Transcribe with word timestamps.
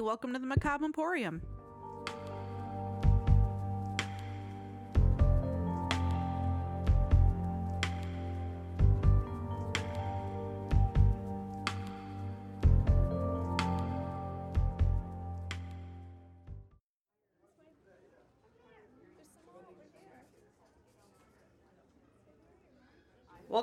Welcome 0.00 0.32
to 0.32 0.38
the 0.38 0.46
Macabre 0.46 0.84
Emporium. 0.84 1.42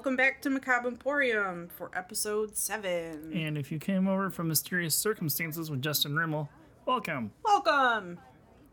Welcome 0.05 0.17
back 0.17 0.39
to 0.43 0.51
Macabre 0.51 0.87
Emporium 0.87 1.67
for 1.67 1.89
episode 1.95 2.55
7. 2.55 3.33
And 3.33 3.57
if 3.57 3.71
you 3.71 3.79
came 3.79 4.07
over 4.07 4.29
from 4.29 4.47
mysterious 4.47 4.93
circumstances 4.93 5.71
with 5.71 5.81
Justin 5.81 6.13
Rimmel, 6.15 6.47
welcome. 6.85 7.31
Welcome! 7.43 8.19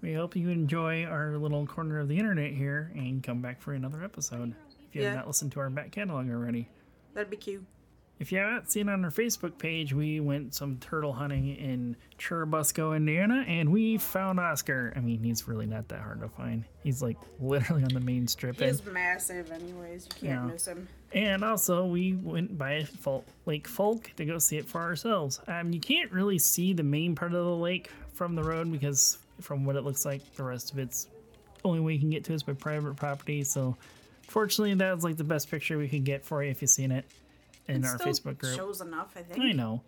We 0.03 0.13
hope 0.13 0.37
you 0.37 0.51
enjoy 0.51 1.07
our 1.07 1.39
little 1.39 1.67
corner 1.67 2.01
of 2.01 2.09
the 2.09 2.19
internet 2.19 2.53
here 2.53 2.93
and 2.95 3.23
come 3.23 3.41
back 3.41 3.63
for 3.63 3.73
another 3.73 4.05
episode. 4.05 4.55
If 4.91 4.95
you 4.95 5.01
Yeah. 5.01 5.09
have 5.09 5.17
not 5.21 5.27
listened 5.27 5.53
to 5.53 5.61
our 5.61 5.71
back 5.71 5.91
catalog 5.91 6.29
already. 6.29 6.69
That'd 7.15 7.31
be 7.31 7.39
cute. 7.39 7.65
If 8.23 8.31
you 8.31 8.39
haven't 8.39 8.71
seen 8.71 8.89
on 8.89 9.05
our 9.05 9.11
Facebook 9.11 9.59
page, 9.59 9.93
we 9.93 10.21
went 10.21 10.55
some 10.55 10.77
turtle 10.77 11.13
hunting 11.13 11.57
in 11.57 11.97
Churubusco, 12.21 12.95
Indiana, 12.95 13.45
and 13.49 13.73
we 13.73 13.99
found 13.99 14.39
Oscar. 14.39 14.93
I 14.95 15.01
mean, 15.01 15.25
he's 15.25 15.49
really 15.49 15.67
not 15.67 15.89
that 15.89 15.99
hard 16.03 16.21
to 16.21 16.29
find. 16.29 16.63
He's 16.85 17.03
like 17.03 17.17
literally 17.41 17.83
on 17.83 17.89
the 17.93 17.99
main 17.99 18.29
strip. 18.29 18.61
And, 18.61 18.81
massive, 18.93 19.51
anyways. 19.51 20.05
You 20.23 20.29
can't 20.29 20.47
Yeah. 20.47 20.53
miss 20.53 20.69
him. 20.69 20.87
and 21.13 21.43
also, 21.43 21.85
we 21.85 22.13
went 22.13 22.57
by 22.57 22.85
Fol- 22.85 23.25
Lake 23.45 23.67
Fulk 23.67 24.13
to 24.15 24.25
go 24.25 24.39
see 24.39 24.57
it 24.57 24.67
for 24.69 24.81
ourselves. 24.81 25.41
Um, 25.49 25.73
you 25.73 25.81
can't 25.81 26.13
really 26.13 26.39
see 26.39 26.73
the 26.73 26.85
main 26.85 27.17
part 27.17 27.35
of 27.35 27.45
the 27.45 27.57
lake 27.57 27.91
from 28.13 28.37
the 28.37 28.45
road 28.45 28.71
because, 28.71 29.19
from 29.41 29.65
what 29.65 29.75
it 29.75 29.83
looks 29.83 30.05
like, 30.05 30.23
the 30.37 30.45
rest 30.45 30.71
of 30.73 30.79
it's 30.79 31.09
only 31.65 31.81
way 31.81 31.95
you 31.95 31.99
can 31.99 32.11
get 32.11 32.23
to 32.27 32.35
is 32.35 32.45
by 32.45 32.53
private 32.53 32.95
property. 32.95 33.43
So, 33.43 33.77
fortunately, 34.29 34.75
that 34.75 34.95
was 34.95 35.03
like 35.03 35.17
the 35.17 35.25
best 35.25 35.51
picture 35.51 35.77
we 35.77 35.89
could 35.89 36.05
get 36.05 36.25
for 36.25 36.45
you 36.45 36.53
if 36.53 36.63
you've 36.63 36.71
seen 36.71 36.93
it 36.93 37.05
in 37.69 37.85
It 37.85 37.87
our 37.87 37.99
Facebook 37.99 38.39
group. 38.39 38.57
shows 38.57 38.81
enough, 38.81 39.13
I 39.17 39.23
think. 39.23 39.41
I 39.43 39.53
know. 39.53 39.83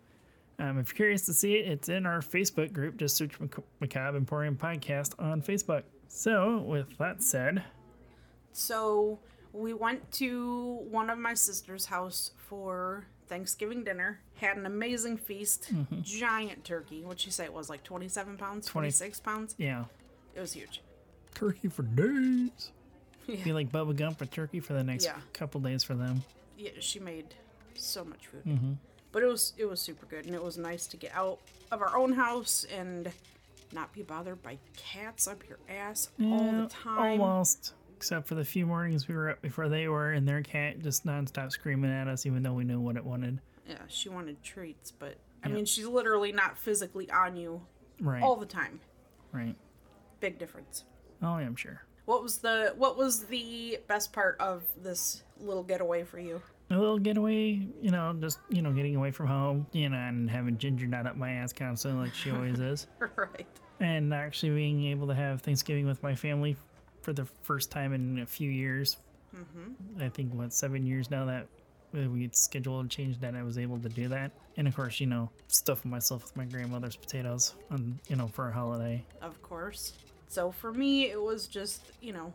Um, 0.58 0.78
if 0.78 0.88
you're 0.90 0.96
curious 0.96 1.26
to 1.26 1.34
see 1.34 1.54
it, 1.56 1.66
it's 1.68 1.88
in 1.88 2.06
our 2.06 2.20
Facebook 2.20 2.72
group. 2.72 2.96
Just 2.96 3.16
search 3.16 3.38
Mac- 3.40 3.56
Macabre 3.80 4.16
Emporium 4.16 4.56
Podcast 4.56 5.14
on 5.18 5.42
Facebook. 5.42 5.82
So, 6.08 6.58
with 6.58 6.96
that 6.98 7.22
said, 7.22 7.64
So 8.52 9.18
we 9.52 9.72
went 9.72 10.10
to 10.12 10.78
one 10.90 11.10
of 11.10 11.18
my 11.18 11.34
sister's 11.34 11.86
house 11.86 12.30
for 12.36 13.06
Thanksgiving 13.28 13.82
dinner. 13.84 14.20
Had 14.36 14.56
an 14.56 14.66
amazing 14.66 15.16
feast. 15.16 15.70
Mm-hmm. 15.74 16.02
Giant 16.02 16.64
turkey. 16.64 17.02
What'd 17.02 17.20
she 17.20 17.30
say 17.30 17.44
it 17.44 17.52
was? 17.52 17.68
Like 17.68 17.82
27 17.82 18.36
pounds? 18.36 18.66
20 18.66 18.84
26 18.86 19.20
pounds? 19.20 19.54
yeah, 19.58 19.84
It 20.34 20.40
was 20.40 20.52
huge. 20.52 20.82
turkey 21.34 21.68
for 21.68 21.82
days. 21.82 22.70
Yeah. 23.26 23.42
Be 23.42 23.52
like 23.52 23.72
Bubba 23.72 23.96
Gump 23.96 24.18
for 24.18 24.26
turkey 24.26 24.60
for 24.60 24.74
the 24.74 24.84
next 24.84 25.04
Yeah. 25.06 25.16
couple 25.32 25.60
days 25.60 25.82
for 25.82 25.94
them. 25.94 26.22
yeah, 26.58 26.70
she 26.78 27.00
made 27.00 27.34
so 27.76 28.04
much 28.04 28.26
food. 28.26 28.44
Mm-hmm. 28.44 28.72
But 29.12 29.22
it 29.22 29.26
was 29.26 29.52
it 29.56 29.66
was 29.66 29.80
super 29.80 30.06
good, 30.06 30.26
and 30.26 30.34
it 30.34 30.42
was 30.42 30.58
nice 30.58 30.86
to 30.88 30.96
get 30.96 31.14
out 31.14 31.38
of 31.70 31.80
our 31.82 31.96
own 31.96 32.12
house 32.12 32.64
and 32.74 33.10
not 33.72 33.92
be 33.92 34.02
bothered 34.02 34.42
by 34.42 34.58
cats 34.76 35.26
up 35.26 35.42
your 35.48 35.58
ass 35.68 36.08
all 36.22 36.52
the 36.52 36.68
time. 36.68 37.20
Almost. 37.20 37.74
Except 37.96 38.26
for 38.26 38.34
the 38.34 38.44
few 38.44 38.66
mornings 38.66 39.08
we 39.08 39.14
were 39.14 39.30
up 39.30 39.40
before 39.40 39.68
they 39.68 39.88
were, 39.88 40.12
and 40.12 40.26
their 40.28 40.42
cat 40.42 40.80
just 40.80 41.06
nonstop 41.06 41.50
screaming 41.52 41.90
at 41.90 42.06
us, 42.08 42.26
even 42.26 42.42
though 42.42 42.52
we 42.52 42.64
knew 42.64 42.80
what 42.80 42.96
it 42.96 43.04
wanted. 43.04 43.40
Yeah, 43.68 43.78
she 43.88 44.08
wanted 44.10 44.42
treats, 44.42 44.90
but 44.90 45.16
I 45.42 45.48
Yeah. 45.48 45.54
mean, 45.54 45.64
she's 45.64 45.86
literally 45.86 46.30
not 46.32 46.58
physically 46.58 47.10
on 47.10 47.36
you 47.36 47.62
Right. 48.00 48.22
all 48.22 48.36
the 48.36 48.46
time. 48.46 48.80
Right. 49.32 49.56
Big 50.20 50.38
difference. 50.38 50.84
Oh, 51.22 51.38
yeah, 51.38 51.46
I'm 51.46 51.56
sure. 51.56 51.82
What 52.04 52.22
was 52.22 52.38
the 52.38 52.74
what 52.76 52.98
was 52.98 53.24
the 53.26 53.78
best 53.86 54.12
part 54.12 54.36
of 54.38 54.64
this 54.76 55.22
little 55.40 55.62
getaway 55.62 56.02
for 56.04 56.18
you? 56.18 56.42
A 56.70 56.78
little 56.78 56.98
getaway, 56.98 57.66
you 57.82 57.90
know, 57.90 58.14
just 58.20 58.38
you 58.48 58.62
know, 58.62 58.72
getting 58.72 58.96
away 58.96 59.10
from 59.10 59.26
home, 59.26 59.66
you 59.72 59.88
know, 59.88 59.96
and 59.96 60.30
having 60.30 60.58
Ginger 60.58 60.86
not 60.86 61.06
up 61.06 61.16
my 61.16 61.32
ass 61.32 61.52
constantly 61.52 62.04
like 62.04 62.14
she 62.14 62.30
always 62.30 62.60
is, 62.60 62.86
right. 63.16 63.46
and 63.80 64.12
actually 64.14 64.54
being 64.54 64.86
able 64.86 65.06
to 65.08 65.14
have 65.14 65.42
Thanksgiving 65.42 65.86
with 65.86 66.02
my 66.02 66.14
family 66.14 66.56
for 67.02 67.12
the 67.12 67.26
first 67.42 67.70
time 67.70 67.92
in 67.92 68.18
a 68.20 68.26
few 68.26 68.50
years. 68.50 68.96
Mm-hmm. 69.34 70.02
I 70.02 70.08
think 70.08 70.32
what 70.32 70.52
seven 70.52 70.86
years 70.86 71.10
now 71.10 71.24
that 71.26 71.46
we 71.92 72.22
had 72.22 72.34
scheduled 72.34 72.80
and 72.80 72.90
changed 72.90 73.20
that 73.20 73.34
I 73.34 73.42
was 73.42 73.58
able 73.58 73.78
to 73.80 73.88
do 73.88 74.08
that, 74.08 74.32
and 74.56 74.66
of 74.66 74.74
course, 74.74 75.00
you 75.00 75.06
know, 75.06 75.30
stuffing 75.48 75.90
myself 75.90 76.22
with 76.24 76.36
my 76.36 76.44
grandmother's 76.44 76.96
potatoes 76.96 77.54
on 77.70 77.98
you 78.08 78.16
know 78.16 78.28
for 78.28 78.48
a 78.48 78.52
holiday. 78.52 79.04
Of 79.22 79.40
course. 79.42 79.92
So 80.28 80.50
for 80.50 80.72
me, 80.72 81.10
it 81.10 81.20
was 81.20 81.46
just 81.46 81.92
you 82.00 82.12
know, 82.12 82.32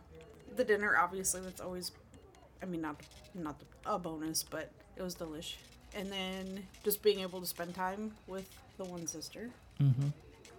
the 0.56 0.64
dinner. 0.64 0.96
Obviously, 0.96 1.40
that's 1.40 1.60
always, 1.60 1.92
I 2.62 2.66
mean, 2.66 2.80
not 2.80 3.00
not 3.34 3.60
a 3.86 3.98
bonus, 3.98 4.42
but 4.42 4.70
it 4.96 5.02
was 5.02 5.14
delish. 5.14 5.56
And 5.94 6.10
then 6.10 6.66
just 6.84 7.02
being 7.02 7.20
able 7.20 7.40
to 7.40 7.46
spend 7.46 7.74
time 7.74 8.12
with 8.26 8.48
the 8.76 8.84
one 8.84 9.06
sister. 9.06 9.50
Mm-hmm. 9.80 10.08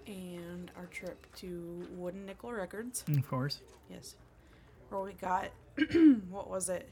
And 0.08 0.72
our 0.78 0.86
trip 0.88 1.26
to 1.38 1.88
Wooden 1.96 2.26
Nickel 2.26 2.52
Records. 2.52 3.04
Of 3.08 3.28
course. 3.28 3.60
Yes. 3.90 4.16
Where 4.90 5.02
we 5.02 5.14
got, 5.14 5.50
what 6.30 6.50
was 6.50 6.70
it? 6.70 6.90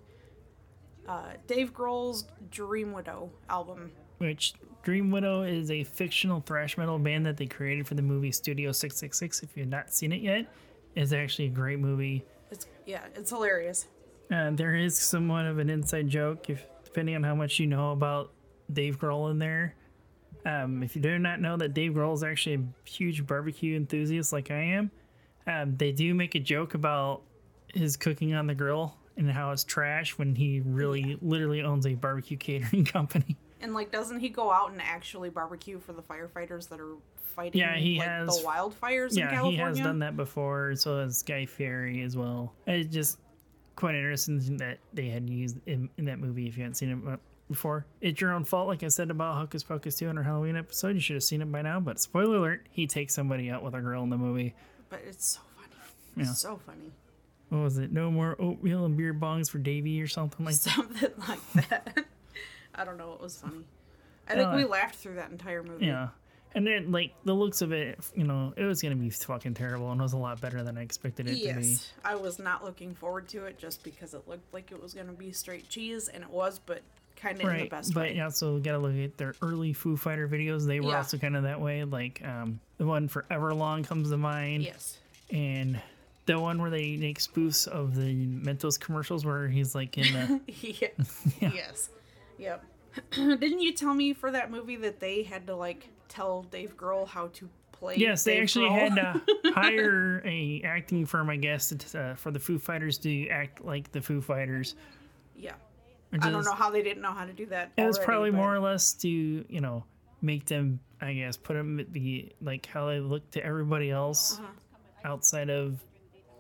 Uh, 1.08 1.32
Dave 1.48 1.74
Grohl's 1.74 2.26
Dream 2.52 2.94
Widow 2.94 3.32
album. 3.50 3.92
Which 4.20 4.54
Dream 4.84 5.12
Widow 5.12 5.42
is 5.42 5.72
a 5.72 5.84
fictional 5.84 6.42
thrash 6.42 6.78
metal 6.78 7.00
band 7.00 7.26
that 7.26 7.38
they 7.38 7.46
created 7.46 7.88
for 7.88 7.96
the 7.96 8.02
movie 8.02 8.32
Studio 8.32 8.72
666. 8.72 9.44
If 9.44 9.58
you've 9.58 9.68
not 9.68 9.94
seen 9.94 10.12
it 10.12 10.22
yet, 10.22 10.46
it's 10.96 11.12
actually 11.12 11.46
a 11.46 11.50
great 11.50 11.80
movie. 11.80 12.24
It's 12.52 12.68
yeah, 12.86 13.02
it's 13.16 13.30
hilarious. 13.30 13.88
Uh, 14.32 14.52
there 14.52 14.76
is 14.76 14.98
somewhat 14.98 15.46
of 15.46 15.58
an 15.58 15.70
inside 15.70 16.08
joke, 16.08 16.50
if 16.50 16.66
depending 16.84 17.16
on 17.16 17.24
how 17.24 17.36
much 17.36 17.60
you 17.60 17.68
know 17.68 17.92
about 17.92 18.32
Dave 18.72 19.00
Grohl 19.00 19.32
in 19.32 19.40
there. 19.40 19.76
Um, 20.46 20.84
if 20.84 20.96
you 20.96 21.02
do 21.02 21.20
not 21.20 21.42
know 21.42 21.58
that 21.58 21.74
Dave 21.74 21.94
Grohl 21.94 22.14
is 22.14 22.24
actually 22.24 22.56
a 22.56 22.90
huge 22.90 23.26
barbecue 23.26 23.76
enthusiast 23.76 24.32
like 24.32 24.52
I 24.52 24.62
am, 24.62 24.92
um, 25.48 25.76
they 25.78 25.92
do 25.92 26.14
make 26.14 26.36
a 26.36 26.40
joke 26.40 26.74
about 26.76 27.22
his 27.74 27.98
cooking 27.98 28.34
on 28.34 28.48
the 28.48 28.56
grill 28.56 28.96
and 29.18 29.30
how 29.30 29.52
it's 29.52 29.64
trash 29.64 30.18
when 30.18 30.36
he 30.36 30.62
really 30.62 31.18
literally 31.22 31.62
owns 31.62 31.86
a 31.86 31.94
barbecue 31.94 32.38
catering 32.38 32.86
company. 32.86 33.36
And 33.62 33.74
like, 33.74 33.92
doesn't 33.92 34.20
he 34.20 34.30
go 34.30 34.52
out 34.52 34.72
and 34.72 34.82
actually 34.82 35.30
barbecue 35.30 35.80
for 35.80 35.92
the 35.92 36.02
firefighters 36.02 36.70
that 36.70 36.80
are 36.80 36.96
fighting? 37.16 37.60
Yeah, 37.60 37.76
he 37.76 38.00
like, 38.00 38.08
has- 38.08 38.42
the 38.42 38.48
wildfires 38.48 39.12
in 39.12 39.18
yeah, 39.18 39.44
he 39.44 39.58
has 39.58 39.78
done 39.78 40.00
that 40.00 40.16
before. 40.16 40.76
So 40.76 41.00
has 41.00 41.22
Guy 41.24 41.46
Fieri 41.46 42.02
as 42.04 42.16
well. 42.16 42.54
It's 42.66 42.94
just 42.94 43.18
quite 43.80 43.96
interesting 43.96 44.58
that 44.58 44.78
they 44.94 45.08
had 45.08 45.30
used 45.30 45.58
in, 45.66 45.90
in 45.98 46.06
that 46.06 46.20
movie. 46.20 46.48
If 46.48 46.58
you 46.58 46.64
haven't 46.64 46.76
seen 46.76 46.90
it 46.92 47.14
uh, 47.14 47.18
before, 47.50 47.86
it's 48.02 48.20
your 48.20 48.34
own 48.34 48.44
fault. 48.44 48.68
Like 48.68 48.84
I 48.84 48.90
said 48.90 49.10
about 49.10 49.36
Hocus 49.38 49.64
Pocus 49.64 49.96
2 49.96 50.10
in 50.10 50.18
our 50.18 50.24
Halloween 50.24 50.56
episode, 50.58 50.96
you 50.96 51.00
should 51.02 51.16
have 51.16 51.24
seen 51.24 51.42
it 51.42 51.52
by 51.52 51.62
now. 51.62 51.80
But 51.80 52.00
spoiler 52.00 52.38
alert: 52.38 52.68
he 52.72 52.86
takes 52.88 53.14
somebody 53.16 53.50
out 53.50 53.64
with 53.64 53.74
a 53.74 53.80
girl 53.82 54.04
in 54.04 54.10
the 54.10 54.18
movie. 54.18 54.54
But 54.90 55.02
it's 55.08 55.26
so 55.36 55.40
funny. 55.56 56.28
Yeah. 56.28 56.34
So 56.34 56.60
funny. 56.66 56.92
What 57.50 57.60
was 57.60 57.78
it? 57.80 57.92
No 57.92 58.12
more 58.12 58.36
oatmeal 58.40 58.86
and 58.86 58.96
beer 58.98 59.14
bongs 59.14 59.50
for 59.50 59.58
Davy 59.58 60.02
or 60.02 60.08
something 60.08 60.46
like 60.46 60.56
that. 60.56 60.74
Something 60.76 61.10
like 61.28 61.52
that. 61.70 62.06
I 62.76 62.84
don't 62.86 62.98
know. 62.98 63.14
It 63.14 63.22
was 63.22 63.38
funny. 63.38 63.64
I 64.28 64.36
think 64.36 64.48
Uh, 64.50 64.54
we 64.58 64.66
laughed 64.66 64.96
through 64.96 65.16
that 65.16 65.32
entire 65.32 65.64
movie. 65.64 65.88
Yeah. 65.88 66.10
And 66.56 66.66
then, 66.66 66.92
like 66.92 67.14
the 67.26 67.34
looks 67.34 67.62
of 67.62 67.72
it, 67.72 68.00
you 68.16 68.24
know, 68.24 68.54
it 68.58 68.64
was 68.66 68.82
gonna 68.82 68.96
be 68.96 69.10
fucking 69.12 69.54
terrible, 69.54 69.92
and 69.92 70.00
it 70.00 70.04
was 70.04 70.14
a 70.14 70.18
lot 70.18 70.42
better 70.42 70.64
than 70.64 70.78
I 70.78 70.82
expected 70.82 71.28
it 71.28 71.36
to 71.36 71.36
be. 71.60 71.68
Yes, 71.70 71.92
I 72.04 72.16
was 72.16 72.40
not 72.40 72.64
looking 72.64 72.96
forward 72.96 73.28
to 73.30 73.46
it 73.46 73.58
just 73.60 73.84
because 73.84 74.14
it 74.14 74.28
looked 74.28 74.52
like 74.54 74.72
it 74.72 74.82
was 74.82 74.94
going 74.96 75.08
to 75.08 75.14
be 75.14 75.32
straight 75.32 75.70
cheese, 75.70 76.08
and 76.08 76.24
it 76.24 76.30
was, 76.30 76.60
but 76.66 76.82
kind 77.16 77.36
of 77.36 77.42
in 77.42 77.48
the 77.48 77.52
right 77.54 77.70
best 77.70 77.94
but 77.94 78.04
way. 78.04 78.16
you 78.16 78.24
also 78.24 78.58
got 78.60 78.72
to 78.72 78.78
look 78.78 78.96
at 78.96 79.18
their 79.18 79.36
early 79.42 79.74
foo 79.74 79.98
fighter 79.98 80.26
videos 80.26 80.66
they 80.66 80.80
were 80.80 80.92
Yeah. 80.92 80.98
also 81.00 81.18
kind 81.18 81.36
of 81.36 81.44
that 81.44 81.60
way 81.60 81.84
like 81.84 82.22
um 82.26 82.62
the 82.78 82.86
one 82.86 83.10
"Forever 83.10 83.54
Long" 83.54 83.84
comes 83.84 84.10
to 84.10 84.16
mind 84.18 84.64
Yes. 84.64 84.98
and 85.30 85.82
the 86.28 86.40
one 86.40 86.62
where 86.62 86.70
they 86.72 86.96
make 86.96 87.20
spoofs 87.20 87.68
of 87.68 87.94
the 87.96 88.26
mentos 88.26 88.80
commercials 88.80 89.26
where 89.26 89.50
he's 89.50 89.76
like 89.76 89.98
in 89.98 90.14
the 90.14 90.40
yeah. 91.42 91.52
Yes. 91.54 91.90
Yep. 92.38 92.64
Didn't 93.12 93.60
you 93.60 93.74
tell 93.74 93.94
me 93.94 94.14
for 94.14 94.32
that 94.32 94.50
movie 94.50 94.78
that 94.78 95.02
they 95.02 95.24
had 95.24 95.46
to 95.48 95.56
like 95.58 95.90
tell 96.10 96.44
Dave 96.44 96.76
Grohl 96.76 97.08
how 97.08 97.28
to 97.28 97.48
play? 97.72 97.96
yes 97.96 98.26
they 98.26 98.42
actually 98.42 98.68
Grohl? 98.68 98.90
had 98.90 98.96
to 99.44 99.54
hire 99.54 100.22
a 100.26 100.62
acting 100.66 101.06
firm 101.06 101.30
i 101.30 101.38
guess 101.38 101.70
to, 101.70 102.00
uh, 102.00 102.16
for 102.16 102.30
the 102.32 102.40
foo 102.40 102.60
fighters 102.60 102.98
to 102.98 103.28
act 103.30 103.64
like 103.64 103.90
the 103.94 104.02
foo 104.02 104.20
fighters 104.22 104.76
yeah. 105.38 105.54
which 106.10 106.22
I 106.22 106.30
don't 106.30 106.44
know 106.44 106.52
how 106.54 106.70
they 106.70 106.84
didn't 106.84 107.02
know 107.02 107.14
how 107.14 107.26
to 107.26 107.32
do 107.32 107.46
that. 107.46 107.72
it 107.78 107.86
was 107.86 107.98
probably 107.98 108.32
but- 108.32 108.38
more 108.38 108.54
or 108.54 108.60
less 108.60 108.92
to 108.96 109.10
you 109.10 109.62
know 109.62 109.86
make 110.22 110.44
them 110.46 110.82
i 111.00 111.14
guess 111.14 111.38
put 111.38 111.54
them 111.54 111.86
the 111.94 112.30
like 112.42 112.66
how 112.66 112.88
they 112.88 113.00
look 113.00 113.30
to 113.32 113.46
everybody 113.46 113.90
else 113.92 114.38
Uh-huh. 114.40 114.48
outside 115.14 115.50
of 115.50 115.80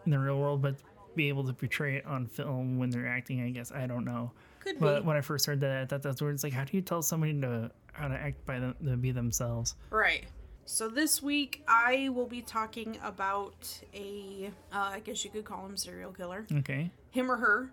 in 0.05 0.11
the 0.11 0.19
real 0.19 0.37
world 0.39 0.61
but 0.61 0.75
be 1.15 1.29
able 1.29 1.45
to 1.45 1.53
portray 1.53 1.95
it 1.97 2.05
on 2.05 2.27
film 2.27 2.77
when 2.77 2.89
they're 2.89 3.07
acting 3.07 3.41
i 3.41 3.49
guess 3.49 3.71
i 3.71 3.87
don't 3.87 4.03
know 4.03 4.31
Could 4.59 4.77
but 4.79 5.01
be. 5.03 5.07
when 5.07 5.15
i 5.15 5.21
first 5.21 5.45
heard 5.45 5.61
that 5.61 5.71
i 5.81 5.85
thought 5.85 6.01
that's 6.01 6.21
where 6.21 6.31
it's 6.31 6.43
like 6.43 6.51
how 6.53 6.65
do 6.65 6.75
you 6.75 6.81
tell 6.81 7.01
somebody 7.01 7.39
to 7.39 7.71
how 7.99 8.07
to 8.07 8.15
act 8.15 8.43
by 8.45 8.59
them 8.59 8.75
to 8.83 8.95
be 8.97 9.11
themselves 9.11 9.75
Right. 9.89 10.25
So 10.65 10.87
this 10.87 11.21
week 11.21 11.63
I 11.67 12.09
will 12.09 12.27
be 12.27 12.41
talking 12.41 12.97
about 13.03 13.67
a, 13.93 14.51
uh, 14.71 14.91
I 14.93 14.99
guess 14.99 15.25
you 15.25 15.31
could 15.31 15.43
call 15.45 15.65
him 15.65 15.75
serial 15.75 16.11
killer, 16.11 16.45
Okay. 16.59 16.91
him 17.11 17.31
or 17.31 17.37
her, 17.37 17.71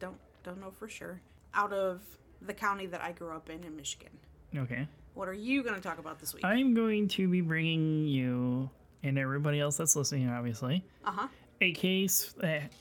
don't 0.00 0.18
don't 0.42 0.60
know 0.60 0.70
for 0.70 0.88
sure, 0.88 1.20
out 1.54 1.72
of 1.72 2.00
the 2.42 2.52
county 2.54 2.86
that 2.86 3.00
I 3.02 3.12
grew 3.12 3.30
up 3.34 3.48
in 3.50 3.62
in 3.64 3.76
Michigan. 3.76 4.10
Okay. 4.56 4.86
What 5.14 5.28
are 5.28 5.34
you 5.34 5.62
going 5.62 5.74
to 5.76 5.80
talk 5.80 5.98
about 5.98 6.18
this 6.20 6.34
week? 6.34 6.44
I'm 6.44 6.74
going 6.74 7.06
to 7.08 7.28
be 7.28 7.40
bringing 7.40 8.06
you 8.06 8.68
and 9.04 9.16
everybody 9.18 9.60
else 9.60 9.76
that's 9.76 9.94
listening, 9.96 10.28
obviously, 10.28 10.84
Uh 11.04 11.12
huh. 11.12 11.28
a 11.60 11.72
case 11.72 12.34
that 12.40 12.72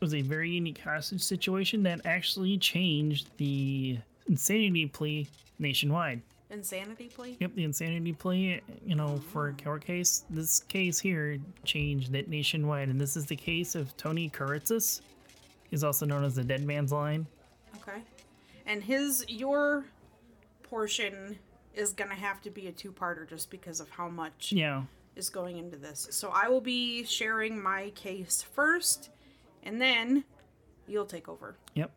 was 0.00 0.12
a 0.14 0.20
very 0.22 0.50
unique 0.50 0.78
hostage 0.78 1.22
situation 1.22 1.82
that 1.84 2.02
actually 2.04 2.58
changed 2.58 3.30
the 3.38 3.98
insanity 4.28 4.86
plea 4.86 5.28
nationwide. 5.58 6.22
Insanity 6.50 7.06
plea. 7.06 7.36
Yep, 7.40 7.54
the 7.54 7.64
insanity 7.64 8.12
plea, 8.12 8.60
you 8.84 8.94
know, 8.94 9.20
for 9.32 9.48
a 9.48 9.52
court 9.52 9.84
case. 9.84 10.24
This 10.30 10.60
case 10.60 10.98
here 10.98 11.38
changed 11.64 12.14
it 12.14 12.28
nationwide, 12.28 12.88
and 12.88 13.00
this 13.00 13.16
is 13.16 13.26
the 13.26 13.34
case 13.36 13.74
of 13.74 13.96
Tony 13.96 14.30
Kiritsis. 14.30 15.00
He's 15.70 15.82
also 15.82 16.06
known 16.06 16.22
as 16.22 16.36
the 16.36 16.44
Dead 16.44 16.64
Man's 16.64 16.92
Line. 16.92 17.26
Okay. 17.76 18.00
And 18.64 18.82
his 18.82 19.24
your 19.28 19.86
portion 20.62 21.36
is 21.74 21.92
gonna 21.92 22.14
have 22.14 22.40
to 22.42 22.50
be 22.50 22.68
a 22.68 22.72
two-parter 22.72 23.28
just 23.28 23.50
because 23.50 23.80
of 23.80 23.90
how 23.90 24.08
much 24.08 24.52
Yeah, 24.52 24.84
is 25.16 25.28
going 25.28 25.58
into 25.58 25.76
this. 25.76 26.06
So 26.10 26.30
I 26.32 26.48
will 26.48 26.60
be 26.60 27.04
sharing 27.04 27.60
my 27.60 27.90
case 27.90 28.42
first, 28.42 29.10
and 29.64 29.80
then 29.80 30.24
you'll 30.86 31.06
take 31.06 31.28
over 31.28 31.56
yep. 31.74 31.90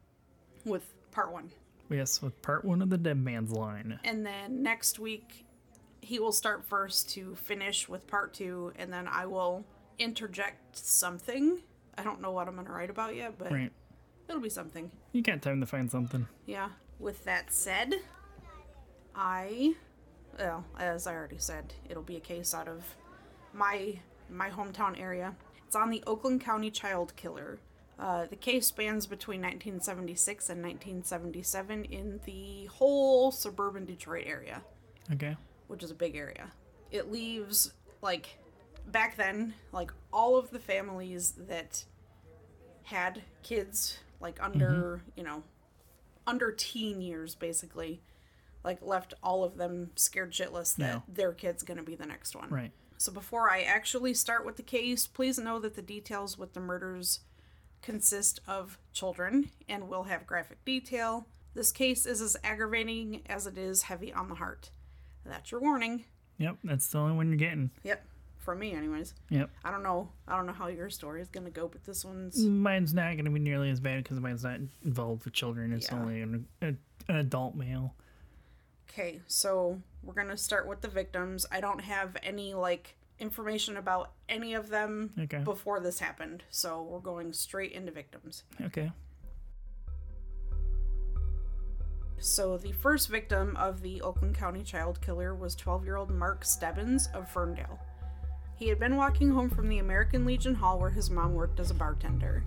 with 0.66 0.92
part 1.12 1.31
one. 1.31 1.52
Yes, 1.89 2.21
with 2.21 2.39
part 2.41 2.63
one 2.63 2.81
of 2.81 2.89
the 2.89 2.97
Dead 2.97 3.18
Man's 3.18 3.51
Line. 3.51 4.00
And 4.03 4.25
then 4.25 4.62
next 4.63 5.00
week, 5.00 5.45
he 6.01 6.19
will 6.19 6.31
start 6.31 6.63
first 6.68 7.09
to 7.12 7.36
finish 7.36 7.89
with 7.89 8.06
part 8.07 8.33
two, 8.33 8.74
and 8.77 8.91
then 8.94 9.07
I 9.07 9.25
will 9.25 9.65
interject 9.97 10.77
something. 10.77 11.59
I 11.97 12.03
don't 12.03 12.21
know 12.21 12.31
what 12.31 12.47
I'm 12.47 12.56
gonna 12.56 12.71
write 12.71 12.89
about 12.89 13.15
yet, 13.15 13.38
but 13.38 13.51
Right. 13.51 13.71
it'll 14.27 14.41
be 14.41 14.50
something. 14.50 14.91
You 15.12 15.21
got 15.21 15.41
time 15.41 15.59
to 15.62 15.65
find 15.65 15.89
something. 15.91 16.27
Yeah. 16.45 16.69
With 17.00 17.24
that 17.25 17.51
said, 17.53 17.95
I, 19.15 19.74
well, 20.38 20.65
as 20.77 21.07
I 21.07 21.13
already 21.15 21.38
said, 21.39 21.74
it'll 21.89 22.03
be 22.03 22.18
a 22.18 22.21
case 22.21 22.53
out 22.53 22.68
of 22.68 22.95
my 23.53 24.00
my 24.30 24.50
hometown 24.50 25.00
area. 25.00 25.35
It's 25.65 25.75
on 25.75 25.89
the 25.89 26.03
Oakland 26.06 26.42
County 26.42 26.69
child 26.69 27.15
killer. 27.15 27.59
Uh, 28.00 28.25
the 28.28 28.36
case 28.36 28.66
spans 28.68 29.06
between 29.07 29.42
1976 29.42 30.50
and 30.50 30.63
1977 30.63 31.84
in 31.86 32.19
the 32.25 32.66
whole 32.68 33.30
suburban 33.31 33.86
Detroit 33.86 34.24
area, 34.25 34.62
Okay. 35.12 35.36
which 35.68 35.84
is 35.84 35.92
a 35.92 35.96
big 35.96 36.16
area. 36.16 36.51
It 36.92 37.12
leaves 37.12 37.74
like 38.01 38.38
back 38.88 39.18
then, 39.18 39.54
like 39.74 39.92
all 40.13 40.38
of 40.38 40.50
the 40.51 40.60
families 40.60 41.34
that 41.38 41.84
had 42.84 43.22
kids 43.44 44.00
like 44.22 44.42
under, 44.42 45.02
you 45.18 45.24
know, 45.24 45.44
under 46.25 46.52
teen 46.54 47.02
years 47.02 47.36
basically, 47.36 48.02
like 48.63 48.81
left 48.81 49.13
all 49.22 49.44
of 49.44 49.57
them 49.57 49.92
scared 49.95 50.31
shitless 50.31 50.75
that 50.78 50.94
Yeah. 50.95 51.02
their 51.07 51.34
kid's 51.34 51.63
going 51.63 51.78
to 51.78 51.84
be 51.84 51.95
the 51.95 52.06
next 52.06 52.34
one. 52.36 52.50
Right. 52.50 52.72
So 52.98 53.12
before 53.12 53.50
I 53.50 53.62
actually 53.62 54.13
start 54.13 54.45
with 54.45 54.56
the 54.57 54.63
case, 54.63 55.06
please 55.07 55.38
know 55.38 55.60
that 55.60 55.75
the 55.75 55.81
details 55.81 56.38
with 56.38 56.54
the 56.54 56.60
murders 56.60 57.22
consist 57.81 58.40
of 58.48 58.78
children 58.94 59.50
and 59.68 59.88
will 59.90 60.04
have 60.04 60.28
graphic 60.28 60.64
detail. 60.66 61.28
This 61.54 61.72
case 61.72 62.06
is 62.06 62.22
as 62.22 62.38
aggravating 62.44 63.22
as 63.28 63.48
it 63.48 63.58
is 63.58 63.84
heavy 63.84 64.14
on 64.14 64.30
the 64.30 64.36
heart. 64.36 64.70
That's 65.26 65.52
your 65.52 65.62
warning. 65.62 66.06
Yep, 66.38 66.58
that's 66.64 66.88
the 66.88 66.98
only 67.00 67.16
one 67.16 67.28
you're 67.30 67.38
getting. 67.38 67.72
Yep. 67.84 68.06
For 68.38 68.56
me 68.56 68.74
anyways. 68.74 69.14
Yep. 69.30 69.50
I 69.66 69.70
don't 69.72 69.84
know. 69.84 70.10
I 70.28 70.36
don't 70.36 70.46
know 70.48 70.54
how 70.54 70.68
your 70.68 70.90
story 70.90 71.22
is 71.22 71.28
going 71.28 71.44
to 71.46 71.52
go, 71.52 71.68
but 71.68 71.84
this 71.84 72.04
one's 72.06 72.38
Mine's 72.44 72.94
not 72.94 73.14
going 73.14 73.26
to 73.26 73.31
be 73.31 73.40
nearly 73.40 73.70
as 73.70 73.80
bad 73.80 74.04
because 74.04 74.20
mine's 74.20 74.44
not 74.44 74.60
involved 74.84 75.26
with 75.26 75.34
children. 75.34 75.74
It's 75.74 75.90
Yeah. 75.92 76.00
only 76.00 76.22
an, 76.22 76.46
an 76.62 76.78
adult 77.10 77.56
male. 77.56 77.94
Okay, 78.90 79.20
so 79.28 79.81
we're 80.04 80.14
gonna 80.16 80.36
start 80.38 80.68
with 80.68 80.81
the 80.81 80.88
victims. 80.88 81.46
I 81.52 81.62
don't 81.62 81.81
have 81.81 82.18
any 82.24 82.56
like 82.56 82.96
information 83.19 83.77
about 83.77 84.12
any 84.27 84.54
of 84.54 84.69
them 84.69 85.12
Okay. 85.19 85.39
before 85.44 85.80
this 85.80 86.00
happened, 86.00 86.44
so 86.50 86.81
we're 86.83 87.00
going 87.00 87.33
straight 87.33 87.71
into 87.74 87.92
victims. 87.92 88.44
Okay. 88.62 88.92
So 92.21 92.57
the 92.57 92.74
first 92.74 93.10
victim 93.10 93.56
of 93.57 93.81
the 93.81 94.01
Oakland 94.01 94.36
County 94.36 94.62
child 94.63 95.00
killer 95.01 95.33
was 95.33 95.56
12-year-old 95.56 96.10
Mark 96.12 96.44
Stebbins 96.44 97.07
of 97.13 97.30
Ferndale. 97.31 97.80
He 98.57 98.68
had 98.68 98.77
been 98.80 98.98
walking 98.98 99.30
home 99.30 99.50
from 99.50 99.69
the 99.69 99.80
American 99.80 100.25
Legion 100.25 100.54
Hall 100.54 100.77
where 100.80 100.89
his 100.89 101.10
mom 101.10 101.33
worked 101.33 101.62
as 101.62 101.71
a 101.71 101.74
bartender. 101.75 102.44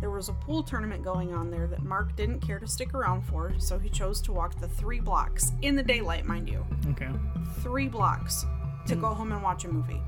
There 0.00 0.10
was 0.10 0.28
a 0.28 0.32
pool 0.32 0.62
tournament 0.62 1.02
going 1.02 1.34
on 1.34 1.50
there 1.50 1.66
that 1.66 1.82
Mark 1.82 2.14
didn't 2.16 2.40
care 2.40 2.60
to 2.60 2.66
stick 2.68 2.94
around 2.94 3.22
for, 3.22 3.52
so 3.58 3.78
he 3.78 3.90
chose 3.90 4.20
to 4.22 4.32
walk 4.32 4.58
the 4.60 4.68
three 4.68 5.00
blocks 5.00 5.52
in 5.60 5.74
the 5.74 5.82
daylight, 5.82 6.24
mind 6.24 6.48
you. 6.48 6.64
Okay. 6.90 7.08
three 7.62 7.88
blocks 7.88 8.46
to 8.86 8.96
go 8.96 9.08
mm. 9.08 9.16
home 9.16 9.32
and 9.32 9.42
watch 9.42 9.64
a 9.64 9.68
movie. 9.68 10.00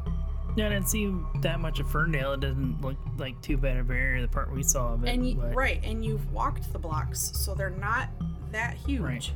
Yeah, 0.54 0.66
I 0.66 0.68
didn't 0.70 0.88
see 0.88 1.14
that 1.40 1.60
much 1.60 1.80
of 1.80 1.90
Ferndale. 1.90 2.34
It 2.34 2.40
doesn't 2.40 2.82
look 2.82 2.96
like 3.16 3.40
too 3.40 3.56
bad 3.56 3.78
of 3.78 3.88
an 3.88 3.96
area, 3.96 4.22
the 4.22 4.28
part 4.28 4.52
we 4.52 4.62
saw 4.62 4.92
of 4.92 5.04
it. 5.04 5.08
And 5.08 5.26
you, 5.28 5.36
but- 5.36 5.54
right, 5.54 5.80
and 5.82 6.04
you've 6.04 6.30
walked 6.32 6.70
the 6.72 6.78
blocks, 6.78 7.32
so 7.34 7.54
they're 7.54 7.70
not 7.70 8.08
that 8.50 8.74
huge. 8.74 9.00
Right. 9.00 9.32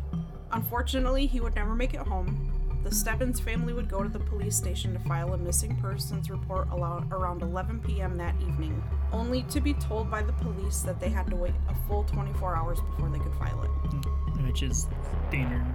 Unfortunately, 0.52 1.26
he 1.26 1.40
would 1.40 1.54
never 1.54 1.74
make 1.74 1.94
it 1.94 2.00
home. 2.00 2.52
The 2.84 2.94
Stebbins 2.94 3.40
family 3.40 3.72
would 3.72 3.88
go 3.88 4.04
to 4.04 4.08
the 4.08 4.20
police 4.20 4.56
station 4.56 4.92
to 4.92 5.00
file 5.00 5.34
a 5.34 5.38
missing 5.38 5.74
persons 5.76 6.30
report 6.30 6.68
around 6.70 7.42
11 7.42 7.80
p.m. 7.80 8.16
that 8.18 8.34
evening, 8.40 8.80
only 9.10 9.42
to 9.44 9.60
be 9.60 9.74
told 9.74 10.08
by 10.08 10.22
the 10.22 10.32
police 10.34 10.80
that 10.80 11.00
they 11.00 11.08
had 11.08 11.26
to 11.30 11.36
wait 11.36 11.54
a 11.68 11.74
full 11.88 12.04
24 12.04 12.54
hours 12.54 12.78
before 12.80 13.08
they 13.08 13.18
could 13.18 13.34
file 13.34 13.60
it. 13.64 13.70
Mm, 13.90 14.46
which 14.46 14.62
is 14.62 14.86
standard. 15.28 15.66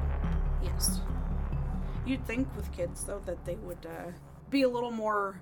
Yes. 0.63 1.01
You'd 2.11 2.27
think 2.27 2.53
with 2.57 2.69
kids, 2.73 3.05
though, 3.05 3.21
that 3.25 3.45
they 3.45 3.55
would 3.55 3.85
uh, 3.85 4.11
be 4.49 4.63
a 4.63 4.67
little 4.67 4.91
more 4.91 5.41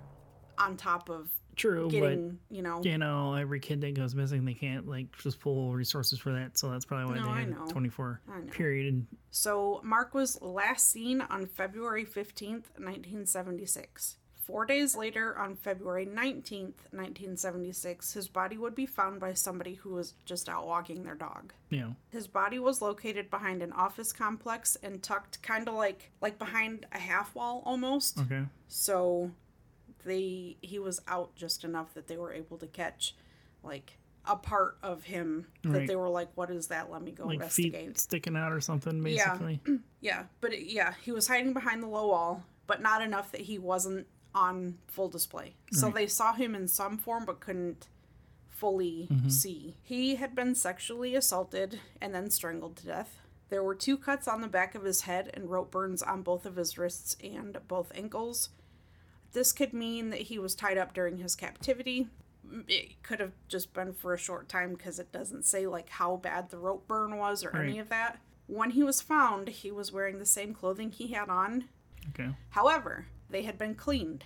on 0.59 0.77
top 0.77 1.09
of 1.09 1.31
True, 1.55 1.89
getting, 1.89 2.37
you 2.51 2.61
know, 2.61 2.79
you 2.83 2.99
know, 2.99 3.33
every 3.33 3.59
kid 3.59 3.81
that 3.81 3.95
goes 3.95 4.13
missing, 4.13 4.45
they 4.45 4.53
can't 4.53 4.87
like 4.87 5.07
just 5.17 5.39
pull 5.39 5.73
resources 5.73 6.19
for 6.19 6.31
that. 6.33 6.59
So 6.59 6.69
that's 6.69 6.85
probably 6.85 7.07
why 7.07 7.17
No, 7.17 7.25
they 7.25 7.31
I 7.31 7.39
had 7.39 7.49
know. 7.49 7.65
24 7.69 8.21
I 8.31 8.39
know. 8.41 8.51
period. 8.51 8.93
And 8.93 9.07
So, 9.31 9.81
Mark 9.83 10.13
was 10.13 10.39
last 10.43 10.91
seen 10.91 11.21
on 11.21 11.47
February 11.47 12.05
15th, 12.05 12.65
1976. 12.77 14.17
Four 14.49 14.65
days 14.65 14.95
later, 14.95 15.37
on 15.37 15.55
February 15.55 16.07
19th, 16.07 16.73
1976, 16.91 18.13
his 18.13 18.27
body 18.27 18.57
would 18.57 18.73
be 18.73 18.87
found 18.87 19.19
by 19.19 19.33
somebody 19.33 19.75
who 19.75 19.91
was 19.91 20.15
just 20.25 20.49
out 20.49 20.65
walking 20.65 21.03
their 21.03 21.13
dog. 21.13 21.53
know, 21.69 21.95
His 22.09 22.25
body 22.25 22.57
was 22.57 22.81
located 22.81 23.29
behind 23.29 23.61
an 23.61 23.71
office 23.73 24.11
complex 24.11 24.75
and 24.81 25.03
tucked 25.03 25.39
kind 25.43 25.67
of 25.67 25.75
like 25.75 26.09
like 26.19 26.39
behind 26.39 26.87
a 26.91 26.97
half 26.97 27.35
wall 27.35 27.61
almost. 27.63 28.19
okay, 28.21 28.45
So 28.67 29.29
they 30.03 30.57
he 30.63 30.79
was 30.79 30.99
out 31.07 31.35
just 31.35 31.63
enough 31.63 31.93
that 31.93 32.07
they 32.07 32.17
were 32.17 32.33
able 32.33 32.57
to 32.57 32.65
catch 32.67 33.15
like 33.61 33.99
a 34.25 34.35
part 34.35 34.77
of 34.81 35.03
him 35.03 35.45
that 35.61 35.69
Right. 35.69 35.87
they 35.87 35.95
were 35.95 36.09
like 36.09 36.29
what 36.33 36.49
is 36.49 36.67
that? 36.69 36.89
Let 36.91 37.03
me 37.03 37.11
go 37.11 37.25
like 37.25 37.35
investigate. 37.35 37.85
feet 37.85 37.99
sticking 37.99 38.35
out 38.35 38.51
or 38.51 38.61
something, 38.61 39.05
Yeah. 39.05 39.37
basically. 39.37 39.59
Yeah, 40.01 40.23
but 40.41 40.53
it, 40.53 40.71
yeah, 40.71 40.93
he 41.03 41.11
was 41.11 41.27
hiding 41.27 41.51
behind 41.53 41.83
the 41.83 41.87
low 41.87 42.07
wall, 42.07 42.45
but 42.67 42.81
not 42.81 43.01
enough 43.03 43.31
that 43.33 43.41
he 43.41 43.59
wasn't 43.59 44.07
on 44.33 44.77
full 44.87 45.09
display. 45.09 45.55
So 45.71 45.87
Right. 45.87 45.95
they 45.95 46.07
saw 46.07 46.33
him 46.33 46.55
in 46.55 46.67
some 46.67 46.97
form 46.97 47.25
but 47.25 47.39
couldn't 47.39 47.87
fully 48.49 49.07
mm-hmm. 49.11 49.29
see. 49.29 49.77
He 49.81 50.15
had 50.15 50.35
been 50.35 50.53
sexually 50.53 51.15
assaulted 51.15 51.79
and 52.01 52.13
then 52.13 52.29
strangled 52.29 52.75
to 52.77 52.85
death. 52.85 53.19
There 53.49 53.63
were 53.63 53.75
two 53.75 53.97
cuts 53.97 54.27
on 54.27 54.41
the 54.41 54.47
back 54.47 54.75
of 54.75 54.83
his 54.83 55.01
head 55.01 55.31
and 55.33 55.49
rope 55.49 55.71
burns 55.71 56.03
on 56.03 56.21
both 56.21 56.45
of 56.45 56.55
his 56.57 56.77
wrists 56.77 57.15
and 57.23 57.57
both 57.67 57.91
ankles. 57.95 58.49
This 59.31 59.51
could 59.51 59.73
mean 59.73 60.09
that 60.09 60.21
he 60.23 60.37
was 60.37 60.55
tied 60.55 60.77
up 60.77 60.93
during 60.93 61.17
his 61.17 61.35
captivity. 61.35 62.09
It 62.67 63.01
could 63.01 63.19
have 63.19 63.33
just 63.47 63.73
been 63.73 63.93
for 63.93 64.13
a 64.13 64.17
short 64.17 64.49
time 64.49 64.73
because 64.73 64.99
it 64.99 65.11
doesn't 65.11 65.45
say 65.45 65.65
like 65.67 65.89
how 65.89 66.17
bad 66.17 66.49
the 66.49 66.57
rope 66.57 66.87
burn 66.87 67.17
was 67.17 67.43
or 67.43 67.55
any 67.55 67.79
of 67.79 67.89
that. 67.89 68.19
When 68.47 68.71
he 68.71 68.83
was 68.83 69.01
found, 69.01 69.47
he 69.49 69.71
was 69.71 69.91
wearing 69.91 70.17
the 70.19 70.25
same 70.25 70.53
clothing 70.53 70.91
he 70.91 71.07
had 71.09 71.29
on. 71.29 71.65
Okay, 72.09 72.29
However, 72.49 73.05
they 73.29 73.43
had 73.43 73.57
been 73.57 73.75
cleaned. 73.75 74.25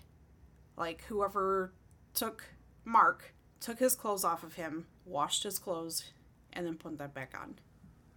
Like 0.77 1.03
whoever 1.05 1.73
took 2.13 2.45
Mark 2.85 3.33
took 3.59 3.79
his 3.79 3.95
clothes 3.95 4.23
off 4.25 4.43
of 4.43 4.55
him, 4.55 4.85
washed 5.05 5.43
his 5.43 5.59
clothes, 5.59 6.11
and 6.51 6.65
then 6.65 6.75
put 6.75 6.97
that 6.97 7.13
back 7.13 7.33
on. 7.39 7.55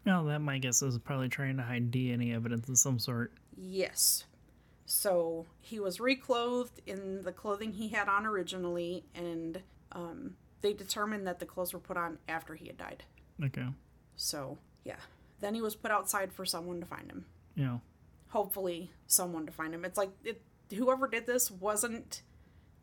well, 0.04 0.24
that 0.24 0.40
my 0.40 0.58
guess 0.58 0.82
is 0.82 0.98
probably 0.98 1.28
trying 1.28 1.56
to 1.56 1.62
hide 1.62 1.90
DNA 1.90 2.34
evidence 2.34 2.68
of 2.68 2.78
some 2.78 2.98
sort. 2.98 3.32
Yes. 3.56 4.24
So 4.86 5.46
he 5.60 5.80
was 5.80 5.98
reclothed 6.00 6.80
in 6.86 7.22
the 7.22 7.32
clothing 7.32 7.72
he 7.72 7.88
had 7.88 8.08
on 8.08 8.24
originally, 8.24 9.04
and 9.14 9.60
um, 9.92 10.36
they 10.60 10.72
determined 10.72 11.26
that 11.26 11.40
the 11.40 11.46
clothes 11.46 11.72
were 11.72 11.80
put 11.80 11.96
on 11.96 12.18
after 12.28 12.54
he 12.54 12.66
had 12.68 12.78
died. 12.78 13.02
Okay, 13.44 13.66
So, 14.14 14.58
yeah. 14.84 14.96
Then 15.40 15.54
he 15.54 15.60
was 15.60 15.74
put 15.74 15.90
outside 15.90 16.32
for 16.32 16.46
someone 16.46 16.80
to 16.80 16.86
find 16.86 17.10
him. 17.10 17.26
know, 17.56 17.80
Hopefully, 18.28 18.90
someone 19.06 19.44
to 19.46 19.52
find 19.52 19.74
him. 19.74 19.84
It's 19.84 19.98
like, 19.98 20.10
it, 20.24 20.40
whoever 20.74 21.06
did 21.06 21.26
this 21.26 21.50
wasn't 21.50 22.22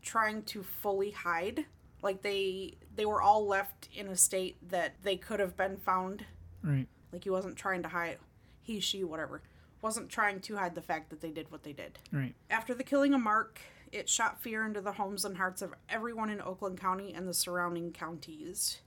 trying 0.01 0.43
to 0.43 0.63
fully 0.63 1.11
hide. 1.11 1.65
Like 2.01 2.21
they 2.21 2.75
they 2.95 3.05
were 3.05 3.21
all 3.21 3.47
left 3.47 3.89
in 3.93 4.07
a 4.07 4.15
state 4.15 4.57
that 4.69 4.95
they 5.03 5.15
could 5.15 5.39
have 5.39 5.55
been 5.55 5.77
found. 5.77 6.25
Right. 6.63 6.87
Like 7.11 7.23
he 7.23 7.29
wasn't 7.29 7.55
trying 7.55 7.83
to 7.83 7.89
hide 7.89 8.17
he, 8.63 8.79
she, 8.79 9.03
whatever. 9.03 9.41
Wasn't 9.81 10.09
trying 10.09 10.39
to 10.41 10.55
hide 10.55 10.75
the 10.75 10.81
fact 10.81 11.09
that 11.09 11.19
they 11.21 11.29
did 11.29 11.51
what 11.51 11.63
they 11.63 11.73
did. 11.73 11.99
Right. 12.11 12.33
After 12.49 12.73
the 12.73 12.83
killing 12.83 13.13
of 13.13 13.21
Mark, 13.21 13.59
it 13.91 14.09
shot 14.09 14.41
fear 14.41 14.65
into 14.65 14.81
the 14.81 14.93
homes 14.93 15.25
and 15.25 15.37
hearts 15.37 15.61
of 15.61 15.73
everyone 15.89 16.29
in 16.29 16.41
Oakland 16.41 16.79
County 16.79 17.13
and 17.13 17.27
the 17.27 17.33
surrounding 17.33 17.91
counties. 17.91 18.79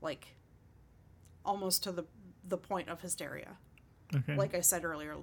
Like 0.00 0.36
almost 1.44 1.82
to 1.84 1.92
the 1.92 2.04
the 2.46 2.58
point 2.58 2.88
of 2.88 3.00
hysteria. 3.00 3.56
Okay. 4.14 4.36
Like 4.36 4.54
I 4.54 4.60
said 4.60 4.84
earlier, 4.84 5.16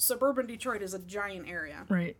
suburban 0.00 0.46
Detroit 0.46 0.82
is 0.82 0.94
a 0.94 0.98
giant 0.98 1.48
area. 1.48 1.84
Right. 1.88 2.16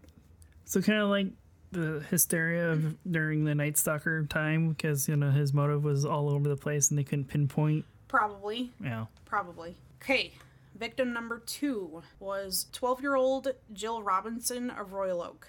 So 0.65 0.81
kind 0.81 1.01
of 1.01 1.09
like 1.09 1.29
the 1.73 2.05
hysteria 2.11 2.73
of 2.73 2.97
during 3.11 3.45
the 3.45 3.55
Night 3.55 3.79
Stalker 3.79 4.25
time, 4.27 4.71
because 4.71 5.09
you 5.09 5.17
know 5.17 5.31
his 5.31 5.55
motive 5.55 5.83
was 5.83 6.05
all 6.05 6.31
over 6.31 6.49
the 6.49 6.57
place 6.57 6.91
and 6.91 6.99
they 6.99 7.05
couldn't 7.05 7.27
pinpoint. 7.27 7.85
Probably. 8.07 8.71
Yeah. 8.83 9.07
Probably. 9.25 9.77
Okay. 10.03 10.33
Victim 10.75 11.13
number 11.13 11.39
two 11.39 12.03
was 12.19 12.67
12 12.73 13.01
year 13.01 13.15
old 13.15 13.49
Jill 13.73 14.03
Robinson 14.03 14.71
of 14.71 14.93
Royal 14.93 15.23
Oak, 15.23 15.49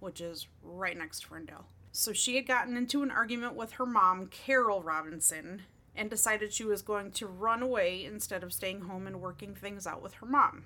which 0.00 0.20
is 0.20 0.46
right 0.62 0.96
next 0.96 1.20
to 1.20 1.28
Ferndale. 1.28 1.66
So 1.92 2.12
she 2.12 2.36
had 2.36 2.46
gotten 2.46 2.76
into 2.76 3.02
an 3.02 3.10
argument 3.10 3.54
with 3.54 3.72
her 3.72 3.86
mom, 3.86 4.28
Carol 4.28 4.82
Robinson, 4.82 5.62
and 5.94 6.08
decided 6.08 6.52
she 6.52 6.64
was 6.64 6.82
going 6.82 7.10
to 7.12 7.26
run 7.26 7.62
away 7.62 8.04
instead 8.04 8.44
of 8.44 8.52
staying 8.52 8.82
home 8.82 9.06
and 9.06 9.20
working 9.20 9.54
things 9.54 9.86
out 9.86 10.02
with 10.02 10.14
her 10.14 10.26
mom. 10.26 10.64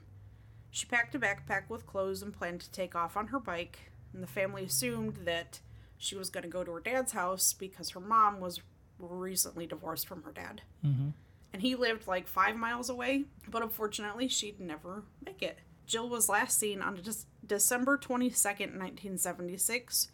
She 0.75 0.87
packed 0.87 1.15
a 1.15 1.21
backpack 1.21 1.71
with 1.71 1.87
clothes 1.87 2.21
and 2.21 2.37
planned 2.37 2.63
to 2.63 2.71
take 2.73 2.97
off 2.97 3.17
on 3.17 3.29
her 3.29 3.39
bike, 3.39 3.93
and 4.13 4.21
the 4.21 4.27
family 4.27 4.65
assumed 4.65 5.19
that 5.25 5.61
she 5.97 6.17
was 6.17 6.31
going 6.31 6.43
to 6.43 6.49
go 6.49 6.65
to 6.65 6.73
her 6.73 6.81
dad's 6.81 7.13
house 7.13 7.53
because 7.53 7.91
her 7.91 8.01
mom 8.01 8.41
was 8.41 8.61
recently 8.99 9.69
divorced 9.69 10.09
from 10.09 10.25
her 10.25 10.33
dad. 10.33 10.63
Mm-hmm. 10.85 11.11
And 11.53 11.63
he 11.63 11.77
lived 11.77 12.09
like 12.09 12.27
five 12.27 12.57
miles 12.57 12.91
away, 12.91 13.27
but 13.47 13.63
unfortunately, 13.63 14.27
she'd 14.27 14.59
never 14.59 15.05
make 15.25 15.43
it. 15.43 15.61
Jill 15.87 16.09
was 16.09 16.29
last 16.29 16.59
seen 16.59 16.83
on 16.83 16.97
De- 16.97 17.13
December 17.47 17.97
22nd, 17.97 18.77
1976. 18.77 20.09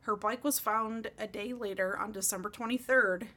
Her 0.00 0.16
bike 0.16 0.42
was 0.42 0.58
found 0.58 1.12
a 1.16 1.28
day 1.28 1.52
later 1.52 1.96
on 1.96 2.10
December 2.10 2.50
23rd, 2.50 3.28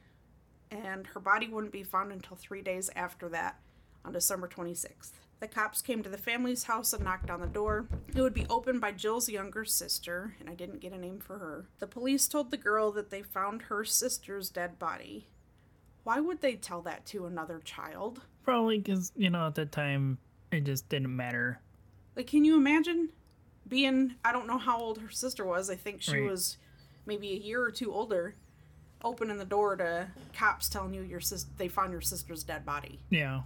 and 0.68 1.06
her 1.06 1.20
body 1.20 1.46
wouldn't 1.46 1.72
be 1.72 1.84
found 1.84 2.10
until 2.10 2.36
three 2.36 2.60
days 2.60 2.90
after 2.96 3.28
that 3.28 3.60
on 4.04 4.12
December 4.12 4.48
26th. 4.48 5.12
The 5.40 5.48
cops 5.48 5.80
came 5.80 6.02
to 6.02 6.10
the 6.10 6.18
family's 6.18 6.64
house 6.64 6.92
and 6.92 7.02
knocked 7.02 7.30
on 7.30 7.40
the 7.40 7.46
door. 7.46 7.86
It 8.14 8.20
would 8.20 8.34
be 8.34 8.46
opened 8.50 8.80
by 8.82 8.92
Jill's 8.92 9.28
younger 9.28 9.64
sister, 9.64 10.34
and 10.38 10.50
I 10.50 10.54
didn't 10.54 10.80
get 10.80 10.92
a 10.92 10.98
name 10.98 11.18
for 11.18 11.38
her. 11.38 11.66
The 11.78 11.86
police 11.86 12.28
told 12.28 12.50
the 12.50 12.58
girl 12.58 12.92
that 12.92 13.08
they 13.10 13.22
found 13.22 13.62
her 13.62 13.82
sister's 13.84 14.50
dead 14.50 14.78
body. 14.78 15.28
Why 16.04 16.20
would 16.20 16.42
they 16.42 16.56
tell 16.56 16.82
that 16.82 17.06
to 17.06 17.24
another 17.26 17.60
child? 17.64 18.20
Probably 18.42 18.78
because 18.78 19.12
you 19.16 19.30
know 19.30 19.46
at 19.46 19.54
that 19.54 19.72
time 19.72 20.18
it 20.52 20.64
just 20.64 20.88
didn't 20.90 21.14
matter. 21.14 21.58
Like, 22.16 22.26
can 22.26 22.44
you 22.44 22.56
imagine 22.56 23.08
being? 23.66 24.16
I 24.24 24.32
don't 24.32 24.46
know 24.46 24.58
how 24.58 24.78
old 24.78 24.98
her 24.98 25.10
sister 25.10 25.44
was. 25.44 25.70
I 25.70 25.76
think 25.76 26.02
she 26.02 26.18
Right. 26.20 26.30
was 26.30 26.58
maybe 27.06 27.30
a 27.32 27.36
year 27.36 27.62
or 27.62 27.70
two 27.70 27.92
older. 27.94 28.34
Opening 29.02 29.38
the 29.38 29.46
door 29.46 29.76
to 29.76 30.08
cops 30.34 30.68
telling 30.68 30.92
you 30.92 31.00
your 31.00 31.20
sis 31.20 31.46
they 31.56 31.68
found 31.68 31.92
your 31.92 32.02
sister's 32.02 32.42
dead 32.44 32.66
body. 32.66 33.00
Yeah. 33.08 33.42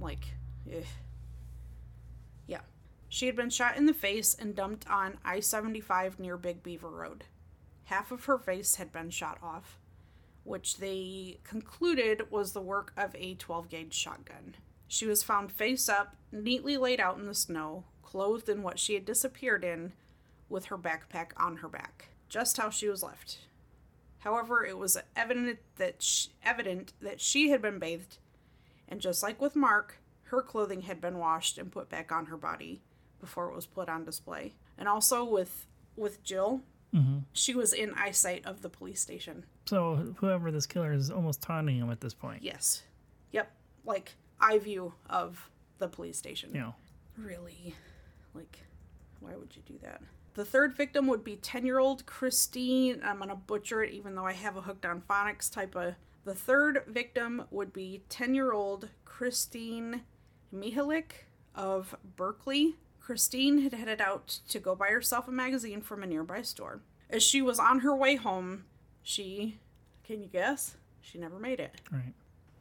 Like, 0.00 0.24
eh. 0.70 0.80
She 3.08 3.26
had 3.26 3.36
been 3.36 3.50
shot 3.50 3.76
in 3.76 3.86
the 3.86 3.94
face 3.94 4.34
and 4.34 4.54
dumped 4.54 4.88
on 4.88 5.18
I 5.24 5.40
75 5.40 6.18
near 6.18 6.36
Big 6.36 6.62
Beaver 6.62 6.90
Road. 6.90 7.24
Half 7.84 8.10
of 8.10 8.24
her 8.24 8.38
face 8.38 8.76
had 8.76 8.92
been 8.92 9.10
shot 9.10 9.38
off, 9.42 9.78
which 10.44 10.78
they 10.78 11.38
concluded 11.44 12.30
was 12.30 12.52
the 12.52 12.60
work 12.60 12.92
of 12.96 13.14
a 13.14 13.34
12 13.34 13.68
gauge 13.68 13.94
shotgun. 13.94 14.56
She 14.88 15.06
was 15.06 15.22
found 15.22 15.52
face 15.52 15.88
up, 15.88 16.16
neatly 16.32 16.76
laid 16.76 17.00
out 17.00 17.18
in 17.18 17.26
the 17.26 17.34
snow, 17.34 17.84
clothed 18.02 18.48
in 18.48 18.62
what 18.62 18.78
she 18.78 18.94
had 18.94 19.04
disappeared 19.04 19.64
in, 19.64 19.92
with 20.48 20.66
her 20.66 20.78
backpack 20.78 21.30
on 21.36 21.58
her 21.58 21.68
back, 21.68 22.08
just 22.28 22.56
how 22.56 22.70
she 22.70 22.88
was 22.88 23.02
left. 23.02 23.38
However, 24.20 24.64
it 24.64 24.78
was 24.78 24.98
evident 25.14 25.58
that 25.76 26.02
she, 26.02 26.30
evident 26.44 26.92
that 27.00 27.20
she 27.20 27.50
had 27.50 27.62
been 27.62 27.78
bathed 27.78 28.18
and 28.88 29.00
just 29.00 29.22
like 29.22 29.40
with 29.40 29.56
Mark, 29.56 29.98
her 30.24 30.42
clothing 30.42 30.82
had 30.82 31.00
been 31.00 31.18
washed 31.18 31.58
and 31.58 31.72
put 31.72 31.88
back 31.88 32.12
on 32.12 32.26
her 32.26 32.36
body 32.36 32.82
before 33.26 33.48
it 33.50 33.54
was 33.54 33.66
put 33.66 33.88
on 33.88 34.04
display. 34.04 34.54
And 34.78 34.88
also 34.88 35.24
with 35.24 35.66
with 35.96 36.22
Jill, 36.22 36.60
Mm-hmm. 36.94 37.18
she 37.32 37.54
was 37.54 37.72
in 37.74 37.92
eyesight 37.94 38.46
of 38.46 38.62
the 38.62 38.70
police 38.70 39.00
station. 39.00 39.44
So 39.66 40.14
whoever 40.18 40.50
this 40.52 40.66
killer 40.66 40.92
is 40.92 41.10
almost 41.10 41.42
taunting 41.42 41.76
him 41.76 41.90
at 41.90 42.00
this 42.00 42.14
point. 42.14 42.42
Yes. 42.42 42.84
Yep. 43.32 43.50
Like 43.84 44.14
eye 44.40 44.58
view 44.58 44.94
of 45.10 45.50
the 45.78 45.88
police 45.88 46.16
station. 46.16 46.50
Yeah. 46.54 46.72
Really? 47.18 47.74
Like, 48.34 48.60
why 49.20 49.34
would 49.34 49.54
you 49.56 49.62
do 49.66 49.74
that? 49.82 50.00
The 50.34 50.44
third 50.44 50.74
victim 50.74 51.06
would 51.08 51.24
be 51.24 51.36
10 51.36 51.66
year 51.66 51.80
old 51.80 52.06
Christine. 52.06 53.02
I'm 53.04 53.16
going 53.18 53.30
to 53.30 53.34
butcher 53.34 53.82
it 53.82 53.92
even 53.92 54.14
though 54.14 54.24
I 54.26 54.32
have 54.34 54.56
a 54.56 54.62
hooked 54.62 54.86
on 54.86 55.02
phonics 55.10 55.52
type 55.52 55.74
of. 55.74 55.96
The 56.24 56.34
third 56.34 56.84
victim 56.86 57.44
would 57.50 57.72
be 57.72 58.04
10 58.08 58.34
year 58.34 58.52
old 58.52 58.88
Christine 59.04 60.02
Mihelich 60.54 61.24
of 61.54 61.94
Berkley. 62.16 62.76
Christine 63.06 63.58
had 63.58 63.72
headed 63.72 64.00
out 64.00 64.40
to 64.48 64.58
go 64.58 64.74
buy 64.74 64.88
herself 64.88 65.28
a 65.28 65.30
magazine 65.30 65.80
from 65.80 66.02
a 66.02 66.06
nearby 66.08 66.42
store. 66.42 66.80
As 67.08 67.22
she 67.22 67.40
was 67.40 67.60
on 67.60 67.78
her 67.78 67.94
way 67.94 68.16
home, 68.16 68.64
she. 69.00 69.58
Can 70.02 70.20
you 70.20 70.28
guess? 70.28 70.74
She 71.00 71.16
never 71.16 71.38
made 71.38 71.60
it. 71.60 71.80
Right. 71.92 72.14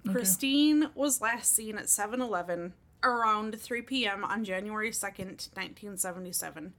Christine 0.08 0.90
was 0.94 1.20
last 1.20 1.56
seen 1.56 1.80
at 1.80 1.90
7 1.90 2.22
Eleven 2.22 2.74
around 3.02 3.60
3 3.60 3.82
p.m. 3.82 4.24
on 4.24 4.44
January 4.44 4.92
2nd, 4.92 5.50
1977. 5.56 6.74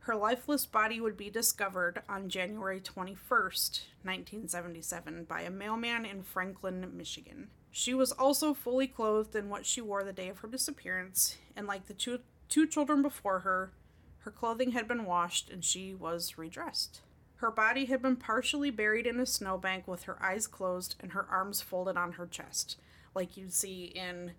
Her 0.00 0.14
lifeless 0.14 0.66
body 0.66 1.00
would 1.00 1.16
be 1.16 1.30
discovered 1.30 2.02
on 2.06 2.28
January 2.28 2.80
21st, 2.80 3.80
1977, 4.02 5.24
by 5.24 5.40
a 5.40 5.50
mailman 5.50 6.04
in 6.04 6.22
Franklin, 6.22 6.92
Michigan. 6.94 7.48
She 7.70 7.94
was 7.94 8.12
also 8.12 8.52
fully 8.52 8.88
clothed 8.88 9.34
in 9.34 9.48
what 9.48 9.64
she 9.64 9.80
wore 9.80 10.04
the 10.04 10.12
day 10.12 10.28
of 10.28 10.40
her 10.40 10.48
disappearance, 10.48 11.38
and 11.56 11.66
like 11.66 11.86
the 11.86 11.94
two, 11.94 12.18
two 12.50 12.66
children 12.66 13.00
before 13.00 13.40
her, 13.40 13.72
her 14.18 14.30
clothing 14.30 14.72
had 14.72 14.86
been 14.86 15.06
washed 15.06 15.48
and 15.48 15.64
she 15.64 15.94
was 15.94 16.36
redressed. 16.36 17.00
Her 17.36 17.50
body 17.50 17.86
had 17.86 18.02
been 18.02 18.16
partially 18.16 18.70
buried 18.70 19.06
in 19.06 19.18
a 19.18 19.24
snowbank 19.24 19.88
with 19.88 20.02
her 20.02 20.22
eyes 20.22 20.46
closed 20.46 20.96
and 21.00 21.12
her 21.12 21.26
arms 21.30 21.62
folded 21.62 21.96
on 21.96 22.12
her 22.12 22.26
chest, 22.26 22.76
like 23.14 23.38
you'd 23.38 23.54
see 23.54 23.84
in 23.84 24.32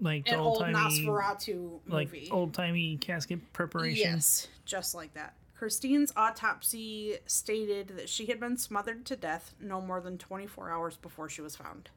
Like 0.00 0.28
an 0.28 0.38
old 0.38 0.62
Nosferatu 0.62 1.80
like 1.88 2.12
movie. 2.12 2.28
old 2.30 2.54
timey 2.54 2.98
casket 2.98 3.52
preparation. 3.52 4.12
Yes, 4.12 4.46
just 4.64 4.94
like 4.94 5.14
that. 5.14 5.34
Christine's 5.56 6.12
autopsy 6.16 7.16
stated 7.26 7.88
that 7.96 8.08
she 8.08 8.26
had 8.26 8.38
been 8.38 8.58
smothered 8.58 9.06
to 9.06 9.16
death 9.16 9.54
no 9.58 9.80
more 9.80 10.00
than 10.02 10.18
24 10.18 10.70
hours 10.70 10.96
before 10.98 11.28
she 11.30 11.40
was 11.40 11.56
found. 11.56 11.88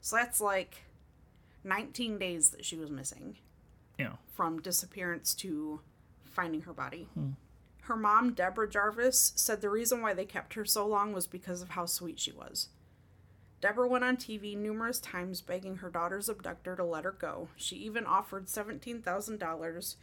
So 0.00 0.16
that's 0.16 0.40
like 0.40 0.78
19 1.64 2.18
days 2.18 2.50
that 2.50 2.64
she 2.64 2.76
was 2.76 2.90
missing 2.90 3.36
Yeah. 3.98 4.12
from 4.34 4.60
disappearance 4.60 5.34
to 5.36 5.80
finding 6.24 6.62
her 6.62 6.72
body. 6.72 7.08
Her 7.82 7.96
mom, 7.96 8.32
Deborah 8.32 8.68
Jarvis, 8.68 9.32
said 9.34 9.60
the 9.60 9.70
reason 9.70 10.00
why 10.02 10.14
they 10.14 10.24
kept 10.26 10.54
her 10.54 10.64
so 10.64 10.86
long 10.86 11.12
was 11.12 11.26
because 11.26 11.62
of 11.62 11.70
how 11.70 11.86
sweet 11.86 12.20
she 12.20 12.30
was. 12.32 12.68
Deborah 13.60 13.88
went 13.88 14.04
on 14.04 14.16
TV 14.16 14.56
numerous 14.56 15.00
times 15.00 15.40
begging 15.40 15.76
her 15.78 15.90
daughter's 15.90 16.28
abductor 16.28 16.76
to 16.76 16.84
let 16.84 17.02
her 17.04 17.10
go. 17.12 17.48
She 17.56 17.74
even 17.76 18.06
offered 18.06 18.46
$17,000, 18.46 19.96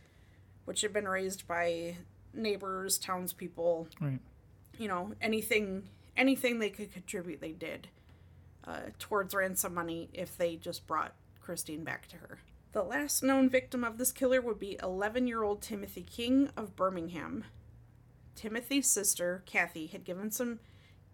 which 0.65 0.81
had 0.81 0.91
been 0.91 1.07
raised 1.07 1.47
by 1.47 1.95
neighbors, 2.33 2.97
townspeople, 2.97 3.87
Right. 4.01 4.19
you 4.77 4.87
know, 4.89 5.13
anything 5.21 5.87
anything 6.17 6.59
they 6.59 6.69
could 6.69 6.91
contribute, 6.93 7.39
they 7.41 7.51
did 7.51 7.87
uh, 8.65 8.79
towards 8.99 9.33
ransom 9.35 9.73
money 9.73 10.09
if 10.13 10.37
they 10.37 10.55
just 10.55 10.87
brought 10.87 11.13
Christine 11.41 11.83
back 11.83 12.07
to 12.07 12.15
her. 12.17 12.39
The 12.75 12.83
last 12.83 13.23
known 13.23 13.49
victim 13.49 13.85
of 13.85 13.97
this 13.97 14.11
killer 14.11 14.41
would 14.41 14.59
be 14.59 14.77
11 14.83 15.27
year 15.27 15.43
old 15.43 15.61
Timothy 15.61 16.03
King 16.03 16.49
of 16.57 16.75
Birmingham. 16.75 17.45
Timothy's 18.35 18.91
sister, 18.91 19.43
Kathy, 19.45 19.87
had 19.87 20.03
given 20.03 20.29
some 20.29 20.59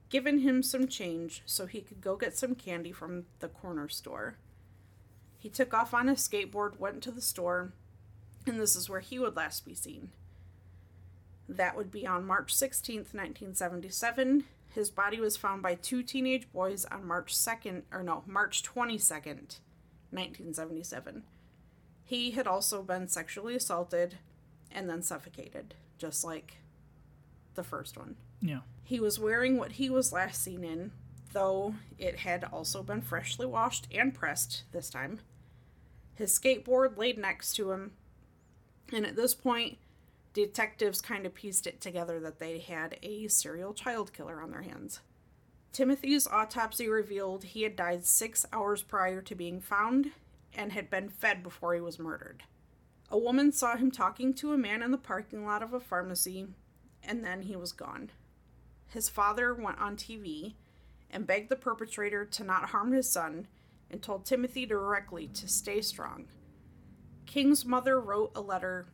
given 0.10 0.40
him 0.40 0.64
some 0.64 0.88
change 0.88 1.44
so 1.46 1.68
he 1.68 1.82
could 1.82 2.02
go 2.02 2.16
get 2.16 2.36
some 2.36 2.56
candy 2.56 2.92
from 2.92 3.26
the 3.42 3.48
corner 3.48 3.88
store. 3.88 4.38
He 5.38 5.50
took 5.50 5.72
off 5.72 5.94
on 5.94 6.08
his 6.08 6.28
skateboard, 6.28 6.80
went 6.80 7.04
to 7.04 7.12
the 7.12 7.22
store, 7.22 7.74
and 8.48 8.60
this 8.60 8.76
is 8.76 8.90
where 8.90 9.00
he 9.00 9.20
would 9.20 9.36
last 9.36 9.64
be 9.64 9.76
seen. 9.76 10.10
That 11.48 11.78
would 11.78 11.92
be 11.92 12.08
on 12.08 12.26
March 12.26 12.56
16th, 12.56 13.14
1977. 13.14 14.46
His 14.74 14.90
body 14.90 15.20
was 15.20 15.38
found 15.38 15.62
by 15.62 15.76
two 15.76 16.02
teenage 16.02 16.52
boys 16.52 16.86
on 16.86 17.06
March 17.06 17.36
2nd, 17.36 17.84
or 17.92 18.02
no, 18.02 18.24
March 18.26 18.64
22nd, 18.64 19.60
1977. 20.10 21.22
He 22.12 22.32
had 22.32 22.46
also 22.46 22.84
been 22.84 23.08
sexually 23.08 23.56
assaulted 23.56 24.18
and 24.70 24.90
then 24.90 25.02
suffocated, 25.02 25.76
just 25.98 26.26
like 26.26 26.58
the 27.56 27.64
first 27.64 27.98
one. 27.98 28.18
Yeah. 28.42 28.60
He 28.84 29.00
was 29.00 29.18
wearing 29.18 29.56
what 29.56 29.72
he 29.72 29.90
was 29.90 30.12
last 30.12 30.44
seen 30.44 30.66
in, 30.66 30.92
though 31.32 31.76
it 31.98 32.18
had 32.18 32.44
also 32.44 32.84
been 32.84 33.00
freshly 33.00 33.46
washed 33.46 33.88
and 33.94 34.14
pressed 34.14 34.64
this 34.74 34.90
time. 34.90 35.22
His 36.14 36.38
skateboard 36.38 36.98
laid 36.98 37.18
next 37.18 37.54
to 37.54 37.72
him, 37.72 37.92
and 38.92 39.06
at 39.06 39.16
this 39.16 39.34
point, 39.34 39.78
detectives 40.34 41.00
kind 41.00 41.26
of 41.26 41.34
pieced 41.34 41.66
it 41.66 41.80
together 41.80 42.20
that 42.20 42.40
they 42.40 42.60
had 42.60 42.98
a 43.02 43.30
serial 43.30 43.74
child 43.74 44.12
killer 44.12 44.42
on 44.42 44.52
their 44.52 44.64
hands. 44.64 45.00
Timothy's 45.72 46.28
autopsy 46.28 46.90
revealed 46.90 47.46
he 47.46 47.62
had 47.62 47.78
died 47.78 48.04
six 48.04 48.46
hours 48.52 48.82
prior 48.82 49.22
to 49.22 49.34
being 49.34 49.62
found 49.62 50.12
and 50.56 50.72
had 50.72 50.90
been 50.90 51.10
fed 51.10 51.44
before 51.44 51.74
he 51.74 51.82
was 51.82 52.00
murdered. 52.00 52.44
A 53.10 53.18
woman 53.18 53.52
saw 53.52 53.76
him 53.76 53.92
talking 53.92 54.34
to 54.36 54.54
a 54.54 54.58
man 54.58 54.82
in 54.82 54.92
the 54.92 54.98
parking 54.98 55.46
lot 55.46 55.62
of 55.62 55.74
a 55.74 55.80
pharmacy, 55.80 56.48
and 57.04 57.24
then 57.24 57.44
he 57.44 57.56
was 57.56 57.72
gone. 57.72 58.12
His 58.88 59.10
father 59.10 59.54
went 59.54 59.80
on 59.80 59.96
TV 59.96 60.56
and 61.10 61.28
begged 61.28 61.50
the 61.50 61.56
perpetrator 61.56 62.26
to 62.26 62.44
not 62.44 62.70
harm 62.70 62.92
his 62.92 63.10
son 63.10 63.48
and 63.90 64.02
told 64.02 64.26
Timothy 64.26 64.66
directly 64.66 65.28
to 65.28 65.48
stay 65.48 65.82
strong. 65.82 66.28
King's 67.26 67.66
mother 67.66 68.00
wrote 68.00 68.32
a 68.36 68.42
letter, 68.42 68.86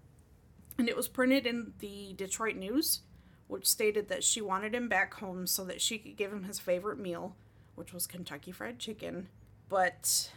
and 0.78 0.90
it 0.90 0.98
was 0.98 1.08
printed 1.08 1.46
in 1.46 1.74
the 1.80 2.14
Detroit 2.16 2.56
News, 2.56 3.02
which 3.48 3.68
stated 3.68 4.10
that 4.10 4.24
she 4.24 4.42
wanted 4.42 4.76
him 4.76 4.90
back 4.90 5.14
home 5.16 5.48
so 5.48 5.64
that 5.66 5.82
she 5.82 5.98
could 5.98 6.18
give 6.18 6.34
him 6.34 6.44
his 6.44 6.60
favorite 6.60 7.00
meal, 7.00 7.36
which 7.76 7.94
was 7.94 8.08
Kentucky 8.08 8.52
Fried 8.52 8.80
Chicken. 8.80 9.30
But 9.70 10.32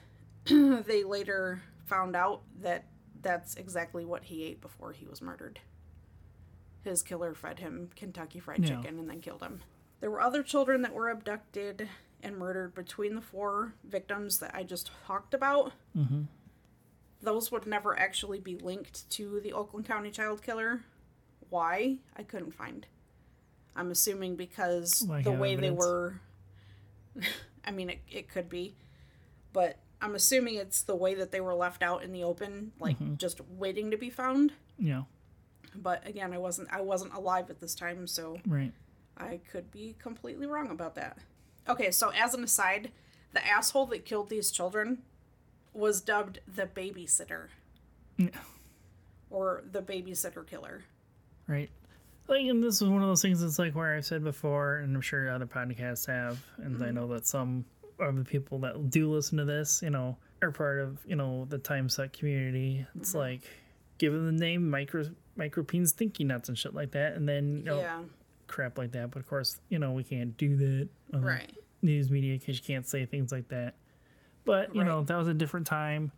they 0.86 1.04
later 1.04 1.62
found 1.86 2.16
out 2.16 2.42
that 2.62 2.84
that's 3.22 3.54
exactly 3.56 4.04
what 4.04 4.24
he 4.24 4.44
ate 4.44 4.60
before 4.60 4.92
he 4.92 5.06
was 5.06 5.20
murdered. 5.20 5.60
His 6.82 7.02
killer 7.02 7.34
fed 7.34 7.58
him 7.58 7.90
Kentucky 7.94 8.40
Fried 8.40 8.60
Yeah. 8.60 8.76
Chicken 8.76 8.98
and 8.98 9.10
then 9.10 9.20
killed 9.20 9.42
him. 9.42 9.60
There 10.00 10.10
were 10.10 10.20
other 10.20 10.42
children 10.42 10.82
that 10.82 10.94
were 10.94 11.10
abducted 11.10 11.88
and 12.22 12.36
murdered 12.36 12.74
between 12.74 13.14
the 13.14 13.20
four 13.20 13.74
victims 13.84 14.38
that 14.38 14.54
I 14.54 14.62
just 14.62 14.90
talked 15.06 15.34
about. 15.34 15.72
Mm-hmm. 15.96 16.22
Those 17.22 17.52
would 17.52 17.66
never 17.66 17.98
actually 17.98 18.40
be 18.40 18.56
linked 18.56 19.08
to 19.10 19.40
the 19.40 19.52
Oakland 19.52 19.86
County 19.86 20.10
child 20.10 20.42
killer. 20.42 20.82
Why? 21.50 21.98
I 22.16 22.22
couldn't 22.22 22.54
find. 22.54 22.86
I'm 23.76 23.90
assuming 23.90 24.36
because 24.36 25.06
Lack 25.06 25.24
the 25.24 25.32
way 25.32 25.54
they 25.56 25.70
were. 25.70 26.20
I 27.64 27.70
mean, 27.72 27.90
it, 27.90 27.98
it 28.10 28.28
could 28.30 28.48
be. 28.48 28.74
But 29.52 29.78
I'm 30.02 30.14
assuming 30.14 30.54
it's 30.56 30.82
the 30.82 30.94
way 30.96 31.14
that 31.14 31.30
they 31.30 31.40
were 31.40 31.54
left 31.54 31.82
out 31.82 32.02
in 32.02 32.12
the 32.12 32.24
open, 32.24 32.72
like 32.80 32.98
Mm-hmm. 32.98 33.16
just 33.16 33.40
waiting 33.58 33.90
to 33.90 33.96
be 33.96 34.10
found. 34.10 34.52
Yeah. 34.78 35.02
But 35.74 36.06
again, 36.06 36.32
I 36.32 36.38
wasn't 36.38 36.68
I 36.72 36.80
wasn't 36.80 37.12
alive 37.14 37.50
at 37.50 37.60
this 37.60 37.74
time, 37.74 38.06
so 38.06 38.38
Right. 38.46 38.72
I 39.16 39.40
could 39.50 39.70
be 39.70 39.94
completely 39.98 40.46
wrong 40.46 40.70
about 40.70 40.94
that. 40.96 41.18
Okay, 41.68 41.90
so 41.90 42.10
as 42.10 42.32
an 42.34 42.42
aside, 42.42 42.90
the 43.32 43.46
asshole 43.46 43.86
that 43.86 44.04
killed 44.04 44.30
these 44.30 44.50
children 44.50 45.02
was 45.74 46.00
dubbed 46.00 46.40
the 46.52 46.66
babysitter 46.66 47.48
Yeah. 48.16 48.30
or 49.28 49.62
the 49.70 49.82
babysitter 49.82 50.46
killer. 50.46 50.82
Right. 51.46 51.70
Like, 52.26 52.46
and 52.46 52.62
this 52.62 52.80
is 52.80 52.88
one 52.88 53.02
of 53.02 53.08
those 53.08 53.22
things 53.22 53.40
that's 53.40 53.58
like 53.58 53.74
where 53.74 53.94
I've 53.96 54.06
said 54.06 54.22
before, 54.24 54.76
and 54.76 54.94
I'm 54.94 55.02
sure 55.02 55.28
other 55.30 55.46
podcasts 55.46 56.06
have, 56.06 56.42
and 56.58 56.82
I 56.82 56.90
know 56.90 57.06
that 57.08 57.26
some 57.26 57.64
of 58.08 58.16
the 58.16 58.24
people 58.24 58.58
that 58.60 58.90
do 58.90 59.10
listen 59.10 59.38
to 59.38 59.44
this, 59.44 59.80
you 59.82 59.90
know, 59.90 60.16
are 60.42 60.50
part 60.50 60.80
of, 60.80 60.98
you 61.06 61.16
know, 61.16 61.46
the 61.48 61.58
time 61.58 61.88
suck 61.88 62.12
community. 62.12 62.86
It's 62.96 63.10
mm-hmm. 63.10 63.18
like 63.18 63.42
giving 63.98 64.24
the 64.24 64.32
name 64.32 64.70
micro 64.70 65.04
micropene 65.38 65.86
stinky 65.86 66.24
nuts 66.24 66.48
and 66.48 66.58
shit 66.58 66.74
like 66.74 66.92
that, 66.92 67.14
and 67.14 67.28
then 67.28 67.58
you 67.58 67.62
know, 67.64 67.78
Yeah, 67.78 68.02
crap 68.46 68.78
like 68.78 68.92
that. 68.92 69.10
But 69.10 69.20
of 69.20 69.28
course, 69.28 69.60
you 69.68 69.78
know, 69.78 69.92
we 69.92 70.04
can't 70.04 70.36
do 70.36 70.56
that 70.56 70.88
on 71.14 71.22
right. 71.22 71.52
news 71.82 72.10
media 72.10 72.38
because 72.38 72.58
you 72.58 72.64
can't 72.64 72.86
say 72.86 73.06
things 73.06 73.32
like 73.32 73.48
that. 73.48 73.74
But 74.44 74.74
you 74.74 74.84
know, 74.84 75.02
that 75.04 75.16
was 75.16 75.28
a 75.28 75.34
different 75.34 75.66
time. 75.66 76.12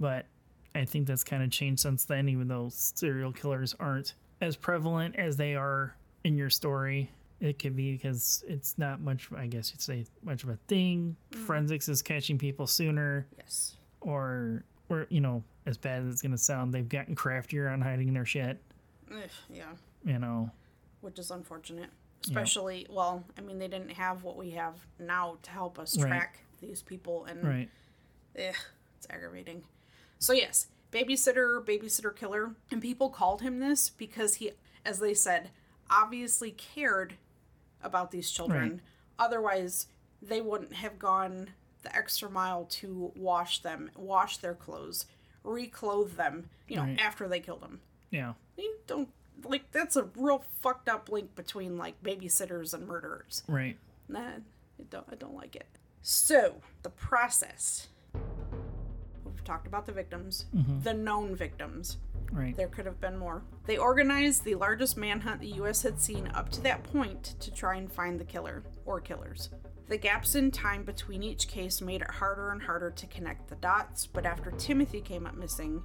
But 0.00 0.26
I 0.74 0.84
think 0.84 1.06
that's 1.06 1.24
kind 1.24 1.42
of 1.42 1.50
changed 1.50 1.80
since 1.80 2.04
then. 2.04 2.28
Even 2.28 2.48
though 2.48 2.68
serial 2.70 3.32
killers 3.32 3.74
aren't 3.78 4.14
as 4.40 4.56
prevalent 4.56 5.16
as 5.16 5.36
they 5.36 5.54
are 5.54 5.94
in 6.24 6.36
your 6.36 6.50
story, 6.50 7.10
it 7.40 7.58
could 7.58 7.76
be 7.76 7.92
because 7.92 8.44
it's 8.48 8.78
not 8.78 9.00
much. 9.00 9.28
I 9.36 9.46
guess 9.46 9.70
you'd 9.70 9.80
say 9.82 10.04
much 10.22 10.42
of 10.44 10.50
a 10.50 10.58
thing. 10.68 11.16
Mm. 11.32 11.38
Forensics 11.46 11.88
is 11.88 12.02
catching 12.02 12.38
people 12.38 12.66
sooner, 12.66 13.26
Yes. 13.36 13.76
or 14.00 14.64
or 14.88 15.06
you 15.10 15.20
know, 15.20 15.42
as 15.66 15.76
bad 15.76 16.02
as 16.02 16.12
it's 16.12 16.22
gonna 16.22 16.38
sound, 16.38 16.72
they've 16.72 16.88
gotten 16.88 17.14
craftier 17.14 17.68
on 17.68 17.80
hiding 17.80 18.12
their 18.14 18.24
shit. 18.24 18.62
Ugh, 19.10 19.30
yeah, 19.50 19.72
You 20.04 20.18
know, 20.18 20.50
which 21.00 21.18
is 21.18 21.30
unfortunate. 21.30 21.90
Especially, 22.24 22.86
well, 22.90 23.24
I 23.38 23.40
mean, 23.40 23.58
they 23.58 23.68
didn't 23.68 23.90
have 23.92 24.24
what 24.24 24.36
we 24.36 24.50
have 24.52 24.74
now 24.98 25.38
to 25.42 25.50
help 25.50 25.78
us 25.78 25.96
Right. 25.98 26.08
track 26.08 26.40
these 26.60 26.82
people, 26.82 27.24
and 27.26 27.44
right? 27.44 27.68
Ugh, 28.36 28.54
it's 28.96 29.06
aggravating. 29.10 29.62
So 30.18 30.32
yes, 30.32 30.68
babysitter, 30.90 31.64
babysitter 31.64 32.14
killer, 32.16 32.54
and 32.70 32.80
people 32.80 33.10
called 33.10 33.42
him 33.42 33.58
this 33.60 33.90
because 33.90 34.36
he, 34.36 34.52
as 34.84 34.98
they 34.98 35.14
said, 35.14 35.50
obviously 35.90 36.50
cared 36.52 37.16
about 37.86 38.10
these 38.10 38.30
children. 38.30 38.70
Right. 38.70 38.80
Otherwise, 39.18 39.86
they 40.20 40.40
wouldn't 40.42 40.74
have 40.74 40.98
gone 40.98 41.50
the 41.82 41.94
extra 41.96 42.28
mile 42.28 42.64
to 42.64 43.12
wash 43.16 43.60
them, 43.62 43.90
wash 43.96 44.38
their 44.38 44.54
clothes, 44.54 45.06
reclothe 45.44 46.16
them. 46.16 46.50
You 46.68 46.76
know, 46.76 46.82
Right. 46.82 47.00
after 47.00 47.28
they 47.28 47.40
killed 47.40 47.62
them. 47.62 47.80
Yeah, 48.10 48.34
You 48.56 48.76
don't 48.86 49.08
like 49.44 49.70
that's 49.70 49.96
a 49.96 50.04
real 50.16 50.44
fucked 50.60 50.88
up 50.88 51.08
link 51.10 51.34
between 51.36 51.76
like 51.78 52.02
babysitters 52.02 52.74
and 52.74 52.86
murderers. 52.86 53.42
right. 53.46 53.78
Nah, 54.08 54.20
I 54.78 54.82
don't. 54.90 55.06
I 55.10 55.14
don't 55.14 55.34
like 55.34 55.54
it. 55.56 55.66
So 56.02 56.60
the 56.82 56.90
process. 56.90 57.88
We've 59.24 59.44
talked 59.44 59.66
about 59.66 59.86
the 59.86 59.92
victims, 59.92 60.46
mm-hmm. 60.54 60.80
the 60.82 60.94
known 60.94 61.34
victims. 61.36 61.98
Right. 62.32 62.56
There 62.56 62.68
could 62.68 62.86
have 62.86 63.00
been 63.00 63.16
more. 63.16 63.42
They 63.66 63.78
organized 63.78 64.44
the 64.44 64.54
largest 64.54 64.96
manhunt 64.96 65.40
the 65.40 65.52
U.S. 65.52 65.82
had 65.82 66.00
seen 66.00 66.30
up 66.34 66.50
to 66.50 66.60
that 66.62 66.82
point 66.84 67.34
to 67.40 67.50
try 67.50 67.76
and 67.76 67.90
find 67.90 68.18
the 68.18 68.24
killer 68.24 68.62
or 68.84 69.00
killers. 69.00 69.50
The 69.88 69.96
gaps 69.96 70.34
in 70.34 70.50
time 70.50 70.82
between 70.82 71.22
each 71.22 71.46
case 71.46 71.80
made 71.80 72.02
it 72.02 72.10
harder 72.10 72.50
and 72.50 72.60
harder 72.60 72.90
to 72.90 73.06
connect 73.06 73.48
the 73.48 73.56
dots, 73.56 74.06
but 74.06 74.26
after 74.26 74.50
Timothy 74.52 75.00
came 75.00 75.26
up 75.26 75.36
missing 75.36 75.82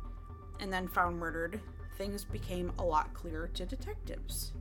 and 0.59 0.73
then 0.73 0.87
found 0.87 1.17
murdered, 1.17 1.59
things 1.97 2.25
became 2.25 2.71
a 2.79 2.83
lot 2.83 3.13
clearer 3.13 3.47
to 3.49 3.65
detectives. 3.65 4.53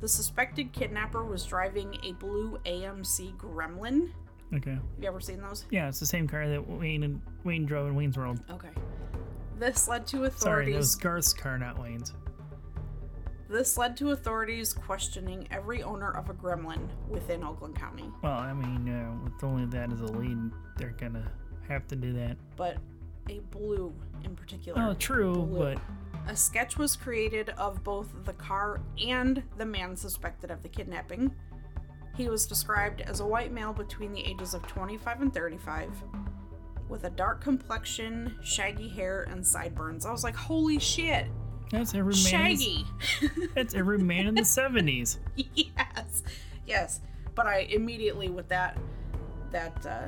The 0.00 0.08
suspected 0.08 0.72
kidnapper 0.72 1.24
was 1.24 1.44
driving 1.44 1.98
a 2.04 2.12
blue 2.12 2.58
AMC 2.64 3.36
Gremlin. 3.36 4.10
Okay. 4.54 4.70
Have 4.70 4.80
you 5.00 5.08
ever 5.08 5.20
seen 5.20 5.42
those? 5.42 5.66
Yeah, 5.70 5.88
it's 5.88 6.00
the 6.00 6.06
same 6.06 6.26
car 6.26 6.48
that 6.48 6.66
Wayne 6.66 7.02
and 7.02 7.20
Wayne 7.44 7.66
drove 7.66 7.88
in 7.88 7.96
Wayne's 7.96 8.16
World. 8.16 8.40
Okay. 8.50 8.70
This 9.58 9.88
led 9.88 10.06
to 10.08 10.24
authorities. 10.24 10.40
Sorry, 10.42 10.72
that 10.72 10.78
was 10.78 10.96
Garth's 10.96 11.32
car, 11.32 11.58
not 11.58 11.78
Wayne's. 11.78 12.12
This 13.48 13.78
led 13.78 13.96
to 13.96 14.10
authorities 14.10 14.72
questioning 14.74 15.48
every 15.50 15.82
owner 15.82 16.10
of 16.10 16.28
a 16.28 16.34
gremlin 16.34 16.86
within 17.08 17.42
Oakland 17.42 17.76
County. 17.76 18.10
Well, 18.22 18.32
I 18.38 18.52
mean, 18.52 18.88
uh, 18.88 19.24
with 19.24 19.42
only 19.42 19.64
that 19.66 19.90
as 19.90 20.00
a 20.02 20.06
lead, 20.06 20.38
they're 20.76 20.94
gonna 20.98 21.30
have 21.66 21.86
to 21.88 21.96
do 21.96 22.12
that. 22.14 22.36
but 22.56 22.76
a 23.30 23.40
blue 23.50 23.92
in 24.24 24.34
particular. 24.34 24.82
Oh, 24.82 24.94
true, 24.94 25.34
Blue. 25.34 25.58
but 25.74 25.78
A 26.28 26.34
sketch 26.36 26.78
was 26.78 26.96
created 26.96 27.50
of 27.58 27.84
both 27.84 28.08
the 28.24 28.32
car 28.34 28.80
and 29.02 29.42
the 29.58 29.66
man 29.66 29.96
suspected 29.96 30.50
of 30.50 30.62
the 30.62 30.68
kidnapping. 30.68 31.34
He 32.16 32.28
was 32.30 32.46
described 32.46 33.02
as 33.02 33.20
a 33.20 33.26
white 33.26 33.52
male 33.52 33.72
between 33.74 34.12
the 34.12 34.24
ages 34.24 34.54
of 34.54 34.66
25 34.66 35.20
and 35.20 35.32
35, 35.34 35.90
with 36.88 37.04
a 37.04 37.10
dark 37.10 37.40
complexion, 37.40 38.34
shaggy 38.42 38.88
hair, 38.88 39.26
and 39.30 39.46
sideburns. 39.46 40.06
I 40.06 40.10
was 40.10 40.24
like, 40.24 40.34
holy 40.36 40.78
shit! 40.78 41.26
that's 41.70 41.94
every 41.94 42.14
man. 42.14 42.56
Shaggy! 42.56 42.86
That's 43.54 43.74
every 43.74 43.98
man 43.98 44.26
in 44.26 44.34
the 44.34 44.44
seventies. 44.46 45.18
yes, 45.36 46.22
yes. 46.66 47.00
But 47.34 47.46
I 47.46 47.60
immediately, 47.70 48.30
with 48.30 48.48
that, 48.48 48.78
that, 49.52 49.86
uh, 49.86 50.06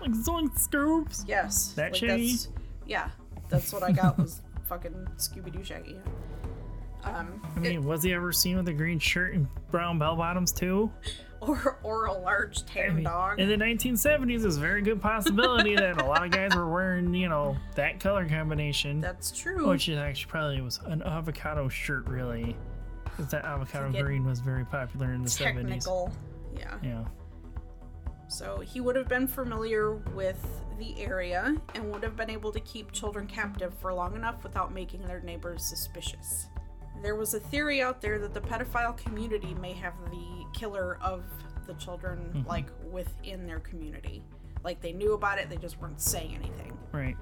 Like 0.00 0.10
zoink 0.10 0.58
scoops. 0.58 1.24
Yes. 1.26 1.72
That 1.76 1.96
Shaggy? 1.96 2.32
That's, 2.32 2.48
yeah, 2.86 3.10
that's 3.48 3.72
what 3.72 3.82
I 3.82 3.92
got 3.92 4.18
was 4.18 4.42
fucking 4.68 5.08
Scooby 5.18 5.52
Doo 5.52 5.62
Shaggy. 5.62 6.00
Um, 7.04 7.40
I 7.56 7.60
mean, 7.60 7.84
was 7.84 8.02
he 8.02 8.12
ever 8.12 8.32
seen 8.32 8.56
with 8.56 8.68
a 8.68 8.72
green 8.72 8.98
shirt 8.98 9.34
and 9.34 9.46
brown 9.70 9.98
bell 9.98 10.16
bottoms 10.16 10.50
too? 10.52 10.90
Or 11.40 11.78
or 11.82 12.06
a 12.06 12.12
large 12.12 12.64
tan 12.66 12.90
I 12.90 12.92
mean, 12.92 13.04
dog. 13.04 13.40
In 13.40 13.48
the 13.48 13.56
1970s, 13.56 14.42
there's 14.42 14.56
a 14.56 14.60
very 14.60 14.82
good 14.82 15.00
possibility 15.00 15.74
that 15.76 16.00
a 16.00 16.04
lot 16.04 16.24
of 16.24 16.30
guys 16.30 16.54
were 16.54 16.68
wearing, 16.68 17.14
you 17.14 17.28
know, 17.28 17.56
that 17.74 18.00
color 18.00 18.28
combination. 18.28 19.00
That's 19.00 19.30
true. 19.30 19.68
Which 19.68 19.88
is 19.88 19.98
actually 19.98 20.30
probably 20.30 20.60
was 20.60 20.80
an 20.86 21.02
avocado 21.02 21.68
shirt, 21.68 22.06
really. 22.06 22.56
Because 23.04 23.30
that 23.30 23.44
avocado 23.44 23.90
green 24.02 24.24
was 24.24 24.40
very 24.40 24.64
popular 24.64 25.12
in 25.12 25.22
the 25.22 25.30
70s. 25.30 25.54
Technical. 25.54 26.12
Yeah. 26.56 26.74
Yeah. 26.82 27.04
So 28.28 28.60
he 28.60 28.80
would 28.80 28.94
have 28.94 29.08
been 29.08 29.26
familiar 29.26 29.94
with 30.14 30.44
the 30.78 31.00
area 31.00 31.56
and 31.74 31.90
would 31.90 32.02
have 32.02 32.14
been 32.14 32.30
able 32.30 32.52
to 32.52 32.60
keep 32.60 32.92
children 32.92 33.26
captive 33.26 33.74
for 33.80 33.92
long 33.92 34.14
enough 34.14 34.42
without 34.44 34.72
making 34.72 35.02
their 35.06 35.20
neighbors 35.20 35.64
suspicious. 35.64 36.46
There 37.02 37.14
was 37.14 37.34
a 37.34 37.40
theory 37.40 37.80
out 37.82 38.00
there 38.00 38.18
that 38.18 38.34
the 38.34 38.40
pedophile 38.40 38.96
community 38.96 39.54
may 39.54 39.72
have 39.74 39.94
the 40.10 40.44
killer 40.52 40.98
of 41.00 41.24
the 41.66 41.74
children 41.74 42.18
mm-hmm. 42.34 42.48
like 42.48 42.66
within 42.90 43.46
their 43.46 43.60
community. 43.60 44.22
Like 44.64 44.80
they 44.80 44.92
knew 44.92 45.12
about 45.12 45.38
it, 45.38 45.48
they 45.48 45.56
just 45.56 45.80
weren't 45.80 46.00
saying 46.00 46.34
anything. 46.34 46.76
Right. 46.92 47.16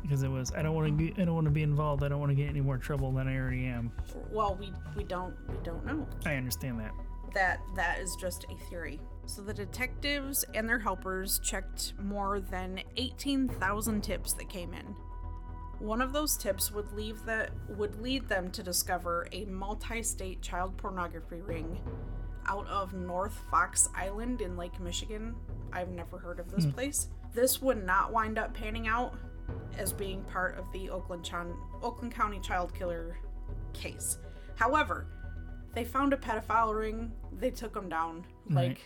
Because 0.00 0.22
it 0.22 0.28
was, 0.28 0.52
I 0.52 0.62
don't 0.62 0.74
want 0.74 0.98
to, 0.98 1.12
I 1.20 1.24
don't 1.26 1.34
want 1.34 1.44
to 1.44 1.50
be 1.50 1.62
involved. 1.62 2.02
I 2.02 2.08
don't 2.08 2.20
want 2.20 2.30
to 2.30 2.36
get 2.36 2.48
any 2.48 2.62
more 2.62 2.78
trouble 2.78 3.12
than 3.12 3.28
I 3.28 3.36
already 3.36 3.66
am. 3.66 3.92
Well, 4.30 4.56
we 4.58 4.72
we 4.96 5.04
don't 5.04 5.34
we 5.46 5.56
don't 5.62 5.84
know. 5.84 6.06
I 6.24 6.36
understand 6.36 6.80
that. 6.80 6.92
that 7.34 7.60
that 7.76 7.98
is 7.98 8.16
just 8.16 8.46
a 8.50 8.56
theory. 8.70 8.98
So 9.26 9.42
the 9.42 9.52
detectives 9.52 10.44
and 10.54 10.66
their 10.66 10.78
helpers 10.78 11.38
checked 11.40 11.92
more 12.02 12.40
than 12.40 12.80
18,000 12.96 14.00
tips 14.02 14.32
that 14.32 14.48
came 14.48 14.72
in. 14.72 14.96
One 15.80 16.02
of 16.02 16.12
those 16.12 16.36
tips 16.36 16.70
would 16.70 16.92
leave 16.92 17.24
that 17.24 17.50
would 17.70 18.00
lead 18.02 18.28
them 18.28 18.50
to 18.52 18.62
discover 18.62 19.26
a 19.32 19.46
multi-state 19.46 20.42
child 20.42 20.76
pornography 20.76 21.40
ring 21.40 21.80
out 22.46 22.66
of 22.68 22.92
North 22.92 23.40
Fox 23.50 23.88
Island 23.96 24.42
in 24.42 24.58
Lake 24.58 24.78
Michigan. 24.78 25.34
I've 25.72 25.88
never 25.88 26.18
heard 26.18 26.38
of 26.38 26.50
this 26.50 26.64
hmm. 26.64 26.72
place. 26.72 27.08
This 27.32 27.62
would 27.62 27.84
not 27.84 28.12
wind 28.12 28.38
up 28.38 28.52
panning 28.52 28.88
out 28.88 29.14
as 29.78 29.92
being 29.92 30.22
part 30.24 30.58
of 30.58 30.70
the 30.72 30.90
Oakland, 30.90 31.24
Chon- 31.24 31.56
Oakland 31.82 32.14
County 32.14 32.40
child 32.40 32.74
killer 32.74 33.16
case. 33.72 34.18
However, 34.56 35.06
they 35.74 35.84
found 35.84 36.12
a 36.12 36.16
pedophile 36.16 36.78
ring. 36.78 37.12
They 37.38 37.50
took 37.50 37.74
him 37.74 37.88
down. 37.88 38.26
Like, 38.50 38.80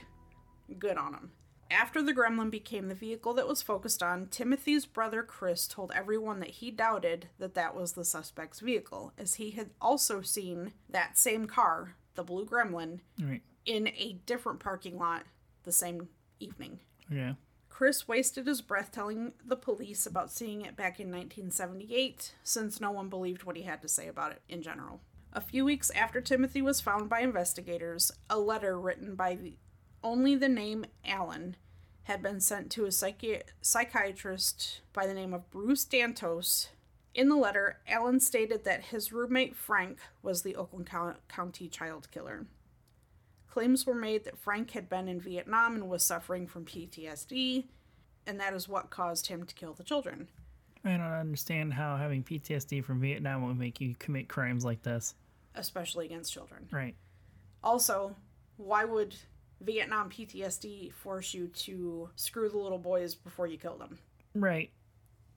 good 0.78 0.96
on 0.96 1.12
them. 1.12 1.32
After 1.74 2.00
the 2.02 2.14
gremlin 2.14 2.50
became 2.50 2.88
the 2.88 2.94
vehicle 2.94 3.34
that 3.34 3.48
was 3.48 3.60
focused 3.62 4.02
on, 4.02 4.26
Timothy's 4.28 4.86
brother 4.86 5.22
Chris 5.22 5.66
told 5.66 5.90
everyone 5.94 6.38
that 6.40 6.50
he 6.50 6.70
doubted 6.70 7.28
that 7.38 7.54
that 7.54 7.74
was 7.74 7.92
the 7.92 8.04
suspect's 8.04 8.60
vehicle, 8.60 9.12
as 9.18 9.34
he 9.34 9.50
had 9.50 9.70
also 9.80 10.22
seen 10.22 10.72
that 10.88 11.18
same 11.18 11.46
car, 11.46 11.96
the 12.14 12.22
blue 12.22 12.46
gremlin, 12.46 13.00
Right. 13.20 13.42
in 13.66 13.88
a 13.88 14.18
different 14.24 14.60
parking 14.60 14.98
lot 14.98 15.24
the 15.64 15.72
same 15.72 16.08
evening. 16.38 16.78
Yeah. 17.10 17.34
Chris 17.68 18.06
wasted 18.06 18.46
his 18.46 18.62
breath 18.62 18.92
telling 18.92 19.32
the 19.44 19.56
police 19.56 20.06
about 20.06 20.30
seeing 20.30 20.60
it 20.60 20.76
back 20.76 21.00
in 21.00 21.10
1978, 21.10 22.34
since 22.44 22.80
no 22.80 22.92
one 22.92 23.08
believed 23.08 23.42
what 23.42 23.56
he 23.56 23.62
had 23.62 23.82
to 23.82 23.88
say 23.88 24.06
about 24.06 24.30
it 24.30 24.42
in 24.48 24.62
general. 24.62 25.00
A 25.32 25.40
few 25.40 25.64
weeks 25.64 25.90
after 25.90 26.20
Timothy 26.20 26.62
was 26.62 26.80
found 26.80 27.08
by 27.08 27.20
investigators, 27.20 28.12
a 28.30 28.38
letter 28.38 28.78
written 28.78 29.16
by 29.16 29.34
the, 29.34 29.56
only 30.04 30.36
the 30.36 30.48
name 30.48 30.84
Alan 31.04 31.56
had 32.04 32.22
been 32.22 32.40
sent 32.40 32.70
to 32.72 32.84
a 32.84 32.88
psychi- 32.88 33.42
psychiatrist 33.60 34.80
by 34.92 35.06
the 35.06 35.14
name 35.14 35.32
of 35.34 35.50
Bruce 35.50 35.84
Dantos. 35.84 36.68
In 37.14 37.28
the 37.28 37.36
letter, 37.36 37.78
Allen 37.86 38.18
stated 38.20 38.64
that 38.64 38.86
his 38.86 39.12
roommate 39.12 39.54
Frank 39.54 39.98
was 40.22 40.42
the 40.42 40.56
Oakland 40.56 40.86
Cou- 40.90 41.14
County 41.28 41.68
child 41.68 42.10
killer. 42.10 42.46
Claims 43.48 43.86
were 43.86 43.94
made 43.94 44.24
that 44.24 44.36
Frank 44.38 44.72
had 44.72 44.88
been 44.88 45.06
in 45.06 45.20
Vietnam 45.20 45.74
and 45.76 45.88
was 45.88 46.04
suffering 46.04 46.46
from 46.46 46.64
PTSD, 46.64 47.64
and 48.26 48.40
that 48.40 48.52
is 48.52 48.68
what 48.68 48.90
caused 48.90 49.28
him 49.28 49.44
to 49.44 49.54
kill 49.54 49.74
the 49.74 49.84
children. 49.84 50.28
I 50.84 50.90
don't 50.90 51.00
understand 51.02 51.72
how 51.72 51.96
having 51.96 52.24
PTSD 52.24 52.84
from 52.84 53.00
Vietnam 53.00 53.46
would 53.46 53.58
make 53.58 53.80
you 53.80 53.94
commit 53.98 54.28
crimes 54.28 54.64
like 54.64 54.82
this. 54.82 55.14
especially 55.54 56.04
against 56.06 56.32
children. 56.32 56.66
Right. 56.72 56.96
Also, 57.62 58.16
why 58.56 58.84
would 58.84 59.14
Vietnam 59.60 60.10
PTSD 60.10 60.92
force 60.92 61.32
you 61.34 61.48
to 61.48 62.08
screw 62.16 62.48
the 62.48 62.58
little 62.58 62.78
boys 62.78 63.14
before 63.14 63.46
you 63.46 63.56
kill 63.58 63.76
them? 63.76 63.98
Right. 64.34 64.70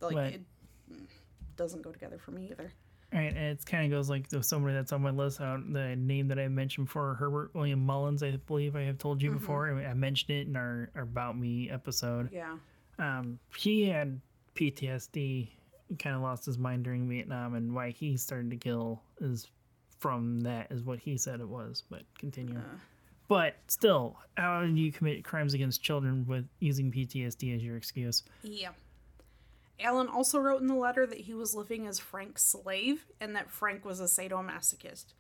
Like 0.01 0.15
Right. 0.15 0.33
it 0.35 0.41
doesn't 1.55 1.81
go 1.81 1.91
together 1.91 2.17
for 2.17 2.31
me 2.31 2.49
either. 2.51 2.71
Right, 3.13 3.33
and 3.33 3.37
it 3.37 3.65
kind 3.65 3.85
of 3.85 3.97
goes 3.97 4.09
like 4.09 4.27
to 4.29 4.43
somebody 4.43 4.73
that's 4.73 4.91
on 4.91 5.01
my 5.01 5.11
list. 5.11 5.39
Uh, 5.39 5.57
the 5.69 5.95
name 5.95 6.27
that 6.27 6.37
I 6.37 6.49
mentioned 6.49 6.87
before 6.87 7.13
Herbert 7.13 7.51
William 7.55 7.79
Mullins, 7.85 8.21
I 8.21 8.31
believe 8.35 8.75
I 8.75 8.81
have 8.81 8.97
told 8.97 9.21
you 9.21 9.31
before. 9.31 9.69
I 9.79 9.85
I 9.85 9.93
mentioned 9.93 10.31
it 10.37 10.47
in 10.47 10.57
our, 10.57 10.89
our 10.93 11.03
About 11.03 11.37
Me 11.37 11.69
episode. 11.69 12.29
Yeah. 12.33 12.57
Um, 12.99 13.39
he 13.55 13.87
had 13.87 14.19
PTSD, 14.55 15.47
kind 15.99 16.15
of 16.17 16.21
lost 16.21 16.45
his 16.45 16.57
mind 16.57 16.83
during 16.83 17.07
Vietnam, 17.07 17.53
and 17.55 17.73
why 17.73 17.91
he 17.91 18.17
started 18.17 18.51
to 18.51 18.57
kill 18.57 19.01
is 19.21 19.47
from 19.99 20.41
that, 20.41 20.67
is 20.69 20.83
what 20.83 20.99
he 20.99 21.15
said 21.17 21.39
it 21.39 21.47
was. 21.47 21.83
But 21.89 22.03
continue. 22.19 22.59
But 23.27 23.55
still, 23.67 24.17
how 24.37 24.61
do 24.61 24.71
you 24.71 24.91
commit 24.91 25.23
crimes 25.23 25.53
against 25.53 25.83
children 25.83 26.25
with 26.27 26.45
using 26.59 26.91
PTSD 26.91 27.55
as 27.55 27.63
your 27.63 27.75
excuse? 27.75 28.23
Yeah. 28.41 28.69
Alan 29.79 30.07
also 30.07 30.39
wrote 30.39 30.61
in 30.61 30.67
the 30.67 30.75
letter 30.75 31.05
that 31.05 31.19
he 31.19 31.33
was 31.33 31.53
living 31.53 31.85
as 31.85 31.99
Frank's 31.99 32.43
slave 32.43 33.05
and 33.19 33.35
that 33.35 33.51
Frank 33.51 33.85
was 33.85 33.99
a 33.99 34.05
sadomasochist. 34.05 35.13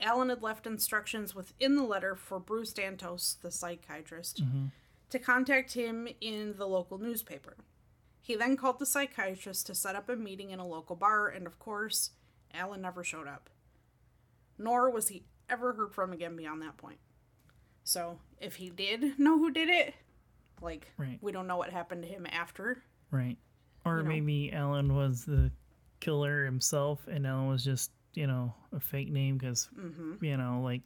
Alan 0.00 0.28
had 0.28 0.42
left 0.42 0.66
instructions 0.66 1.34
within 1.34 1.74
the 1.74 1.82
letter 1.82 2.14
for 2.14 2.38
Bruce 2.38 2.72
Dantos, 2.72 3.40
the 3.40 3.50
psychiatrist, 3.50 4.44
mm-hmm. 4.44 4.66
to 5.10 5.18
contact 5.18 5.72
him 5.72 6.08
in 6.20 6.54
the 6.56 6.66
local 6.66 6.98
newspaper. 6.98 7.56
He 8.20 8.34
then 8.34 8.56
called 8.56 8.78
the 8.78 8.86
psychiatrist 8.86 9.66
to 9.66 9.74
set 9.74 9.96
up 9.96 10.08
a 10.08 10.16
meeting 10.16 10.50
in 10.50 10.58
a 10.58 10.66
local 10.66 10.96
bar, 10.96 11.28
and 11.28 11.46
of 11.46 11.58
course, 11.58 12.10
Alan 12.52 12.82
never 12.82 13.04
showed 13.04 13.28
up. 13.28 13.48
Nor 14.58 14.90
was 14.90 15.08
he 15.08 15.24
ever 15.48 15.72
heard 15.72 15.94
from 15.94 16.12
again 16.12 16.36
beyond 16.36 16.60
that 16.62 16.76
point. 16.76 16.98
So, 17.86 18.18
if 18.40 18.56
he 18.56 18.68
did 18.70 19.16
know 19.18 19.38
who 19.38 19.50
did 19.52 19.68
it, 19.68 19.94
like, 20.60 20.88
Right. 20.98 21.18
we 21.22 21.30
don't 21.30 21.46
know 21.46 21.56
what 21.56 21.70
happened 21.70 22.02
to 22.02 22.08
him 22.08 22.26
after. 22.26 22.82
Right. 23.12 23.38
Or 23.84 23.98
You 23.98 24.02
know. 24.02 24.08
maybe 24.08 24.52
Alan 24.52 24.94
was 24.96 25.24
the 25.24 25.52
killer 26.00 26.44
himself 26.44 27.06
and 27.06 27.24
Alan 27.26 27.46
was 27.48 27.62
just, 27.64 27.92
you 28.14 28.26
know, 28.26 28.52
a 28.72 28.80
fake 28.80 29.10
name 29.10 29.38
because, 29.38 29.68
Mm-hmm. 29.78 30.24
you 30.24 30.36
know, 30.36 30.60
like, 30.64 30.82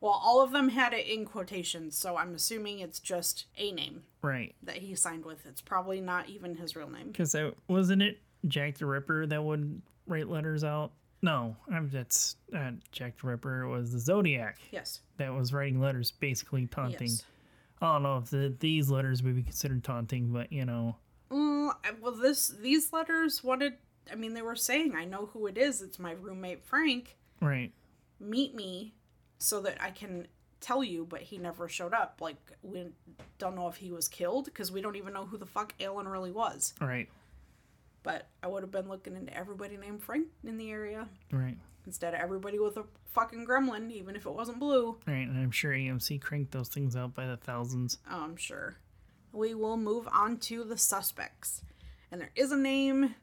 Well, 0.00 0.12
all 0.12 0.42
of 0.42 0.52
them 0.52 0.68
had 0.68 0.92
it 0.92 1.06
in 1.08 1.24
quotations, 1.24 1.98
so 1.98 2.16
I'm 2.16 2.34
assuming 2.36 2.78
it's 2.78 3.00
just 3.00 3.46
a 3.56 3.72
name 3.72 4.04
right. 4.22 4.54
that 4.62 4.76
he 4.76 4.94
signed 4.94 5.24
with. 5.24 5.44
It's 5.44 5.60
probably 5.62 6.00
not 6.00 6.28
even 6.28 6.54
his 6.54 6.76
real 6.76 6.88
name. 6.88 7.08
Because 7.08 7.34
wasn't 7.66 8.02
it 8.02 8.20
Jack 8.46 8.76
the 8.78 8.86
Ripper 8.86 9.26
that 9.26 9.42
would 9.42 9.82
write 10.06 10.28
letters 10.28 10.62
out? 10.62 10.92
No, 11.22 11.56
I'm, 11.72 11.88
that's 11.90 12.36
not 12.50 12.74
Jack 12.92 13.18
the 13.20 13.26
Ripper. 13.28 13.62
It 13.62 13.68
was 13.68 13.92
the 13.92 13.98
Zodiac 13.98 14.58
Yes. 14.70 15.00
that 15.16 15.32
was 15.34 15.52
writing 15.52 15.80
letters 15.80 16.10
basically 16.12 16.66
taunting. 16.66 17.08
Yes. 17.08 17.24
I 17.80 17.94
don't 17.94 18.02
know 18.04 18.18
if 18.18 18.30
the, 18.30 18.54
these 18.60 18.90
letters 18.90 19.22
would 19.22 19.34
be 19.36 19.42
considered 19.42 19.82
taunting, 19.84 20.32
but, 20.32 20.52
you 20.52 20.64
know, 20.64 20.96
Mm, 21.30 21.72
well, 22.00 22.12
this 22.12 22.48
these 22.60 22.92
letters 22.92 23.42
wanted. 23.42 23.72
I 24.12 24.14
mean, 24.14 24.32
they 24.34 24.42
were 24.42 24.54
saying, 24.54 24.94
"I 24.94 25.04
know 25.04 25.26
who 25.32 25.48
it 25.48 25.58
is. 25.58 25.82
It's 25.82 25.98
my 25.98 26.12
roommate 26.12 26.62
Frank. 26.64 27.16
right. 27.40 27.72
Meet 28.20 28.54
me, 28.54 28.94
so 29.38 29.60
that 29.62 29.82
I 29.82 29.90
can 29.90 30.28
tell 30.60 30.84
you." 30.84 31.04
But 31.04 31.22
he 31.22 31.38
never 31.38 31.68
showed 31.68 31.92
up. 31.92 32.18
Like 32.20 32.36
we 32.62 32.86
don't 33.38 33.56
know 33.56 33.66
if 33.66 33.74
he 33.74 33.90
was 33.90 34.06
killed 34.06 34.44
because 34.44 34.70
we 34.70 34.80
don't 34.80 34.94
even 34.94 35.12
know 35.14 35.26
who 35.26 35.36
the 35.36 35.46
fuck 35.46 35.74
Alan 35.80 36.06
really 36.06 36.30
was. 36.30 36.74
Right. 36.80 37.08
But 38.06 38.28
I 38.40 38.46
would 38.46 38.62
have 38.62 38.70
been 38.70 38.88
looking 38.88 39.16
into 39.16 39.36
everybody 39.36 39.76
named 39.76 40.00
Frank 40.00 40.28
in 40.44 40.58
the 40.58 40.70
area 40.70 41.08
Right. 41.32 41.56
instead 41.86 42.14
of 42.14 42.20
everybody 42.20 42.60
with 42.60 42.76
a 42.76 42.84
fucking 43.06 43.44
gremlin, 43.44 43.90
even 43.90 44.14
if 44.14 44.26
it 44.26 44.30
wasn't 44.32 44.60
blue. 44.60 44.96
Right. 45.08 45.26
And 45.26 45.36
I'm 45.36 45.50
sure 45.50 45.72
AMC 45.72 46.20
cranked 46.20 46.52
those 46.52 46.68
things 46.68 46.94
out 46.94 47.16
by 47.16 47.26
the 47.26 47.36
thousands. 47.36 47.98
Oh, 48.08 48.20
I'm 48.22 48.36
sure. 48.36 48.76
We 49.32 49.54
will 49.54 49.76
move 49.76 50.06
on 50.12 50.36
to 50.38 50.62
the 50.62 50.78
suspects. 50.78 51.62
And 52.12 52.20
there 52.20 52.30
is 52.36 52.52
a 52.52 52.56
name. 52.56 53.16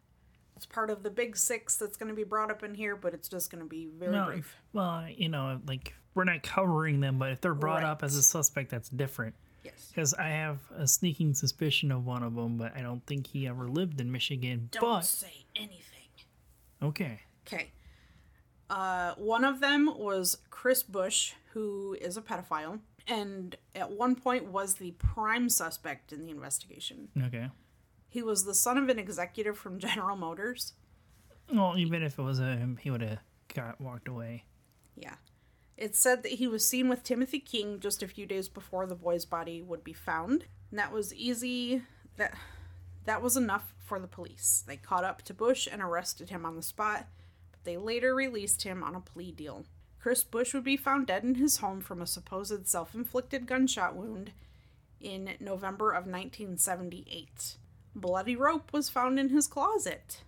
It's 0.57 0.65
part 0.65 0.89
of 0.89 1.01
the 1.01 1.09
big 1.09 1.37
six 1.37 1.77
that's 1.77 1.95
going 1.95 2.09
to 2.09 2.13
be 2.15 2.25
brought 2.25 2.51
up 2.51 2.61
in 2.61 2.75
here, 2.75 2.97
but 2.97 3.13
it's 3.13 3.29
just 3.29 3.49
going 3.49 3.63
to 3.63 3.69
be 3.69 3.85
very 3.87 4.11
No, 4.11 4.25
brief. 4.25 4.57
Well, 4.73 5.07
you 5.09 5.29
know, 5.29 5.61
like 5.65 5.93
we're 6.13 6.25
not 6.25 6.43
covering 6.43 6.99
them, 6.99 7.17
but 7.17 7.31
if 7.31 7.39
they're 7.39 7.55
brought 7.55 7.85
up 7.85 8.03
as 8.03 8.17
a 8.17 8.21
suspect, 8.21 8.69
that's 8.69 8.89
different. 8.89 9.33
Yes. 9.63 9.89
Because 9.89 10.13
I 10.13 10.27
have 10.29 10.59
a 10.75 10.87
sneaking 10.87 11.33
suspicion 11.33 11.91
of 11.91 12.05
one 12.05 12.23
of 12.23 12.35
them, 12.35 12.57
but 12.57 12.75
I 12.75 12.81
don't 12.81 13.05
think 13.05 13.27
he 13.27 13.47
ever 13.47 13.67
lived 13.67 14.01
in 14.01 14.11
Michigan. 14.11 14.69
Don't 14.71 14.81
but 14.81 15.01
say 15.01 15.45
anything. 15.55 16.09
okay, 16.81 17.21
Okay. 17.47 17.71
Uh, 18.69 19.13
one 19.17 19.43
of 19.43 19.59
them 19.59 19.89
was 19.97 20.37
Chris 20.49 20.83
Busch, 20.83 21.33
who 21.51 21.95
is 22.01 22.17
a 22.17 22.21
pedophile, 22.21 22.79
and 23.07 23.55
at 23.75 23.91
one 23.91 24.15
point 24.15 24.45
was 24.45 24.75
the 24.75 24.91
prime 24.91 25.49
suspect 25.49 26.11
in 26.13 26.25
the 26.25 26.31
investigation. 26.31 27.09
okay. 27.25 27.49
He 28.09 28.21
was 28.23 28.45
the 28.45 28.53
son 28.53 28.77
of 28.77 28.89
an 28.89 28.99
executive 28.99 29.57
from 29.57 29.79
General 29.79 30.15
Motors. 30.15 30.73
Well, 31.51 31.75
even 31.77 32.03
if 32.03 32.17
it 32.17 32.21
was 32.21 32.39
a 32.39 32.55
him, 32.55 32.77
he 32.81 32.89
would 32.89 33.01
have 33.01 33.19
got 33.53 33.81
walked 33.81 34.07
away. 34.07 34.45
Yeah. 34.95 35.15
It 35.77 35.95
said 35.95 36.23
that 36.23 36.33
he 36.33 36.47
was 36.47 36.67
seen 36.67 36.87
with 36.87 37.03
Timothy 37.03 37.39
King 37.39 37.79
just 37.79 38.03
a 38.03 38.07
few 38.07 38.25
days 38.25 38.47
before 38.47 38.85
the 38.85 38.95
boy's 38.95 39.25
body 39.25 39.61
would 39.61 39.83
be 39.83 39.93
found. 39.93 40.45
And 40.69 40.79
that 40.79 40.91
was 40.91 41.13
easy. 41.13 41.81
That 42.17 42.35
that 43.05 43.21
was 43.21 43.35
enough 43.35 43.73
for 43.77 43.99
the 43.99 44.07
police. 44.07 44.63
They 44.65 44.77
caught 44.77 45.03
up 45.03 45.21
to 45.23 45.33
Busch 45.33 45.67
and 45.69 45.81
arrested 45.81 46.29
him 46.29 46.45
on 46.45 46.55
the 46.55 46.61
spot, 46.61 47.07
but 47.51 47.63
they 47.63 47.77
later 47.77 48.15
released 48.15 48.63
him 48.63 48.83
on 48.83 48.95
a 48.95 49.01
plea 49.01 49.31
deal. 49.31 49.65
Chris 49.99 50.23
Busch 50.23 50.53
would 50.53 50.63
be 50.63 50.77
found 50.77 51.07
dead 51.07 51.23
in 51.23 51.35
his 51.35 51.57
home 51.57 51.81
from 51.81 52.01
a 52.01 52.07
supposed 52.07 52.67
self-inflicted 52.67 53.45
gunshot 53.45 53.95
wound 53.95 54.31
in 54.99 55.35
November 55.39 55.91
of 55.91 56.05
1978. 56.05 57.57
Bloody 57.95 58.35
rope 58.35 58.73
was 58.73 58.89
found 58.89 59.19
in 59.19 59.29
his 59.29 59.47
closet. 59.47 60.21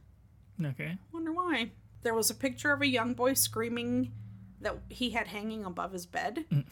Okay. 0.64 0.98
Wonder 1.12 1.34
why. 1.34 1.72
There 2.04 2.14
was 2.14 2.30
a 2.30 2.36
picture 2.36 2.72
of 2.72 2.82
a 2.82 2.88
young 2.88 3.14
boy 3.14 3.34
screaming 3.34 4.12
that 4.66 4.78
he 4.90 5.12
had 5.12 5.28
hanging 5.28 5.64
above 5.64 5.94
his 5.94 6.06
bed. 6.06 6.46
Mm. 6.52 6.66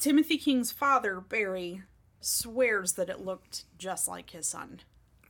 Timothy 0.00 0.36
King's 0.36 0.72
father, 0.72 1.20
Barry, 1.20 1.82
swears 2.20 2.94
that 2.94 3.08
it 3.08 3.24
looked 3.24 3.64
just 3.78 4.08
like 4.08 4.30
his 4.30 4.46
son. 4.48 4.80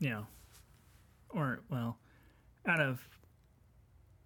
Yeah. 0.01 0.23
Or 1.29 1.61
well, 1.71 1.99
out 2.67 2.81
of 2.81 3.07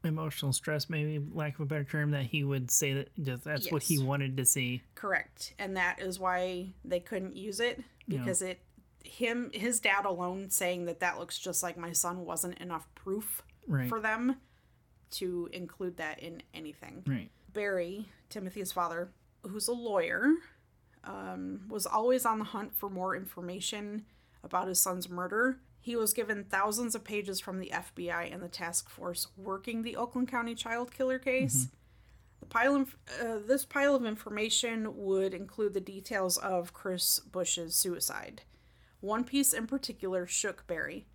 emotional 0.05 0.53
stress, 0.53 0.89
maybe 0.89 1.23
lack 1.35 1.55
of 1.55 1.61
a 1.63 1.67
better 1.67 1.85
term, 1.85 2.13
that 2.13 2.27
he 2.27 2.45
would 2.45 2.71
say 2.71 2.93
that 2.95 3.09
just 3.23 3.45
that's 3.45 3.73
what 3.73 3.83
he 3.83 3.99
wanted 3.99 4.37
to 4.37 4.45
see. 4.45 4.83
Correct. 4.95 5.55
And 5.59 5.77
that 5.77 6.01
is 6.01 6.19
why 6.21 6.69
they 6.85 7.01
couldn't 7.01 7.37
use 7.37 7.59
it 7.61 7.83
Yeah. 8.07 8.19
because 8.21 8.43
it 8.43 8.61
him 9.05 9.51
his 9.55 9.81
dad 9.81 10.05
alone 10.05 10.51
saying 10.51 10.85
that 10.85 11.01
that 11.01 11.19
looks 11.19 11.39
just 11.39 11.63
like 11.63 11.77
my 11.79 11.93
son 11.93 12.25
wasn't 12.27 12.59
enough 12.59 12.87
proof 12.95 13.43
Right. 13.67 13.89
for 13.89 14.01
them 14.01 14.37
to 15.13 15.49
include 15.53 15.97
that 15.97 16.21
in 16.21 16.43
anything. 16.53 17.03
right. 17.07 17.31
Barry, 17.59 18.07
Timothy's 18.31 18.71
father, 18.71 19.09
who's 19.43 19.67
a 19.67 19.73
lawyer, 19.73 20.33
um, 21.03 21.63
was 21.69 21.87
always 21.87 22.25
on 22.25 22.39
the 22.39 22.45
hunt 22.45 22.73
for 22.73 22.89
more 22.89 23.17
information 23.17 24.05
about 24.45 24.69
his 24.69 24.79
son's 24.79 25.09
murder. 25.09 25.59
He 25.81 25.97
was 25.97 26.13
given 26.13 26.45
thousands 26.45 26.95
of 26.95 27.03
pages 27.03 27.41
from 27.41 27.59
the 27.59 27.73
FBI 27.75 28.33
and 28.33 28.41
the 28.41 28.49
task 28.49 28.89
force 28.89 29.27
working 29.37 29.83
the 29.83 29.97
Oakland 29.97 30.29
County 30.29 30.55
child 30.55 30.95
killer 30.95 31.19
case. 31.19 31.67
The 32.39 32.47
pile 32.47 32.77
of, 32.77 32.97
uh, 33.21 33.39
this 33.45 33.65
pile 33.65 33.97
of 33.97 34.07
information 34.07 34.97
would 34.97 35.35
include 35.35 35.75
the 35.75 35.81
details 35.81 36.39
of 36.39 36.73
Chris 36.73 37.19
Busch's 37.19 37.75
suicide. 37.75 38.43
One 39.01 39.25
piece 39.25 39.53
in 39.53 39.67
particular 39.67 40.29
shook 40.29 40.65
Barry 40.69 41.07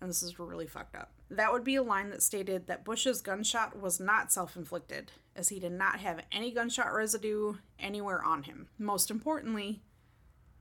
and 0.00 0.10
this 0.10 0.22
is 0.22 0.38
really 0.38 0.66
fucked 0.66 0.96
up. 0.96 1.12
That 1.30 1.52
would 1.52 1.64
be 1.64 1.76
a 1.76 1.82
line 1.82 2.10
that 2.10 2.22
stated 2.22 2.66
that 2.66 2.84
Busch's 2.84 3.20
gunshot 3.20 3.80
was 3.80 4.00
not 4.00 4.32
self 4.32 4.56
inflicted, 4.56 5.12
as 5.36 5.48
he 5.48 5.60
did 5.60 5.72
not 5.72 6.00
have 6.00 6.24
any 6.32 6.50
gunshot 6.50 6.92
residue 6.92 7.54
anywhere 7.78 8.22
on 8.24 8.44
him. 8.44 8.68
Most 8.78 9.10
importantly, 9.10 9.82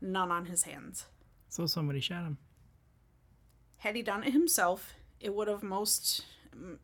none 0.02 0.32
on 0.32 0.46
his 0.46 0.64
hands. 0.64 1.06
So 1.48 1.66
somebody 1.66 2.00
shot 2.00 2.24
him. 2.24 2.38
Had 3.78 3.96
he 3.96 4.02
done 4.02 4.24
it 4.24 4.34
himself, 4.34 4.94
it 5.20 5.34
would 5.34 5.48
have 5.48 5.64
most 5.64 6.26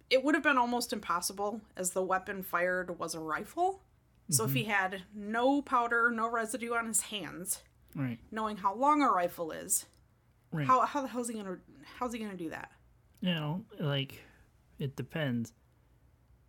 it 0.10 0.24
would 0.24 0.36
have 0.36 0.44
been 0.44 0.58
almost 0.58 0.94
impossible 0.94 1.62
as 1.76 1.92
the 1.92 2.04
weapon 2.04 2.44
fired 2.44 2.98
was 3.00 3.16
a 3.16 3.20
rifle. 3.20 3.82
So 4.30 4.46
if 4.46 4.54
he 4.54 4.64
mm-hmm. 4.64 4.72
had 4.72 5.04
no 5.14 5.62
powder, 5.62 6.10
no 6.10 6.28
residue 6.28 6.74
on 6.74 6.88
his 6.88 7.02
hands, 7.02 7.62
Right. 7.96 8.18
knowing 8.32 8.58
how 8.58 8.74
long 8.74 9.02
a 9.02 9.10
rifle 9.10 9.52
is, 9.52 9.86
Right. 10.56 10.68
how 10.68 10.86
how 10.86 11.02
the 11.02 11.08
hell's 11.08 11.28
he 11.30 11.36
gonna 11.36 11.58
how's 12.00 12.14
he 12.14 12.20
gonna 12.20 12.36
do 12.38 12.50
that? 12.50 12.72
you 13.22 13.34
know, 13.34 13.64
like 13.80 14.22
it 14.80 14.96
depends 14.96 15.54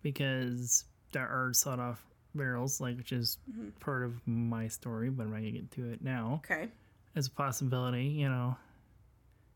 because 0.03 0.85
there 1.12 1.27
are 1.29 1.53
sawed 1.53 1.81
off 1.81 2.05
barrels, 2.35 2.81
like 2.81 2.97
which 2.97 3.12
is 3.12 3.38
Mm-hmm. 3.51 3.69
part 3.81 4.03
of 4.05 4.14
my 4.27 4.69
story, 4.69 5.11
but 5.11 5.25
I'm 5.25 5.31
not 5.31 5.37
gonna 5.38 5.51
get 5.53 5.71
to 5.73 5.90
it 5.90 6.03
now. 6.03 6.42
Okay. 6.45 6.69
As 7.14 7.27
a 7.29 7.31
possibility, 7.31 8.05
you 8.05 8.29
know. 8.29 8.57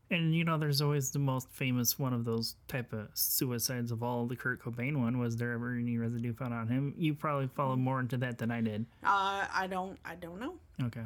And 0.09 0.35
you 0.35 0.43
know, 0.43 0.57
there's 0.57 0.81
always 0.81 1.11
the 1.11 1.19
most 1.19 1.47
famous 1.51 1.97
one 1.99 2.11
of 2.13 2.25
those 2.25 2.55
type 2.67 2.91
of 2.91 3.07
suicides 3.13 3.91
of 3.91 4.03
all. 4.03 4.25
The 4.25 4.35
Kurt 4.35 4.61
Cobain 4.61 4.97
one. 4.97 5.19
Was 5.19 5.37
there 5.37 5.51
ever 5.53 5.73
any 5.75 5.97
residue 5.97 6.33
found 6.33 6.53
on 6.53 6.67
him? 6.67 6.93
You 6.97 7.13
probably 7.13 7.47
followed 7.47 7.79
more 7.79 7.99
into 7.99 8.17
that 8.17 8.37
than 8.39 8.51
I 8.51 8.61
did. 8.61 8.85
Uh 9.03 9.45
I 9.53 9.67
don't 9.69 9.97
I 10.03 10.15
don't 10.15 10.39
know. 10.39 10.55
Okay. 10.83 11.05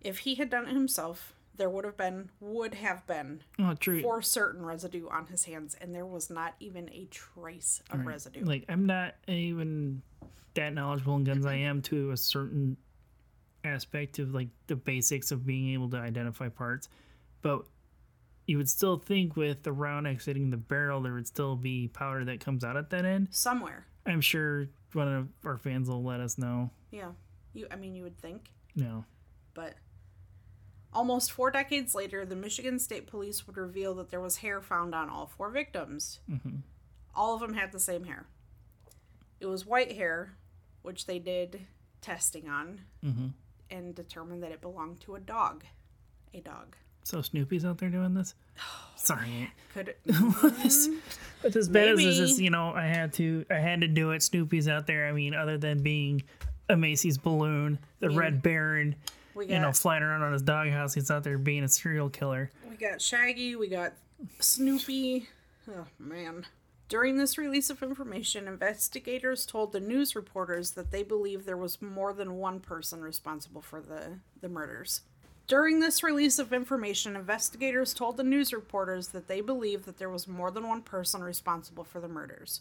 If 0.00 0.18
he 0.20 0.34
had 0.36 0.48
done 0.50 0.66
it 0.66 0.72
himself, 0.72 1.34
there 1.60 1.68
would 1.70 1.84
have 1.84 1.96
been 1.98 2.30
would 2.40 2.72
have 2.74 3.06
been 3.06 3.42
Oh, 3.58 3.74
true. 3.74 4.00
for 4.00 4.22
certain 4.22 4.64
residue 4.64 5.06
on 5.10 5.26
his 5.26 5.44
hands, 5.44 5.76
and 5.78 5.94
there 5.94 6.06
was 6.06 6.30
not 6.30 6.54
even 6.58 6.88
a 6.88 7.04
trace 7.10 7.82
of 7.90 8.06
residue. 8.06 8.44
Like 8.44 8.64
I'm 8.70 8.86
not 8.86 9.14
even 9.28 10.00
that 10.54 10.72
knowledgeable 10.72 11.16
in 11.16 11.24
guns. 11.24 11.44
I 11.44 11.56
am 11.56 11.82
to 11.82 12.10
a 12.12 12.16
certain 12.16 12.78
aspect 13.62 14.18
of 14.18 14.34
like 14.34 14.48
the 14.68 14.74
basics 14.76 15.30
of 15.32 15.44
being 15.44 15.74
able 15.74 15.90
to 15.90 15.98
identify 15.98 16.48
parts, 16.48 16.88
but 17.42 17.66
you 18.46 18.56
would 18.56 18.68
still 18.70 18.96
think 18.96 19.36
with 19.36 19.62
the 19.62 19.72
round 19.72 20.06
exiting 20.06 20.48
the 20.50 20.56
barrel, 20.56 21.02
there 21.02 21.12
would 21.12 21.26
still 21.26 21.56
be 21.56 21.88
powder 21.88 22.24
that 22.24 22.40
comes 22.40 22.64
out 22.64 22.76
at 22.78 22.88
that 22.90 23.04
end. 23.04 23.28
Somewhere, 23.30 23.86
I'm 24.06 24.22
sure 24.22 24.66
one 24.94 25.08
of 25.14 25.28
our 25.44 25.58
fans 25.58 25.88
will 25.90 26.02
let 26.02 26.20
us 26.20 26.38
know. 26.38 26.70
yeah. 26.90 27.10
You, 27.52 27.66
I 27.70 27.76
mean, 27.76 27.94
you 27.94 28.04
would 28.04 28.16
think, 28.18 28.50
No. 28.74 29.04
but 29.54 29.74
almost 30.92 31.32
four 31.32 31.50
decades 31.50 31.94
later, 31.94 32.24
the 32.24 32.36
Michigan 32.36 32.78
State 32.78 33.06
Police 33.06 33.46
would 33.46 33.56
reveal 33.56 33.94
that 33.94 34.10
there 34.10 34.20
was 34.20 34.38
hair 34.38 34.60
found 34.60 34.94
on 34.94 35.08
all 35.08 35.26
four 35.26 35.50
victims. 35.50 36.20
Mm-hmm. 36.30 36.56
All 37.14 37.34
of 37.34 37.40
them 37.40 37.54
had 37.54 37.72
the 37.72 37.80
same 37.80 38.04
hair. 38.04 38.26
It 39.40 39.46
was 39.46 39.64
white 39.66 39.92
hair, 39.92 40.34
which 40.82 41.06
they 41.06 41.18
did 41.18 41.66
testing 42.00 42.48
on, 42.48 42.80
Mm-hmm. 43.04 43.28
and 43.70 43.94
determined 43.94 44.42
that 44.42 44.52
it 44.52 44.60
belonged 44.60 45.00
to 45.02 45.14
a 45.14 45.20
dog. 45.20 45.64
A 46.34 46.40
dog. 46.40 46.76
So 47.02 47.22
Snoopy's 47.22 47.64
out 47.64 47.78
there 47.78 47.88
doing 47.88 48.14
this. 48.14 48.34
Sorry. 48.96 49.50
Could 49.74 49.94
But 50.06 50.14
as 51.56 51.68
bad 51.68 51.88
as 51.88 51.98
this 51.98 52.18
is, 52.18 52.40
you 52.40 52.50
know, 52.50 52.72
I 52.74 52.84
had 52.86 53.12
to, 53.14 53.44
I 53.50 53.54
had 53.54 53.80
to 53.80 53.88
do 53.88 54.10
it. 54.12 54.22
Snoopy's 54.22 54.68
out 54.68 54.86
there. 54.86 55.06
I 55.08 55.12
mean, 55.12 55.34
other 55.34 55.56
than 55.56 55.82
being 55.82 56.22
a 56.68 56.76
Macy's 56.76 57.16
balloon, 57.18 57.78
the 58.00 58.10
Red 58.10 58.42
Baron, 58.42 58.94
we 59.34 59.46
got 59.46 59.54
you 59.54 59.60
know, 59.60 59.72
flying 59.72 60.02
around 60.02 60.22
on 60.22 60.32
his 60.32 60.42
doghouse, 60.42 60.94
he's 60.94 61.10
out 61.10 61.24
there 61.24 61.38
being 61.38 61.64
a 61.64 61.68
serial 61.68 62.08
killer. 62.08 62.50
We 62.68 62.76
got 62.76 63.00
Shaggy, 63.00 63.56
we 63.56 63.68
got 63.68 63.92
Snoopy. 64.40 65.28
Oh, 65.70 65.86
man. 65.98 66.46
During 66.88 67.16
this 67.16 67.38
release 67.38 67.70
of 67.70 67.82
information, 67.82 68.48
investigators 68.48 69.46
told 69.46 69.72
the 69.72 69.78
news 69.78 70.16
reporters 70.16 70.72
that 70.72 70.90
they 70.90 71.04
believe 71.04 71.44
there 71.44 71.56
was 71.56 71.80
more 71.80 72.12
than 72.12 72.38
one 72.38 72.58
person 72.58 73.00
responsible 73.00 73.62
for 73.62 73.80
the, 73.80 74.18
the 74.40 74.48
murders. 74.48 75.02
During 75.46 75.80
this 75.80 76.02
release 76.02 76.38
of 76.38 76.52
information, 76.52 77.16
investigators 77.16 77.94
told 77.94 78.16
the 78.16 78.24
news 78.24 78.52
reporters 78.52 79.08
that 79.08 79.28
they 79.28 79.40
believe 79.40 79.84
that 79.84 79.98
there 79.98 80.10
was 80.10 80.28
more 80.28 80.50
than 80.50 80.66
one 80.66 80.82
person 80.82 81.22
responsible 81.22 81.84
for 81.84 82.00
the 82.00 82.08
murders. 82.08 82.60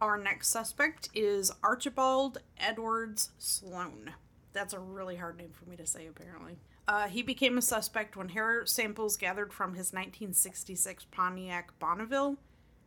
Our 0.00 0.18
next 0.18 0.48
suspect 0.48 1.08
is 1.14 1.50
Archibald 1.62 2.38
Edwards 2.58 3.30
Sloan. 3.38 4.12
That's 4.56 4.72
a 4.72 4.78
really 4.78 5.16
hard 5.16 5.36
name 5.36 5.50
for 5.52 5.68
me 5.68 5.76
to 5.76 5.84
say, 5.84 6.06
apparently. 6.06 6.56
Uh, 6.88 7.08
he 7.08 7.22
became 7.22 7.58
a 7.58 7.62
suspect 7.62 8.16
when 8.16 8.30
hair 8.30 8.64
samples 8.64 9.18
gathered 9.18 9.52
from 9.52 9.70
his 9.74 9.92
1966 9.92 11.04
Pontiac 11.10 11.78
Bonneville 11.78 12.38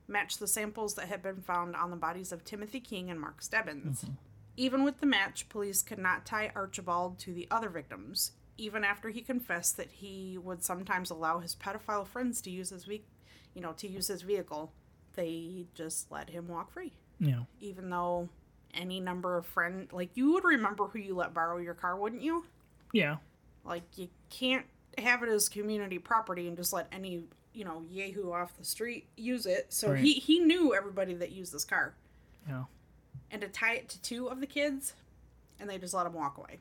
matched 0.07 0.39
the 0.39 0.47
samples 0.47 0.95
that 0.95 1.07
had 1.07 1.21
been 1.21 1.41
found 1.41 1.75
on 1.75 1.91
the 1.91 1.95
bodies 1.95 2.31
of 2.31 2.43
Timothy 2.43 2.79
King 2.79 3.11
and 3.11 3.19
Mark 3.19 3.43
Stebbins. 3.43 4.03
Even 4.57 4.83
with 4.83 4.99
the 4.99 5.05
match, 5.05 5.47
police 5.47 5.83
could 5.83 5.99
not 5.99 6.25
tie 6.25 6.51
Archibald 6.55 7.19
to 7.19 7.35
the 7.35 7.47
other 7.51 7.69
victims, 7.69 8.31
even 8.57 8.83
after 8.83 9.09
he 9.09 9.21
confessed 9.21 9.77
that 9.77 9.91
he 9.91 10.39
would 10.41 10.63
sometimes 10.63 11.11
allow 11.11 11.37
his 11.37 11.55
pedophile 11.55 12.07
friends 12.07 12.41
to 12.41 12.49
use 12.49 12.71
his 12.71 12.85
ve- 12.85 13.03
you 13.53 13.61
know, 13.61 13.73
to 13.73 13.87
use 13.87 14.07
his 14.07 14.23
vehicle. 14.23 14.73
They 15.13 15.67
just 15.75 16.11
let 16.11 16.31
him 16.31 16.47
walk 16.47 16.71
free 16.71 16.93
know, 17.19 17.45
even 17.59 17.89
though 17.89 18.29
any 18.73 18.99
number 18.99 19.37
of 19.37 19.45
friend 19.45 19.87
like 19.91 20.09
you 20.15 20.33
would 20.33 20.43
remember 20.43 20.85
who 20.85 20.99
you 20.99 21.15
let 21.15 21.33
borrow 21.33 21.57
your 21.57 21.73
car 21.73 21.95
wouldn't 21.97 22.21
you 22.21 22.45
yeah, 22.91 23.17
like 23.63 23.83
you 23.97 24.07
can't 24.31 24.65
have 24.97 25.21
it 25.21 25.29
as 25.29 25.47
community 25.47 25.99
property 25.99 26.47
and 26.47 26.57
just 26.57 26.73
let 26.73 26.87
any 26.91 27.23
you 27.53 27.63
know 27.63 27.83
yahoo 27.89 28.31
off 28.31 28.57
the 28.57 28.65
street 28.65 29.07
use 29.15 29.45
it 29.45 29.67
so 29.69 29.91
Right. 29.91 29.99
he 29.99 30.13
he 30.13 30.39
knew 30.39 30.73
everybody 30.73 31.13
that 31.13 31.31
used 31.31 31.53
this 31.53 31.65
car 31.65 31.93
yeah. 32.47 32.63
and 33.31 33.41
to 33.41 33.47
tie 33.47 33.73
it 33.73 33.89
to 33.89 34.01
two 34.01 34.27
of 34.27 34.39
the 34.39 34.47
kids 34.47 34.93
and 35.59 35.69
they 35.69 35.77
just 35.77 35.93
let 35.93 36.05
him 36.05 36.13
walk 36.13 36.37
away 36.37 36.59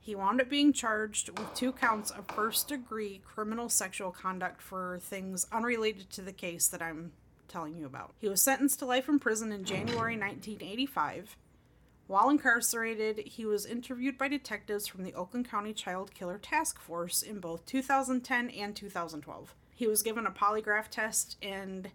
he 0.00 0.14
wound 0.14 0.40
up 0.40 0.48
being 0.48 0.72
charged 0.72 1.36
with 1.36 1.52
two 1.54 1.72
counts 1.72 2.10
of 2.12 2.26
first 2.28 2.68
degree 2.68 3.20
criminal 3.24 3.68
sexual 3.68 4.12
conduct 4.12 4.62
for 4.62 5.00
things 5.02 5.46
unrelated 5.50 6.08
to 6.10 6.22
the 6.22 6.32
case 6.32 6.68
that 6.68 6.80
I'm 6.80 7.10
telling 7.48 7.76
you 7.76 7.86
about. 7.86 8.14
He 8.20 8.28
was 8.28 8.40
sentenced 8.40 8.78
to 8.80 8.86
life 8.86 9.08
in 9.08 9.18
prison 9.18 9.50
in 9.50 9.64
January 9.64 10.16
1985. 10.16 11.36
While 12.06 12.30
incarcerated, 12.30 13.18
he 13.26 13.44
was 13.44 13.66
interviewed 13.66 14.16
by 14.16 14.28
detectives 14.28 14.86
from 14.86 15.02
the 15.02 15.14
Oakland 15.14 15.50
County 15.50 15.72
Child 15.72 16.14
Killer 16.14 16.38
Task 16.38 16.78
Force 16.78 17.20
in 17.20 17.40
both 17.40 17.66
2010 17.66 18.50
and 18.50 18.76
2012. 18.76 19.54
He 19.74 19.86
was 19.86 20.02
given 20.02 20.26
a 20.26 20.30
polygraph 20.30 20.88
test, 20.88 21.36
and 21.42 21.90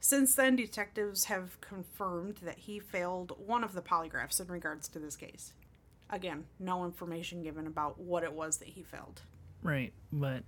since 0.00 0.36
then, 0.36 0.54
detectives 0.54 1.24
have 1.24 1.60
confirmed 1.60 2.36
that 2.44 2.60
he 2.60 2.78
failed 2.78 3.32
one 3.44 3.64
of 3.64 3.74
the 3.74 3.82
polygraphs 3.82 4.40
in 4.40 4.46
regards 4.46 4.86
to 4.88 5.00
this 5.00 5.16
case. 5.16 5.52
Again, 6.08 6.44
no 6.60 6.84
information 6.84 7.42
given 7.42 7.66
about 7.66 7.98
what 7.98 8.22
it 8.22 8.32
was 8.32 8.58
that 8.58 8.68
he 8.68 8.82
failed. 8.84 9.22
Right, 9.62 9.92
but 10.12 10.44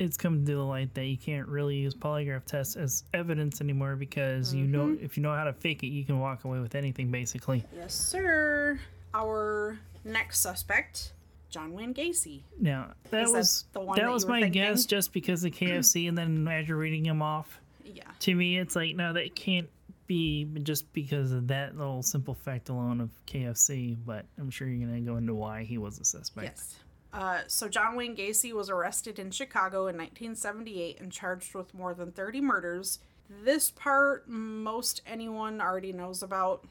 it's 0.00 0.16
come 0.16 0.44
to 0.46 0.54
the 0.54 0.62
light 0.62 0.94
that 0.94 1.04
you 1.04 1.16
can't 1.16 1.46
really 1.46 1.76
use 1.76 1.94
polygraph 1.94 2.44
tests 2.46 2.74
as 2.74 3.04
evidence 3.12 3.60
anymore 3.60 3.96
because 3.96 4.54
you 4.54 4.66
know 4.66 4.86
mm-hmm. 4.86 5.04
if 5.04 5.16
you 5.16 5.22
know 5.22 5.34
how 5.34 5.44
to 5.44 5.52
fake 5.52 5.82
it, 5.82 5.88
you 5.88 6.04
can 6.04 6.18
walk 6.18 6.44
away 6.44 6.58
with 6.58 6.74
anything 6.74 7.10
basically. 7.10 7.64
Yes, 7.76 7.94
sir. 7.94 8.80
Our 9.12 9.78
next 10.04 10.40
suspect 10.40 11.12
John 11.50 11.72
Wayne 11.72 11.92
Gacy. 11.92 12.42
Now 12.58 12.92
that 13.10 13.24
Is 13.24 13.32
that 13.32 13.38
was 13.38 13.64
the 13.72 13.80
one 13.80 13.96
that 13.96 14.02
that 14.02 14.12
was 14.12 14.26
my 14.26 14.40
thinking? 14.40 14.62
guess, 14.62 14.86
just 14.86 15.12
because 15.12 15.44
of 15.44 15.52
KFC, 15.52 16.08
and 16.08 16.16
then 16.16 16.48
after 16.48 16.76
reading 16.76 17.04
him 17.04 17.20
off, 17.20 17.60
Yeah. 17.84 18.04
to 18.20 18.34
me, 18.34 18.58
it's 18.58 18.74
like 18.74 18.96
no, 18.96 19.12
that 19.12 19.34
can't 19.34 19.68
be 20.06 20.48
just 20.62 20.90
because 20.92 21.30
of 21.30 21.48
that 21.48 21.76
little 21.76 22.02
simple 22.02 22.34
fact 22.34 22.68
alone 22.70 23.00
of 23.00 23.10
KFC. 23.26 23.98
But 24.06 24.24
I'm 24.38 24.50
sure 24.50 24.66
you're 24.66 24.86
gonna 24.88 25.00
go 25.02 25.16
into 25.16 25.34
why 25.34 25.64
he 25.64 25.76
was 25.76 25.98
a 25.98 26.04
suspect. 26.04 26.56
Yes. 26.56 26.76
Uh, 27.12 27.40
so 27.48 27.68
John 27.68 27.96
Wayne 27.96 28.14
Gacy 28.16 28.52
was 28.52 28.70
arrested 28.70 29.18
in 29.18 29.30
Chicago 29.30 29.80
in 29.88 29.96
1978 29.96 31.00
and 31.00 31.10
charged 31.10 31.54
with 31.54 31.74
more 31.74 31.92
than 31.94 32.12
30 32.12 32.40
murders. 32.40 33.00
This 33.44 33.70
part 33.70 34.28
most 34.28 35.02
anyone 35.06 35.60
already 35.60 35.92
knows 35.92 36.22
about 36.22 36.66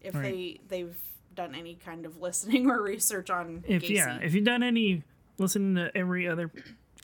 if 0.00 0.14
Right. 0.14 0.22
they 0.22 0.60
they've 0.68 0.98
done 1.34 1.54
any 1.54 1.74
kind 1.74 2.06
of 2.06 2.20
listening 2.20 2.66
or 2.70 2.80
research 2.82 3.28
on 3.30 3.64
If 3.66 3.82
Gacy. 3.82 3.90
yeah, 3.96 4.18
if 4.22 4.34
you've 4.34 4.44
done 4.44 4.62
any 4.62 5.02
listening 5.38 5.74
to 5.76 5.94
every 5.96 6.28
other 6.28 6.50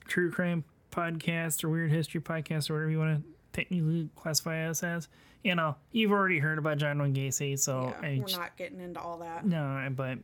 true 0.07 0.31
crime 0.31 0.65
podcast 0.93 1.63
or 1.65 1.69
weird 1.69 1.91
history 1.91 2.21
podcast 2.21 2.71
or 2.71 2.75
whatever 2.75 2.91
you 2.91 2.99
want 2.99 3.23
to 3.23 3.31
technically 3.53 4.09
classify 4.17 4.69
us 4.69 4.83
as, 4.83 5.09
you 5.43 5.55
know, 5.55 5.77
you've 5.93 6.13
already 6.13 6.39
heard 6.39 6.59
about 6.59 6.79
John 6.79 7.01
Wayne 7.01 7.15
Gacy. 7.15 7.59
So 7.59 7.95
yeah, 8.03 8.09
I 8.09 8.23
we're 8.27 8.37
not 8.37 8.57
getting 8.57 8.81
into 8.81 9.01
all 9.01 9.19
that. 9.19 9.45
no, 9.47 9.89
but 9.97 10.19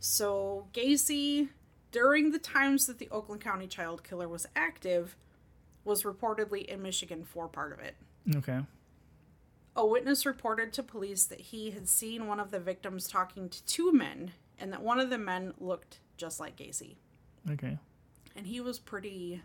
So 0.00 0.66
Gacy, 0.72 1.48
during 1.92 2.30
the 2.32 2.38
times 2.38 2.86
that 2.86 2.98
the 2.98 3.08
Oakland 3.10 3.40
County 3.42 3.66
child 3.66 4.02
killer 4.04 4.28
was 4.28 4.46
active, 4.54 5.16
was 5.84 6.02
reportedly 6.02 6.64
in 6.66 6.82
Michigan 6.82 7.24
for 7.24 7.48
part 7.48 7.72
of 7.72 7.78
it. 7.80 7.96
okay, 8.36 8.60
A 9.76 9.86
witness 9.86 10.24
reported 10.26 10.72
to 10.74 10.82
police 10.82 11.24
that 11.24 11.40
he 11.40 11.70
had 11.70 11.88
seen 11.88 12.26
one 12.26 12.38
of 12.40 12.50
the 12.50 12.60
victims 12.60 13.08
talking 13.08 13.48
to 13.48 13.64
two 13.64 13.92
men 13.92 14.32
and 14.58 14.72
that 14.72 14.82
one 14.82 15.00
of 15.00 15.10
the 15.10 15.18
men 15.18 15.54
looked 15.58 16.00
just 16.16 16.38
like 16.38 16.56
Gacy. 16.56 16.96
okay, 17.50 17.78
And 18.36 18.46
he 18.46 18.60
was 18.60 18.78
pretty, 18.78 19.40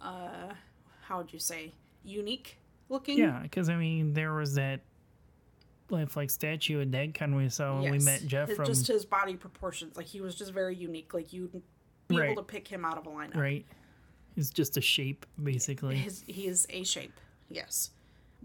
uh, 0.00 0.52
how 1.02 1.18
would 1.18 1.32
you 1.32 1.38
say, 1.38 1.72
unique 2.04 2.58
looking? 2.88 3.16
yeah, 3.18 3.38
because 3.42 3.68
I 3.68 3.76
mean 3.76 4.12
there 4.14 4.32
was 4.34 4.54
that 4.54 4.80
lifelike 5.92 6.30
statue 6.30 6.80
of 6.80 6.90
Dead 6.90 7.14
Con 7.14 7.34
we 7.34 7.48
saw 7.48 7.80
when 7.80 7.92
we 7.92 7.98
met 7.98 8.26
Jeff 8.26 8.50
from 8.52 8.66
Just 8.66 8.86
his 8.88 9.04
body 9.04 9.36
proportions. 9.36 9.96
Like, 9.96 10.06
he 10.06 10.20
was 10.20 10.34
just 10.34 10.52
very 10.52 10.74
unique. 10.74 11.14
Like, 11.14 11.32
you'd 11.32 11.52
be 12.08 12.16
Right. 12.18 12.30
able 12.30 12.42
to 12.42 12.46
pick 12.46 12.66
him 12.66 12.84
out 12.84 12.98
of 12.98 13.06
a 13.06 13.10
lineup. 13.10 13.36
right. 13.36 13.64
He's 14.34 14.50
just 14.50 14.78
a 14.78 14.80
shape 14.80 15.26
basically, 15.42 15.96
His, 15.96 16.24
he 16.26 16.46
is 16.46 16.66
a 16.70 16.82
shape. 16.84 17.20
Yes. 17.50 17.90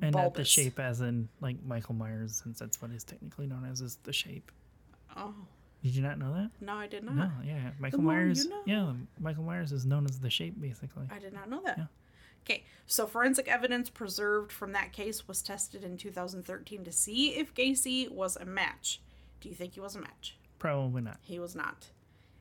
and 0.02 0.14
not 0.14 0.34
the 0.34 0.44
shape 0.44 0.80
as 0.80 1.00
in 1.00 1.30
like 1.40 1.56
Michael 1.66 1.96
Myers, 1.96 2.42
since 2.44 2.60
that's 2.60 2.82
what 2.82 2.92
he's 2.92 3.06
technically 3.06 3.48
known 3.48 3.64
as 3.66 3.80
is 3.82 3.96
the 4.04 4.12
shape. 4.12 4.52
Oh, 5.16 5.34
Did 5.82 5.96
you 5.96 6.02
not 6.04 6.20
know 6.20 6.34
that? 6.34 6.52
no, 6.60 6.74
I 6.74 6.88
did 6.88 7.04
not. 7.06 7.16
No, 7.16 7.32
yeah. 7.46 7.72
Michael 7.80 8.02
more 8.02 8.14
you 8.20 8.20
Myers. 8.26 8.46
know. 8.48 8.62
Yeah, 8.66 8.94
Michael 9.20 9.44
Myers 9.44 9.72
is 9.72 9.86
known 9.86 10.06
as 10.06 10.20
the 10.20 10.30
shape, 10.30 10.60
basically. 10.60 11.08
I 11.10 11.20
did 11.20 11.32
not 11.34 11.50
know 11.50 11.62
that. 11.64 11.78
Yeah. 11.78 11.86
Okay, 12.50 12.64
so 12.86 13.06
forensic 13.06 13.50
evidence 13.50 13.90
preserved 13.90 14.54
from 14.54 14.72
that 14.72 14.94
case 14.94 15.28
was 15.28 15.42
tested 15.42 15.84
in 15.84 15.98
2013 15.98 16.86
to 16.86 16.92
see 16.94 17.36
if 17.36 17.54
Gacy 17.54 18.10
was 18.10 18.38
a 18.38 18.46
match. 18.46 19.02
Do 19.42 19.50
you 19.50 19.56
think 19.56 19.74
he 19.74 19.82
was 19.82 19.98
a 19.98 20.00
match? 20.00 20.38
Probably 20.58 21.02
not. 21.02 21.18
He 21.22 21.40
was 21.40 21.56
not. 21.56 21.88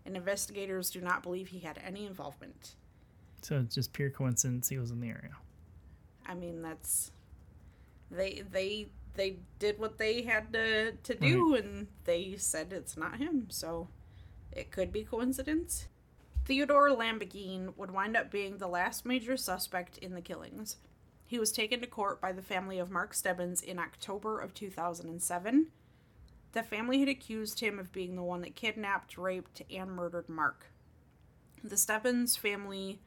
And 0.04 0.16
investigators 0.16 0.90
do 0.90 1.00
not 1.00 1.24
believe 1.24 1.48
he 1.48 1.58
had 1.58 1.80
any 1.84 2.06
involvement. 2.06 2.76
So 3.42 3.58
it's 3.58 3.74
just 3.74 3.92
pure 3.92 4.10
coincidence 4.10 4.68
he 4.68 4.78
was 4.78 4.92
in 4.92 5.00
the 5.00 5.08
area. 5.08 5.32
I 6.24 6.34
mean, 6.34 6.62
that's 6.62 7.10
they 8.08 8.44
they 8.48 8.86
they 9.14 9.38
did 9.58 9.80
what 9.80 9.98
they 9.98 10.22
had 10.22 10.52
to 10.52 10.92
to 10.92 11.14
do 11.16 11.56
and 11.56 11.88
they 12.04 12.36
said 12.38 12.72
it's 12.72 12.96
not 12.96 13.16
him. 13.16 13.46
So 13.48 13.88
it 14.52 14.70
could 14.70 14.92
be 14.92 15.02
coincidence. 15.02 15.88
Theodore 16.46 16.90
Lamborgine 16.90 17.76
would 17.76 17.90
wind 17.90 18.16
up 18.16 18.30
being 18.30 18.58
the 18.58 18.68
last 18.68 19.04
major 19.04 19.36
suspect 19.36 19.98
in 19.98 20.14
the 20.14 20.20
killings. 20.20 20.76
He 21.26 21.40
was 21.40 21.50
taken 21.50 21.80
to 21.80 21.88
court 21.88 22.20
by 22.20 22.30
the 22.30 22.40
family 22.40 22.78
of 22.78 22.88
Mark 22.88 23.14
Stebbins 23.14 23.60
in 23.60 23.80
October 23.80 24.38
of 24.38 24.54
2007. 24.54 25.66
The 26.52 26.62
family 26.62 27.00
had 27.00 27.08
accused 27.08 27.58
him 27.58 27.80
of 27.80 27.90
being 27.90 28.14
the 28.14 28.22
one 28.22 28.42
that 28.42 28.54
kidnapped, 28.54 29.18
raped, 29.18 29.62
and 29.74 29.90
murdered 29.90 30.28
Mark. 30.28 30.66
The 31.64 31.76
Stebbins 31.76 32.36
family 32.36 33.00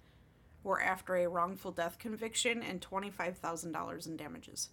were 0.62 0.82
after 0.82 1.16
a 1.16 1.30
wrongful 1.30 1.72
death 1.72 1.98
conviction 1.98 2.62
and 2.62 2.82
$25,000 2.82 4.06
in 4.06 4.18
damages. 4.18 4.68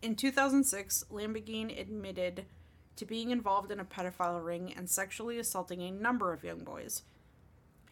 In 0.00 0.16
2006, 0.16 1.04
Lamborgine 1.12 1.78
admitted 1.78 2.46
to 2.96 3.04
being 3.04 3.30
involved 3.30 3.70
in 3.70 3.78
a 3.78 3.84
pedophile 3.84 4.42
ring 4.42 4.72
and 4.74 4.88
sexually 4.88 5.38
assaulting 5.38 5.82
a 5.82 5.90
number 5.90 6.32
of 6.32 6.42
young 6.42 6.64
boys. 6.64 7.02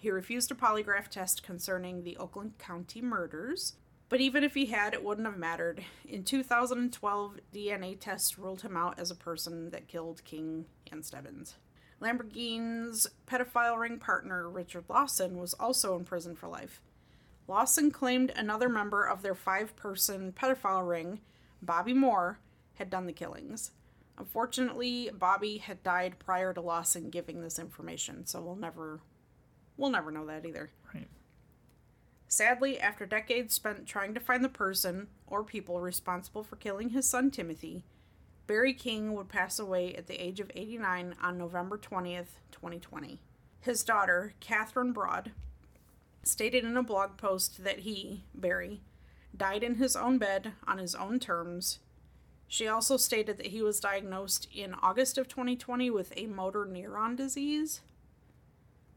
He 0.07 0.12
refused 0.12 0.53
a 0.53 0.55
polygraph 0.55 1.09
test 1.09 1.42
concerning 1.42 2.05
the 2.05 2.16
Oakland 2.16 2.59
County 2.59 3.03
murders, 3.03 3.73
but 4.09 4.21
even 4.21 4.45
if 4.45 4.55
he 4.55 4.66
had, 4.66 4.95
it 4.95 5.03
wouldn't 5.03 5.27
have 5.27 5.37
mattered. 5.37 5.85
In 6.09 6.23
2012, 6.23 7.40
DNA 7.53 7.99
tests 7.99 8.38
ruled 8.38 8.62
him 8.62 8.77
out 8.77 9.01
as 9.01 9.11
a 9.11 9.16
person 9.16 9.71
that 9.71 9.88
killed 9.88 10.23
King 10.23 10.66
and 10.92 11.05
Stebbins. 11.05 11.57
Lamborgine's 11.99 13.09
pedophile 13.27 13.81
ring 13.81 13.99
partner, 13.99 14.49
Richard 14.49 14.85
Lawson, 14.88 15.38
was 15.38 15.55
also 15.55 15.97
in 15.97 16.05
prison 16.05 16.37
for 16.37 16.47
life. 16.47 16.81
Lawson 17.49 17.90
claimed 17.90 18.31
another 18.37 18.69
member 18.69 19.05
of 19.05 19.23
their 19.23 19.35
five 19.35 19.75
person 19.75 20.31
pedophile 20.31 20.88
ring, 20.88 21.19
Bobby 21.61 21.95
Moore, 21.95 22.38
had 22.75 22.90
done 22.90 23.07
the 23.07 23.12
killings. 23.12 23.73
Unfortunately, 24.19 25.11
Bobby 25.12 25.59
had 25.59 25.83
died 25.83 26.21
prior 26.21 26.55
to 26.55 26.61
Lawson 26.61 27.11
giving 27.11 27.42
this 27.42 27.59
information, 27.59 28.25
so 28.25 28.40
we'll 28.40 28.55
never 28.55 29.01
we'll 29.77 29.91
never 29.91 30.11
know 30.11 30.27
that 30.27 30.45
either. 30.45 30.71
Right. 30.95 31.09
Sadly, 32.29 32.81
after 32.81 33.07
decades 33.07 33.55
spent 33.55 33.87
trying 33.87 34.15
to 34.15 34.21
find 34.21 34.45
the 34.45 34.49
person 34.49 35.09
or 35.27 35.45
people 35.45 35.81
responsible 35.81 36.43
for 36.43 36.57
killing 36.57 36.91
his 36.91 37.09
son 37.09 37.31
Timothy, 37.31 37.85
Barry 38.47 38.75
King 38.75 39.15
would 39.15 39.29
pass 39.29 39.59
away 39.59 39.95
at 39.95 40.07
the 40.07 40.23
age 40.23 40.39
of 40.39 40.51
89 40.55 41.17
on 41.23 41.39
November 41.39 41.79
20th, 41.79 42.39
2020. 42.53 43.19
His 43.61 43.83
daughter, 43.83 44.35
Catherine 44.39 44.93
Broad, 44.93 45.33
stated 46.23 46.65
in 46.65 46.77
a 46.77 46.83
blog 46.83 47.17
post 47.17 47.65
that 47.65 47.81
he, 47.81 48.23
Barry, 48.35 48.81
died 49.37 49.62
in 49.62 49.77
his 49.77 49.97
own 49.97 50.19
bed 50.19 50.53
on 50.67 50.79
his 50.79 50.95
own 50.95 51.19
terms. 51.19 51.81
She 52.49 52.69
also 52.69 52.97
stated 52.97 53.39
that 53.39 53.49
he 53.49 53.62
was 53.62 53.81
diagnosed 53.81 54.47
in 54.55 54.75
August 54.75 55.19
of 55.19 55.27
2020 55.29 55.91
with 55.91 56.12
a 56.17 56.27
motor 56.27 56.65
neuron 56.65 57.17
disease. 57.17 57.81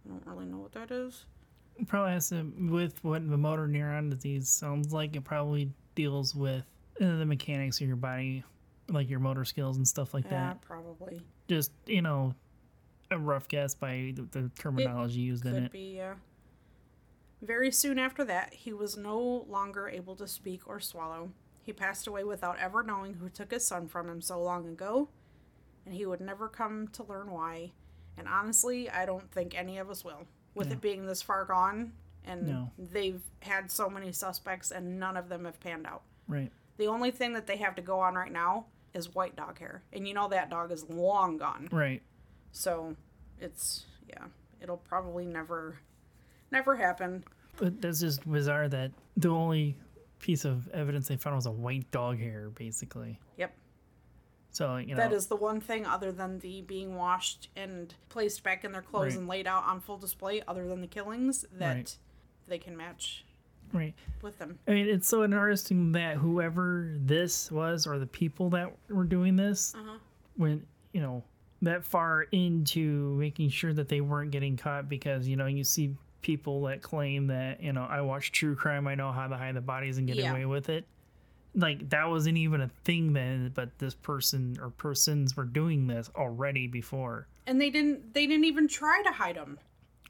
I 0.10 0.14
don't 0.14 0.28
really 0.28 0.46
know 0.46 0.58
what 0.58 0.72
that 0.74 0.92
is. 0.92 1.26
Probably 1.88 2.12
has 2.12 2.30
to, 2.30 2.52
with 2.58 3.04
what 3.04 3.30
the 3.30 3.38
motor 3.38 3.68
neuron 3.68 4.10
disease 4.10 4.50
sounds 4.50 4.92
like, 4.92 5.16
it 5.16 5.24
probably 5.24 5.72
deals 5.96 6.36
with 6.36 6.64
uh, 7.00 7.18
the 7.18 7.26
mechanics 7.26 7.80
of 7.80 7.88
your 7.88 7.96
body, 7.96 8.44
like 8.90 9.10
your 9.10 9.20
motor 9.20 9.46
skills 9.46 9.78
and 9.78 9.88
stuff 9.88 10.14
like 10.14 10.26
that. 10.26 10.32
Yeah, 10.32 10.48
that. 10.50 10.62
probably. 10.62 11.22
Just, 11.48 11.72
you 11.86 12.02
know, 12.02 12.34
a 13.12 13.18
rough 13.18 13.48
guess 13.48 13.76
by 13.76 14.14
the, 14.16 14.24
the 14.32 14.52
terminology 14.60 15.20
used 15.22 15.46
in 15.46 15.56
it. 15.56 15.72
be, 15.72 15.96
yeah. 15.96 16.16
Very 17.42 17.72
soon 17.72 17.98
after 17.98 18.26
that, 18.26 18.54
he 18.54 18.74
was 18.74 18.98
no 18.98 19.46
longer 19.48 19.88
able 19.88 20.16
to 20.18 20.28
speak 20.28 20.68
or 20.68 20.80
swallow. 20.80 21.32
He 21.64 21.72
passed 21.72 22.08
away 22.08 22.24
without 22.24 22.58
ever 22.60 22.84
knowing 22.84 23.14
who 23.14 23.30
took 23.30 23.52
his 23.52 23.66
son 23.66 23.88
from 23.88 24.10
him 24.10 24.22
so 24.22 24.42
long 24.42 24.68
ago, 24.68 25.08
and 25.86 25.94
he 25.94 26.06
would 26.06 26.20
never 26.20 26.50
come 26.50 26.90
to 26.90 27.04
learn 27.04 27.32
why. 27.32 27.72
And 28.20 28.28
honestly, 28.28 28.90
I 28.90 29.06
don't 29.06 29.32
think 29.32 29.58
any 29.58 29.78
of 29.80 29.90
us 29.90 30.04
will. 30.04 30.28
With 30.54 30.68
No. 30.68 30.74
it 30.74 30.82
being 30.82 31.06
this 31.06 31.22
far 31.22 31.46
gone, 31.46 31.94
and 32.26 32.46
No. 32.48 32.72
they've 32.78 33.22
had 33.42 33.72
so 33.72 33.90
many 33.90 34.12
suspects, 34.12 34.72
and 34.72 35.00
none 35.00 35.16
of 35.16 35.30
them 35.30 35.46
have 35.46 35.60
panned 35.60 35.88
out. 35.88 36.04
Right. 36.28 36.52
The 36.78 36.88
only 36.88 37.12
thing 37.12 37.34
that 37.34 37.48
they 37.48 37.58
have 37.58 37.76
to 37.76 37.82
go 37.82 38.00
on 38.00 38.16
right 38.16 38.32
now 38.32 38.66
is 38.94 39.14
white 39.16 39.36
dog 39.36 39.58
hair. 39.60 39.84
And 39.94 40.08
you 40.08 40.14
know 40.14 40.28
that 40.28 40.50
dog 40.50 40.72
is 40.72 40.84
long 40.90 41.38
gone. 41.38 41.70
Right. 41.72 42.02
So 42.52 42.96
it's 43.40 43.86
yeah, 44.08 44.26
it'll 44.62 44.78
probably 44.78 45.26
never 45.26 45.78
never 46.52 46.76
happen. 46.76 47.24
But 47.58 47.82
that's 47.82 48.00
just 48.00 48.30
bizarre 48.30 48.68
that 48.70 48.92
the 49.16 49.30
only 49.30 49.78
piece 50.20 50.46
of 50.46 50.68
evidence 50.70 51.08
they 51.08 51.16
found 51.18 51.36
was 51.36 51.46
a 51.46 51.52
white 51.52 51.90
dog 51.92 52.18
hair, 52.20 52.50
basically. 52.50 53.20
Yep. 53.38 53.54
So, 54.52 54.78
you 54.78 54.96
know. 54.96 54.96
That 54.96 55.14
is 55.14 55.28
the 55.28 55.36
one 55.36 55.62
thing 55.62 55.86
other 55.86 56.12
than 56.12 56.40
the 56.40 56.62
being 56.64 56.96
washed 56.96 57.50
and 57.56 57.94
placed 58.10 58.44
back 58.44 58.64
in 58.66 58.72
their 58.72 58.82
clothes 58.82 59.14
Right. 59.14 59.20
and 59.20 59.28
laid 59.28 59.48
out 59.48 59.64
on 59.66 59.80
full 59.80 59.98
display 59.98 60.42
other 60.48 60.68
than 60.68 60.82
the 60.82 60.88
killings 60.88 61.46
that 61.60 61.76
Right. 61.76 61.98
they 62.48 62.58
can 62.58 62.76
match 62.76 63.26
Right. 63.72 63.94
with 64.24 64.40
them. 64.40 64.58
I 64.68 64.72
mean, 64.72 64.88
it's 64.88 65.08
so 65.08 65.24
interesting 65.24 65.92
that 65.92 66.18
whoever 66.18 66.96
this 66.98 67.52
was 67.52 67.86
or 67.86 68.00
the 68.00 68.08
people 68.08 68.50
that 68.52 68.76
were 68.90 69.04
doing 69.04 69.36
this 69.36 69.76
Uh-huh. 69.76 70.00
went, 70.38 70.68
you 70.94 71.02
know, 71.02 71.24
that 71.62 71.84
far 71.86 72.24
into 72.32 73.14
making 73.16 73.50
sure 73.50 73.74
that 73.74 73.88
they 73.90 74.02
weren't 74.02 74.32
getting 74.32 74.58
caught 74.58 74.90
because, 74.90 75.28
you 75.28 75.36
know, 75.36 75.46
you 75.46 75.64
see 75.64 75.96
people 76.22 76.64
that 76.64 76.82
claim 76.82 77.28
that, 77.28 77.62
you 77.62 77.72
know, 77.72 77.84
I 77.84 78.02
watch 78.02 78.32
true 78.32 78.56
crime, 78.56 78.88
I 78.88 78.96
know 78.96 79.12
how 79.12 79.28
to 79.28 79.38
hide 79.38 79.56
the 79.56 79.62
bodies 79.62 79.98
and 80.00 80.08
get 80.08 80.18
Yeah. 80.18 80.32
away 80.32 80.46
with 80.46 80.70
it. 80.70 80.86
Like 81.56 81.90
that 81.90 82.10
wasn't 82.10 82.38
even 82.38 82.62
a 82.62 82.70
thing 82.84 83.14
then, 83.14 83.52
but 83.54 83.78
this 83.80 83.96
person 83.96 84.58
or 84.62 84.70
persons 84.70 85.36
were 85.36 85.46
doing 85.46 85.88
this 85.88 86.10
already 86.16 86.68
before. 86.68 87.28
And 87.48 87.60
they 87.60 87.70
didn't 87.70 88.14
they 88.14 88.28
didn't 88.28 88.46
even 88.46 88.68
try 88.68 89.02
to 89.04 89.12
hide 89.12 89.36
them. 89.36 89.58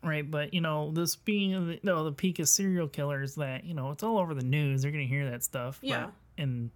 Right, 0.03 0.29
but 0.29 0.53
you 0.53 0.61
know, 0.61 0.91
this 0.91 1.15
being 1.17 1.67
the, 1.67 1.73
you 1.73 1.79
know, 1.83 2.03
the 2.05 2.11
peak 2.11 2.39
of 2.39 2.47
serial 2.49 2.87
killers, 2.87 3.35
that 3.35 3.63
you 3.65 3.73
know, 3.73 3.91
it's 3.91 4.03
all 4.03 4.17
over 4.17 4.33
the 4.33 4.43
news. 4.45 4.81
They're 4.81 4.91
gonna 4.91 5.03
hear 5.03 5.29
that 5.31 5.43
stuff. 5.43 5.79
Yeah. 5.81 6.05
but- 6.05 6.13
and 6.43 6.69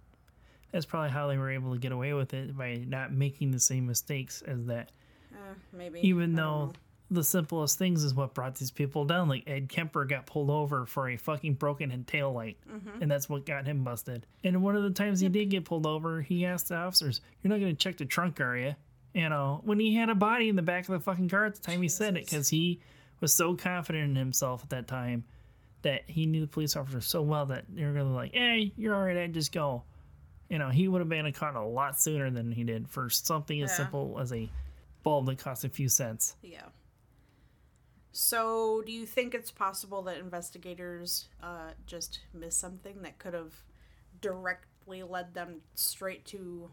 that's 0.72 0.84
probably 0.86 1.10
how 1.10 1.28
they 1.28 1.38
were 1.38 1.50
able 1.50 1.72
to 1.72 1.78
get 1.78 1.92
away 1.92 2.12
with 2.14 2.34
it 2.34 2.56
by 2.56 2.74
not 2.86 3.12
making 3.12 3.50
the 3.52 3.60
same 3.60 3.86
mistakes 3.86 4.42
as 4.42 4.66
that. 4.66 4.90
Uh, 5.32 5.54
maybe. 5.72 6.00
Even 6.06 6.34
though 6.34 6.66
know. 6.66 6.72
The 7.10 7.22
simplest 7.22 7.78
things 7.78 8.02
is 8.02 8.14
what 8.14 8.34
brought 8.34 8.54
these 8.56 8.70
people 8.70 9.04
down. 9.04 9.28
Like 9.28 9.44
Ed 9.46 9.68
Kemper 9.68 10.04
got 10.04 10.26
pulled 10.26 10.50
over 10.50 10.86
for 10.86 11.08
a 11.08 11.16
fucking 11.16 11.54
broken 11.54 12.04
tail 12.04 12.32
light, 12.32 12.56
Mm-hmm. 12.70 13.02
and 13.02 13.10
that's 13.10 13.28
what 13.28 13.44
got 13.46 13.66
him 13.66 13.84
busted. 13.84 14.26
And 14.42 14.62
one 14.62 14.74
of 14.76 14.82
the 14.82 14.90
times 14.90 15.20
he 15.20 15.28
did 15.28 15.50
get 15.50 15.64
pulled 15.64 15.86
over, 15.86 16.22
he 16.22 16.46
asked 16.46 16.68
the 16.68 16.76
officers, 16.76 17.20
"You're 17.42 17.50
not 17.50 17.60
going 17.60 17.76
to 17.76 17.78
check 17.82 17.98
the 17.98 18.04
trunk, 18.06 18.40
are 18.40 18.56
you?" 18.56 18.74
You 19.12 19.28
know, 19.28 19.60
when 19.64 19.78
he 19.78 19.94
had 19.94 20.08
a 20.08 20.14
body 20.14 20.48
in 20.48 20.56
the 20.56 20.62
back 20.62 20.88
of 20.88 20.92
the 20.94 21.00
fucking 21.00 21.28
car 21.28 21.44
at 21.44 21.54
the 21.54 21.60
time 21.60 21.82
he 21.82 21.88
said 21.88 22.16
it, 22.16 22.24
because 22.24 22.48
he 22.48 22.80
was 23.20 23.32
so 23.32 23.54
confident 23.54 24.10
in 24.10 24.16
himself 24.16 24.62
at 24.64 24.70
that 24.70 24.88
time 24.88 25.24
that 25.82 26.02
he 26.08 26.26
knew 26.26 26.40
the 26.40 26.46
police 26.48 26.74
officer 26.74 27.00
so 27.00 27.22
well 27.22 27.46
that 27.46 27.64
they 27.72 27.84
were 27.84 27.92
going 27.92 28.06
to 28.06 28.10
be 28.10 28.16
like, 28.16 28.32
"Hey, 28.34 28.72
you're 28.76 28.94
all 28.94 29.04
right, 29.04 29.16
Ed, 29.16 29.34
just 29.34 29.52
go." 29.52 29.82
You 30.48 30.58
know, 30.58 30.68
he 30.70 30.88
would 30.88 31.00
have 31.00 31.08
been 31.08 31.30
caught 31.32 31.54
a 31.56 31.62
lot 31.64 32.00
sooner 32.00 32.30
than 32.30 32.50
he 32.52 32.64
did 32.64 32.88
for 32.88 33.08
something 33.10 33.62
as 33.62 33.74
simple 33.76 34.18
as 34.20 34.32
a 34.32 34.48
bulb 35.02 35.26
that 35.26 35.38
cost 35.38 35.64
a 35.64 35.68
few 35.68 35.88
cents. 35.88 36.36
Yeah. 36.42 36.62
So, 38.16 38.82
do 38.86 38.92
you 38.92 39.06
think 39.06 39.34
it's 39.34 39.50
possible 39.50 40.02
that 40.02 40.18
investigators 40.18 41.28
uh, 41.42 41.72
just 41.84 42.20
missed 42.32 42.60
something 42.60 43.02
that 43.02 43.18
could 43.18 43.34
have 43.34 43.54
directly 44.20 45.02
led 45.02 45.34
them 45.34 45.62
straight 45.74 46.24
to 46.26 46.70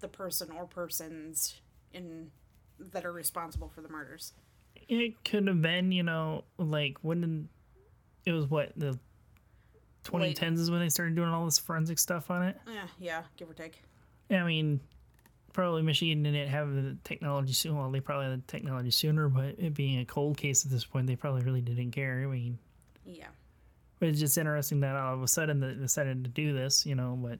the 0.00 0.08
person 0.08 0.50
or 0.50 0.64
persons 0.64 1.60
in 1.92 2.30
that 2.78 3.04
are 3.04 3.12
responsible 3.12 3.68
for 3.68 3.82
the 3.82 3.88
murders? 3.88 4.32
it 4.88 5.24
could 5.24 5.46
have 5.46 5.62
been, 5.62 5.92
you 5.92 6.02
know, 6.02 6.44
like 6.58 6.98
when 7.02 7.48
it 8.24 8.32
was 8.32 8.46
what 8.46 8.72
the 8.76 8.98
2010s 10.04 10.58
is 10.58 10.70
when 10.70 10.80
they 10.80 10.88
started 10.88 11.14
doing 11.14 11.28
all 11.28 11.44
this 11.44 11.58
forensic 11.58 11.98
stuff 11.98 12.30
on 12.30 12.42
it. 12.42 12.56
Yeah, 12.66 12.86
yeah, 12.98 13.22
give 13.36 13.48
or 13.48 13.54
take. 13.54 13.82
I 14.30 14.42
mean, 14.42 14.80
probably 15.54 15.80
Michigan 15.80 16.22
didn't 16.22 16.48
have 16.48 16.74
the 16.74 16.96
technology 17.04 17.54
soon. 17.54 17.76
Well, 17.78 17.90
they 17.90 18.00
probably 18.00 18.26
had 18.30 18.38
the 18.46 18.46
technology 18.52 18.90
sooner, 18.90 19.28
but 19.30 19.54
it 19.58 19.72
being 19.72 20.00
a 20.00 20.04
cold 20.04 20.36
case 20.36 20.66
at 20.66 20.70
this 20.70 20.84
point, 20.84 21.06
they 21.06 21.16
probably 21.16 21.40
really 21.42 21.62
didn't 21.62 21.92
care. 21.92 22.20
I 22.22 22.26
mean, 22.26 22.58
Yeah. 23.06 23.28
but 24.00 24.08
it's 24.10 24.20
just 24.20 24.36
interesting 24.36 24.80
that 24.80 24.94
all 24.96 25.14
of 25.14 25.22
a 25.22 25.28
sudden 25.28 25.60
they 25.60 25.72
decided 25.74 26.24
to 26.24 26.30
do 26.30 26.52
this, 26.52 26.84
you 26.84 26.94
know, 26.94 27.16
but 27.22 27.38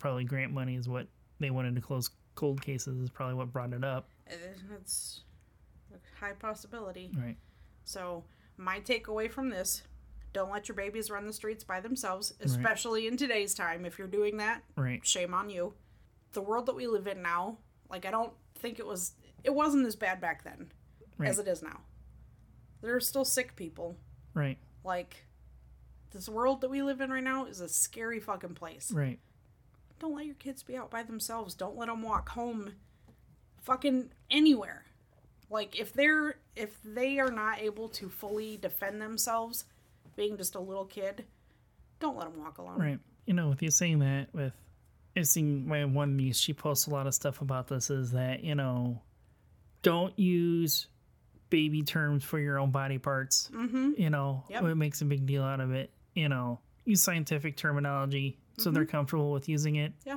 probably 0.00 0.24
grant 0.24 0.52
money 0.52 0.74
is 0.74 0.88
what 0.88 1.06
they 1.38 1.50
wanted 1.50 1.74
to 1.76 1.80
close 1.80 2.10
cold 2.34 2.60
cases 2.62 2.98
is 2.98 3.10
probably 3.10 3.34
what 3.34 3.52
brought 3.52 3.72
it 3.72 3.84
up. 3.84 4.08
It's 4.26 5.20
a 5.92 6.18
high 6.24 6.32
possibility. 6.32 7.10
Right. 7.14 7.36
So, 7.84 8.24
my 8.56 8.80
takeaway 8.80 9.30
from 9.30 9.50
this 9.50 9.82
don't 10.32 10.50
let 10.50 10.68
your 10.68 10.76
babies 10.76 11.10
run 11.10 11.26
the 11.26 11.32
streets 11.32 11.64
by 11.64 11.80
themselves, 11.80 12.32
especially 12.40 13.06
in 13.06 13.16
today's 13.16 13.52
time. 13.54 13.84
If 13.84 13.98
you're 13.98 14.06
doing 14.08 14.36
that, 14.36 14.62
Right. 14.76 15.04
shame 15.04 15.34
on 15.34 15.50
you. 15.50 15.74
The 16.32 16.42
world 16.42 16.66
that 16.66 16.76
we 16.76 16.86
live 16.86 17.06
in 17.06 17.22
now, 17.22 17.58
like, 17.88 18.06
I 18.06 18.10
don't 18.10 18.32
think 18.56 18.78
it 18.78 18.86
was, 18.86 19.12
it 19.44 19.54
wasn't 19.54 19.86
as 19.86 19.96
bad 19.96 20.20
back 20.20 20.44
then 20.44 20.70
as 21.22 21.38
it 21.38 21.48
is 21.48 21.62
now. 21.62 21.80
There 22.82 22.94
are 22.94 23.00
still 23.00 23.24
sick 23.24 23.56
people. 23.56 23.96
Right. 24.32 24.58
Like, 24.84 25.24
this 26.12 26.28
world 26.28 26.60
that 26.62 26.70
we 26.70 26.82
live 26.82 27.00
in 27.00 27.10
right 27.10 27.22
now 27.22 27.44
is 27.44 27.60
a 27.60 27.68
scary 27.68 28.20
fucking 28.20 28.54
place. 28.54 28.90
Right. 28.90 29.18
Don't 29.98 30.14
let 30.14 30.26
your 30.26 30.34
kids 30.36 30.62
be 30.62 30.76
out 30.76 30.90
by 30.90 31.02
themselves. 31.02 31.54
Don't 31.54 31.76
let 31.76 31.88
them 31.88 32.02
walk 32.02 32.30
home 32.30 32.72
fucking 33.62 34.10
anywhere. 34.30 34.84
Like 35.50 35.78
if 35.78 35.92
they're 35.92 36.36
if 36.56 36.76
they 36.84 37.18
are 37.18 37.30
not 37.30 37.60
able 37.60 37.88
to 37.90 38.08
fully 38.08 38.56
defend 38.56 39.00
themselves 39.00 39.64
being 40.16 40.36
just 40.36 40.54
a 40.54 40.60
little 40.60 40.84
kid, 40.84 41.26
don't 41.98 42.16
let 42.16 42.30
them 42.30 42.42
walk 42.42 42.58
alone. 42.58 42.78
Right. 42.78 42.98
You 43.26 43.34
know, 43.34 43.48
with 43.48 43.62
you 43.62 43.70
saying 43.70 43.98
that, 43.98 44.28
with 44.32 44.52
Seen 45.22 45.66
my 45.68 45.84
one 45.84 46.16
niece, 46.16 46.38
she 46.38 46.52
posts 46.54 46.86
a 46.86 46.90
lot 46.90 47.06
of 47.06 47.14
stuff 47.14 47.40
about 47.42 47.68
this. 47.68 47.90
Is 47.90 48.12
that 48.12 48.42
you 48.42 48.54
know, 48.54 49.02
don't 49.82 50.18
use 50.18 50.86
baby 51.50 51.82
terms 51.82 52.22
for 52.24 52.38
your 52.38 52.58
own 52.58 52.70
body 52.70 52.96
parts. 52.98 53.50
Mhm. 53.52 53.98
You 53.98 54.08
know, 54.10 54.44
Yep. 54.48 54.62
it 54.64 54.74
makes 54.76 55.00
a 55.02 55.04
big 55.04 55.26
deal 55.26 55.42
out 55.42 55.60
of 55.60 55.72
it. 55.72 55.92
You 56.14 56.28
know, 56.28 56.60
use 56.84 57.02
scientific 57.02 57.56
terminology 57.56 58.38
so 58.56 58.70
they're 58.70 58.86
comfortable 58.86 59.32
with 59.32 59.48
using 59.48 59.76
it. 59.76 59.92
Mm-hmm. 60.00 60.08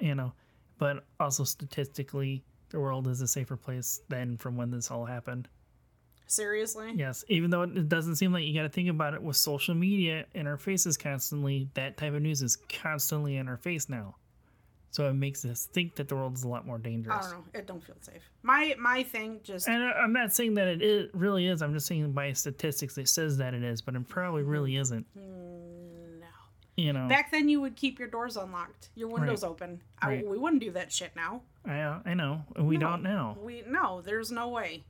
Yeah. 0.00 0.08
You 0.08 0.14
know, 0.14 0.32
but 0.78 1.04
also 1.20 1.44
statistically, 1.44 2.44
the 2.70 2.80
world 2.80 3.06
is 3.08 3.20
a 3.20 3.28
safer 3.28 3.56
place 3.56 4.00
than 4.08 4.36
from 4.38 4.56
when 4.56 4.70
this 4.70 4.90
all 4.90 5.04
happened. 5.04 5.48
Seriously? 6.28 6.92
Yes, 6.94 7.24
even 7.28 7.50
though 7.50 7.62
it 7.62 7.88
doesn't 7.88 8.16
seem 8.16 8.34
like 8.34 8.44
you 8.44 8.54
got 8.54 8.62
to 8.62 8.68
think 8.68 8.90
about 8.90 9.14
it 9.14 9.22
with 9.22 9.34
social 9.36 9.74
media 9.74 10.26
in 10.34 10.46
our 10.46 10.58
faces 10.58 10.96
constantly, 10.98 11.70
that 11.72 11.96
type 11.96 12.12
of 12.12 12.20
news 12.20 12.42
is 12.42 12.56
constantly 12.68 13.38
in 13.38 13.48
our 13.48 13.56
face 13.56 13.88
now. 13.88 14.14
So 14.90 15.08
it 15.08 15.14
makes 15.14 15.44
us 15.46 15.66
think 15.72 15.96
that 15.96 16.08
the 16.08 16.16
world 16.16 16.36
is 16.36 16.44
a 16.44 16.48
lot 16.48 16.66
more 16.66 16.78
dangerous. 16.78 17.16
I 17.16 17.30
don't 17.30 17.38
know. 17.38 17.44
It 17.54 17.66
don't 17.66 17.82
feel 17.82 17.96
safe. 18.00 18.22
My 18.42 18.74
my 18.78 19.02
thing 19.02 19.40
just 19.42 19.68
And 19.68 19.82
I'm 19.82 20.12
not 20.12 20.34
saying 20.34 20.54
that 20.54 20.68
it 20.68 20.82
is, 20.82 21.10
really 21.14 21.46
is. 21.46 21.62
I'm 21.62 21.72
just 21.72 21.86
saying 21.86 22.12
by 22.12 22.32
statistics 22.34 22.98
it 22.98 23.08
says 23.08 23.38
that 23.38 23.54
it 23.54 23.62
is, 23.62 23.80
but 23.80 23.94
it 23.94 24.06
probably 24.08 24.42
really 24.42 24.74
hmm. 24.74 24.80
isn't. 24.80 25.06
no. 25.16 26.26
You 26.76 26.92
know, 26.92 27.08
Back 27.08 27.30
then 27.30 27.48
you 27.48 27.60
would 27.60 27.74
keep 27.74 27.98
your 27.98 28.08
doors 28.08 28.36
unlocked, 28.36 28.90
your 28.94 29.08
windows 29.08 29.42
open. 29.44 29.80
I, 30.00 30.22
we 30.26 30.38
wouldn't 30.38 30.62
do 30.62 30.70
that 30.72 30.92
shit 30.92 31.16
now. 31.16 31.40
I 31.66 32.00
I 32.04 32.14
know 32.14 32.42
we 32.58 32.76
No. 32.76 32.90
don't 32.90 33.02
know. 33.02 33.38
We 33.42 33.64
no, 33.66 34.02
there's 34.02 34.30
no 34.30 34.48
way. 34.48 34.84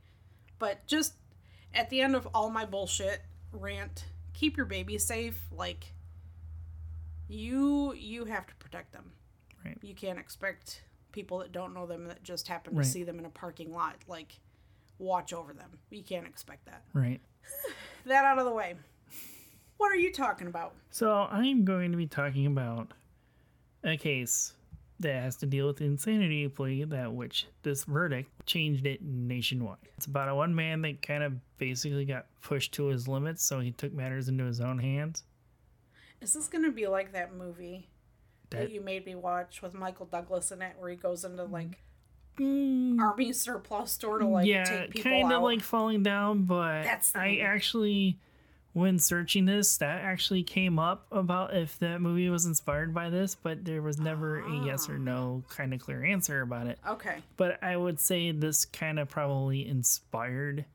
But 0.59 0.85
just 0.85 1.13
at 1.73 1.89
the 1.89 2.01
end 2.01 2.15
of 2.15 2.27
all 2.33 2.49
my 2.49 2.65
bullshit 2.65 3.21
rant, 3.51 4.05
keep 4.33 4.57
your 4.57 4.65
baby 4.65 4.97
safe. 4.97 5.39
Like 5.51 5.93
you 7.27 7.93
you 7.93 8.25
have 8.25 8.47
to 8.47 8.55
protect 8.55 8.91
them. 8.91 9.11
Right. 9.63 9.77
You 9.81 9.93
can't 9.93 10.19
expect 10.19 10.81
people 11.11 11.39
that 11.39 11.51
don't 11.51 11.73
know 11.73 11.85
them 11.85 12.05
that 12.07 12.23
just 12.23 12.47
happen 12.47 12.75
Right. 12.75 12.83
to 12.83 12.89
see 12.89 13.03
them 13.03 13.19
in 13.19 13.25
a 13.25 13.29
parking 13.29 13.73
lot 13.73 13.95
like 14.07 14.39
watch 14.97 15.33
over 15.33 15.53
them. 15.53 15.79
You 15.89 16.03
can't 16.03 16.27
expect 16.27 16.65
that. 16.65 16.83
Right. 16.93 17.19
That 18.05 18.23
out 18.23 18.39
of 18.39 18.45
the 18.45 18.51
way. 18.53 18.75
What 19.77 19.91
are 19.91 19.97
you 19.97 20.11
talking 20.13 20.47
about? 20.47 20.73
So 20.89 21.11
I'm 21.29 21.65
going 21.65 21.91
to 21.91 21.97
be 21.97 22.07
talking 22.07 22.45
about 22.47 22.93
a 23.83 23.97
case 23.97 24.53
that 24.99 25.21
has 25.23 25.35
to 25.37 25.45
deal 25.45 25.67
with 25.67 25.77
the 25.77 25.85
insanity 25.85 26.47
plea 26.49 26.83
that 26.83 27.13
which 27.13 27.47
this 27.63 27.85
verdict 27.85 28.29
changed 28.45 28.85
it 28.85 29.01
nationwide. 29.01 29.77
It's 29.97 30.05
about 30.05 30.27
a 30.29 30.35
one 30.35 30.53
man 30.53 30.81
that 30.81 31.01
kind 31.01 31.23
of 31.23 31.33
basically 31.57 32.05
got 32.05 32.25
pushed 32.41 32.73
to 32.73 32.87
his 32.87 33.07
limits, 33.07 33.43
so 33.43 33.59
he 33.59 33.71
took 33.71 33.93
matters 33.93 34.27
into 34.27 34.43
his 34.43 34.59
own 34.61 34.77
hands. 34.79 35.23
Is 36.21 36.33
this 36.33 36.47
gonna 36.47 36.71
be 36.71 36.87
like 36.87 37.13
that 37.13 37.33
movie 37.33 37.87
that, 38.49 38.57
That- 38.61 38.71
you 38.71 38.81
made 38.81 39.05
me 39.05 39.15
watch 39.15 39.61
with 39.61 39.73
Michael 39.73 40.05
Douglas 40.05 40.51
in 40.51 40.61
it, 40.61 40.75
where 40.77 40.89
he 40.89 40.95
goes 40.97 41.23
into 41.23 41.43
like 41.45 41.81
Mm, 42.37 42.99
army 43.01 43.33
surplus 43.33 43.91
store 43.91 44.17
to 44.19 44.25
like 44.25 44.47
yeah, 44.47 44.63
take 44.63 44.91
people 44.91 45.11
down? 45.11 45.17
Yeah, 45.17 45.23
kind 45.23 45.33
of 45.33 45.41
like 45.43 45.61
falling 45.61 46.03
down, 46.03 46.43
but 46.43 46.83
That's 46.83 47.13
I 47.13 47.37
actually, 47.37 48.17
when 48.73 48.99
searching 48.99 49.45
this, 49.45 49.77
that 49.77 50.01
actually 50.01 50.43
came 50.43 50.77
up 50.77 51.05
about 51.11 51.55
if 51.55 51.77
that 51.79 52.01
movie 52.01 52.29
was 52.29 52.45
inspired 52.45 52.93
by 52.93 53.09
this, 53.09 53.33
but 53.35 53.65
there 53.65 53.81
was 53.81 53.97
never 53.99 54.39
a 54.39 54.65
yes 54.65 54.87
or 54.89 54.95
Ah. 54.95 54.99
no 54.99 55.43
kind 55.49 55.73
of 55.73 55.79
clear 55.81 56.03
answer 56.03 56.41
about 56.41 56.67
it. 56.67 56.77
okay, 56.87 57.17
But 57.37 57.61
I 57.63 57.75
would 57.75 57.99
say 57.99 58.31
this 58.31 58.65
kind 58.65 58.99
of 58.99 59.09
probably 59.09 59.67
inspired 59.67 60.65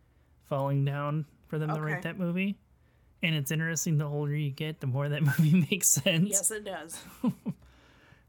Falling 0.49 0.85
Down 0.85 1.25
for 1.49 1.59
them 1.59 1.73
to 1.73 1.81
write 1.81 2.03
that 2.03 2.19
movie. 2.19 2.57
And 3.23 3.35
it's 3.35 3.51
interesting 3.51 3.97
the 3.97 4.05
older 4.05 4.35
you 4.37 4.51
get, 4.51 4.81
the 4.81 4.87
more 4.87 5.09
that 5.09 5.23
movie 5.39 5.67
makes 5.71 5.89
sense. 5.89 6.29
yes, 6.31 6.51
it 6.51 6.65
does. 6.65 7.01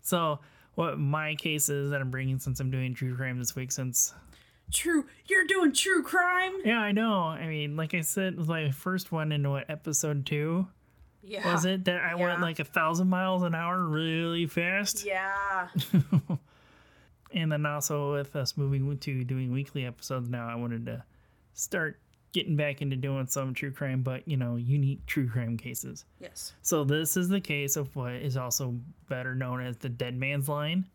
So, 0.01 0.39
what 0.76 0.99
my 0.99 1.36
case 1.36 1.68
is 1.70 1.89
that 1.89 2.01
I'm 2.01 2.11
bringing 2.11 2.38
since 2.39 2.59
I'm 2.59 2.70
doing 2.70 2.93
true 2.93 3.16
crime 3.16 3.39
this 3.39 3.55
week, 3.55 3.72
since 3.72 4.13
True, 4.74 5.05
you're 5.28 5.45
doing 5.45 5.74
true 5.74 6.03
crime. 6.03 6.53
yeah, 6.66 6.80
I 6.80 6.91
know. 6.91 7.20
I 7.24 7.47
mean, 7.47 7.76
like 7.78 7.93
I 7.93 8.01
said, 8.01 8.38
my 8.38 8.72
first 8.72 9.11
one 9.11 9.32
in 9.32 9.49
what 9.49 9.70
episode 9.70 10.26
two 10.26 10.68
Yeah, 11.24 11.51
was 11.53 11.66
it 11.66 11.86
that 11.86 12.01
I 12.01 12.09
Yeah. 12.18 12.26
went 12.28 12.41
like 12.41 12.59
a 12.59 12.63
thousand 12.66 13.09
miles 13.09 13.43
an 13.43 13.53
hour 13.55 13.84
really 13.86 14.47
fast? 14.47 15.05
Yeah, 15.05 15.68
and 17.34 17.51
then 17.51 17.66
also 17.66 18.13
with 18.13 18.36
us 18.36 18.57
moving 18.57 18.97
to 18.97 19.24
doing 19.24 19.51
weekly 19.51 19.86
episodes 19.86 20.30
now, 20.30 20.47
I 20.47 20.55
wanted 20.55 20.86
to 20.88 21.03
start 21.53 21.99
getting 22.34 22.55
back 22.57 22.82
into 22.82 22.95
doing 22.97 23.28
some 23.28 23.53
true 23.53 23.72
crime, 23.72 24.01
but 24.01 24.28
you 24.28 24.36
know, 24.38 24.55
unique 24.57 25.05
true 25.05 25.30
crime 25.30 25.57
cases. 25.57 26.05
yes. 26.20 26.53
So 26.61 26.84
this 26.84 27.16
is 27.16 27.30
the 27.30 27.39
case 27.39 27.76
of 27.78 27.95
what 27.95 28.13
is 28.13 28.36
also 28.36 28.76
better 29.07 29.34
known 29.36 29.61
as 29.61 29.78
the 29.78 29.89
dead 29.89 30.18
man's 30.18 30.49
line. 30.49 30.86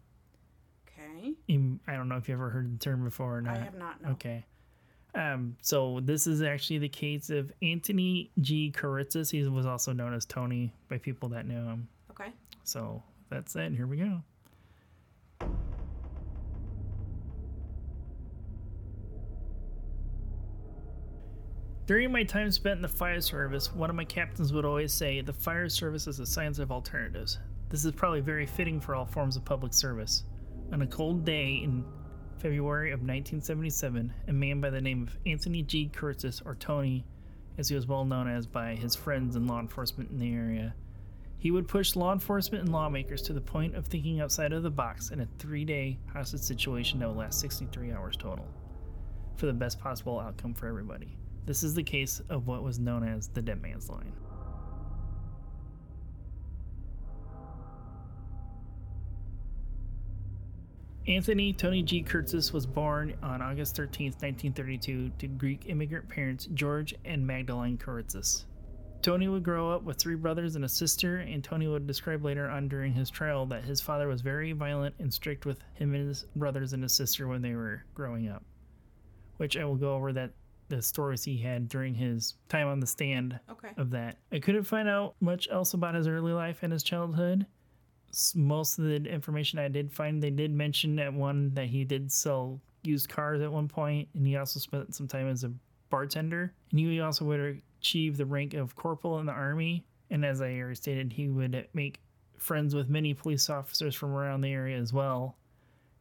Okay, 1.20 1.34
I 1.86 1.92
don't 1.94 2.08
know 2.08 2.16
if 2.16 2.28
you 2.28 2.34
ever 2.34 2.50
heard 2.50 2.72
the 2.72 2.78
term 2.78 3.04
before 3.04 3.38
or 3.38 3.42
not. 3.42 3.56
I 3.56 3.58
have 3.60 3.74
not. 3.74 4.02
No. 4.02 4.10
Okay. 4.10 4.44
Um, 5.14 5.56
so 5.60 6.00
this 6.02 6.26
is 6.26 6.40
actually 6.42 6.78
the 6.78 6.88
case 6.88 7.30
of 7.30 7.52
Anthony 7.62 8.30
G. 8.40 8.72
Kiritsis. 8.74 9.30
He 9.30 9.42
was 9.48 9.66
also 9.66 9.92
known 9.92 10.14
as 10.14 10.24
Tony 10.24 10.72
by 10.88 10.98
people 10.98 11.28
that 11.30 11.46
knew 11.46 11.62
him. 11.64 11.88
Okay, 12.10 12.32
So 12.64 13.02
that's 13.28 13.56
it. 13.56 13.72
Here 13.72 13.86
we 13.86 13.96
go. 13.96 14.22
During 21.86 22.12
my 22.12 22.22
time 22.22 22.52
spent 22.52 22.76
in 22.76 22.82
the 22.82 22.88
fire 22.88 23.20
service, 23.20 23.74
one 23.74 23.90
of 23.90 23.96
my 23.96 24.04
captains 24.04 24.52
would 24.52 24.64
always 24.64 24.92
say 24.92 25.20
the 25.22 25.32
fire 25.32 25.68
service 25.68 26.06
is 26.06 26.20
a 26.20 26.26
science 26.26 26.60
of 26.60 26.70
alternatives. 26.70 27.40
This 27.68 27.84
is 27.84 27.90
probably 27.90 28.20
very 28.20 28.46
fitting 28.46 28.78
for 28.78 28.94
all 28.94 29.04
forms 29.04 29.36
of 29.36 29.44
public 29.44 29.74
service. 29.74 30.22
On 30.72 30.82
a 30.82 30.86
cold 30.86 31.24
day 31.24 31.60
in 31.64 31.84
February 32.38 32.90
of 32.92 33.00
1977, 33.00 34.12
a 34.28 34.32
man 34.32 34.60
by 34.60 34.70
the 34.70 34.80
name 34.80 35.02
of 35.02 35.18
Anthony 35.26 35.62
G. 35.62 35.90
Kiritsis, 35.92 36.44
or 36.46 36.54
Tony, 36.54 37.04
as 37.58 37.68
he 37.68 37.74
was 37.74 37.88
well 37.88 38.04
known 38.04 38.28
as 38.28 38.46
by 38.46 38.76
his 38.76 38.94
friends 38.94 39.34
and 39.34 39.48
law 39.48 39.58
enforcement 39.58 40.10
in 40.10 40.18
the 40.18 40.32
area, 40.32 40.74
he 41.38 41.50
would 41.50 41.66
push 41.66 41.96
law 41.96 42.12
enforcement 42.12 42.62
and 42.62 42.72
lawmakers 42.72 43.20
to 43.22 43.32
the 43.32 43.40
point 43.40 43.74
of 43.74 43.86
thinking 43.86 44.20
outside 44.20 44.52
of 44.52 44.62
the 44.62 44.70
box 44.70 45.10
in 45.10 45.20
a 45.20 45.28
three 45.38 45.64
day 45.64 45.98
hostage 46.12 46.40
situation 46.40 47.00
that 47.00 47.08
would 47.08 47.16
last 47.16 47.40
63 47.40 47.92
hours 47.92 48.16
total 48.16 48.46
for 49.36 49.46
the 49.46 49.52
best 49.52 49.80
possible 49.80 50.20
outcome 50.20 50.54
for 50.54 50.68
everybody. 50.68 51.18
This 51.46 51.64
is 51.64 51.74
the 51.74 51.82
case 51.82 52.20
of 52.28 52.46
what 52.46 52.62
was 52.62 52.78
known 52.78 53.02
as 53.02 53.28
the 53.28 53.42
Dead 53.42 53.60
Man's 53.60 53.88
Line. 53.88 54.12
Anthony 61.08 61.52
Tony 61.52 61.82
G. 61.82 62.02
Kiritsis 62.04 62.52
was 62.52 62.66
born 62.66 63.14
on 63.22 63.40
August 63.40 63.74
13, 63.76 64.08
1932, 64.12 65.10
to 65.18 65.26
Greek 65.28 65.64
immigrant 65.66 66.08
parents 66.08 66.46
George 66.54 66.94
and 67.04 67.26
Magdalene 67.26 67.78
Kiritsis. 67.78 68.44
Tony 69.02 69.28
would 69.28 69.42
grow 69.42 69.72
up 69.72 69.82
with 69.82 69.96
three 69.96 70.14
brothers 70.14 70.56
and 70.56 70.64
a 70.64 70.68
sister, 70.68 71.18
and 71.18 71.42
Tony 71.42 71.66
would 71.68 71.86
describe 71.86 72.22
later 72.22 72.50
on 72.50 72.68
during 72.68 72.92
his 72.92 73.08
trial 73.08 73.46
that 73.46 73.64
his 73.64 73.80
father 73.80 74.06
was 74.08 74.20
very 74.20 74.52
violent 74.52 74.94
and 74.98 75.12
strict 75.12 75.46
with 75.46 75.58
him 75.74 75.94
and 75.94 76.06
his 76.08 76.26
brothers 76.36 76.74
and 76.74 76.82
his 76.82 76.92
sister 76.92 77.26
when 77.26 77.40
they 77.40 77.54
were 77.54 77.82
growing 77.94 78.28
up. 78.28 78.42
Which 79.38 79.56
I 79.56 79.64
will 79.64 79.76
go 79.76 79.94
over 79.94 80.12
that 80.12 80.32
the 80.68 80.82
stories 80.82 81.24
he 81.24 81.38
had 81.38 81.66
during 81.68 81.94
his 81.94 82.34
time 82.50 82.68
on 82.68 82.78
the 82.78 82.86
stand 82.86 83.40
Okay. 83.50 83.70
of 83.78 83.90
that. 83.90 84.18
I 84.30 84.38
couldn't 84.38 84.64
find 84.64 84.86
out 84.88 85.14
much 85.20 85.48
else 85.50 85.72
about 85.72 85.94
his 85.94 86.06
early 86.06 86.32
life 86.32 86.58
and 86.62 86.70
his 86.72 86.82
childhood. 86.82 87.46
Most 88.34 88.78
of 88.78 88.84
the 88.84 88.96
information 88.96 89.58
I 89.58 89.68
did 89.68 89.92
find, 89.92 90.22
they 90.22 90.30
did 90.30 90.52
mention 90.52 90.98
at 90.98 91.12
one 91.12 91.54
that 91.54 91.66
he 91.66 91.84
did 91.84 92.10
sell 92.10 92.60
used 92.82 93.08
cars 93.08 93.40
at 93.40 93.52
one 93.52 93.68
point, 93.68 94.08
and 94.14 94.26
he 94.26 94.36
also 94.36 94.58
spent 94.58 94.94
some 94.94 95.06
time 95.06 95.28
as 95.28 95.44
a 95.44 95.52
bartender. 95.90 96.52
And 96.70 96.80
he 96.80 97.00
also 97.00 97.24
would 97.26 97.62
achieve 97.80 98.16
the 98.16 98.26
rank 98.26 98.54
of 98.54 98.74
corporal 98.76 99.18
in 99.18 99.26
the 99.26 99.32
army. 99.32 99.84
And 100.10 100.24
as 100.24 100.40
I 100.40 100.54
already 100.54 100.74
stated, 100.74 101.12
he 101.12 101.28
would 101.28 101.68
make 101.72 102.00
friends 102.38 102.74
with 102.74 102.88
many 102.88 103.14
police 103.14 103.50
officers 103.50 103.94
from 103.94 104.12
around 104.12 104.40
the 104.40 104.52
area 104.52 104.78
as 104.78 104.92
well. 104.92 105.36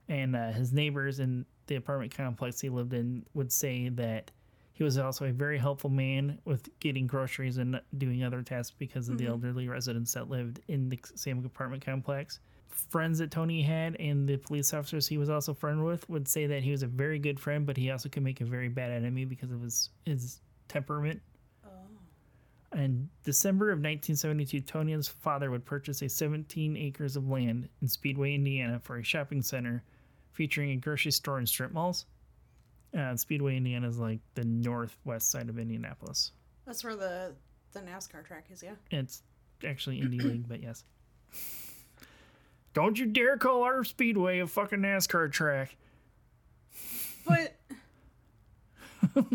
And 0.08 0.36
uh, 0.36 0.52
his 0.52 0.74
neighbors 0.74 1.20
in 1.20 1.46
the 1.68 1.76
apartment 1.76 2.16
complex 2.16 2.60
he 2.60 2.70
lived 2.70 2.94
in 2.94 3.26
would 3.34 3.52
say 3.52 3.90
that 3.90 4.32
he 4.80 4.86
was 4.86 4.98
also 4.98 5.26
a 5.26 5.34
very 5.34 5.58
helpful 5.58 5.90
man 5.90 6.40
with 6.46 6.70
getting 6.80 7.06
groceries 7.06 7.58
and 7.58 7.82
doing 7.98 8.24
other 8.24 8.42
tasks 8.42 8.74
because 8.80 9.10
of 9.10 9.18
the 9.18 9.26
mm-hmm. 9.26 9.34
elderly 9.34 9.68
residents 9.68 10.14
that 10.14 10.30
lived 10.30 10.62
in 10.70 10.88
the 10.88 10.98
same 11.16 11.44
apartment 11.44 11.84
complex. 11.86 12.40
Friends 12.70 13.20
that 13.20 13.30
Tony 13.30 13.62
had 13.62 13.98
and 13.98 14.26
the 14.26 14.38
police 14.38 14.74
officers 14.74 15.06
he 15.06 15.18
was 15.18 15.30
also 15.30 15.54
friend 15.54 15.84
with 15.84 16.10
would 16.10 16.30
say 16.30 16.48
that 16.48 16.64
he 16.64 16.72
was 16.72 16.82
a 16.82 16.88
very 16.88 17.20
good 17.20 17.42
friend, 17.42 17.66
but 17.66 17.76
he 17.76 17.92
also 17.92 18.08
could 18.08 18.24
make 18.24 18.40
a 18.40 18.46
very 18.46 18.70
bad 18.70 18.90
enemy 18.90 19.26
because 19.26 19.52
of 19.52 19.62
his 19.62 19.90
his 20.06 20.40
temperament. 20.70 21.20
Oh. 21.66 22.78
In 22.78 23.10
December 23.26 23.72
of 23.72 23.80
1972, 23.80 24.62
Tony 24.62 24.94
and 24.94 25.00
his 25.00 25.10
father 25.10 25.52
would 25.52 25.66
purchase 25.66 26.02
a 26.04 26.08
17 26.08 26.78
acres 26.78 27.18
of 27.18 27.28
land 27.28 27.68
in 27.82 27.90
Speedway, 27.90 28.34
Indiana, 28.34 28.80
for 28.82 28.98
a 28.98 29.04
shopping 29.04 29.42
center 29.42 29.84
featuring 30.32 30.72
a 30.72 30.78
grocery 30.78 31.12
store 31.12 31.38
and 31.38 31.50
strip 31.50 31.74
malls. 31.74 32.06
Uh, 32.98 33.16
Speedway, 33.16 33.58
Indiana 33.58 33.88
is 33.88 34.00
like 34.00 34.20
the 34.36 34.46
northwest 34.46 35.30
side 35.30 35.50
of 35.50 35.60
Indianapolis. 35.60 36.32
That's 36.66 36.84
where 36.84 36.96
the 36.96 37.34
the 37.74 37.82
NASCAR 37.82 38.26
track 38.26 38.46
is, 38.52 38.64
yeah. 38.64 38.74
It's 38.90 39.22
actually 39.64 40.00
Indy 40.00 40.20
League, 40.20 40.48
but 40.48 40.62
yes. 40.64 40.84
Don't 42.74 42.98
you 42.98 43.06
dare 43.06 43.38
call 43.38 43.64
our 43.64 43.84
Speedway 43.84 44.40
a 44.40 44.48
fucking 44.48 44.80
NASCAR 44.80 45.32
track. 45.32 45.76
But 47.28 47.56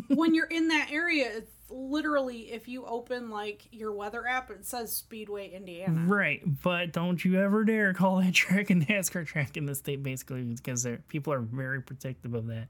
when 0.09 0.35
you're 0.35 0.47
in 0.47 0.69
that 0.69 0.89
area, 0.91 1.31
it's 1.37 1.53
literally 1.71 2.53
if 2.53 2.69
you 2.69 2.85
open 2.87 3.31
like 3.31 3.63
your 3.71 3.93
weather 3.93 4.27
app, 4.27 4.51
it 4.51 4.65
says 4.65 4.93
Speedway 4.93 5.51
Indiana. 5.51 6.01
Right, 6.07 6.43
but 6.63 6.93
don't 6.93 7.25
you 7.25 7.41
ever 7.41 7.65
dare 7.65 7.95
call 7.95 8.21
that 8.21 8.35
track 8.35 8.71
a 8.71 8.75
NASCAR 8.75 9.27
track 9.27 9.57
in 9.57 9.67
the 9.67 9.75
state, 9.75 10.03
basically, 10.03 10.43
because 10.43 10.87
people 11.09 11.33
are 11.33 11.41
very 11.41 11.83
protective 11.83 12.35
of 12.35 12.47
that. 12.49 12.69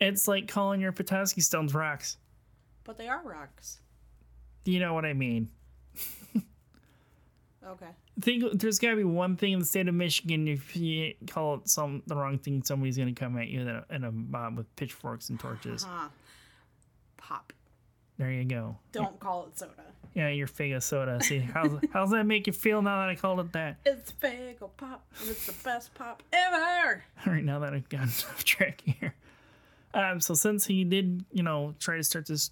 It's 0.00 0.28
like 0.28 0.48
calling 0.48 0.80
your 0.80 0.92
Petoskey 0.92 1.40
Stones 1.40 1.74
rocks. 1.74 2.16
But 2.84 2.98
they 2.98 3.08
are 3.08 3.22
rocks. 3.24 3.78
You 4.64 4.80
know 4.80 4.94
what 4.94 5.04
I 5.04 5.12
mean? 5.12 5.48
Okay. 7.66 7.86
think 8.20 8.60
there's 8.60 8.78
got 8.78 8.90
to 8.90 8.96
be 8.96 9.04
one 9.04 9.36
thing 9.36 9.52
in 9.52 9.58
the 9.58 9.64
state 9.64 9.88
of 9.88 9.94
Michigan. 9.94 10.46
If 10.46 10.76
you 10.76 11.14
call 11.26 11.54
it 11.54 11.68
some 11.68 12.02
the 12.06 12.14
wrong 12.14 12.38
thing, 12.38 12.62
somebody's 12.62 12.98
gonna 12.98 13.14
come 13.14 13.38
at 13.38 13.48
you 13.48 13.62
in 13.62 13.68
a, 13.68 13.84
in 13.90 14.04
a 14.04 14.12
mob 14.12 14.58
with 14.58 14.76
pitchforks 14.76 15.30
and 15.30 15.40
torches. 15.40 15.84
Huh. 15.84 16.08
Pop. 17.16 17.52
There 18.18 18.30
you 18.30 18.44
go. 18.44 18.76
Don't 18.92 19.18
call 19.18 19.46
it 19.46 19.58
soda. 19.58 19.72
Yeah, 20.14 20.28
your 20.28 20.46
Faygo 20.46 20.80
soda. 20.80 21.20
See, 21.22 21.38
how's 21.38 21.72
how's 21.92 22.10
that 22.10 22.24
make 22.24 22.46
you 22.46 22.52
feel 22.52 22.82
now 22.82 23.00
that 23.00 23.08
I 23.08 23.14
called 23.16 23.40
it 23.40 23.52
that? 23.52 23.78
It's 23.84 24.12
Faygo 24.12 24.68
Pop. 24.76 25.04
It's 25.26 25.46
the 25.46 25.54
best 25.64 25.94
pop 25.94 26.22
ever. 26.32 27.02
All 27.26 27.32
right, 27.32 27.42
now 27.42 27.60
that 27.60 27.72
I've 27.72 27.88
gotten 27.88 28.08
off 28.30 28.44
track 28.44 28.82
here. 28.84 29.14
Um, 29.94 30.20
so 30.20 30.34
since 30.34 30.66
he 30.66 30.84
did, 30.84 31.24
you 31.32 31.42
know, 31.42 31.74
try 31.78 31.96
to 31.96 32.04
start 32.04 32.26
this 32.26 32.50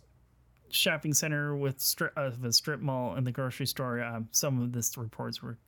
shopping 0.70 1.12
center 1.12 1.54
with 1.54 1.80
strip 1.80 2.16
of 2.16 2.42
a 2.44 2.52
strip 2.52 2.80
mall 2.80 3.14
and 3.14 3.26
the 3.26 3.32
grocery 3.32 3.66
store, 3.66 4.02
um, 4.02 4.28
some 4.30 4.62
of 4.62 4.72
this 4.72 4.96
reports 4.96 5.42
were 5.42 5.58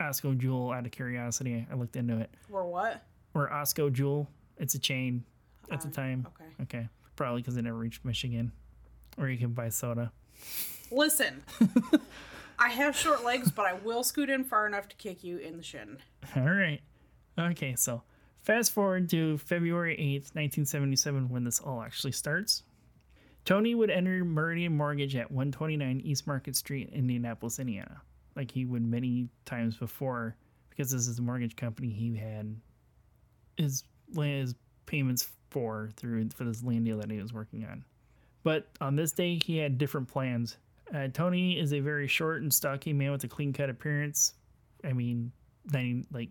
Osco 0.00 0.36
Jewel. 0.36 0.70
Out 0.72 0.86
of 0.86 0.92
curiosity, 0.92 1.66
I 1.70 1.74
looked 1.74 1.96
into 1.96 2.18
it. 2.18 2.30
Or 2.50 2.64
what? 2.66 3.04
Or 3.34 3.50
Osco 3.50 3.92
Jewel. 3.92 4.28
It's 4.58 4.74
a 4.74 4.78
chain 4.78 5.24
at 5.70 5.80
the 5.80 5.88
time. 5.88 6.26
Okay. 6.28 6.78
Okay, 6.78 6.88
probably 7.16 7.42
because 7.42 7.56
they 7.56 7.62
never 7.62 7.76
reached 7.76 8.04
Michigan, 8.04 8.52
where 9.16 9.28
you 9.28 9.38
can 9.38 9.52
buy 9.52 9.68
soda. 9.68 10.12
Listen. 10.90 11.42
I 12.58 12.70
have 12.70 12.96
short 12.96 13.22
legs, 13.22 13.50
but 13.50 13.66
I 13.66 13.74
will 13.74 14.02
scoot 14.02 14.30
in 14.30 14.44
far 14.44 14.66
enough 14.66 14.88
to 14.88 14.96
kick 14.96 15.22
you 15.22 15.36
in 15.36 15.58
the 15.58 15.62
shin. 15.62 15.98
All 16.34 16.42
right. 16.44 16.80
Okay, 17.38 17.74
so 17.74 18.02
fast 18.46 18.70
forward 18.72 19.10
to 19.10 19.36
February 19.38 19.96
8th, 19.96 20.34
1977, 20.36 21.28
when 21.28 21.42
this 21.42 21.58
all 21.58 21.82
actually 21.82 22.12
starts. 22.12 22.62
Tony 23.44 23.74
would 23.74 23.90
enter 23.90 24.24
Meridian 24.24 24.76
Mortgage 24.76 25.16
at 25.16 25.30
129 25.30 26.00
East 26.04 26.26
Market 26.28 26.54
Street, 26.54 26.88
Indianapolis, 26.92 27.58
Indiana, 27.58 28.00
like 28.36 28.50
he 28.52 28.64
would 28.64 28.84
many 28.86 29.28
times 29.44 29.76
before, 29.76 30.36
because 30.70 30.92
this 30.92 31.08
is 31.08 31.16
the 31.16 31.22
mortgage 31.22 31.56
company 31.56 31.90
he 31.90 32.16
had 32.16 32.56
his 33.56 33.84
his 34.14 34.54
payments 34.86 35.28
for 35.50 35.90
through 35.96 36.28
for 36.30 36.44
this 36.44 36.62
land 36.62 36.84
deal 36.84 36.98
that 36.98 37.10
he 37.10 37.20
was 37.20 37.32
working 37.32 37.64
on. 37.64 37.84
But 38.44 38.68
on 38.80 38.94
this 38.94 39.10
day, 39.10 39.40
he 39.44 39.58
had 39.58 39.76
different 39.76 40.06
plans. 40.06 40.56
Uh, 40.94 41.08
Tony 41.08 41.58
is 41.58 41.72
a 41.72 41.80
very 41.80 42.06
short 42.06 42.42
and 42.42 42.54
stocky 42.54 42.92
man 42.92 43.10
with 43.10 43.24
a 43.24 43.28
clean 43.28 43.52
cut 43.52 43.70
appearance. 43.70 44.34
I 44.84 44.92
mean, 44.92 45.32
90, 45.72 46.06
like 46.12 46.30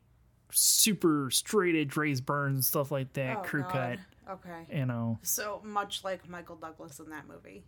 super 0.51 1.29
straight 1.31 1.75
edge 1.75 1.95
raised 1.97 2.25
burns, 2.25 2.67
stuff 2.67 2.91
like 2.91 3.13
that, 3.13 3.37
Oh, 3.37 3.41
crew 3.41 3.63
God. 3.63 3.99
cut, 4.27 4.33
Okay. 4.33 4.65
you 4.77 4.85
know. 4.85 5.19
So 5.21 5.61
much 5.63 6.03
like 6.03 6.27
Michael 6.29 6.55
Douglas 6.55 6.99
in 6.99 7.09
that 7.09 7.27
movie. 7.27 7.63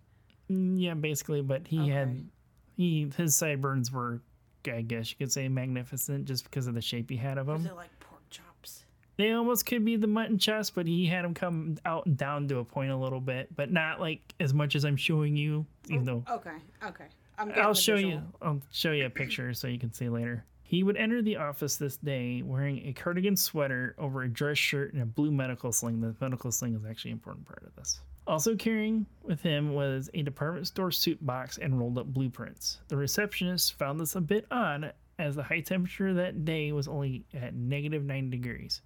Mm, 0.49 0.75
Yeah, 0.79 0.93
basically, 0.93 1.41
but 1.41 1.67
he 1.67 1.77
Okay. 1.79 1.89
had 1.89 2.29
he 2.75 3.09
his 3.17 3.35
sideburns 3.35 3.91
were, 3.91 4.21
I 4.71 4.81
guess 4.81 5.09
you 5.11 5.17
could 5.17 5.31
say, 5.31 5.47
magnificent 5.47 6.25
just 6.25 6.43
because 6.43 6.67
of 6.67 6.73
the 6.75 6.81
shape 6.81 7.09
he 7.09 7.17
had 7.17 7.37
of 7.37 7.47
them. 7.47 7.63
They're 7.63 7.73
like 7.73 7.97
pork 7.99 8.21
chops. 8.29 8.85
They 9.17 9.31
almost 9.31 9.65
could 9.65 9.83
be 9.83 9.95
the 9.95 10.05
mutton 10.07 10.37
chest, 10.37 10.75
but 10.75 10.85
he 10.85 11.07
had 11.07 11.25
them 11.25 11.33
come 11.33 11.77
out 11.85 12.05
and 12.05 12.15
down 12.15 12.47
to 12.49 12.59
a 12.59 12.63
point 12.63 12.91
a 12.91 12.95
little 12.95 13.19
bit, 13.19 13.53
but 13.55 13.71
not 13.71 13.99
like 13.99 14.21
as 14.39 14.53
much 14.53 14.75
as 14.75 14.85
I'm 14.85 14.95
showing 14.95 15.35
you. 15.35 15.65
Even 15.89 16.05
though 16.05 16.23
Okay. 16.29 16.57
Okay. 16.85 17.05
I'm 17.39 17.51
I'll 17.53 17.73
show 17.73 17.95
visual. 17.95 18.13
you. 18.13 18.21
I'll 18.41 18.61
show 18.71 18.91
you 18.91 19.05
a 19.05 19.09
picture 19.21 19.53
so 19.53 19.67
you 19.67 19.79
can 19.79 19.91
see 19.91 20.07
later. 20.09 20.45
He 20.67 20.83
would 20.83 20.97
enter 20.97 21.21
the 21.21 21.37
office 21.37 21.77
this 21.77 21.95
day 21.95 22.41
wearing 22.41 22.85
a 22.85 22.91
cardigan 22.91 23.37
sweater 23.37 23.95
over 23.97 24.23
a 24.23 24.27
dress 24.27 24.57
shirt 24.57 24.91
and 24.91 25.01
a 25.01 25.05
blue 25.05 25.31
medical 25.31 25.71
sling. 25.71 26.01
The 26.01 26.13
medical 26.19 26.51
sling 26.51 26.75
is 26.75 26.83
actually 26.85 27.11
an 27.11 27.19
important 27.19 27.45
part 27.45 27.63
of 27.65 27.73
this. 27.77 28.01
Also 28.27 28.53
carrying 28.53 29.05
with 29.23 29.41
him 29.41 29.73
was 29.73 30.09
a 30.13 30.23
department 30.23 30.67
store 30.67 30.91
suit 30.91 31.25
box 31.25 31.57
and 31.57 31.79
rolled 31.79 31.97
up 31.97 32.07
blueprints. 32.07 32.79
The 32.89 32.97
receptionist 32.97 33.79
found 33.79 33.97
this 33.97 34.15
a 34.17 34.19
bit 34.19 34.45
odd 34.51 34.91
as 35.17 35.37
the 35.37 35.43
high 35.43 35.61
temperature 35.61 36.13
that 36.15 36.43
day 36.43 36.73
was 36.73 36.89
only 36.89 37.23
at 37.33 37.55
negative 37.55 38.03
9 38.03 38.29
degrees. 38.29 38.81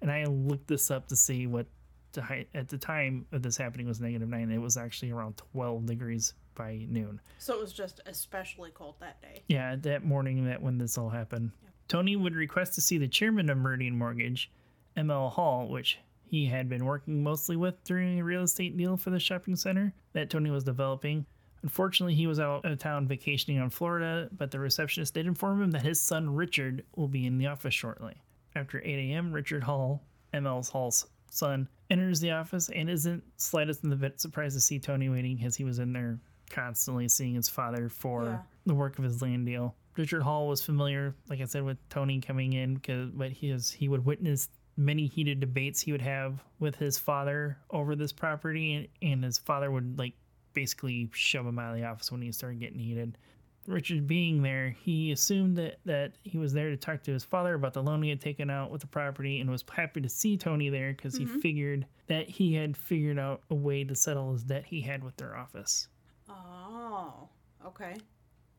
And 0.00 0.10
I 0.10 0.24
looked 0.24 0.68
this 0.68 0.90
up 0.90 1.06
to 1.08 1.16
see 1.16 1.46
what 1.46 1.66
the 2.12 2.22
high, 2.22 2.46
at 2.54 2.70
the 2.70 2.78
time 2.78 3.26
of 3.32 3.42
this 3.42 3.58
happening 3.58 3.86
was 3.86 4.00
negative 4.00 4.30
9. 4.30 4.50
It 4.50 4.56
was 4.56 4.78
actually 4.78 5.10
around 5.10 5.36
12 5.52 5.84
degrees 5.84 6.32
by 6.56 6.86
noon. 6.88 7.20
So 7.38 7.54
it 7.54 7.60
was 7.60 7.72
just 7.72 8.00
especially 8.06 8.70
cold 8.70 8.96
that 9.00 9.22
day. 9.22 9.42
Yeah, 9.48 9.76
that 9.76 10.04
morning 10.04 10.46
that 10.46 10.60
when 10.60 10.78
this 10.78 10.98
all 10.98 11.10
happened. 11.10 11.52
Tony 11.88 12.16
would 12.16 12.34
request 12.34 12.74
to 12.74 12.80
see 12.80 12.98
the 12.98 13.06
chairman 13.06 13.48
of 13.48 13.58
Meridian 13.58 13.96
Mortgage, 13.96 14.50
ML 14.96 15.30
Hall, 15.30 15.68
which 15.68 15.98
he 16.28 16.46
had 16.46 16.68
been 16.68 16.84
working 16.84 17.22
mostly 17.22 17.56
with 17.56 17.82
during 17.84 18.18
a 18.18 18.24
real 18.24 18.42
estate 18.42 18.76
deal 18.76 18.96
for 18.96 19.10
the 19.10 19.20
shopping 19.20 19.54
center 19.54 19.94
that 20.12 20.30
Tony 20.30 20.50
was 20.50 20.64
developing. 20.64 21.24
Unfortunately, 21.62 22.14
he 22.14 22.26
was 22.26 22.40
out 22.40 22.64
of 22.64 22.78
town 22.78 23.06
vacationing 23.06 23.60
on 23.60 23.70
Florida, 23.70 24.28
but 24.36 24.50
the 24.50 24.58
receptionist 24.58 25.14
did 25.14 25.26
inform 25.26 25.62
him 25.62 25.70
that 25.72 25.82
his 25.82 26.00
son 26.00 26.34
Richard 26.34 26.84
will 26.96 27.08
be 27.08 27.26
in 27.26 27.38
the 27.38 27.46
office 27.46 27.74
shortly. 27.74 28.14
After 28.54 28.80
8 28.80 28.84
a.m., 28.84 29.32
Richard 29.32 29.62
Hall, 29.62 30.02
ML's 30.34 30.68
Hall's 30.68 31.06
son, 31.30 31.68
enters 31.90 32.20
the 32.20 32.32
office 32.32 32.68
and 32.74 32.90
isn't 32.90 33.22
slightest 33.36 33.84
in 33.84 33.90
the 33.90 33.96
bit 33.96 34.20
surprised 34.20 34.56
to 34.56 34.60
see 34.60 34.78
Tony 34.78 35.08
waiting 35.08 35.42
as 35.44 35.56
he 35.56 35.64
was 35.64 35.78
in 35.78 35.92
there 35.92 36.18
constantly 36.50 37.08
seeing 37.08 37.34
his 37.34 37.48
father 37.48 37.88
for 37.88 38.24
Yeah. 38.24 38.42
the 38.64 38.74
work 38.74 38.98
of 38.98 39.04
his 39.04 39.22
land 39.22 39.46
deal. 39.46 39.74
Richard 39.96 40.22
Hall 40.22 40.46
was 40.46 40.62
familiar, 40.62 41.14
like 41.28 41.40
I 41.40 41.44
said, 41.44 41.64
with 41.64 41.78
Tony 41.88 42.20
coming 42.20 42.52
in, 42.52 42.74
because 42.74 43.10
but 43.10 43.32
he 43.32 43.50
is 43.50 43.70
he 43.70 43.88
would 43.88 44.04
witness 44.04 44.48
many 44.76 45.06
heated 45.06 45.40
debates 45.40 45.80
he 45.80 45.92
would 45.92 46.02
have 46.02 46.42
with 46.58 46.76
his 46.76 46.98
father 46.98 47.58
over 47.70 47.96
this 47.96 48.12
property, 48.12 48.74
and, 48.74 48.88
and 49.00 49.24
his 49.24 49.38
father 49.38 49.70
would 49.70 49.98
like 49.98 50.14
basically 50.52 51.08
shove 51.12 51.46
him 51.46 51.58
out 51.58 51.72
of 51.72 51.80
the 51.80 51.86
office 51.86 52.12
when 52.12 52.22
he 52.22 52.32
started 52.32 52.60
getting 52.60 52.78
heated. 52.78 53.16
Richard 53.66 54.06
being 54.06 54.42
there, 54.42 54.70
he 54.70 55.10
assumed 55.10 55.56
that, 55.56 55.78
that 55.84 56.12
he 56.22 56.38
was 56.38 56.52
there 56.52 56.70
to 56.70 56.76
talk 56.76 57.02
to 57.02 57.12
his 57.12 57.24
father 57.24 57.54
about 57.54 57.74
the 57.74 57.82
loan 57.82 58.02
he 58.02 58.10
had 58.10 58.20
taken 58.20 58.48
out 58.48 58.70
with 58.70 58.80
the 58.80 58.86
property 58.86 59.40
and 59.40 59.50
was 59.50 59.64
happy 59.70 60.00
to 60.00 60.08
see 60.08 60.36
Tony 60.36 60.68
there 60.68 60.92
because 60.92 61.16
he 61.16 61.24
mm-hmm. 61.24 61.40
figured 61.40 61.86
that 62.06 62.28
he 62.28 62.54
had 62.54 62.76
figured 62.76 63.18
out 63.18 63.42
a 63.50 63.54
way 63.54 63.82
to 63.82 63.94
settle 63.94 64.32
his 64.32 64.44
debt 64.44 64.64
he 64.66 64.80
had 64.80 65.02
with 65.02 65.16
their 65.16 65.36
office. 65.36 65.88
Oh, 66.96 67.28
okay. 67.66 67.94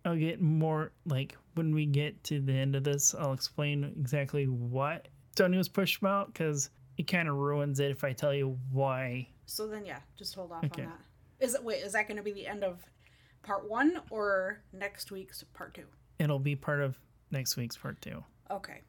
I'll 0.06 0.16
get 0.16 0.40
more 0.42 0.92
like 1.06 1.36
when 1.56 1.74
we 1.74 1.86
get 1.88 2.24
to 2.26 2.40
the 2.40 2.54
end 2.54 2.76
of 2.76 2.84
this, 2.84 3.16
I'll 3.16 3.34
explain 3.34 3.84
exactly 4.00 4.46
what 4.46 5.08
Tony 5.36 5.58
was 5.58 5.68
pushed 5.68 6.00
about 6.00 6.32
because 6.32 6.70
it 6.98 7.08
kind 7.08 7.28
of 7.28 7.36
ruins 7.36 7.80
it 7.80 7.92
if 7.92 8.04
I 8.04 8.14
tell 8.14 8.34
you 8.34 8.58
why. 8.72 9.28
So 9.46 9.68
then, 9.68 9.86
yeah, 9.86 10.00
just 10.16 10.36
hold 10.36 10.52
off 10.52 10.64
Okay. 10.66 10.84
on 10.84 10.90
that. 10.90 11.46
Is 11.46 11.56
it 11.56 11.64
wait? 11.64 11.84
Is 11.84 11.94
that 11.94 12.08
going 12.08 12.18
to 12.18 12.24
be 12.24 12.32
the 12.34 12.48
end 12.48 12.64
of 12.64 12.84
part 13.44 13.68
one 13.70 14.02
or 14.12 14.62
next 14.72 15.12
week's 15.12 15.44
part 15.54 15.74
two? 15.74 15.86
It'll 16.20 16.40
be 16.40 16.56
part 16.56 16.82
of 16.82 16.98
next 17.32 17.58
week's 17.58 17.78
part 17.78 18.00
two. 18.02 18.24
Okay. 18.52 18.82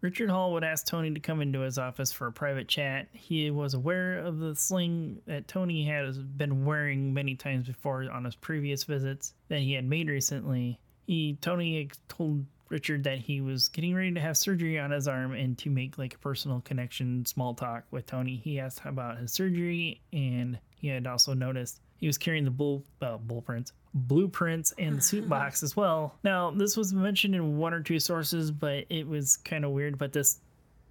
Richard 0.00 0.30
Hall 0.30 0.52
would 0.52 0.64
ask 0.64 0.86
Tony 0.86 1.12
to 1.12 1.20
come 1.20 1.40
into 1.40 1.60
his 1.60 1.78
office 1.78 2.12
for 2.12 2.26
a 2.26 2.32
private 2.32 2.68
chat. 2.68 3.08
He 3.12 3.50
was 3.50 3.74
aware 3.74 4.18
of 4.18 4.38
the 4.38 4.54
sling 4.54 5.20
that 5.26 5.48
Tony 5.48 5.84
had 5.84 6.36
been 6.36 6.64
wearing 6.64 7.14
many 7.14 7.34
times 7.34 7.66
before 7.66 8.10
on 8.10 8.24
his 8.24 8.36
previous 8.36 8.84
visits 8.84 9.34
that 9.48 9.60
he 9.60 9.72
had 9.72 9.84
made 9.84 10.08
recently. 10.08 10.78
He 11.06 11.38
Tony 11.40 11.90
told 12.08 12.44
Richard 12.68 13.04
that 13.04 13.18
he 13.18 13.40
was 13.40 13.68
getting 13.68 13.94
ready 13.94 14.12
to 14.12 14.20
have 14.20 14.36
surgery 14.36 14.78
on 14.78 14.90
his 14.90 15.08
arm 15.08 15.32
and 15.32 15.56
to 15.58 15.70
make 15.70 15.98
like 15.98 16.14
a 16.14 16.18
personal 16.18 16.60
connection, 16.60 17.24
small 17.24 17.54
talk 17.54 17.84
with 17.90 18.06
Tony. 18.06 18.36
He 18.36 18.58
asked 18.58 18.80
about 18.84 19.18
his 19.18 19.32
surgery 19.32 20.02
and 20.12 20.58
he 20.74 20.88
had 20.88 21.06
also 21.06 21.32
noticed 21.32 21.80
he 21.98 22.06
was 22.06 22.18
carrying 22.18 22.44
the 22.44 22.50
bull 22.50 22.84
uh, 23.02 23.16
blueprints, 23.16 23.72
blueprints, 23.94 24.72
and 24.78 24.98
the 24.98 25.02
suit 25.02 25.28
box 25.28 25.62
as 25.64 25.76
well. 25.76 26.14
Now, 26.22 26.50
this 26.50 26.76
was 26.76 26.92
mentioned 26.92 27.34
in 27.34 27.58
one 27.58 27.72
or 27.72 27.80
two 27.80 28.00
sources, 28.00 28.50
but 28.50 28.84
it 28.90 29.06
was 29.06 29.36
kind 29.38 29.64
of 29.64 29.70
weird. 29.70 29.98
But 29.98 30.12
this 30.12 30.40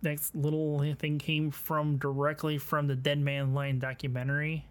next 0.01 0.35
little 0.35 0.83
thing 0.95 1.19
came 1.19 1.51
from 1.51 1.97
directly 1.97 2.57
from 2.57 2.87
the 2.87 2.95
Dead 2.95 3.19
Man 3.19 3.53
Line 3.53 3.79
documentary. 3.79 4.65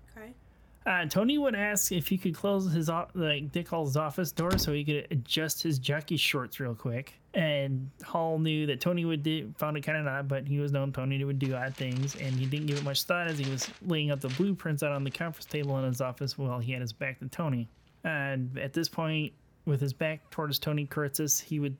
Uh, 0.87 1.07
Tony 1.07 1.39
would 1.39 1.55
ask 1.55 1.93
if 1.93 2.09
he 2.09 2.18
could 2.18 2.35
close 2.35 2.70
his 2.70 2.91
like 3.14 3.51
Dick 3.53 3.68
Hall's 3.68 3.97
office 3.97 4.32
door 4.32 4.59
so 4.59 4.72
he 4.72 4.85
could 4.85 5.07
adjust 5.11 5.62
his 5.62 5.78
jockey 5.78 6.16
shorts 6.16 6.61
real 6.61 6.74
quick. 6.74 7.14
And 7.32 7.91
Hall 8.05 8.39
knew 8.39 8.66
that 8.66 8.80
Tony 8.80 9.05
would 9.05 9.22
do, 9.22 9.53
found 9.57 9.76
it 9.76 9.80
kind 9.80 9.99
of 9.99 10.07
odd, 10.07 10.28
but 10.28 10.47
he 10.47 10.59
was 10.59 10.72
known 10.72 10.93
Tony 10.93 11.22
would 11.24 11.39
do 11.39 11.55
odd 11.55 11.74
things, 11.74 12.14
and 12.16 12.35
he 12.35 12.47
didn't 12.47 12.66
give 12.66 12.78
it 12.78 12.85
much 12.85 13.03
thought 13.05 13.26
as 13.26 13.39
he 13.39 13.51
was 13.51 13.68
laying 13.87 14.11
out 14.11 14.20
the 14.20 14.28
blueprints 14.28 14.82
out 14.82 14.93
on 14.93 15.03
the 15.05 15.11
conference 15.11 15.47
table 15.47 15.76
in 15.78 15.85
his 15.85 16.01
office 16.01 16.39
while 16.39 16.61
he 16.61 16.72
had 16.72 16.80
his 16.80 16.93
back 16.93 17.18
to 17.18 17.28
Tony. 17.28 17.68
And 18.05 18.57
at 18.59 18.72
this 18.72 18.89
point, 18.89 19.32
with 19.64 19.80
his 19.80 19.95
back 19.95 20.30
towards 20.30 20.59
Tony 20.59 20.87
Kiritsis, 20.87 21.43
he 21.43 21.59
would 21.59 21.76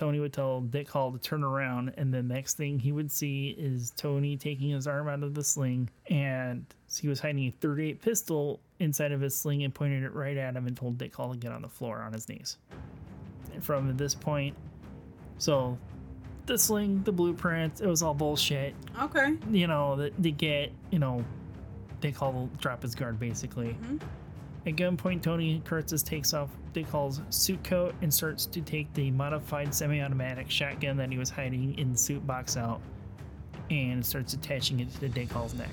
Tony 0.00 0.18
would 0.18 0.32
tell 0.32 0.62
Dick 0.62 0.88
Hall 0.88 1.12
to 1.12 1.18
turn 1.18 1.44
around, 1.44 1.92
and 1.98 2.10
the 2.10 2.22
next 2.22 2.56
thing 2.56 2.78
he 2.78 2.90
would 2.90 3.12
see 3.12 3.54
is 3.58 3.90
Tony 3.90 4.34
taking 4.34 4.70
his 4.70 4.86
arm 4.86 5.08
out 5.08 5.22
of 5.22 5.34
the 5.34 5.44
sling, 5.44 5.90
and 6.08 6.64
he 6.98 7.06
was 7.06 7.20
hiding 7.20 7.48
a 7.48 7.50
38 7.60 8.00
pistol 8.00 8.60
inside 8.78 9.12
of 9.12 9.20
his 9.20 9.36
sling 9.36 9.62
and 9.62 9.74
pointed 9.74 10.02
it 10.02 10.14
right 10.14 10.38
at 10.38 10.56
him 10.56 10.66
and 10.66 10.74
told 10.74 10.96
Dick 10.96 11.14
Hall 11.14 11.32
to 11.32 11.38
get 11.38 11.52
on 11.52 11.60
the 11.60 11.68
floor 11.68 12.00
on 12.00 12.14
his 12.14 12.30
knees. 12.30 12.56
And 13.52 13.62
from 13.62 13.94
this 13.98 14.14
point, 14.14 14.56
so 15.36 15.76
the 16.46 16.56
sling, 16.56 17.02
the 17.02 17.12
blueprints, 17.12 17.82
it 17.82 17.86
was 17.86 18.02
all 18.02 18.14
bullshit. 18.14 18.74
Okay. 19.02 19.36
You 19.50 19.66
know, 19.66 19.96
that 19.96 20.22
to 20.22 20.30
get, 20.30 20.72
you 20.90 20.98
know, 20.98 21.22
Dick 22.00 22.16
Hall 22.16 22.48
drop 22.58 22.80
his 22.80 22.94
guard 22.94 23.20
basically. 23.20 23.76
Mm-hmm. 23.82 23.98
At 24.66 24.76
gunpoint, 24.76 25.20
Tony 25.20 25.60
Kiritsis 25.66 26.02
takes 26.02 26.32
off 26.32 26.48
Dick 26.72 26.88
Hall's 26.88 27.20
suit 27.30 27.62
coat 27.64 27.94
and 28.02 28.12
starts 28.12 28.46
to 28.46 28.60
take 28.60 28.92
the 28.94 29.10
modified 29.10 29.74
semi 29.74 30.00
automatic 30.00 30.50
shotgun 30.50 30.96
that 30.96 31.10
he 31.10 31.18
was 31.18 31.30
hiding 31.30 31.78
in 31.78 31.92
the 31.92 31.98
suit 31.98 32.26
box 32.26 32.56
out 32.56 32.80
and 33.70 34.04
starts 34.04 34.32
attaching 34.34 34.80
it 34.80 34.92
to 35.00 35.08
Dick 35.08 35.30
Hall's 35.30 35.54
neck. 35.54 35.70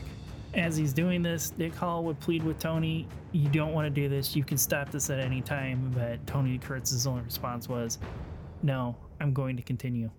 As 0.53 0.77
he's 0.77 0.93
doing 0.93 1.21
this, 1.21 1.51
Dick 1.51 1.75
Hall 1.75 2.03
would 2.05 2.19
plead 2.19 2.43
with 2.43 2.57
Tony, 2.59 3.07
You 3.31 3.49
don't 3.49 3.73
want 3.73 3.85
to 3.85 3.89
do 3.89 4.07
this. 4.09 4.35
You 4.35 4.43
can 4.43 4.57
stop 4.57 4.89
this 4.91 5.09
at 5.09 5.19
any 5.19 5.41
time. 5.41 5.91
But 5.93 6.25
Tony 6.25 6.57
Kiritsis 6.57 7.05
only 7.05 7.21
response 7.21 7.67
was, 7.67 7.99
No, 8.63 8.95
I'm 9.19 9.33
going 9.33 9.57
to 9.57 9.63
continue. 9.63 10.09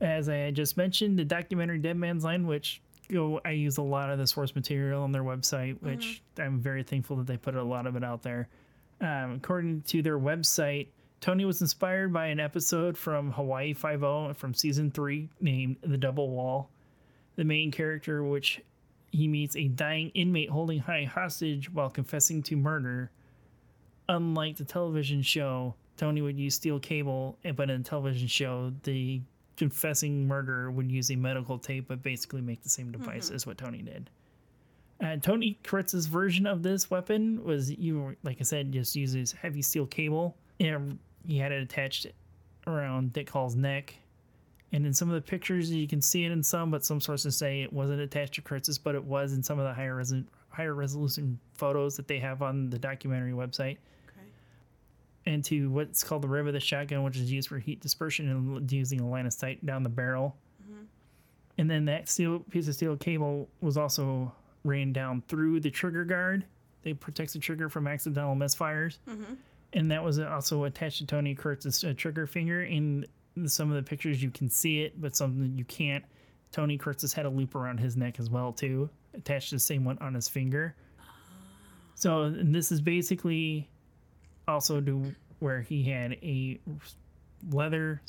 As 0.00 0.28
I 0.28 0.50
just 0.52 0.76
mentioned, 0.76 1.18
the 1.18 1.24
documentary 1.24 1.78
Dead 1.78 1.96
Man's 1.96 2.24
Line, 2.24 2.46
which 2.46 2.80
go 3.10 3.40
I 3.44 3.50
use 3.50 3.78
a 3.78 3.82
lot 3.82 4.10
of 4.10 4.18
the 4.18 4.26
source 4.26 4.54
material 4.54 5.02
on 5.02 5.12
their 5.12 5.24
website, 5.24 5.80
which 5.82 6.22
mm-hmm. 6.36 6.42
I'm 6.42 6.60
very 6.60 6.82
thankful 6.82 7.16
that 7.16 7.26
they 7.26 7.36
put 7.36 7.54
a 7.54 7.62
lot 7.62 7.86
of 7.86 7.96
it 7.96 8.04
out 8.04 8.22
there. 8.22 8.48
Um, 9.00 9.34
according 9.36 9.82
to 9.82 10.02
their 10.02 10.18
website, 10.18 10.88
Tony 11.20 11.44
was 11.44 11.60
inspired 11.60 12.12
by 12.12 12.26
an 12.26 12.40
episode 12.40 12.96
from 12.96 13.32
Hawaii 13.32 13.72
Five 13.72 14.02
O 14.02 14.32
from 14.34 14.54
season 14.54 14.90
three 14.90 15.28
named 15.40 15.76
"The 15.82 15.98
Double 15.98 16.30
Wall." 16.30 16.70
The 17.36 17.44
main 17.44 17.70
character, 17.70 18.22
which 18.24 18.60
he 19.10 19.28
meets 19.28 19.56
a 19.56 19.68
dying 19.68 20.10
inmate 20.10 20.50
holding 20.50 20.80
high 20.80 21.04
hostage 21.04 21.72
while 21.72 21.90
confessing 21.90 22.42
to 22.44 22.56
murder. 22.56 23.10
Unlike 24.08 24.56
the 24.56 24.64
television 24.64 25.22
show, 25.22 25.74
Tony 25.96 26.22
would 26.22 26.38
use 26.38 26.54
steel 26.54 26.78
cable, 26.78 27.38
eh, 27.44 27.52
but 27.52 27.70
in 27.70 27.82
the 27.82 27.88
television 27.88 28.28
show, 28.28 28.72
the 28.84 29.20
confessing 29.56 30.26
murderer 30.26 30.70
would 30.70 30.90
use 30.90 31.10
a 31.10 31.16
medical 31.16 31.58
tape, 31.58 31.86
but 31.88 32.02
basically 32.02 32.40
make 32.40 32.62
the 32.62 32.68
same 32.68 32.92
device 32.92 33.30
as 33.30 33.46
what 33.46 33.58
Tony 33.58 33.82
did. 33.82 34.08
Uh, 35.02 35.16
Tony 35.16 35.58
Kiritsis 35.62 36.08
version 36.08 36.46
of 36.46 36.62
this 36.62 36.90
weapon 36.90 37.42
was 37.44 37.70
you, 37.70 38.16
like 38.24 38.38
I 38.40 38.42
said, 38.42 38.72
just 38.72 38.96
uses 38.96 39.32
heavy 39.32 39.62
steel 39.62 39.86
cable, 39.86 40.36
and 40.58 40.98
he 41.26 41.38
had 41.38 41.52
it 41.52 41.62
attached 41.62 42.06
around 42.66 43.12
Dick 43.12 43.30
Hall's 43.30 43.54
neck. 43.54 43.94
And 44.72 44.84
in 44.84 44.92
some 44.92 45.08
of 45.08 45.14
the 45.14 45.20
pictures, 45.20 45.70
you 45.70 45.86
can 45.88 46.02
see 46.02 46.24
it 46.24 46.32
in 46.32 46.42
some, 46.42 46.70
but 46.70 46.84
some 46.84 47.00
sources 47.00 47.36
say 47.36 47.62
it 47.62 47.72
wasn't 47.72 48.00
attached 48.00 48.34
to 48.34 48.42
Kiritsis, 48.42 48.78
but 48.82 48.94
it 48.94 49.02
was 49.04 49.32
in 49.32 49.42
some 49.42 49.58
of 49.58 49.64
the 49.64 49.72
higher 49.72 49.94
res- 49.94 50.12
higher 50.50 50.74
resolution 50.74 51.38
photos 51.54 51.96
that 51.96 52.08
they 52.08 52.18
have 52.18 52.42
on 52.42 52.68
the 52.68 52.78
documentary 52.78 53.32
website 53.32 53.76
Okay. 54.08 54.26
and 55.26 55.44
to 55.44 55.70
what's 55.70 56.02
called 56.02 56.22
the 56.22 56.28
rib 56.28 56.48
of 56.48 56.52
the 56.52 56.60
shotgun, 56.60 57.04
which 57.04 57.16
is 57.16 57.30
used 57.30 57.48
for 57.48 57.58
heat 57.60 57.80
dispersion 57.80 58.28
and 58.28 58.70
using 58.72 59.00
a 59.00 59.08
line 59.08 59.24
of 59.26 59.32
sight 59.32 59.64
down 59.64 59.84
the 59.84 59.88
barrel. 59.88 60.36
And 61.56 61.68
then 61.70 61.86
that 61.86 62.08
steel 62.08 62.40
piece 62.50 62.68
of 62.68 62.74
steel 62.74 62.96
cable 62.96 63.48
was 63.60 63.76
also 63.76 64.32
ran 64.68 64.92
down 64.92 65.22
through 65.28 65.60
the 65.60 65.70
trigger 65.70 66.04
guard. 66.04 66.44
It 66.84 67.00
protects 67.00 67.32
the 67.32 67.38
trigger 67.38 67.68
from 67.68 67.86
accidental 67.86 68.36
misfires. 68.36 68.98
And 69.72 69.90
that 69.90 70.02
was 70.02 70.18
also 70.18 70.64
attached 70.64 70.98
to 70.98 71.06
Tony 71.06 71.34
Kiritsis 71.34 71.88
uh, 71.88 71.94
trigger 71.94 72.26
finger. 72.26 72.62
In 72.62 73.06
some 73.46 73.70
of 73.70 73.76
the 73.76 73.82
pictures, 73.82 74.22
you 74.22 74.30
can 74.30 74.48
see 74.48 74.82
it, 74.82 75.00
but 75.00 75.16
some 75.16 75.52
you 75.56 75.64
can't. 75.64 76.04
Tony 76.52 76.78
Kiritsis 76.78 77.12
had 77.12 77.26
a 77.26 77.28
loop 77.28 77.54
around 77.54 77.78
his 77.78 77.96
neck 77.96 78.18
as 78.18 78.30
well, 78.30 78.52
too, 78.52 78.88
attached 79.14 79.50
to 79.50 79.56
the 79.56 79.60
same 79.60 79.84
one 79.84 79.98
on 79.98 80.14
his 80.14 80.28
finger. 80.28 80.74
So 81.94 82.22
and 82.22 82.54
this 82.54 82.70
is 82.70 82.80
basically 82.80 83.68
also 84.46 84.80
to 84.80 85.14
where 85.40 85.60
he 85.60 85.82
had 85.82 86.12
a 86.22 86.58
leather. 87.50 88.00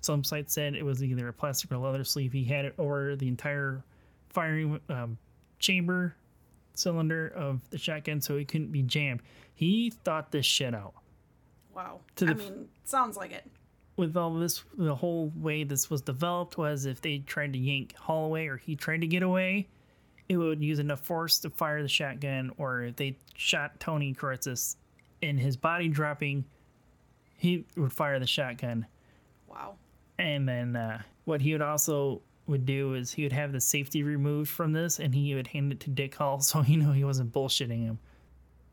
Some 0.00 0.24
sites 0.24 0.54
said 0.54 0.74
it 0.74 0.84
was 0.84 1.02
either 1.02 1.28
a 1.28 1.32
plastic 1.32 1.70
or 1.72 1.78
leather 1.78 2.04
sleeve. 2.04 2.32
He 2.32 2.44
had 2.44 2.64
it 2.64 2.74
over 2.78 3.16
the 3.16 3.28
entire 3.28 3.84
firing 4.30 4.80
um, 4.88 5.18
chamber 5.62 6.14
cylinder 6.74 7.32
of 7.34 7.60
the 7.70 7.78
shotgun, 7.78 8.20
so 8.20 8.36
it 8.36 8.48
couldn't 8.48 8.72
be 8.72 8.82
jammed. 8.82 9.22
He 9.54 9.90
thought 10.04 10.32
this 10.32 10.46
shit 10.46 10.74
out. 10.74 10.94
Wow. 11.74 12.00
To 12.16 12.26
I 12.26 12.34
mean, 12.34 12.68
sounds 12.84 13.16
like 13.16 13.32
it. 13.32 13.50
With 13.96 14.16
all 14.16 14.34
this, 14.34 14.64
the 14.76 14.94
whole 14.94 15.32
way 15.36 15.64
this 15.64 15.90
was 15.90 16.02
developed 16.02 16.58
was 16.58 16.86
if 16.86 17.00
they 17.00 17.18
tried 17.18 17.52
to 17.52 17.58
yank 17.58 17.94
Holloway 17.96 18.46
or 18.46 18.56
he 18.56 18.74
tried 18.74 19.02
to 19.02 19.06
get 19.06 19.22
away, 19.22 19.68
it 20.28 20.36
would 20.36 20.62
use 20.62 20.78
enough 20.78 21.00
force 21.00 21.38
to 21.40 21.50
fire 21.50 21.82
the 21.82 21.88
shotgun, 21.88 22.52
or 22.56 22.82
if 22.82 22.96
they 22.96 23.16
shot 23.36 23.78
Tony 23.80 24.14
Kiritsis 24.14 24.76
in 25.20 25.36
his 25.36 25.56
body 25.56 25.88
dropping, 25.88 26.44
he 27.36 27.64
would 27.76 27.92
fire 27.92 28.18
the 28.18 28.26
shotgun. 28.26 28.86
Wow. 29.46 29.74
And 30.18 30.48
then 30.48 30.74
uh, 30.74 31.02
what 31.24 31.40
he 31.42 31.52
would 31.52 31.62
also 31.62 32.22
would 32.52 32.64
do 32.64 32.94
is 32.94 33.12
he 33.12 33.24
would 33.24 33.32
have 33.32 33.50
the 33.50 33.60
safety 33.60 34.04
removed 34.04 34.48
from 34.48 34.72
this 34.72 35.00
and 35.00 35.12
he 35.12 35.34
would 35.34 35.48
hand 35.48 35.72
it 35.72 35.80
to 35.80 35.90
Dick 35.90 36.14
Hall 36.14 36.40
so 36.50 36.62
he 36.62 36.76
knew 36.76 36.92
he 36.92 37.02
wasn't 37.04 37.32
bullshitting 37.32 37.82
him. 37.84 37.98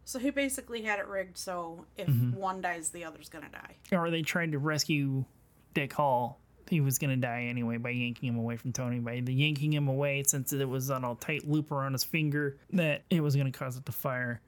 So 0.06 0.20
he 0.20 0.30
basically 0.30 0.84
had 0.84 1.00
it 1.00 1.08
rigged 1.08 1.38
so 1.38 1.86
if 1.98 2.08
Mm-hmm. 2.08 2.36
one 2.38 2.62
dies, 2.62 2.90
the 2.90 3.04
other's 3.06 3.30
gonna 3.30 3.50
die. 3.52 3.76
Or 3.98 4.12
they 4.12 4.22
tried 4.22 4.52
to 4.52 4.60
rescue 4.60 5.26
Dick 5.74 5.94
Hall. 5.94 6.40
He 6.70 6.82
was 6.82 7.00
to 7.10 7.16
die 7.16 7.46
anyway 7.50 7.78
by 7.78 7.90
yanking 7.90 8.30
him 8.30 8.38
away 8.38 8.56
from 8.56 8.72
Tony. 8.72 9.00
By 9.00 9.22
the 9.22 9.34
yanking 9.34 9.74
him 9.74 9.88
away, 9.88 10.22
since 10.28 10.54
it 10.54 10.70
was 10.70 10.92
on 10.92 11.04
a 11.04 11.16
tight 11.16 11.50
loop 11.50 11.72
around 11.72 11.94
his 11.94 12.04
finger, 12.04 12.58
that 12.74 13.02
it 13.10 13.22
was 13.22 13.36
to 13.52 13.58
cause 13.58 13.76
it 13.78 13.86
to 13.88 13.92
fire. 13.92 14.40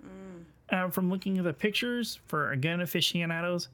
Uh, 0.69 0.89
from 0.89 1.09
looking 1.09 1.37
at 1.39 1.43
the 1.43 1.53
pictures 1.53 2.19
for 2.27 2.55
gun 2.55 2.79
aficionados, 2.81 3.69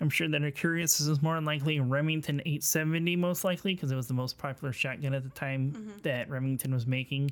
I'm 0.00 0.10
sure 0.10 0.28
that 0.28 0.42
are 0.42 0.50
curious. 0.50 0.98
This 0.98 1.08
is 1.08 1.22
more 1.22 1.34
than 1.34 1.44
likely 1.44 1.76
a 1.76 1.82
Remington 1.82 2.40
870, 2.40 3.16
most 3.16 3.44
likely, 3.44 3.74
because 3.74 3.92
it 3.92 3.96
was 3.96 4.06
the 4.06 4.14
most 4.14 4.38
popular 4.38 4.72
shotgun 4.72 5.12
at 5.14 5.22
the 5.22 5.30
time 5.30 5.72
mm-hmm. 5.72 5.98
that 6.02 6.30
Remington 6.30 6.72
was 6.72 6.86
making. 6.86 7.30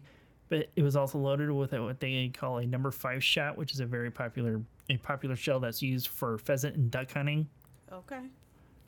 But 0.49 0.69
it 0.77 0.83
was 0.83 0.97
also 0.97 1.19
loaded 1.19 1.51
with 1.51 1.73
a, 1.73 1.83
what 1.83 2.01
they 2.01 2.29
call 2.29 2.59
a 2.59 2.67
number 2.67 2.91
five 2.91 3.23
shot, 3.23 3.57
which 3.57 3.73
is 3.73 3.81
a 3.81 3.87
very 3.87 4.11
popular 4.11 4.61
a 4.91 4.97
popular 4.97 5.37
shell 5.37 5.61
that's 5.61 5.83
used 5.83 6.09
for 6.09 6.39
pheasant 6.39 6.77
and 6.77 6.91
duck 6.91 7.13
hunting. 7.13 7.47
Okay. 7.93 8.21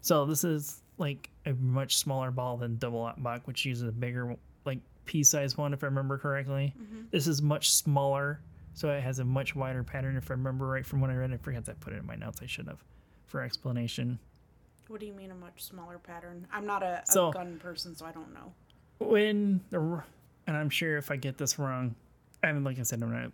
So 0.00 0.24
this 0.24 0.44
is 0.44 0.82
like 0.98 1.30
a 1.46 1.52
much 1.54 1.96
smaller 1.98 2.30
ball 2.30 2.56
than 2.56 2.76
double 2.76 3.12
bach, 3.18 3.46
which 3.46 3.64
uses 3.64 3.88
a 3.88 3.92
bigger, 3.92 4.36
like 4.64 4.78
pea-sized 5.04 5.56
one, 5.56 5.72
if 5.72 5.82
I 5.82 5.86
remember 5.86 6.18
correctly. 6.18 6.74
Mm-hmm. 6.78 7.02
This 7.10 7.26
is 7.26 7.42
much 7.42 7.70
smaller, 7.70 8.40
so 8.74 8.90
it 8.90 9.02
has 9.02 9.18
a 9.18 9.24
much 9.24 9.54
wider 9.54 9.82
pattern. 9.82 10.16
If 10.16 10.30
I 10.30 10.34
remember 10.34 10.66
right 10.66 10.86
from 10.86 11.00
what 11.00 11.10
I 11.10 11.14
read, 11.14 11.30
it, 11.30 11.34
I 11.34 11.36
forgot 11.38 11.64
to 11.66 11.74
put 11.74 11.92
it 11.92 11.96
in 11.96 12.06
my 12.06 12.16
notes. 12.16 12.40
I 12.42 12.46
should 12.46 12.66
have, 12.68 12.82
for 13.30 13.42
explanation. 13.42 14.18
What 14.88 15.00
do 15.00 15.06
you 15.06 15.12
mean 15.12 15.30
a 15.30 15.34
much 15.34 15.62
smaller 15.62 15.98
pattern? 15.98 16.46
I'm 16.52 16.66
not 16.66 16.82
a, 16.82 17.02
a 17.02 17.06
So- 17.06 17.30
gun 17.30 17.58
person, 17.62 17.94
so 17.94 18.04
I 18.04 18.12
don't 18.12 18.34
know. 18.34 18.52
When 18.98 19.60
the, 19.70 20.02
and 20.46 20.56
I'm 20.56 20.68
sure 20.68 20.98
if 20.98 21.10
I 21.10 21.16
get 21.16 21.38
this 21.38 21.58
wrong, 21.58 21.94
I 22.42 22.52
mean, 22.52 22.64
like 22.64 22.78
I 22.78 22.82
said, 22.82 23.02
I'm 23.02 23.12
not 23.12 23.32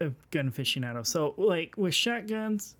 a 0.00 0.10
gun 0.30 0.50
aficionado. 0.50 1.06
So 1.06 1.34
like 1.36 1.74
with 1.76 1.94
shotguns, 1.94 2.74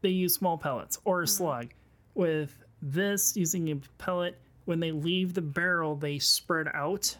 they 0.00 0.08
use 0.08 0.34
small 0.34 0.58
pellets 0.58 0.98
or 1.04 1.20
a 1.20 1.24
mm-hmm. 1.24 1.28
slug. 1.28 1.68
With 2.14 2.52
this, 2.82 3.36
using 3.36 3.70
a 3.70 3.76
pellet, 3.98 4.38
when 4.64 4.80
they 4.80 4.92
leave 4.92 5.34
the 5.34 5.42
barrel, 5.42 5.94
they 5.94 6.18
spread 6.18 6.68
out. 6.74 7.16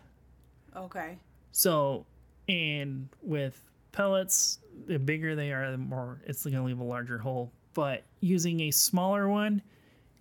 Okay. 0.76 1.18
So, 1.52 2.04
and 2.48 3.08
with 3.22 3.62
pellets, 3.92 4.58
the 4.86 4.98
bigger 4.98 5.34
they 5.36 5.52
are, 5.52 5.70
the 5.70 5.78
more 5.78 6.20
it's 6.26 6.42
going 6.42 6.56
to 6.56 6.62
leave 6.62 6.80
a 6.80 6.84
larger 6.84 7.18
hole. 7.18 7.52
But 7.74 8.04
using 8.20 8.60
a 8.60 8.70
smaller 8.70 9.28
one, 9.28 9.62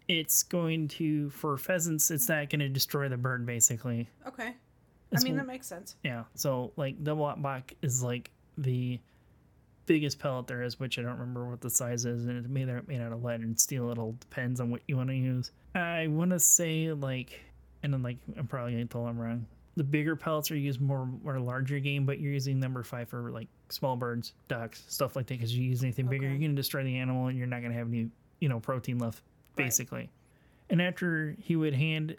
it's 0.08 0.44
going 0.44 0.88
to, 0.90 1.30
for 1.32 1.58
pheasants, 1.58 2.12
it's 2.12 2.30
not 2.30 2.50
going 2.50 2.60
to 2.60 2.70
destroy 2.70 3.10
the 3.10 3.18
bird 3.18 3.46
basically. 3.46 4.10
Okay. 4.28 4.56
I 5.16 5.22
mean 5.24 5.36
that 5.36 5.48
makes 5.48 5.68
sense. 5.68 5.96
Yeah. 6.04 6.24
So, 6.36 6.72
like, 6.78 7.04
double 7.04 7.34
bach 7.38 7.74
is 7.82 8.02
like 8.02 8.32
the 8.58 9.00
biggest 9.86 10.20
pellet 10.20 10.48
there 10.48 10.64
is, 10.64 10.80
which 10.80 10.98
I 10.98 11.02
don't 11.02 11.20
remember 11.20 11.50
what 11.50 11.60
the 11.60 11.70
size 11.70 12.06
is, 12.06 12.28
and 12.28 12.38
it's 12.38 12.48
made, 12.48 12.70
made 12.88 13.02
out 13.02 13.12
of 13.12 13.24
lead 13.24 13.42
and 13.42 13.60
steel. 13.60 13.92
It 13.92 13.98
all 13.98 14.16
depends 14.22 14.62
on 14.62 14.72
what 14.72 14.82
you 14.88 14.96
want 14.96 15.10
to 15.10 15.16
use. 15.16 15.52
I 15.76 16.08
want 16.08 16.32
to 16.32 16.40
say, 16.40 16.94
like, 16.94 17.42
and 17.84 17.94
then, 17.94 18.02
like, 18.02 18.18
I'm 18.38 18.48
probably 18.48 18.72
going 18.74 18.88
to 18.88 18.92
tell 18.92 19.06
I'm 19.06 19.20
wrong. 19.20 19.46
The 19.76 19.84
bigger 19.84 20.16
pellets 20.16 20.50
are 20.52 20.56
used 20.56 20.80
more 20.80 21.10
or 21.26 21.40
larger 21.40 21.80
game, 21.80 22.06
but 22.06 22.20
you're 22.20 22.32
using 22.32 22.60
number 22.60 22.84
five 22.84 23.10
for 23.10 23.32
like 23.32 23.48
small 23.72 23.96
birds, 23.96 24.34
ducks, 24.48 24.84
stuff 24.88 25.16
like 25.16 25.28
that. 25.28 25.36
Because 25.36 25.56
you 25.56 25.64
use 25.64 25.84
anything 25.84 26.08
bigger, 26.08 26.26
Okay. 26.26 26.32
you're 26.32 26.40
going 26.40 26.52
to 26.52 26.56
destroy 26.62 26.84
the 26.84 26.98
animal, 26.98 27.28
and 27.28 27.38
you're 27.38 27.48
not 27.48 27.62
going 27.62 27.72
to 27.72 27.78
have 27.78 27.88
any, 27.88 28.10
you 28.40 28.50
know, 28.50 28.60
protein 28.60 28.98
left, 29.00 29.22
Right. 29.58 29.66
basically. 29.66 30.10
And 30.70 30.82
after 30.82 31.36
he 31.40 31.56
would 31.56 31.74
hand, 31.74 32.16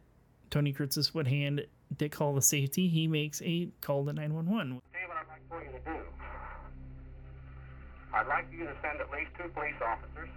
Tony 0.50 0.72
Kiritsis 0.74 1.14
would 1.14 1.28
hand 1.28 1.66
Dick 1.96 2.14
Hall 2.14 2.34
the 2.34 2.42
safety, 2.42 2.88
he 2.88 3.07
makes 3.07 3.40
a 3.42 3.68
call 3.80 4.05
to 4.07 4.12
911. 4.12 4.80
Tell 4.92 5.09
what 5.09 5.16
I'd 5.18 5.28
like 5.28 5.48
for 5.48 5.62
you 5.64 5.72
to 5.72 5.84
do. 5.84 6.05
I'd 8.14 8.26
like 8.28 8.46
you 8.53 8.64
to 8.64 8.74
send 8.84 9.00
at 9.00 9.11
least 9.11 9.30
two 9.40 9.48
police 9.57 9.76
officers. 9.80 10.28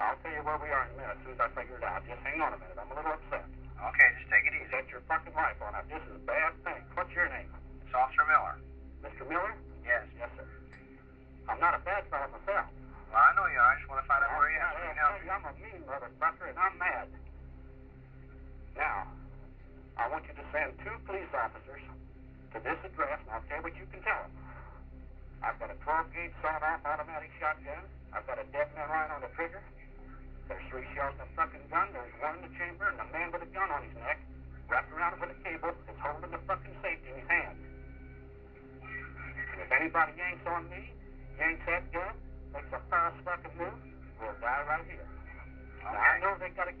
I'll 0.00 0.14
tell 0.22 0.30
you 0.32 0.42
where 0.42 0.58
we 0.58 0.70
are 0.70 0.86
in 0.86 0.94
a 0.94 0.96
minute 1.02 1.16
as 1.18 1.22
soon 1.26 1.34
as 1.34 1.40
I 1.42 1.48
figure 1.54 1.78
it 1.78 1.82
out. 1.84 2.02
Just 2.06 2.22
hang 2.22 2.40
on 2.40 2.54
a 2.54 2.58
minute. 2.58 2.78
I'm 2.78 2.90
a 2.90 2.94
little 2.94 3.12
upset. 3.18 3.46
Okay, 3.78 4.08
just 4.18 4.30
take 4.30 4.46
it 4.46 4.54
easy. 4.58 4.70
Set 4.70 4.86
your 4.90 5.02
fucking 5.06 5.34
rifle. 5.34 5.66
Now, 5.70 5.82
this 5.86 6.02
is 6.10 6.14
a 6.18 6.24
bad 6.26 6.54
thing. 6.66 6.82
What's 6.94 7.10
your 7.14 7.26
name? 7.30 7.50
It's 7.86 7.94
Officer 7.94 8.26
Miller. 8.26 8.58
Mr. 9.08 9.24
Miller? 9.24 9.56
Yes. 9.88 10.04
Yes, 10.20 10.28
sir. 10.36 10.44
I'm 11.48 11.56
not 11.56 11.72
a 11.72 11.80
bad 11.80 12.04
fellow 12.12 12.28
myself. 12.28 12.68
Well, 13.08 13.24
I 13.24 13.32
know 13.32 13.48
you 13.48 13.56
are. 13.56 13.72
I 13.72 13.80
just 13.80 13.88
want 13.88 14.04
to 14.04 14.08
find 14.08 14.20
out 14.20 14.36
where 14.36 14.52
you 14.52 14.60
are. 14.60 14.76
now. 14.92 15.16
I'm 15.32 15.44
a 15.48 15.52
mean 15.56 15.80
motherfucker, 15.88 16.52
and 16.52 16.58
I'm 16.60 16.76
mad. 16.76 17.08
Now, 18.76 19.08
I 19.96 20.12
want 20.12 20.28
you 20.28 20.36
to 20.36 20.44
send 20.52 20.76
two 20.84 20.92
police 21.08 21.32
officers 21.32 21.80
to 22.52 22.60
this 22.60 22.76
address, 22.84 23.16
and 23.24 23.32
I'll 23.32 23.44
tell 23.48 23.64
you 23.64 23.72
what 23.72 23.76
you 23.80 23.88
can 23.88 24.04
tell 24.04 24.28
them. 24.28 24.34
I've 25.40 25.56
got 25.56 25.72
a 25.72 25.78
12 25.80 26.12
gauge 26.12 26.36
sawed-off 26.44 26.84
automatic 26.84 27.32
shotgun. 27.40 27.88
I've 28.12 28.28
got 28.28 28.36
a 28.36 28.46
dead 28.52 28.68
man 28.76 28.92
lying 28.92 29.12
on 29.16 29.24
the 29.24 29.32
trigger. 29.32 29.64
There's 30.52 30.64
three 30.68 30.84
shells 30.92 31.16
in 31.16 31.24
the 31.24 31.30
fucking 31.32 31.64
gun. 31.72 31.88
There's 31.96 32.12
one 32.20 32.44
in 32.44 32.44
the 32.44 32.52
chamber, 32.60 32.92
and 32.92 33.00
a 33.00 33.08
man 33.08 33.32
with 33.32 33.40
a 33.40 33.50
gun 33.56 33.72
on 33.72 33.88
his 33.88 33.96
neck, 34.04 34.20
wrapped 34.68 34.92
around 34.92 35.16
with 35.16 35.32
a 35.32 35.38
cable, 35.40 35.72
is 35.72 35.96
holding 35.96 36.28
the 36.28 36.42
fucking 36.44 36.76
safety 36.84 37.08
in 37.08 37.24
his 37.24 37.28
hand. 37.32 37.47
If 39.68 39.72
anybody 39.78 40.12
yanks 40.16 40.46
on 40.46 40.64
me, 40.70 40.92
yanks 41.38 41.60
that 41.66 41.92
gun, 41.92 42.14
makes 42.54 42.72
a 42.72 42.80
false 42.88 43.12
fucking 43.22 43.58
move, 43.58 43.68
we'll 44.18 44.32
die 44.40 44.64
right 44.66 44.80
here. 44.86 45.06
Now, 45.84 45.90
I 45.90 46.18
know 46.20 46.36
they 46.40 46.48
gotta, 46.56 46.72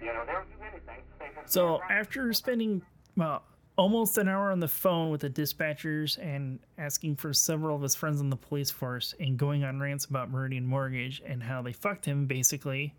you 0.00 0.06
know, 0.06 0.24
they'll 0.24 0.40
do 0.40 0.64
anything. 0.72 1.04
to 1.44 1.52
So 1.52 1.82
after 1.90 2.32
spending 2.32 2.80
well 3.14 3.42
almost 3.76 4.16
an 4.16 4.26
hour 4.26 4.52
on 4.52 4.60
the 4.60 4.68
phone 4.68 5.10
with 5.10 5.20
the 5.20 5.28
dispatchers 5.28 6.16
and 6.18 6.60
asking 6.78 7.16
for 7.16 7.34
several 7.34 7.76
of 7.76 7.82
his 7.82 7.94
friends 7.94 8.22
in 8.22 8.30
the 8.30 8.36
police 8.36 8.70
force 8.70 9.14
and 9.20 9.36
going 9.36 9.62
on 9.62 9.78
rants 9.78 10.06
about 10.06 10.30
Meridian 10.30 10.64
Mortgage 10.64 11.20
and 11.26 11.42
how 11.42 11.60
they 11.60 11.72
fucked 11.74 12.06
him 12.06 12.24
basically 12.24 12.94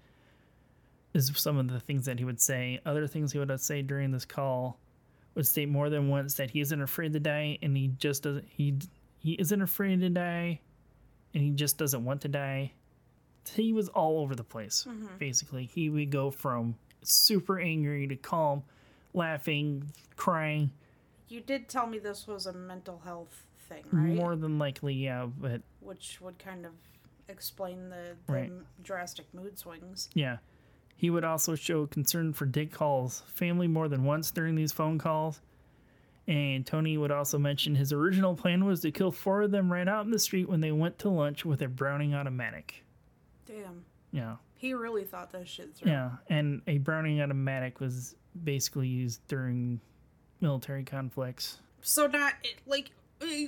is 1.15 1.31
some 1.35 1.57
of 1.57 1.67
the 1.67 1.79
things 1.79 2.05
that 2.05 2.19
he 2.19 2.25
would 2.25 2.39
say. 2.39 2.79
Other 2.85 3.07
things 3.07 3.31
he 3.31 3.39
would 3.39 3.59
say 3.59 3.81
during 3.81 4.11
this 4.11 4.23
call 4.23 4.77
would 5.37 5.47
state 5.47 5.69
more 5.69 5.89
than 5.89 6.09
once 6.09 6.33
that 6.35 6.49
he 6.51 6.59
isn't 6.59 6.81
afraid 6.81 7.13
to 7.13 7.19
die 7.19 7.57
and 7.61 7.77
he 7.77 7.87
just 7.99 8.23
doesn't 8.23 8.45
he 8.49 8.75
he 9.19 9.33
isn't 9.33 9.61
afraid 9.61 10.01
to 10.01 10.09
die 10.09 10.59
and 11.33 11.43
he 11.43 11.51
just 11.51 11.77
doesn't 11.77 12.03
want 12.03 12.21
to 12.21 12.27
die. 12.27 12.71
He 13.53 13.71
was 13.71 13.87
all 13.89 14.19
over 14.19 14.35
the 14.35 14.43
place. 14.43 14.85
Mm-hmm. 14.89 15.17
Basically, 15.19 15.65
he 15.65 15.89
would 15.89 16.09
go 16.09 16.31
from 16.31 16.75
super 17.03 17.59
angry 17.59 18.05
to 18.07 18.15
calm, 18.15 18.63
laughing, 19.13 19.91
crying. 20.17 20.71
You 21.29 21.41
did 21.41 21.69
tell 21.69 21.87
me 21.87 21.99
this 21.99 22.27
was 22.27 22.45
a 22.45 22.53
mental 22.53 23.01
health 23.05 23.45
thing, 23.69 23.83
right? 23.91 24.15
More 24.15 24.35
than 24.35 24.57
likely, 24.59 24.93
yeah, 24.95 25.27
but 25.37 25.61
Which 25.81 26.19
would 26.21 26.39
kind 26.39 26.65
of 26.65 26.71
explain 27.29 27.89
the, 27.89 28.15
the 28.25 28.33
Right. 28.33 28.51
drastic 28.83 29.33
mood 29.33 29.57
swings. 29.59 30.09
yeah. 30.13 30.37
He 30.97 31.11
would 31.11 31.23
also 31.23 31.53
show 31.53 31.85
concern 31.85 32.33
for 32.33 32.47
Dick 32.47 32.75
Hall's 32.75 33.21
family 33.27 33.67
more 33.67 33.87
than 33.87 34.03
once 34.03 34.31
during 34.31 34.55
these 34.55 34.71
phone 34.71 34.97
calls. 34.97 35.39
And 36.27 36.65
Tony 36.65 36.97
would 36.97 37.11
also 37.11 37.37
mention 37.37 37.75
his 37.75 37.93
original 37.93 38.35
plan 38.35 38.65
was 38.65 38.81
to 38.81 38.91
kill 38.91 39.11
four 39.11 39.43
of 39.43 39.51
them 39.51 39.71
right 39.71 39.87
out 39.87 40.05
in 40.05 40.11
the 40.11 40.19
street 40.19 40.49
when 40.49 40.59
they 40.59 40.71
went 40.71 40.97
to 40.99 41.09
lunch 41.09 41.45
with 41.45 41.61
a 41.61 41.67
Browning 41.67 42.15
automatic. 42.15 42.83
Damn. 43.45 43.85
Yeah. 44.11 44.35
He 44.55 44.73
really 44.73 45.03
thought 45.03 45.31
that 45.31 45.47
shit 45.47 45.75
through. 45.75 45.91
Yeah. 45.91 46.11
And 46.29 46.63
a 46.65 46.79
Browning 46.79 47.21
automatic 47.21 47.79
was 47.79 48.15
basically 48.43 48.87
used 48.87 49.21
during 49.27 49.79
military 50.41 50.83
conflicts. 50.83 51.59
So 51.81 52.07
not 52.07 52.33
like 52.65 52.91
eh, 53.21 53.47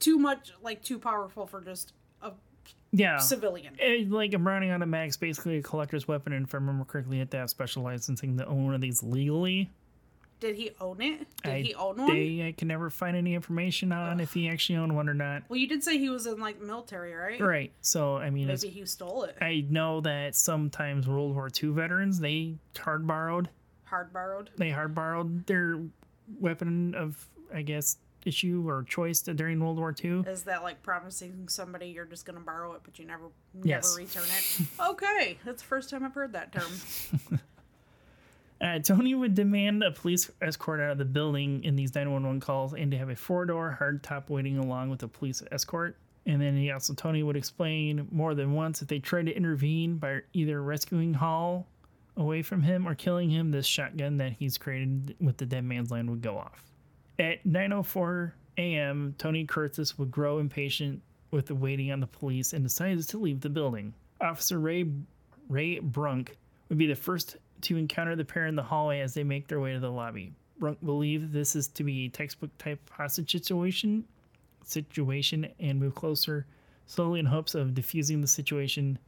too 0.00 0.18
much, 0.18 0.52
like 0.60 0.82
too 0.82 0.98
powerful 0.98 1.46
for 1.46 1.60
just 1.60 1.92
Yeah. 2.92 3.18
civilian. 3.18 3.74
Eh, 3.78 4.04
like 4.08 4.32
a 4.32 4.38
Browning 4.38 4.70
automatic 4.70 5.10
is 5.10 5.16
basically 5.16 5.58
a 5.58 5.62
collector's 5.62 6.08
weapon, 6.08 6.32
and 6.32 6.46
if 6.46 6.54
I 6.54 6.58
remember 6.58 6.84
correctly, 6.84 7.16
you 7.16 7.20
have 7.20 7.30
to 7.30 7.36
have 7.38 7.50
special 7.50 7.82
licensing 7.82 8.38
to 8.38 8.46
own 8.46 8.64
one 8.66 8.74
of 8.74 8.80
these 8.80 9.02
legally. 9.02 9.70
Did 10.40 10.54
he 10.54 10.70
own 10.80 11.00
it? 11.00 11.26
Did 11.42 11.52
I, 11.52 11.62
he 11.62 11.74
own 11.74 11.96
one? 11.96 12.06
They 12.14 12.46
I 12.46 12.52
can 12.52 12.68
never 12.68 12.90
find 12.90 13.16
any 13.16 13.34
information 13.34 13.90
on 13.90 14.20
if 14.20 14.32
he 14.32 14.48
actually 14.48 14.76
owned 14.76 14.94
one 14.94 15.08
or 15.08 15.14
not. 15.14 15.42
Well, 15.48 15.58
you 15.58 15.66
did 15.66 15.82
say 15.82 15.98
he 15.98 16.10
was 16.10 16.26
in 16.28 16.38
like 16.38 16.60
military, 16.60 17.12
right? 17.12 17.40
Right. 17.40 17.72
So 17.80 18.16
I 18.18 18.30
mean, 18.30 18.46
Maybe 18.46 18.68
he 18.68 18.86
stole 18.86 19.24
it. 19.24 19.36
I 19.40 19.66
know 19.68 20.00
that 20.02 20.36
sometimes 20.36 21.08
World 21.08 21.34
War 21.34 21.50
II 21.60 21.70
veterans 21.70 22.20
they 22.20 22.54
hard 22.78 23.04
borrowed 23.06 23.48
Hard 23.86 24.12
borrowed. 24.12 24.50
they 24.56 24.70
hard 24.70 24.94
borrowed 24.94 25.44
their 25.46 25.80
weapon 26.38 26.94
of 26.94 27.26
I 27.52 27.62
guess 27.62 27.96
issue 28.28 28.64
or 28.68 28.84
choice 28.84 29.22
during 29.22 29.58
World 29.58 29.78
War 29.78 29.94
II. 30.04 30.20
Is 30.26 30.44
that 30.44 30.62
like 30.62 30.82
promising 30.82 31.48
somebody 31.48 31.86
you're 31.88 32.04
just 32.04 32.24
gonna 32.26 32.40
borrow 32.40 32.74
it, 32.74 32.82
but 32.84 32.98
you 32.98 33.04
never, 33.06 33.24
never 33.54 33.66
Yes. 33.68 33.96
return 33.96 34.22
it? 34.24 34.66
okay, 34.90 35.38
that's 35.44 35.62
the 35.62 35.68
first 35.68 35.90
time 35.90 36.04
I've 36.04 36.14
heard 36.14 36.32
that 36.34 36.52
term. 36.52 37.40
Uh, 38.60 38.80
Tony 38.80 39.14
would 39.14 39.36
demand 39.36 39.84
a 39.84 39.92
police 39.92 40.32
escort 40.42 40.80
out 40.80 40.90
of 40.90 40.98
the 40.98 41.04
building 41.04 41.62
in 41.62 41.76
these 41.76 41.94
911 41.94 42.40
calls 42.40 42.74
and 42.74 42.90
to 42.90 42.98
have 42.98 43.08
a 43.08 43.14
four 43.14 43.46
door 43.46 43.78
hardtop 43.80 44.28
waiting 44.28 44.58
along 44.58 44.90
with 44.90 45.00
a 45.04 45.06
police 45.06 45.42
escort. 45.52 45.96
And 46.26 46.42
then 46.42 46.56
he 46.56 46.72
also, 46.72 46.92
Tony 46.92 47.22
would 47.22 47.36
explain 47.36 48.08
more 48.10 48.34
than 48.34 48.52
once 48.54 48.82
if 48.82 48.88
they 48.88 48.98
tried 48.98 49.26
to 49.26 49.32
intervene 49.36 49.98
by 49.98 50.22
either 50.32 50.60
rescuing 50.60 51.14
Hall 51.14 51.68
away 52.16 52.42
from 52.42 52.62
him 52.62 52.88
or 52.88 52.96
killing 52.96 53.30
him, 53.30 53.52
this 53.52 53.64
shotgun 53.64 54.16
that 54.16 54.32
he's 54.32 54.58
created 54.58 55.14
with 55.20 55.36
the 55.36 55.46
dead 55.46 55.62
man's 55.64 55.92
land 55.92 56.10
would 56.10 56.20
go 56.20 56.36
off. 56.36 56.64
At 57.18 57.44
9:04 57.44 58.32
a.m., 58.58 59.14
Tony 59.18 59.46
Kiritsis 59.46 59.98
would 59.98 60.10
grow 60.10 60.38
impatient 60.38 61.02
with 61.30 61.46
the 61.46 61.54
waiting 61.54 61.90
on 61.90 62.00
the 62.00 62.06
police 62.06 62.52
and 62.52 62.64
decides 62.64 63.06
to 63.08 63.18
leave 63.18 63.40
the 63.40 63.50
building. 63.50 63.92
Officer 64.20 64.58
Ray 64.58 64.86
Ray 65.48 65.78
Brunk 65.78 66.36
would 66.68 66.78
be 66.78 66.86
the 66.86 66.94
first 66.94 67.36
to 67.62 67.76
encounter 67.76 68.14
the 68.14 68.24
pair 68.24 68.46
in 68.46 68.54
the 68.54 68.62
hallway 68.62 69.00
as 69.00 69.14
they 69.14 69.24
make 69.24 69.48
their 69.48 69.60
way 69.60 69.72
to 69.72 69.80
the 69.80 69.90
lobby. 69.90 70.32
Brunk 70.58 70.84
believed 70.84 71.32
this 71.32 71.56
is 71.56 71.68
to 71.68 71.84
be 71.84 72.06
a 72.06 72.08
textbook 72.08 72.56
type 72.58 72.78
hostage 72.90 73.32
situation 73.32 74.04
situation 74.64 75.48
and 75.58 75.80
move 75.80 75.94
closer 75.94 76.46
slowly 76.86 77.20
in 77.20 77.26
hopes 77.26 77.54
of 77.54 77.74
diffusing 77.74 78.20
the 78.20 78.26
situation. 78.26 78.98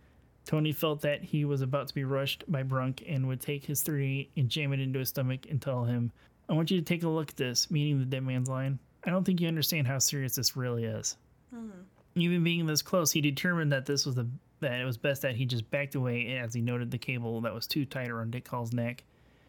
Tony 0.44 0.72
felt 0.72 1.02
that 1.02 1.22
he 1.22 1.44
was 1.44 1.60
about 1.60 1.86
to 1.88 1.94
be 1.94 2.04
rushed 2.04 2.44
by 2.48 2.62
Brunk 2.62 3.04
and 3.06 3.28
would 3.28 3.40
take 3.40 3.64
his 3.66 3.82
38 3.82 4.30
and 4.36 4.48
jam 4.48 4.72
it 4.72 4.80
into 4.80 4.98
his 4.98 5.10
stomach 5.10 5.46
and 5.50 5.60
tell 5.60 5.84
him, 5.84 6.12
I 6.50 6.54
want 6.54 6.70
you 6.70 6.78
to 6.78 6.84
take 6.84 7.04
a 7.04 7.08
look 7.08 7.30
at 7.30 7.36
this, 7.36 7.70
meaning 7.70 8.00
the 8.00 8.04
dead 8.04 8.24
man's 8.24 8.48
line. 8.48 8.80
I 9.04 9.10
don't 9.10 9.24
think 9.24 9.40
you 9.40 9.46
understand 9.46 9.86
how 9.86 10.00
serious 10.00 10.34
this 10.34 10.56
really 10.56 10.84
is. 10.84 11.16
Mm-hmm. 11.54 11.80
Even 12.16 12.42
being 12.42 12.66
this 12.66 12.82
close, 12.82 13.12
he 13.12 13.20
determined 13.20 13.70
that 13.70 13.86
this 13.86 14.04
was 14.04 14.16
the 14.16 14.28
that 14.58 14.78
it 14.78 14.84
was 14.84 14.98
best 14.98 15.22
that 15.22 15.36
he 15.36 15.46
just 15.46 15.70
backed 15.70 15.94
away 15.94 16.36
as 16.36 16.52
he 16.52 16.60
noted 16.60 16.90
the 16.90 16.98
cable 16.98 17.40
that 17.40 17.54
was 17.54 17.66
too 17.66 17.86
tight 17.86 18.10
around 18.10 18.32
Dick 18.32 18.46
Hall's 18.46 18.74
neck 18.74 19.04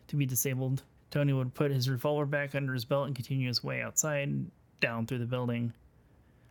to 0.08 0.16
be 0.16 0.26
disabled. 0.26 0.84
Tony 1.10 1.34
would 1.34 1.54
put 1.54 1.72
his 1.72 1.90
revolver 1.90 2.26
back 2.26 2.56
under 2.56 2.74
his 2.74 2.86
belt 2.86 3.08
and 3.08 3.16
continue 3.16 3.50
his 3.50 3.62
way 3.62 3.82
outside, 3.82 4.46
down 4.80 5.06
through 5.06 5.18
the 5.18 5.26
building. 5.26 5.74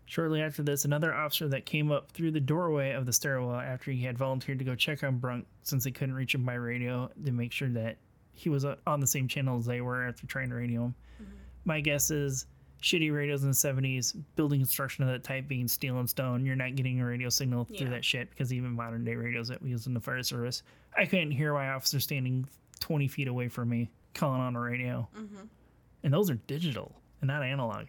Shortly 0.04 0.42
after 0.42 0.62
this, 0.62 0.84
another 0.84 1.14
officer 1.14 1.48
that 1.48 1.64
came 1.64 1.90
up 1.90 2.10
through 2.10 2.32
the 2.32 2.40
doorway 2.40 2.90
of 2.90 3.06
the 3.06 3.12
stairwell 3.14 3.54
after 3.54 3.92
he 3.92 4.04
had 4.04 4.18
volunteered 4.18 4.58
to 4.58 4.64
go 4.64 4.74
check 4.74 5.02
on 5.04 5.18
Brunk 5.18 5.46
since 5.62 5.84
they 5.84 5.90
couldn't 5.90 6.16
reach 6.16 6.34
him 6.34 6.44
by 6.44 6.54
radio 6.54 7.08
to 7.24 7.32
make 7.32 7.52
sure 7.52 7.68
that 7.70 7.96
he 8.32 8.48
was 8.48 8.64
uh, 8.64 8.76
on 8.86 9.00
the 9.00 9.06
same 9.06 9.28
channel 9.28 9.58
as 9.58 9.66
they 9.66 9.80
were 9.80 10.06
after 10.08 10.26
trying 10.26 10.48
to 10.50 10.54
radio 10.54 10.84
him. 10.86 10.94
My 11.64 11.80
guess 11.80 12.10
is 12.10 12.46
shitty 12.82 13.14
radios 13.14 13.42
in 13.42 13.50
the 13.50 13.54
70s, 13.54 14.16
building 14.36 14.60
construction 14.60 15.04
of 15.04 15.10
that 15.10 15.22
type 15.22 15.46
being 15.46 15.68
steel 15.68 15.98
and 15.98 16.08
stone, 16.08 16.46
you're 16.46 16.56
not 16.56 16.74
getting 16.74 16.98
a 17.00 17.04
radio 17.06 17.28
signal 17.28 17.64
through 17.66 17.76
Yeah. 17.78 17.90
that 17.90 18.04
shit 18.04 18.30
because 18.30 18.52
even 18.54 18.70
modern 18.72 19.04
day 19.04 19.14
radios 19.14 19.48
that 19.48 19.60
we 19.60 19.68
use 19.70 19.86
in 19.86 19.92
the 19.92 20.00
fire 20.00 20.22
service, 20.22 20.62
I 20.96 21.04
couldn't 21.04 21.32
hear 21.32 21.52
my 21.52 21.68
officer 21.70 22.00
standing 22.00 22.48
20 22.80 23.06
feet 23.08 23.28
away 23.28 23.48
from 23.48 23.68
me 23.68 23.90
calling 24.14 24.40
on 24.40 24.56
a 24.56 24.60
radio. 24.60 25.06
And 26.02 26.12
those 26.14 26.30
are 26.30 26.36
digital 26.46 26.96
and 27.20 27.28
not 27.28 27.42
analog. 27.42 27.86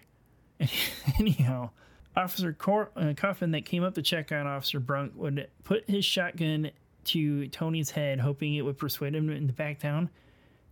Anyhow, 1.19 1.69
Officer 2.15 2.53
Cor- 2.53 2.91
uh, 2.95 3.13
Coffin 3.15 3.51
that 3.51 3.65
came 3.65 3.83
up 3.83 3.95
to 3.95 4.01
check 4.01 4.31
on 4.31 4.45
Officer 4.47 4.79
Brunk 4.79 5.13
would 5.15 5.47
put 5.63 5.89
his 5.89 6.03
shotgun 6.05 6.71
to 7.05 7.47
Tony's 7.47 7.89
head, 7.91 8.19
hoping 8.19 8.55
it 8.55 8.61
would 8.61 8.77
persuade 8.77 9.15
him 9.15 9.29
to 9.47 9.53
back 9.53 9.79
down. 9.79 10.09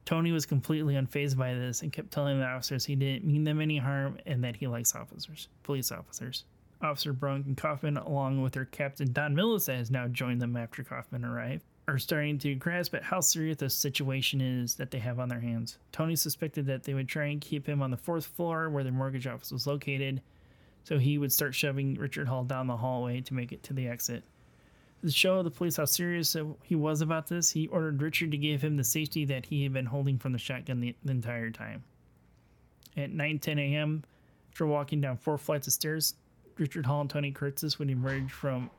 Tony 0.06 0.32
was 0.32 0.46
completely 0.46 0.96
unfazed 0.96 1.38
by 1.38 1.54
this 1.54 1.82
and 1.82 1.94
kept 1.94 2.12
telling 2.12 2.40
the 2.40 2.46
officers 2.46 2.86
he 2.86 2.96
didn't 2.96 3.26
mean 3.26 3.44
them 3.44 3.62
any 3.62 3.78
harm 3.78 4.18
and 4.26 4.44
that 4.44 4.56
he 4.56 4.68
likes 4.68 4.96
officers, 4.96 5.50
police 5.64 5.92
officers. 5.92 6.46
Officer 6.82 7.14
Brunk 7.14 7.46
and 7.46 7.58
Kaufman, 7.58 7.98
along 7.98 8.42
with 8.42 8.54
their 8.54 8.66
captain 8.66 9.12
Don 9.12 9.36
Millis, 9.36 9.66
that 9.66 9.76
has 9.76 9.92
now 9.92 10.08
joined 10.08 10.42
them 10.42 10.56
after 10.56 10.84
Kaufman 10.84 11.26
arrived, 11.26 11.66
are 11.88 11.98
starting 11.98 12.38
to 12.40 12.56
grasp 12.56 12.94
at 12.96 13.04
how 13.04 13.20
serious 13.20 13.58
the 13.58 13.70
situation 13.70 14.40
is 14.40 14.76
that 14.76 14.92
they 14.92 15.00
have 15.00 15.20
on 15.20 15.28
their 15.28 15.40
hands. 15.40 15.78
Tony 15.92 16.16
suspected 16.16 16.66
that 16.68 16.84
they 16.84 16.94
would 16.94 17.10
try 17.10 17.26
and 17.26 17.42
keep 17.42 17.68
him 17.68 17.82
on 17.82 17.92
the 17.92 17.98
fourth 17.98 18.26
floor 18.26 18.70
where 18.70 18.84
their 18.84 18.94
mortgage 18.94 19.28
office 19.28 19.52
was 19.52 19.68
located, 19.68 20.22
so 20.84 20.98
he 20.98 21.18
would 21.18 21.34
start 21.34 21.54
shoving 21.54 21.96
Richard 21.96 22.28
Hall 22.28 22.44
down 22.44 22.68
the 22.68 22.78
hallway 22.78 23.22
to 23.22 23.34
make 23.34 23.52
it 23.52 23.64
to 23.64 23.74
the 23.74 23.88
exit. 23.88 24.24
To 25.04 25.12
show 25.12 25.42
the 25.44 25.52
police 25.52 25.78
how 25.78 25.86
serious 25.86 26.36
he 26.64 26.76
was 26.76 27.02
about 27.02 27.28
this, 27.28 27.50
he 27.50 27.68
ordered 27.68 28.02
Richard 28.02 28.32
to 28.32 28.38
give 28.38 28.62
him 28.62 28.76
the 28.76 28.84
safety 28.84 29.24
that 29.26 29.46
he 29.46 29.64
had 29.64 29.72
been 29.72 29.86
holding 29.86 30.18
from 30.18 30.34
the 30.34 30.38
shotgun 30.38 30.82
the, 30.82 30.94
the 31.06 31.12
entire 31.12 31.52
time. 31.52 31.84
At 32.98 33.12
9:10 33.12 33.60
a.m., 33.60 34.04
after 34.52 34.66
walking 34.66 35.00
down 35.00 35.16
four 35.16 35.38
flights 35.38 35.68
of 35.68 35.74
stairs, 35.74 36.16
Richard 36.58 36.86
Hall 36.86 37.00
and 37.00 37.10
Tony 37.10 37.32
Kiritsis 37.32 37.80
would 37.80 37.90
emerge 37.90 38.30
from 38.30 38.70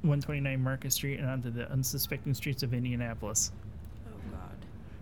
129 0.00 0.62
Market 0.62 0.92
Street 0.92 1.18
and 1.18 1.28
onto 1.28 1.50
the 1.50 1.70
unsuspecting 1.70 2.32
streets 2.32 2.62
of 2.62 2.72
Indianapolis. 2.72 3.52
Oh 4.08 4.12
God. 4.30 4.56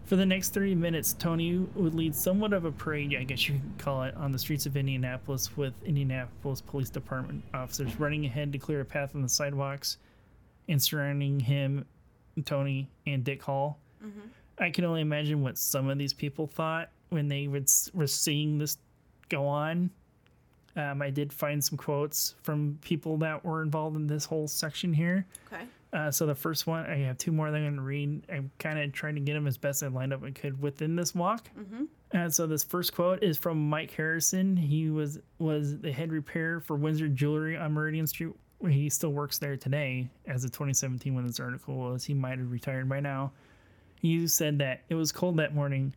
For 0.05 0.17
the 0.17 0.27
next 0.27 0.55
30 0.55 0.75
minutes, 0.75 1.13
Tony 1.13 1.59
would 1.77 1.95
lead 1.95 2.17
somewhat 2.17 2.53
of 2.53 2.65
a 2.65 2.73
parade, 2.73 3.15
I 3.15 3.23
guess 3.23 3.49
you 3.49 3.55
could 3.55 3.79
call 3.79 4.03
it, 4.03 4.17
on 4.17 4.33
the 4.33 4.39
streets 4.41 4.67
of 4.67 4.77
Indianapolis 4.77 5.57
with 5.57 5.75
Indianapolis 5.85 6.61
Police 6.61 6.91
Department 6.91 7.45
officers 7.55 8.01
running 8.01 8.27
ahead 8.27 8.51
to 8.53 8.59
clear 8.59 8.81
a 8.81 8.85
path 8.85 9.15
on 9.15 9.23
the 9.23 9.29
sidewalks 9.29 9.99
and 10.69 10.83
surrounding 10.83 11.41
him, 11.41 11.85
Tony, 12.45 12.89
and 13.07 13.25
Dick 13.25 13.43
Hall. 13.43 13.79
I 14.59 14.71
can 14.71 14.85
only 14.85 15.01
imagine 15.01 15.43
what 15.43 15.59
some 15.59 15.89
of 15.89 15.99
these 15.99 16.13
people 16.13 16.47
thought 16.47 16.91
when 17.11 17.29
they 17.29 17.49
would, 17.49 17.69
were 17.93 18.07
seeing 18.07 18.59
this 18.59 18.79
go 19.29 19.47
on. 19.47 19.91
Um, 20.77 21.03
I 21.03 21.11
did 21.11 21.33
find 21.33 21.63
some 21.63 21.79
quotes 21.79 22.35
from 22.43 22.79
people 22.81 23.17
that 23.19 23.45
were 23.45 23.63
involved 23.63 23.97
in 23.97 24.07
this 24.07 24.25
whole 24.25 24.49
section 24.49 24.93
here. 24.93 25.25
Okay. 25.53 25.65
Uh, 25.93 26.11
so 26.11 26.27
the 26.27 26.35
first 26.35 26.67
one, 26.67 26.85
I 26.87 26.97
have 26.99 27.19
two 27.19 27.31
more 27.31 27.49
that 27.53 27.57
I'm 27.57 27.63
going 27.63 27.77
to 27.77 27.83
read. 27.83 28.23
I'm 28.29 28.51
kind 28.59 28.81
of 28.81 28.93
trying 28.93 29.15
to 29.15 29.21
get 29.21 29.35
them 29.35 29.47
as 29.47 29.57
best 29.57 29.85
I 29.85 29.87
lined 29.87 30.13
up 30.13 30.25
I 30.25 30.33
could 30.33 30.61
within 30.61 30.97
this 30.97 31.15
walk. 31.15 31.49
And 32.11 32.35
so 32.35 32.47
this 32.49 32.65
first 32.65 32.95
quote 32.95 33.23
is 33.23 33.39
from 33.39 33.69
Mike 33.69 33.93
Harrison. 33.93 34.57
He 34.57 34.91
was 34.91 35.21
was 35.39 35.79
the 35.79 35.93
head 35.93 36.11
repair 36.13 36.61
for 36.61 36.77
Windsor 36.77 37.09
Jewelry 37.09 37.57
on 37.57 37.73
Meridian 37.73 38.07
Street. 38.09 38.31
He 38.71 38.89
still 38.89 39.13
works 39.13 39.39
there 39.39 39.57
today, 39.57 40.09
as 40.27 40.45
of 40.45 40.53
2017 40.53 41.15
when 41.15 41.27
this 41.27 41.41
article 41.41 41.77
was. 41.77 42.05
He 42.05 42.15
might 42.15 42.39
have 42.39 42.51
retired 42.51 42.89
by 42.89 43.01
now. 43.01 43.33
He 44.01 44.27
said 44.29 44.59
that 44.59 44.83
it 44.89 44.95
was 44.95 45.13
cold 45.13 45.37
that 45.39 45.55
morning. 45.55 45.95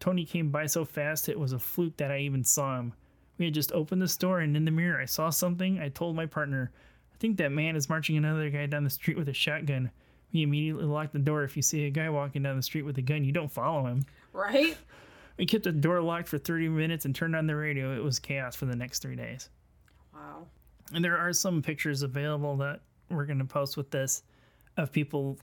Tony 0.00 0.24
came 0.24 0.50
by 0.50 0.66
so 0.66 0.84
fast 0.84 1.28
it 1.28 1.38
was 1.38 1.52
a 1.52 1.58
fluke 1.58 1.96
that 1.96 2.10
I 2.10 2.18
even 2.20 2.44
saw 2.44 2.78
him. 2.78 2.92
We 3.38 3.44
had 3.44 3.54
just 3.54 3.72
opened 3.72 4.02
the 4.02 4.08
store, 4.08 4.40
and 4.40 4.56
in 4.56 4.64
the 4.64 4.70
mirror, 4.70 5.00
I 5.00 5.04
saw 5.04 5.30
something. 5.30 5.78
I 5.78 5.88
told 5.88 6.16
my 6.16 6.26
partner, 6.26 6.72
I 7.14 7.16
think 7.18 7.36
that 7.36 7.52
man 7.52 7.76
is 7.76 7.88
marching 7.88 8.16
another 8.16 8.50
guy 8.50 8.66
down 8.66 8.84
the 8.84 8.90
street 8.90 9.16
with 9.16 9.28
a 9.28 9.32
shotgun. 9.32 9.90
We 10.32 10.42
immediately 10.42 10.84
locked 10.84 11.12
the 11.12 11.18
door. 11.20 11.44
If 11.44 11.56
you 11.56 11.62
see 11.62 11.86
a 11.86 11.90
guy 11.90 12.08
walking 12.10 12.42
down 12.42 12.56
the 12.56 12.62
street 12.62 12.82
with 12.82 12.98
a 12.98 13.02
gun, 13.02 13.24
you 13.24 13.32
don't 13.32 13.50
follow 13.50 13.86
him. 13.86 14.04
Right? 14.32 14.76
We 15.36 15.46
kept 15.46 15.64
the 15.64 15.72
door 15.72 16.00
locked 16.02 16.28
for 16.28 16.38
30 16.38 16.68
minutes 16.68 17.04
and 17.04 17.14
turned 17.14 17.36
on 17.36 17.46
the 17.46 17.54
radio. 17.54 17.96
It 17.96 18.02
was 18.02 18.18
chaos 18.18 18.56
for 18.56 18.66
the 18.66 18.76
next 18.76 19.00
three 19.00 19.16
days. 19.16 19.48
And 20.94 21.04
there 21.04 21.18
are 21.18 21.32
some 21.32 21.62
pictures 21.62 22.02
available 22.02 22.56
that 22.58 22.80
we're 23.10 23.26
going 23.26 23.38
to 23.38 23.44
post 23.44 23.76
with 23.76 23.90
this 23.90 24.22
of 24.76 24.92
people 24.92 25.38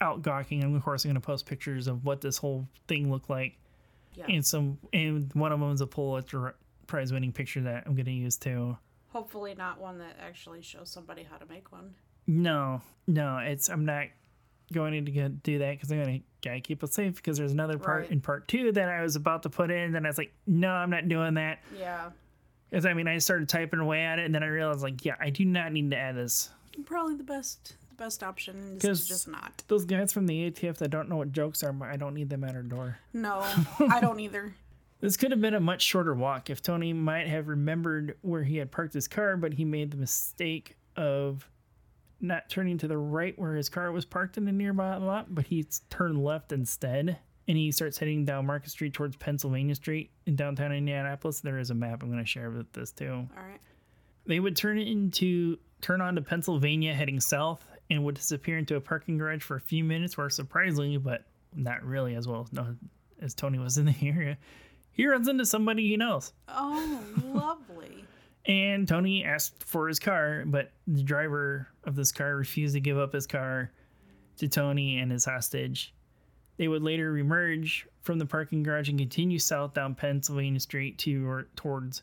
out 0.00 0.22
gawking. 0.22 0.62
And 0.62 0.74
of 0.76 0.82
course, 0.82 1.04
I'm 1.04 1.10
going 1.10 1.20
to 1.20 1.26
post 1.26 1.46
pictures 1.46 1.86
of 1.86 2.04
what 2.04 2.20
this 2.20 2.36
whole 2.36 2.66
thing 2.88 3.10
looked 3.10 3.30
like. 3.30 3.58
Yeah. 4.14 4.26
And 4.28 4.44
some, 4.44 4.78
and 4.92 5.30
one 5.34 5.52
of 5.52 5.60
them 5.60 5.70
is 5.72 5.80
a 5.80 5.86
Pulitzer 5.86 6.54
Prize 6.86 7.12
winning 7.12 7.32
picture 7.32 7.60
that 7.62 7.84
I'm 7.86 7.94
going 7.94 8.06
to 8.06 8.10
use 8.12 8.36
too. 8.36 8.76
Hopefully 9.12 9.54
not 9.54 9.80
one 9.80 9.98
that 9.98 10.16
actually 10.20 10.62
shows 10.62 10.90
somebody 10.90 11.22
how 11.30 11.36
to 11.36 11.46
make 11.46 11.70
one. 11.72 11.94
No, 12.26 12.80
no, 13.06 13.38
it's 13.38 13.68
I'm 13.68 13.84
not 13.84 14.06
going 14.72 15.04
to 15.04 15.28
do 15.28 15.58
that 15.58 15.70
because 15.72 15.90
I'm 15.90 16.02
going 16.02 16.20
to 16.20 16.48
gotta 16.48 16.60
keep 16.60 16.82
it 16.82 16.92
safe 16.92 17.16
because 17.16 17.36
there's 17.38 17.52
another 17.52 17.76
part 17.78 18.02
Right. 18.02 18.10
in 18.10 18.20
part 18.20 18.46
two 18.48 18.70
that 18.72 18.88
I 18.88 19.02
was 19.02 19.16
about 19.16 19.42
to 19.44 19.50
put 19.50 19.70
in, 19.70 19.94
and 19.96 20.06
I 20.06 20.08
was 20.10 20.18
like, 20.18 20.32
no, 20.46 20.70
I'm 20.70 20.90
not 20.90 21.08
doing 21.08 21.34
that. 21.34 21.58
Yeah. 21.76 22.10
Because 22.70 22.86
I 22.86 22.94
mean, 22.94 23.08
I 23.08 23.18
started 23.18 23.48
typing 23.48 23.80
away 23.80 24.02
at 24.02 24.18
it, 24.18 24.26
and 24.26 24.34
then 24.34 24.42
I 24.42 24.46
realized, 24.46 24.80
like, 24.80 25.04
yeah, 25.04 25.16
I 25.20 25.30
do 25.30 25.44
not 25.44 25.72
need 25.72 25.90
to 25.90 25.96
add 25.96 26.16
this. 26.16 26.50
Probably 26.84 27.16
the 27.16 27.24
best 27.24 27.74
the 27.88 27.96
best 27.96 28.22
option 28.22 28.78
is 28.80 29.08
just 29.08 29.28
not. 29.28 29.62
Those 29.68 29.84
guys 29.84 30.12
from 30.12 30.26
the 30.26 30.50
ATF 30.50 30.76
that 30.78 30.88
don't 30.88 31.08
know 31.08 31.16
what 31.16 31.32
jokes 31.32 31.62
are, 31.62 31.74
I 31.82 31.96
don't 31.96 32.14
need 32.14 32.30
them 32.30 32.44
at 32.44 32.54
our 32.54 32.62
door. 32.62 32.98
No, 33.12 33.44
I 33.90 34.00
don't 34.00 34.20
either. 34.20 34.54
This 35.00 35.16
could 35.16 35.30
have 35.30 35.40
been 35.40 35.54
a 35.54 35.60
much 35.60 35.82
shorter 35.82 36.14
walk 36.14 36.50
if 36.50 36.62
Tony 36.62 36.92
might 36.92 37.26
have 37.26 37.48
remembered 37.48 38.16
where 38.20 38.44
he 38.44 38.58
had 38.58 38.70
parked 38.70 38.92
his 38.92 39.08
car, 39.08 39.36
but 39.36 39.54
he 39.54 39.64
made 39.64 39.90
the 39.90 39.96
mistake 39.96 40.76
of 40.94 41.48
not 42.20 42.50
turning 42.50 42.76
to 42.78 42.86
the 42.86 42.98
right 42.98 43.38
where 43.38 43.54
his 43.54 43.70
car 43.70 43.90
was 43.92 44.04
parked 44.04 44.36
in 44.36 44.46
a 44.46 44.52
nearby 44.52 44.94
lot, 44.96 45.34
but 45.34 45.46
he 45.46 45.66
turned 45.88 46.22
left 46.22 46.52
instead. 46.52 47.18
And 47.50 47.58
he 47.58 47.72
starts 47.72 47.98
heading 47.98 48.24
down 48.24 48.46
Market 48.46 48.70
Street 48.70 48.94
towards 48.94 49.16
Pennsylvania 49.16 49.74
Street 49.74 50.12
in 50.24 50.36
downtown 50.36 50.70
Indianapolis. 50.70 51.40
There 51.40 51.58
is 51.58 51.70
a 51.70 51.74
map 51.74 52.00
I'm 52.00 52.08
going 52.08 52.22
to 52.22 52.24
share 52.24 52.48
with 52.48 52.72
this 52.72 52.92
too. 52.92 53.26
All 53.36 53.42
right. 53.42 53.58
They 54.24 54.38
would 54.38 54.54
turn 54.54 54.78
it 54.78 54.86
into 54.86 55.58
turn 55.80 56.00
on 56.00 56.14
to 56.14 56.22
Pennsylvania 56.22 56.94
heading 56.94 57.18
south 57.18 57.66
and 57.90 58.04
would 58.04 58.14
disappear 58.14 58.56
into 58.56 58.76
a 58.76 58.80
parking 58.80 59.18
garage 59.18 59.42
for 59.42 59.56
a 59.56 59.60
few 59.60 59.82
minutes 59.82 60.16
where 60.16 60.30
surprisingly, 60.30 60.96
but 60.96 61.24
not 61.52 61.82
really 61.82 62.14
as 62.14 62.28
well 62.28 62.42
as, 62.42 62.52
no, 62.52 62.76
as 63.20 63.34
Tony 63.34 63.58
was 63.58 63.78
in 63.78 63.86
the 63.86 63.96
area, 64.02 64.38
he 64.92 65.04
runs 65.08 65.26
into 65.26 65.44
somebody 65.44 65.88
he 65.88 65.96
knows. 65.96 66.32
Oh, 66.46 67.00
lovely. 67.24 68.04
And 68.46 68.86
Tony 68.86 69.24
asked 69.24 69.64
for 69.64 69.88
his 69.88 69.98
car, 69.98 70.44
but 70.46 70.70
the 70.86 71.02
driver 71.02 71.66
of 71.82 71.96
this 71.96 72.12
car 72.12 72.36
refused 72.36 72.74
to 72.74 72.80
give 72.80 72.96
up 72.96 73.12
his 73.12 73.26
car 73.26 73.72
to 74.36 74.46
Tony 74.46 75.00
and 75.00 75.10
his 75.10 75.24
hostage. 75.24 75.92
They 76.60 76.68
would 76.68 76.82
later 76.82 77.16
emerge 77.16 77.88
from 78.02 78.18
the 78.18 78.26
parking 78.26 78.62
garage 78.62 78.90
and 78.90 78.98
continue 78.98 79.38
south 79.38 79.72
down 79.72 79.94
Pennsylvania 79.94 80.60
Street 80.60 80.98
to 80.98 81.26
or 81.26 81.48
towards 81.56 82.02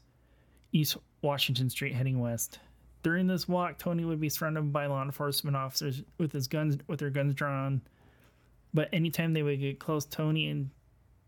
East 0.71 0.97
Washington 1.21 1.69
Street, 1.69 1.93
heading 1.93 2.19
west. 2.19 2.57
During 3.03 3.27
this 3.27 3.47
walk, 3.47 3.77
Tony 3.77 4.03
would 4.03 4.19
be 4.19 4.29
surrounded 4.29 4.73
by 4.73 4.87
law 4.87 5.03
enforcement 5.03 5.55
officers 5.55 6.01
with 6.17 6.31
his 6.31 6.47
guns 6.47 6.75
with 6.87 6.97
their 6.97 7.11
guns 7.11 7.35
drawn. 7.35 7.83
But 8.73 8.89
anytime 8.91 9.31
they 9.31 9.43
would 9.43 9.59
get 9.59 9.77
close, 9.77 10.05
Tony 10.05 10.49
and 10.49 10.71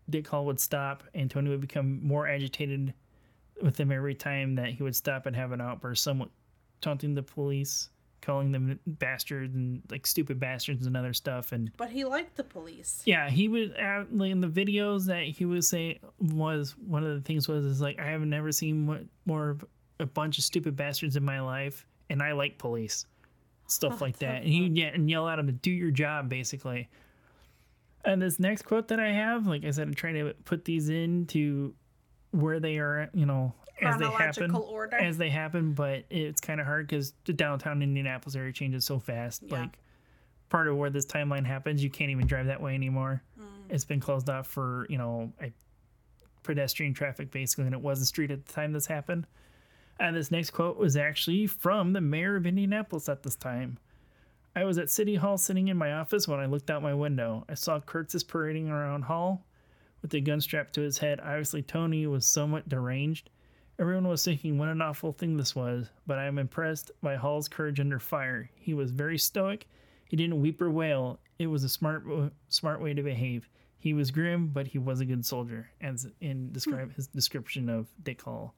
Dick 0.08 0.26
Hall 0.26 0.44
would 0.46 0.58
stop, 0.58 1.04
and 1.14 1.30
Tony 1.30 1.50
would 1.50 1.60
become 1.60 2.04
more 2.04 2.26
agitated 2.26 2.94
with 3.62 3.78
him 3.78 3.92
every 3.92 4.16
time 4.16 4.56
that 4.56 4.70
he 4.70 4.82
would 4.82 4.96
stop 4.96 5.26
and 5.26 5.36
have 5.36 5.52
an 5.52 5.60
outburst, 5.60 6.02
somewhat 6.02 6.30
taunting 6.80 7.14
the 7.14 7.22
police, 7.22 7.90
calling 8.20 8.52
them 8.52 8.78
bastards 8.86 9.54
and 9.54 9.82
like 9.90 10.06
stupid 10.06 10.38
bastards 10.38 10.86
and 10.86 10.96
other 10.96 11.12
stuff. 11.12 11.52
And 11.52 11.70
But 11.76 11.90
he 11.90 12.04
liked 12.04 12.36
the 12.36 12.44
police. 12.44 13.02
yeah, 13.04 13.30
he 13.30 13.48
was 13.48 13.70
uh, 13.70 14.04
like, 14.12 14.30
in 14.30 14.40
the 14.40 14.48
videos 14.48 15.06
that 15.06 15.24
he 15.24 15.44
was 15.44 15.68
saying 15.68 15.98
was 16.18 16.76
one 16.78 17.04
of 17.04 17.14
the 17.14 17.20
things 17.20 17.48
was 17.48 17.64
is 17.64 17.80
like 17.80 17.98
I 17.98 18.06
have 18.06 18.22
never 18.22 18.52
seen 18.52 18.86
what, 18.86 19.02
more 19.24 19.50
of 19.50 19.64
a 19.98 20.06
bunch 20.06 20.38
of 20.38 20.44
stupid 20.44 20.76
bastards 20.76 21.16
in 21.16 21.24
my 21.24 21.40
life, 21.40 21.86
and 22.08 22.22
I 22.22 22.32
like 22.32 22.58
police 22.58 23.06
stuff 23.66 24.00
like 24.00 24.18
that. 24.18 24.42
And 24.42 24.48
he 24.48 24.66
yeah 24.66 24.88
and 24.88 25.08
yell 25.08 25.28
at 25.28 25.36
them 25.36 25.46
to 25.46 25.52
do 25.52 25.70
your 25.70 25.90
job 25.90 26.28
basically. 26.28 26.88
And 28.04 28.20
this 28.20 28.38
next 28.38 28.62
quote 28.62 28.88
that 28.88 28.98
I 28.98 29.12
have, 29.12 29.46
like 29.46 29.64
I 29.64 29.70
said, 29.70 29.86
I'm 29.86 29.94
trying 29.94 30.14
to 30.14 30.32
put 30.44 30.64
these 30.64 30.88
in 30.88 31.26
to 31.26 31.74
where 32.30 32.58
they 32.58 32.78
are, 32.78 33.10
you 33.12 33.26
know, 33.26 33.52
as 33.82 33.98
they 33.98 34.10
happen, 34.10 34.54
order. 34.54 34.96
as 34.96 35.18
they 35.18 35.30
happen. 35.30 35.72
But 35.72 36.04
it's 36.10 36.40
kind 36.40 36.60
of 36.60 36.66
hard 36.66 36.88
because 36.88 37.14
the 37.24 37.32
downtown 37.32 37.82
Indianapolis 37.82 38.36
area 38.36 38.52
changes 38.52 38.84
so 38.84 38.98
fast. 38.98 39.42
Yeah. 39.46 39.60
Like 39.60 39.78
part 40.48 40.68
of 40.68 40.76
where 40.76 40.90
this 40.90 41.06
timeline 41.06 41.46
happens, 41.46 41.82
you 41.82 41.90
can't 41.90 42.10
even 42.10 42.26
drive 42.26 42.46
that 42.46 42.60
way 42.60 42.74
anymore. 42.74 43.22
Mm. 43.40 43.44
It's 43.70 43.84
been 43.84 44.00
closed 44.00 44.28
off 44.28 44.46
for 44.46 44.86
you 44.88 44.98
know 44.98 45.32
a 45.40 45.52
pedestrian 46.42 46.94
traffic 46.94 47.30
basically, 47.30 47.64
and 47.66 47.74
it 47.74 47.80
was 47.80 48.00
a 48.00 48.06
street 48.06 48.30
at 48.30 48.46
the 48.46 48.52
time 48.52 48.72
this 48.72 48.86
happened. 48.86 49.26
And 49.98 50.16
this 50.16 50.30
next 50.30 50.50
quote 50.50 50.78
was 50.78 50.96
actually 50.96 51.46
from 51.46 51.92
the 51.92 52.00
mayor 52.00 52.36
of 52.36 52.46
Indianapolis 52.46 53.08
at 53.08 53.22
this 53.22 53.36
time. 53.36 53.78
I 54.56 54.64
was 54.64 54.78
at 54.78 54.90
City 54.90 55.14
Hall 55.14 55.38
sitting 55.38 55.68
in 55.68 55.76
my 55.76 55.92
office 55.92 56.26
when 56.26 56.40
I 56.40 56.46
looked 56.46 56.70
out 56.70 56.82
my 56.82 56.94
window. 56.94 57.44
I 57.48 57.54
saw 57.54 57.78
Kiritsis 57.78 58.26
parading 58.26 58.68
around 58.68 59.02
Hall 59.02 59.44
with 60.02 60.12
a 60.14 60.20
gun 60.20 60.40
strapped 60.40 60.74
to 60.74 60.80
his 60.80 60.98
head. 60.98 61.20
Obviously, 61.20 61.62
Tony 61.62 62.06
was 62.06 62.26
somewhat 62.26 62.68
deranged. 62.68 63.30
Everyone 63.80 64.08
was 64.08 64.22
thinking 64.22 64.58
what 64.58 64.68
an 64.68 64.82
awful 64.82 65.10
thing 65.10 65.38
this 65.38 65.56
was, 65.56 65.88
but 66.06 66.18
I 66.18 66.26
am 66.26 66.38
impressed 66.38 66.90
by 67.00 67.16
Hall's 67.16 67.48
courage 67.48 67.80
under 67.80 67.98
fire. 67.98 68.50
He 68.54 68.74
was 68.74 68.90
very 68.90 69.16
stoic. 69.16 69.66
He 70.04 70.18
didn't 70.18 70.42
weep 70.42 70.60
or 70.60 70.70
wail. 70.70 71.18
It 71.38 71.46
was 71.46 71.64
a 71.64 71.68
smart, 71.70 72.04
smart 72.50 72.82
way 72.82 72.92
to 72.92 73.02
behave. 73.02 73.48
He 73.78 73.94
was 73.94 74.10
grim, 74.10 74.48
but 74.48 74.66
he 74.66 74.76
was 74.76 75.00
a 75.00 75.06
good 75.06 75.24
soldier, 75.24 75.70
as 75.80 76.06
in 76.20 76.52
describe 76.52 76.94
his 76.94 77.06
description 77.06 77.70
of 77.70 77.86
Dick 78.02 78.20
Hall. 78.20 78.54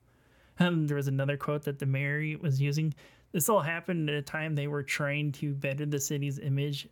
Um, 0.58 0.88
there 0.88 0.96
was 0.96 1.06
another 1.06 1.36
quote 1.36 1.62
that 1.62 1.78
the 1.78 1.86
mayor 1.86 2.36
was 2.38 2.60
using. 2.60 2.92
This 3.30 3.48
all 3.48 3.60
happened 3.60 4.10
at 4.10 4.16
a 4.16 4.22
time 4.22 4.56
they 4.56 4.66
were 4.66 4.82
trying 4.82 5.30
to 5.32 5.54
better 5.54 5.86
the 5.86 6.00
city's 6.00 6.40
image, 6.40 6.88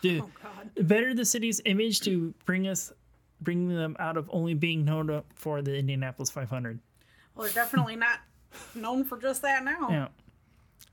to 0.00 0.20
oh 0.20 0.30
God. 0.42 0.88
better 0.88 1.12
the 1.12 1.26
city's 1.26 1.60
image 1.66 2.00
to 2.00 2.32
bring 2.46 2.66
us, 2.66 2.94
bring 3.42 3.68
them 3.68 3.94
out 3.98 4.16
of 4.16 4.30
only 4.32 4.54
being 4.54 4.86
known 4.86 5.22
for 5.34 5.60
the 5.60 5.76
Indianapolis 5.76 6.30
500. 6.30 6.80
Well, 7.34 7.44
they're 7.46 7.54
definitely 7.54 7.96
not 7.96 8.20
known 8.74 9.04
for 9.04 9.18
just 9.18 9.42
that 9.42 9.64
now. 9.64 9.88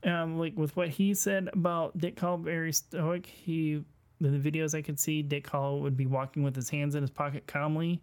Yeah. 0.04 0.22
Um, 0.22 0.38
like 0.38 0.56
with 0.56 0.74
what 0.76 0.88
he 0.88 1.14
said 1.14 1.48
about 1.52 1.96
Dick 1.98 2.18
Hall, 2.18 2.36
very 2.36 2.72
stoic. 2.72 3.26
He, 3.26 3.72
in 4.20 4.42
the 4.42 4.50
videos 4.50 4.74
I 4.74 4.82
could 4.82 4.98
see, 4.98 5.22
Dick 5.22 5.46
Hall 5.48 5.80
would 5.80 5.96
be 5.96 6.06
walking 6.06 6.42
with 6.42 6.56
his 6.56 6.68
hands 6.70 6.94
in 6.96 7.02
his 7.02 7.10
pocket 7.10 7.46
calmly, 7.46 8.02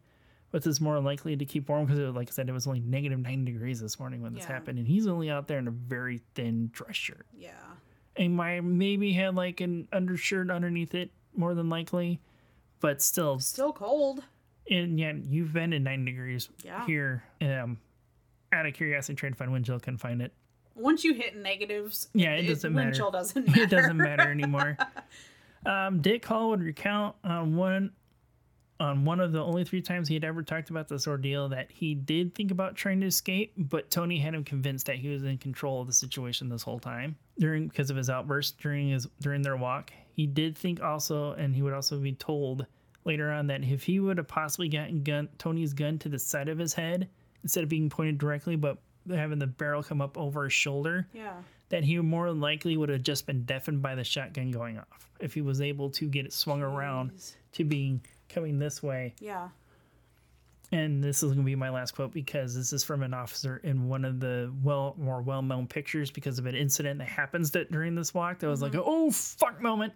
but 0.52 0.66
is 0.66 0.80
more 0.80 1.00
likely 1.02 1.36
to 1.36 1.44
keep 1.46 1.68
warm 1.68 1.86
because, 1.86 2.00
like 2.16 2.30
I 2.30 2.32
said, 2.32 2.48
it 2.48 2.54
was 2.54 2.68
only 2.68 2.80
negative 2.80 3.20
nine 3.20 3.44
degrees 3.44 3.82
this 3.82 4.00
morning 4.00 4.22
when 4.22 4.34
this 4.34 4.44
Yeah. 4.44 4.54
happened, 4.54 4.80
and 4.80 4.88
he's 4.88 5.08
only 5.08 5.30
out 5.30 5.48
there 5.50 5.60
in 5.60 5.68
a 5.68 5.72
very 5.72 6.22
thin 6.36 6.70
dress 6.72 6.96
shirt. 6.96 7.26
Yeah. 7.38 7.52
And 8.16 8.36
my 8.36 8.62
maybe 8.62 9.12
had 9.14 9.36
like 9.36 9.60
an 9.62 9.88
undershirt 9.92 10.50
underneath 10.50 10.96
it, 10.96 11.12
more 11.36 11.54
than 11.54 11.68
likely, 11.70 12.22
but 12.80 13.02
still, 13.02 13.40
Still 13.40 13.74
cold. 13.74 14.24
and 14.72 14.98
yet, 15.00 15.26
you've 15.26 15.52
been 15.54 15.74
in 15.74 15.84
nine 15.84 16.06
degrees 16.06 16.48
Yeah. 16.64 16.86
here. 16.86 17.24
Um, 17.42 17.78
out 18.52 18.66
of 18.66 18.74
curiosity, 18.74 19.16
trying 19.16 19.34
to 19.34 19.38
find 19.38 19.52
wind 19.52 19.66
chill, 19.66 19.80
couldn't 19.80 19.98
find 20.00 20.22
it. 20.22 20.34
Once 20.76 21.04
you 21.04 21.14
hit 21.14 21.36
negatives, 21.36 22.08
Yeah, 22.14 22.34
it 22.36 22.48
doesn't 22.48 22.74
matter. 22.74 22.86
wind 22.88 22.96
chill 22.96 23.12
doesn't 23.12 23.48
matter. 23.48 23.62
it 23.64 23.70
doesn't 23.70 23.98
matter 23.98 24.32
anymore. 24.32 24.78
um, 25.66 26.02
Dick 26.02 26.26
Hall 26.26 26.50
would 26.50 26.64
recount 26.64 27.16
on 27.24 27.56
one 27.56 27.92
on 28.82 29.04
one 29.04 29.20
of 29.20 29.34
the 29.34 29.44
only 29.44 29.66
three 29.66 29.82
times 29.82 30.08
he 30.08 30.14
had 30.14 30.24
ever 30.24 30.42
talked 30.42 30.70
about 30.70 30.88
this 30.88 31.06
ordeal 31.06 31.50
that 31.50 31.70
he 31.70 31.94
did 31.94 32.34
think 32.34 32.50
about 32.50 32.78
trying 32.78 33.02
to 33.02 33.08
escape, 33.08 33.52
but 33.58 33.92
Tony 33.92 34.18
had 34.18 34.34
him 34.34 34.46
convinced 34.46 34.86
that 34.86 34.96
he 34.96 35.10
was 35.10 35.22
in 35.26 35.38
control 35.38 35.82
of 35.82 35.88
the 35.88 35.92
situation 35.94 36.48
this 36.48 36.64
whole 36.64 36.80
time 36.80 37.18
during 37.38 37.68
because 37.68 37.90
of 37.90 37.98
his 37.98 38.10
outburst 38.10 38.58
during 38.60 38.88
his 38.90 39.06
during 39.20 39.42
their 39.42 39.58
walk. 39.58 39.92
He 40.14 40.26
did 40.28 40.58
think 40.58 40.82
also, 40.82 41.34
and 41.34 41.54
he 41.54 41.62
would 41.62 41.74
also 41.74 41.98
be 42.00 42.14
told 42.14 42.66
later 43.04 43.30
on 43.32 43.48
that 43.48 43.64
if 43.66 43.84
he 43.84 44.00
would 44.00 44.18
have 44.18 44.30
possibly 44.30 44.70
gotten 44.70 45.04
gun 45.04 45.28
Tony's 45.38 45.74
gun 45.74 46.00
to 46.00 46.08
the 46.08 46.20
side 46.20 46.48
of 46.48 46.58
his 46.58 46.74
head 46.74 47.10
instead 47.44 47.64
of 47.64 47.70
being 47.70 47.90
pointed 47.90 48.18
directly, 48.18 48.56
but 48.56 48.78
having 49.10 49.40
the 49.40 49.48
barrel 49.48 49.82
come 49.84 50.02
up 50.02 50.18
over 50.18 50.44
his 50.44 50.54
shoulder, 50.54 51.08
Yeah. 51.14 51.34
that 51.70 51.84
he 51.84 51.98
more 52.00 52.28
than 52.30 52.40
likely 52.42 52.78
would 52.78 52.90
have 52.90 53.02
just 53.04 53.26
been 53.26 53.44
deafened 53.44 53.82
by 53.82 53.96
the 53.96 54.04
shotgun 54.04 54.52
going 54.52 54.78
off 54.78 55.10
if 55.20 55.34
he 55.34 55.42
was 55.42 55.62
able 55.62 55.90
to 55.92 56.08
get 56.08 56.26
it 56.26 56.34
swung 56.34 56.62
around 56.62 57.12
to 57.54 57.64
being 57.64 58.02
coming 58.30 58.60
this 58.60 58.82
way. 58.84 59.14
Yeah. 59.20 59.50
And 60.72 61.04
this 61.04 61.24
is 61.24 61.32
going 61.32 61.40
to 61.40 61.44
be 61.44 61.56
my 61.56 61.72
last 61.72 61.96
quote 61.96 62.14
because 62.14 62.54
this 62.54 62.74
is 62.74 62.84
from 62.84 63.02
an 63.02 63.12
officer 63.14 63.58
in 63.64 63.88
one 63.90 64.06
of 64.06 64.20
the 64.20 64.54
well 64.64 64.94
more 65.00 65.20
well 65.22 65.42
known 65.42 65.66
pictures 65.66 66.12
because 66.12 66.38
of 66.38 66.46
an 66.46 66.54
incident 66.56 67.00
that 67.00 67.08
happens 67.08 67.50
that 67.52 67.72
during 67.72 67.96
this 67.96 68.14
walk 68.14 68.38
that 68.40 68.48
was 68.48 68.62
like 68.62 68.76
a 68.76 68.84
oh 68.84 69.10
fuck 69.10 69.60
moment. 69.62 69.94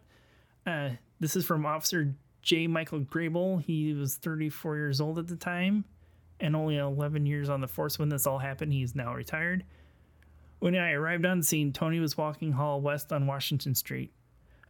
Uh, 0.65 0.89
this 1.19 1.35
is 1.35 1.45
from 1.45 1.65
Officer 1.65 2.15
J. 2.41 2.65
Michael 2.65 3.01
Grable. 3.01 3.61
He 3.61 3.93
was 3.93 4.15
34 4.15 4.77
years 4.77 4.99
old 4.99 5.19
at 5.19 5.27
the 5.27 5.35
time 5.35 5.85
and 6.39 6.55
only 6.55 6.77
11 6.77 7.25
years 7.25 7.49
on 7.49 7.61
the 7.61 7.67
force 7.67 7.99
when 7.99 8.09
this 8.09 8.27
all 8.27 8.39
happened. 8.39 8.73
He's 8.73 8.95
now 8.95 9.13
retired. 9.13 9.63
When 10.59 10.75
I 10.75 10.91
arrived 10.91 11.25
on 11.25 11.43
scene, 11.43 11.73
Tony 11.73 11.99
was 11.99 12.17
walking 12.17 12.53
Hall 12.53 12.79
West 12.79 13.11
on 13.11 13.27
Washington 13.27 13.75
Street. 13.75 14.13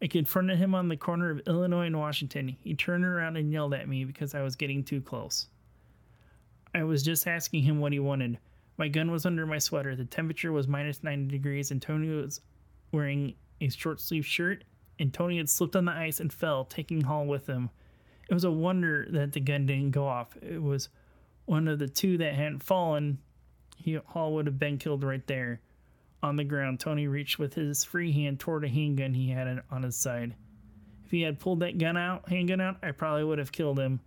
I 0.01 0.07
confronted 0.07 0.57
him 0.57 0.75
on 0.75 0.89
the 0.89 0.97
corner 0.97 1.29
of 1.29 1.41
Illinois 1.47 1.85
and 1.85 1.97
Washington. 1.97 2.57
He 2.59 2.73
turned 2.73 3.05
around 3.05 3.37
and 3.37 3.51
yelled 3.51 3.73
at 3.73 3.87
me 3.87 4.03
because 4.03 4.35
I 4.35 4.41
was 4.41 4.55
getting 4.55 4.83
too 4.83 5.01
close. 5.01 5.47
I 6.75 6.83
was 6.83 7.03
just 7.03 7.27
asking 7.27 7.63
him 7.63 7.79
what 7.79 7.93
he 7.93 7.99
wanted. 7.99 8.39
My 8.77 8.87
gun 8.87 9.11
was 9.11 9.25
under 9.25 9.45
my 9.45 9.59
sweater. 9.59 9.95
The 9.95 10.05
temperature 10.05 10.51
was 10.51 10.67
minus 10.67 11.03
90 11.03 11.27
degrees, 11.27 11.71
and 11.71 11.81
Tony 11.81 12.09
was 12.09 12.41
wearing 12.91 13.35
a 13.61 13.69
short 13.69 14.01
sleeve 14.01 14.25
shirt. 14.25 14.63
And 14.99 15.13
Tony 15.13 15.37
had 15.37 15.49
slipped 15.49 15.75
on 15.75 15.85
the 15.85 15.91
ice 15.91 16.19
and 16.19 16.33
fell, 16.33 16.65
taking 16.65 17.01
Hall 17.01 17.25
with 17.25 17.47
him. 17.47 17.69
It 18.29 18.33
was 18.33 18.43
a 18.43 18.51
wonder 18.51 19.07
that 19.11 19.31
the 19.31 19.39
gun 19.39 19.67
didn't 19.67 19.91
go 19.91 20.07
off. 20.07 20.35
It 20.41 20.61
was 20.61 20.89
one 21.45 21.67
of 21.67 21.79
the 21.79 21.87
two 21.87 22.17
that 22.19 22.33
hadn't 22.33 22.63
fallen. 22.63 23.19
He, 23.77 23.95
Hall 23.95 24.33
would 24.33 24.45
have 24.45 24.59
been 24.59 24.77
killed 24.77 25.03
right 25.03 25.25
there. 25.27 25.61
On 26.21 26.37
the 26.37 26.43
ground, 26.43 26.79
Tony 26.79 27.07
reached 27.07 27.37
with 27.37 27.53
his 27.53 27.83
free 27.83 28.11
hand 28.13 28.39
toward 28.39 28.63
a 28.63 28.69
handgun 28.69 29.13
he 29.13 29.29
had 29.29 29.61
on 29.69 29.83
his 29.83 29.97
side. 29.97 30.35
If 31.05 31.11
he 31.11 31.21
had 31.21 31.39
pulled 31.39 31.59
that 31.59 31.77
gun 31.77 31.97
out, 31.97 32.29
handgun 32.29 32.61
out, 32.61 32.77
I 32.81 32.91
probably 32.91 33.25
would 33.25 33.39
have 33.39 33.51
killed 33.51 33.77
him. 33.77 33.99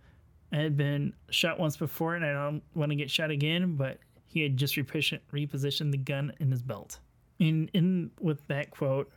I 0.51 0.57
had 0.57 0.77
been 0.77 1.13
shot 1.29 1.59
once 1.59 1.77
before, 1.77 2.15
and 2.15 2.25
I 2.25 2.33
don't 2.33 2.63
want 2.73 2.91
to 2.91 2.95
get 2.95 3.11
shot 3.11 3.29
again. 3.29 3.75
But 3.75 3.99
he 4.25 4.41
had 4.41 4.57
just 4.57 4.75
repositioned 4.75 5.91
the 5.91 5.97
gun 5.97 6.33
in 6.39 6.49
his 6.51 6.63
belt. 6.63 6.99
And 7.39 7.69
in 7.73 8.11
with 8.19 8.47
that 8.47 8.71
quote, 8.71 9.11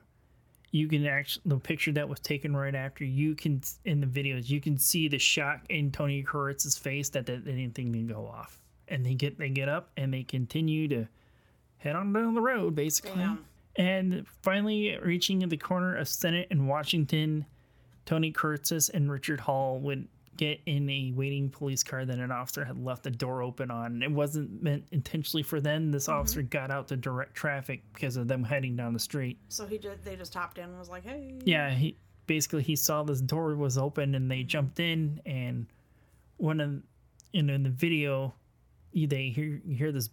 you 0.71 0.89
can 0.89 1.07
actually 1.07 1.43
the 1.47 1.59
picture 1.59 1.93
that 1.93 2.09
was 2.09 2.21
taken 2.21 2.57
right 2.57 2.75
after. 2.75 3.05
You 3.05 3.35
can 3.35 3.63
in 3.85 4.01
the 4.01 4.07
videos, 4.07 4.49
you 4.49 4.61
can 4.61 4.79
see 4.79 5.09
the 5.09 5.19
shock 5.19 5.63
in 5.69 5.91
Tony 5.91 6.23
Kiritsis's 6.23 6.79
face 6.79 7.09
that, 7.11 7.27
that 7.27 7.47
anything 7.47 7.93
didn't 7.93 8.09
go 8.09 8.27
off. 8.27 8.59
And 8.89 9.05
they 9.05 9.15
get 9.15 9.39
they 9.39 9.49
get 9.51 9.69
up 9.69 9.91
and 9.97 10.13
they 10.13 10.23
continue 10.23 10.89
to 10.89 11.09
head 11.79 11.97
on 11.97 12.13
down 12.13 12.35
the 12.35 12.41
road, 12.41 12.75
basically. 12.75 13.17
Damn. 13.17 13.45
And 13.77 14.27
finally, 14.43 14.97
reaching 15.03 15.49
the 15.49 15.57
corner 15.57 15.97
of 15.97 16.09
Senate 16.09 16.49
and 16.51 16.69
Washington, 16.69 17.47
Tony 18.05 18.33
Kiritsis 18.33 18.91
and 18.93 19.11
Richard 19.11 19.41
Hall 19.41 19.79
would 19.81 20.09
get 20.41 20.59
in 20.65 20.89
a 20.89 21.13
waiting 21.15 21.51
police 21.51 21.83
car 21.83 22.07
that 22.07 22.19
an 22.19 22.33
officer 22.33 22.65
had 22.65 22.83
left 22.83 23.03
the 23.03 23.11
door 23.11 23.43
open 23.43 23.71
on. 23.71 24.03
It 24.03 24.11
wasn't 24.11 24.63
meant 24.63 24.85
intentionally 24.91 25.43
for 25.43 25.61
them. 25.61 25.93
This 25.93 26.05
mm-hmm. 26.05 26.19
officer 26.19 26.41
got 26.41 26.71
out 26.71 26.89
to 26.89 26.97
direct 26.97 27.35
traffic 27.35 27.83
because 27.93 28.17
of 28.17 28.27
them 28.27 28.43
heading 28.43 28.75
down 28.75 28.95
the 28.95 28.99
street. 28.99 29.39
So 29.51 29.67
he 29.67 29.77
just 29.77 30.03
they 30.03 30.17
just 30.17 30.33
hopped 30.33 30.57
in 30.57 30.65
and 30.65 30.79
was 30.79 30.89
like, 30.89 31.05
"Hey." 31.05 31.35
Yeah, 31.45 31.71
he 31.71 31.99
basically 32.27 32.63
he 32.63 32.75
saw 32.75 33.03
this 33.03 33.21
door 33.21 33.55
was 33.55 33.77
open 33.77 34.15
and 34.15 34.31
they 34.31 34.39
mm-hmm. 34.39 34.49
jumped 34.49 34.81
in 34.81 35.21
and 35.27 35.67
one 36.39 36.59
of 36.59 36.81
you 37.35 37.43
know 37.43 37.53
in 37.53 37.63
the 37.63 37.69
video 37.71 38.33
you, 38.93 39.07
they 39.07 39.29
hear 39.29 39.61
you 39.67 39.77
hear 39.77 39.93
this 39.93 40.09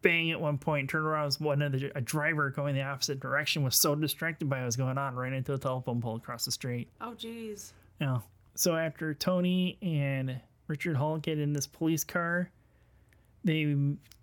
bang 0.00 0.32
at 0.32 0.40
one 0.40 0.58
point 0.58 0.90
turn 0.90 1.04
around 1.04 1.26
was 1.26 1.38
one 1.38 1.62
of 1.62 1.70
the 1.70 1.92
a 1.94 2.00
driver 2.00 2.50
going 2.50 2.74
the 2.74 2.82
opposite 2.82 3.20
direction 3.20 3.62
was 3.62 3.76
so 3.76 3.94
distracted 3.94 4.48
by 4.48 4.58
what 4.58 4.64
was 4.66 4.76
going 4.76 4.98
on 4.98 5.14
ran 5.14 5.34
into 5.34 5.52
a 5.52 5.58
telephone 5.58 6.00
pole 6.00 6.16
across 6.16 6.44
the 6.46 6.50
street 6.50 6.88
Oh, 7.00 7.14
jeez. 7.16 7.72
yeah 8.00 8.18
so 8.54 8.76
after 8.76 9.14
tony 9.14 9.78
and 9.82 10.40
richard 10.66 10.96
hall 10.96 11.18
get 11.18 11.38
in 11.38 11.52
this 11.52 11.66
police 11.66 12.04
car 12.04 12.50
they 13.44 13.76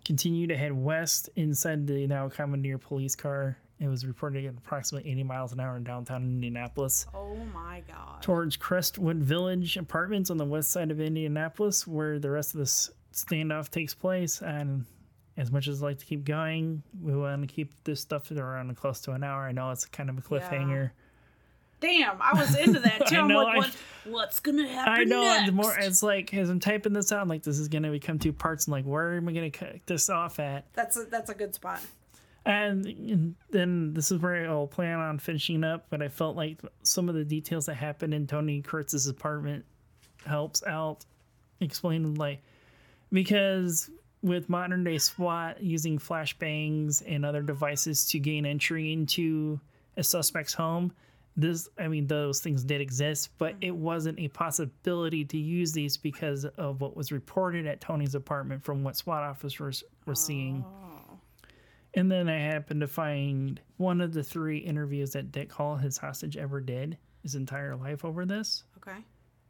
continue 0.04 0.46
to 0.46 0.56
head 0.56 0.72
west 0.72 1.28
inside 1.36 1.86
the 1.86 2.06
now 2.06 2.28
commandeer 2.28 2.78
police 2.78 3.14
car. 3.14 3.56
It 3.78 3.88
was 3.88 4.04
reported 4.04 4.44
at 4.44 4.54
approximately 4.58 5.10
80 5.10 5.22
miles 5.24 5.52
an 5.52 5.60
hour 5.60 5.76
in 5.76 5.84
downtown 5.84 6.22
Indianapolis 6.22 7.06
Oh 7.14 7.36
my 7.54 7.82
god. 7.88 8.22
towards 8.22 8.56
Crestwood 8.56 9.18
Village 9.18 9.76
apartments 9.76 10.30
on 10.30 10.36
the 10.36 10.44
west 10.44 10.70
side 10.70 10.90
of 10.90 11.00
Indianapolis, 11.00 11.86
where 11.86 12.18
the 12.18 12.30
rest 12.30 12.54
of 12.54 12.58
this 12.58 12.90
standoff 13.12 13.70
takes 13.70 13.94
place. 13.94 14.42
And 14.42 14.84
as 15.36 15.50
much 15.50 15.66
as 15.66 15.82
I 15.82 15.86
like 15.86 15.98
to 15.98 16.04
keep 16.04 16.24
going, 16.24 16.82
we 17.00 17.16
want 17.16 17.48
to 17.48 17.54
keep 17.54 17.72
this 17.84 18.00
stuff 18.00 18.30
around 18.30 18.76
close 18.76 19.00
to 19.02 19.12
an 19.12 19.24
hour. 19.24 19.44
I 19.44 19.52
know 19.52 19.70
it's 19.70 19.86
kind 19.86 20.10
of 20.10 20.18
a 20.18 20.20
cliffhanger. 20.20 20.90
Damn, 21.80 22.20
I 22.20 22.34
was 22.34 22.54
into 22.56 22.80
that 22.80 23.06
too. 23.08 23.16
I 23.16 23.20
I'm 23.20 23.28
know, 23.28 23.42
like, 23.44 23.54
I- 23.54 23.58
what, 23.58 23.76
what's 24.04 24.40
gonna 24.40 24.68
happen 24.68 24.92
I 24.92 25.04
know. 25.04 25.22
next? 25.22 25.38
And 25.40 25.48
the 25.48 25.52
more 25.52 25.76
as 25.78 26.02
like 26.02 26.32
as 26.34 26.48
I'm 26.50 26.60
typing 26.60 26.92
this 26.92 27.10
out, 27.12 27.20
I'm 27.20 27.28
like 27.28 27.42
this 27.42 27.58
is 27.58 27.68
gonna 27.68 27.90
become 27.90 28.18
two 28.18 28.32
parts. 28.32 28.66
And 28.66 28.72
like, 28.72 28.84
where 28.84 29.14
am 29.16 29.28
I 29.28 29.32
gonna 29.32 29.50
cut 29.50 29.76
this 29.86 30.08
off 30.10 30.38
at? 30.38 30.64
that's 30.74 30.96
a, 30.96 31.04
that's 31.04 31.30
a 31.30 31.34
good 31.34 31.54
spot. 31.54 31.80
And, 32.46 32.86
and 32.86 33.34
then 33.50 33.92
this 33.92 34.10
is 34.10 34.18
where 34.18 34.48
I'll 34.50 34.66
plan 34.66 34.98
on 34.98 35.18
finishing 35.18 35.62
up. 35.62 35.86
But 35.90 36.00
I 36.02 36.08
felt 36.08 36.36
like 36.36 36.60
some 36.82 37.08
of 37.08 37.14
the 37.14 37.24
details 37.24 37.66
that 37.66 37.74
happened 37.74 38.14
in 38.14 38.26
Tony 38.26 38.62
Kiritsis's 38.62 39.08
apartment 39.08 39.64
helps 40.26 40.62
out 40.66 41.04
explaining 41.60 42.14
like 42.14 42.42
because 43.12 43.90
with 44.22 44.48
modern 44.48 44.84
day 44.84 44.98
SWAT 44.98 45.62
using 45.62 45.98
flashbangs 45.98 47.02
and 47.06 47.24
other 47.24 47.42
devices 47.42 48.06
to 48.06 48.18
gain 48.18 48.44
entry 48.46 48.92
into 48.92 49.60
a 49.96 50.02
suspect's 50.02 50.52
home, 50.54 50.92
this 51.40 51.68
I 51.78 51.88
mean 51.88 52.06
those 52.06 52.40
things 52.40 52.64
did 52.64 52.80
exist, 52.80 53.30
but 53.38 53.54
mm-hmm. 53.54 53.64
it 53.64 53.76
wasn't 53.76 54.18
a 54.18 54.28
possibility 54.28 55.24
to 55.24 55.38
use 55.38 55.72
these 55.72 55.96
because 55.96 56.44
of 56.44 56.80
what 56.80 56.96
was 56.96 57.12
reported 57.12 57.66
at 57.66 57.80
Tony's 57.80 58.14
apartment 58.14 58.62
from 58.62 58.82
what 58.82 58.96
SWAT 58.96 59.22
officers 59.22 59.82
were 60.06 60.14
seeing. 60.14 60.64
Oh. 60.66 61.18
And 61.94 62.10
then 62.10 62.28
I 62.28 62.38
happened 62.38 62.80
to 62.82 62.86
find 62.86 63.60
one 63.76 64.00
of 64.00 64.12
the 64.12 64.22
three 64.22 64.58
interviews 64.58 65.12
that 65.12 65.32
Dick 65.32 65.50
Hall, 65.50 65.76
his 65.76 65.98
hostage, 65.98 66.36
ever 66.36 66.60
did 66.60 66.96
his 67.22 67.34
entire 67.34 67.74
life 67.76 68.04
over 68.04 68.24
this. 68.24 68.64
Okay. 68.76 68.98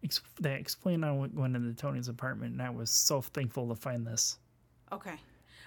Ex- 0.02 0.22
that 0.40 0.58
explained 0.58 1.04
on 1.04 1.18
what 1.18 1.34
went 1.34 1.54
into 1.54 1.74
Tony's 1.74 2.08
apartment, 2.08 2.52
and 2.52 2.62
I 2.62 2.70
was 2.70 2.90
so 2.90 3.20
thankful 3.20 3.68
to 3.68 3.74
find 3.74 4.06
this. 4.06 4.38
Okay. 4.90 5.16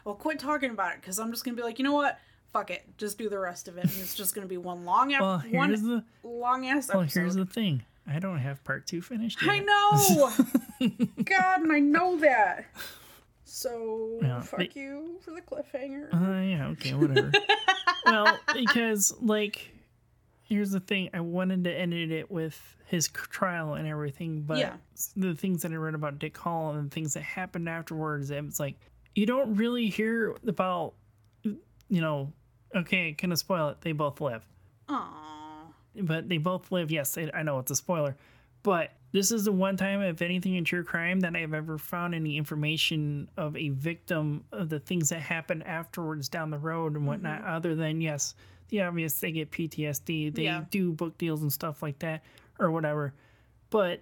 Well, 0.04 0.16
quit 0.16 0.40
talking 0.40 0.72
about 0.72 0.94
it 0.94 1.02
because 1.02 1.20
I'm 1.20 1.32
just 1.32 1.46
gonna 1.46 1.56
be 1.56 1.64
like, 1.64 1.78
you 1.78 1.86
know 1.86 1.94
what? 1.94 2.20
Fuck 2.54 2.70
it. 2.72 2.84
Just 2.98 3.18
do 3.18 3.28
the 3.30 3.40
rest 3.40 3.68
of 3.68 3.78
it, 3.78 3.84
and 3.84 3.92
it's 4.00 4.16
just 4.16 4.34
gonna 4.36 4.48
be 4.48 4.58
one 4.58 4.86
long, 4.86 5.12
ep- 5.14 5.22
Well, 5.22 5.44
one 5.52 5.72
the 5.72 6.04
long 6.24 6.68
ass 6.68 6.88
well, 6.88 7.02
episode. 7.02 7.20
here's 7.20 7.36
the 7.36 7.46
thing. 7.46 7.84
I 8.08 8.20
don't 8.20 8.38
have 8.38 8.64
part 8.64 8.86
two 8.86 9.02
finished 9.02 9.42
yet. 9.42 9.50
I 9.52 9.60
know. 9.60 10.32
God, 11.24 11.62
and 11.62 11.72
I 11.72 11.80
know 11.80 12.18
that. 12.20 12.66
So 13.44 14.20
Yeah, 14.22 14.42
fuck 14.42 14.60
they- 14.60 14.72
you 14.76 15.18
for 15.22 15.32
the 15.32 15.42
cliffhanger. 15.42 16.14
Uh, 16.14 16.42
yeah, 16.42 16.68
okay, 16.70 16.94
whatever. 16.94 17.32
well, 18.06 18.38
because 18.54 19.14
like, 19.22 19.72
here's 20.44 20.72
the 20.72 20.80
thing: 20.80 21.10
I 21.14 21.20
wanted 21.22 21.64
to 21.66 21.72
end 21.74 21.94
it 21.94 22.30
with 22.30 22.60
his 22.86 23.08
trial 23.08 23.74
and 23.74 23.88
everything, 23.88 24.42
but 24.42 24.58
Yeah. 24.60 24.74
the 25.16 25.34
things 25.34 25.64
that 25.64 25.72
I 25.72 25.76
read 25.76 25.96
about 25.96 26.20
Dick 26.20 26.38
Hall 26.38 26.72
and 26.74 26.90
the 26.92 26.94
things 26.94 27.14
that 27.16 27.24
happened 27.24 27.68
afterwards, 27.68 28.30
it's 28.32 28.60
like 28.60 28.76
you 29.16 29.26
don't 29.26 29.56
really 29.56 29.90
hear 29.90 30.36
about, 30.48 30.94
you 31.44 32.02
know. 32.02 32.32
Okay, 32.76 33.12
gonna 33.12 33.38
spoil 33.38 33.70
it. 33.70 33.82
They 33.82 33.92
both 33.92 34.20
live, 34.22 34.46
Aww. 34.90 35.74
but 36.02 36.28
they 36.30 36.38
both 36.38 36.72
live. 36.72 36.92
Yes, 36.92 37.18
I 37.18 37.30
I 37.34 37.44
know 37.44 37.60
it's 37.60 37.72
a 37.72 37.76
spoiler, 37.76 38.16
but 38.64 38.92
this 39.12 39.32
is 39.32 39.46
the 39.46 39.52
one 39.52 39.78
time, 39.78 40.02
if 40.02 40.24
anything, 40.24 40.56
in 40.56 40.66
true 40.66 40.84
crime 40.84 41.20
that 41.20 41.36
I've 41.36 41.54
ever 41.54 41.78
found 41.78 42.16
any 42.16 42.36
information 42.36 43.30
of 43.38 43.56
a 43.56 43.70
victim 43.70 44.44
of 44.52 44.70
the 44.70 44.80
things 44.80 45.10
that 45.10 45.22
happen 45.22 45.62
afterwards 45.62 46.28
down 46.30 46.50
the 46.50 46.58
road 46.58 46.96
and 46.96 47.06
whatnot, 47.06 47.42
mm-hmm. 47.42 47.54
other 47.54 47.76
than, 47.76 48.02
yes, 48.02 48.34
the 48.70 48.82
obvious, 48.82 49.20
they 49.20 49.32
get 49.32 49.52
PTSD, 49.52 50.34
they 50.34 50.44
Yeah. 50.46 50.66
do 50.72 50.92
book 50.94 51.16
deals 51.20 51.44
and 51.44 51.54
stuff 51.54 51.84
like 51.84 52.00
that, 52.00 52.24
or 52.58 52.72
whatever. 52.72 53.14
But 53.70 54.02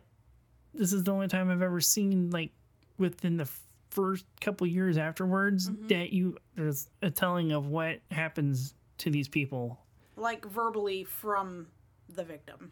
this 0.74 0.94
is 0.94 1.04
the 1.04 1.12
only 1.12 1.28
time 1.28 1.50
I've 1.52 1.62
ever 1.62 1.82
seen, 1.82 2.30
like, 2.30 2.52
within 2.98 3.36
the 3.36 3.50
first 3.92 4.26
couple 4.40 4.66
years 4.68 4.98
afterwards, 4.98 5.70
mm-hmm. 5.70 5.88
that 5.88 6.12
you, 6.12 6.38
there's 6.56 6.90
a 7.02 7.12
telling 7.12 7.52
of 7.52 7.68
what 7.68 8.00
happens 8.10 8.74
to 9.00 9.10
these 9.10 9.28
people. 9.28 9.80
Like 10.16 10.46
verbally 10.46 11.04
from 11.04 11.68
the 12.10 12.24
victim. 12.24 12.72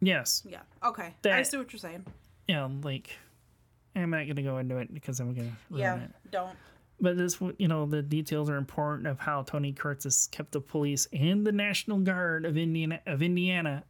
Yes. 0.00 0.42
Yeah. 0.46 0.60
Okay. 0.84 1.14
I 1.24 1.42
see 1.42 1.56
what 1.56 1.72
you're 1.72 1.80
saying. 1.80 2.04
Yeah, 2.46 2.68
like, 2.82 3.10
I'm 3.94 4.10
not 4.10 4.24
going 4.24 4.36
to 4.36 4.42
go 4.42 4.58
into 4.58 4.76
it 4.78 4.92
because 4.92 5.20
I'm 5.20 5.34
going 5.34 5.48
to 5.48 5.56
ruin 5.70 5.80
Yeah. 5.80 6.04
it. 6.04 6.10
Don't. 6.30 6.56
But 7.00 7.16
this, 7.16 7.38
you 7.58 7.68
know, 7.68 7.86
the 7.86 8.02
details 8.02 8.48
are 8.48 8.56
important 8.56 9.06
of 9.06 9.18
how 9.18 9.42
Tony 9.42 9.72
Kiritsis 9.72 10.04
has 10.04 10.28
kept 10.28 10.52
the 10.52 10.60
police 10.60 11.06
and 11.12 11.46
the 11.46 11.52
National 11.52 11.98
Guard 11.98 12.46
of 12.46 12.56
Indiana 12.56 13.00
of 13.06 13.22
Indiana 13.22 13.84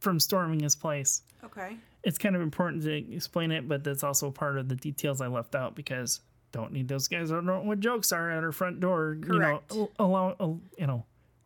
from 0.00 0.20
storming 0.20 0.60
his 0.60 0.76
place. 0.76 1.22
Okay. 1.44 1.76
It's 2.04 2.18
kind 2.18 2.34
of 2.34 2.42
important 2.42 2.82
to 2.82 2.92
explain 3.14 3.52
it, 3.52 3.68
but 3.68 3.84
that's 3.84 4.02
also 4.02 4.30
part 4.30 4.58
of 4.58 4.68
the 4.68 4.74
details 4.76 5.20
I 5.20 5.28
left 5.28 5.54
out 5.54 5.74
because 5.76 6.20
don't 6.50 6.72
need 6.72 6.88
those 6.88 7.08
guys. 7.08 7.30
I 7.30 7.36
don't 7.36 7.46
know 7.46 7.60
what 7.60 7.80
jokes 7.80 8.12
are 8.12 8.30
at 8.30 8.42
our 8.42 8.52
front 8.52 8.80
door. 8.80 9.16
Correct. 9.20 9.72
You 9.72 9.78
know, 9.78 9.90
allow, 9.98 10.60
you 10.78 10.86
know, 10.86 11.04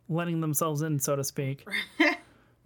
letting 0.09 0.41
themselves 0.41 0.81
in, 0.81 0.99
so 0.99 1.15
to 1.15 1.23
speak. 1.23 1.65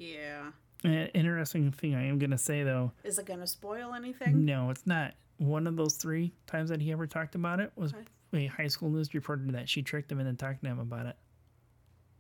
Yeah. 0.01 0.49
An 0.83 1.09
interesting 1.13 1.71
thing 1.71 1.93
I 1.93 2.07
am 2.07 2.17
gonna 2.17 2.37
say 2.37 2.63
though, 2.63 2.91
Is 3.03 3.19
it 3.19 3.27
gonna 3.27 3.45
spoil 3.45 3.93
anything? 3.93 4.45
no, 4.45 4.71
it's 4.71 4.87
not. 4.87 5.13
One 5.37 5.67
of 5.67 5.75
those 5.75 5.93
three 5.95 6.33
times 6.47 6.69
that 6.69 6.81
he 6.81 6.91
ever 6.91 7.05
talked 7.05 7.35
about 7.35 7.59
it 7.59 7.71
was 7.75 7.93
a 8.33 8.47
high 8.47 8.67
school 8.67 8.89
news 8.89 9.13
reporter 9.13 9.43
that 9.51 9.69
she 9.69 9.83
tricked 9.83 10.11
him 10.11 10.19
into 10.19 10.33
talking 10.33 10.59
to 10.63 10.67
him 10.69 10.79
about 10.79 11.05
it. 11.05 11.15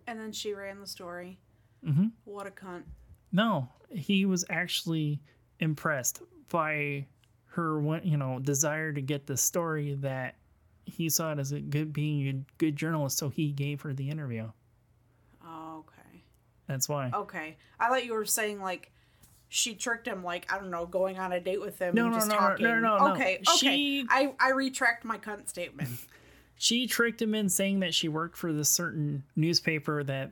And 0.05 0.19
then 0.19 0.31
she 0.31 0.53
ran 0.53 0.79
the 0.79 0.85
story. 0.85 1.39
Mm-hmm. 1.83 2.07
What 2.25 2.45
a 2.45 2.51
cunt. 2.51 2.83
No, 3.31 3.69
he 3.89 4.25
was 4.25 4.45
actually 4.49 5.21
impressed 5.61 6.21
by 6.49 7.05
her, 7.51 7.99
you 8.03 8.17
know, 8.17 8.39
desire 8.39 8.91
to 8.91 9.01
get 9.01 9.27
the 9.27 9.37
story 9.37 9.93
that 9.95 10.35
he 10.85 11.09
saw 11.09 11.31
it 11.31 11.39
as 11.39 11.51
a 11.51 11.59
good 11.59 11.93
being 11.93 12.27
a 12.27 12.53
good 12.57 12.75
journalist. 12.75 13.17
So 13.17 13.29
he 13.29 13.51
gave 13.51 13.81
her 13.81 13.93
the 13.93 14.09
interview. 14.09 14.49
Oh, 15.45 15.79
okay. 15.79 16.23
That's 16.67 16.89
why. 16.89 17.11
Okay. 17.13 17.57
I 17.79 17.89
thought 17.89 18.05
you 18.05 18.13
were 18.13 18.25
saying 18.25 18.61
like 18.61 18.91
she 19.47 19.75
tricked 19.75 20.07
him, 20.07 20.23
like 20.23 20.51
I 20.51 20.57
don't 20.57 20.71
know, 20.71 20.85
going 20.85 21.19
on 21.19 21.31
a 21.31 21.39
date 21.39 21.61
with 21.61 21.77
him 21.79 21.93
No, 21.93 22.09
no, 22.09 22.15
just 22.15 22.29
no, 22.29 22.39
no, 22.39 22.55
no, 22.55 22.79
no, 22.79 22.97
no. 22.97 23.13
Okay. 23.13 23.41
Okay. 23.47 23.57
She- 23.57 24.05
I 24.09 24.33
I 24.39 24.51
retract 24.51 25.05
my 25.05 25.17
cunt 25.17 25.47
statement. 25.47 25.89
She 26.61 26.85
tricked 26.85 27.19
him 27.19 27.33
in 27.33 27.49
saying 27.49 27.79
that 27.79 27.95
she 27.95 28.07
worked 28.07 28.37
for 28.37 28.53
this 28.53 28.69
certain 28.69 29.23
newspaper 29.35 30.03
that 30.03 30.31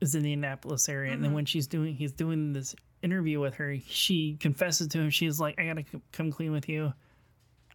is 0.00 0.16
in 0.16 0.24
the 0.24 0.32
Indianapolis 0.32 0.88
area, 0.88 1.12
and 1.12 1.22
then 1.22 1.28
mm-hmm. 1.28 1.36
when 1.36 1.44
she's 1.44 1.68
doing, 1.68 1.94
he's 1.94 2.10
doing 2.10 2.52
this 2.52 2.74
interview 3.02 3.40
with 3.40 3.54
her. 3.54 3.76
She 3.86 4.36
confesses 4.40 4.88
to 4.88 4.98
him. 4.98 5.10
She's 5.10 5.38
like, 5.40 5.58
"I 5.60 5.66
gotta 5.66 5.84
c- 5.90 6.00
come 6.12 6.30
clean 6.32 6.52
with 6.52 6.68
you." 6.68 6.92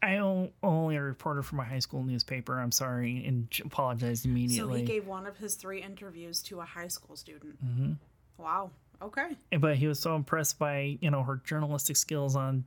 I 0.02 0.16
am 0.16 0.50
only 0.62 0.98
a 0.98 1.02
reporter 1.02 1.42
for 1.44 1.56
my 1.56 1.64
high 1.64 1.80
school 1.80 2.04
newspaper. 2.04 2.60
I'm 2.60 2.72
sorry, 2.74 3.26
and 3.26 3.48
apologized 3.64 4.24
so 4.24 4.68
he 4.74 4.84
gave 4.84 5.08
one 5.08 5.26
of 5.26 5.38
his 5.38 5.56
three 5.56 5.82
interviews 5.82 6.42
to 6.44 6.60
a 6.60 6.66
high 6.66 6.90
school 6.90 7.16
student. 7.16 7.58
Mhm. 7.66 7.96
Wow. 8.38 8.72
Okay. 9.02 9.36
but 9.60 9.76
he 9.78 9.88
was 9.88 10.00
so 10.00 10.16
impressed 10.16 10.58
by 10.60 10.98
you 11.02 11.10
know 11.12 11.24
her 11.24 11.42
journalistic 11.46 11.96
skills 11.98 12.36
on 12.38 12.64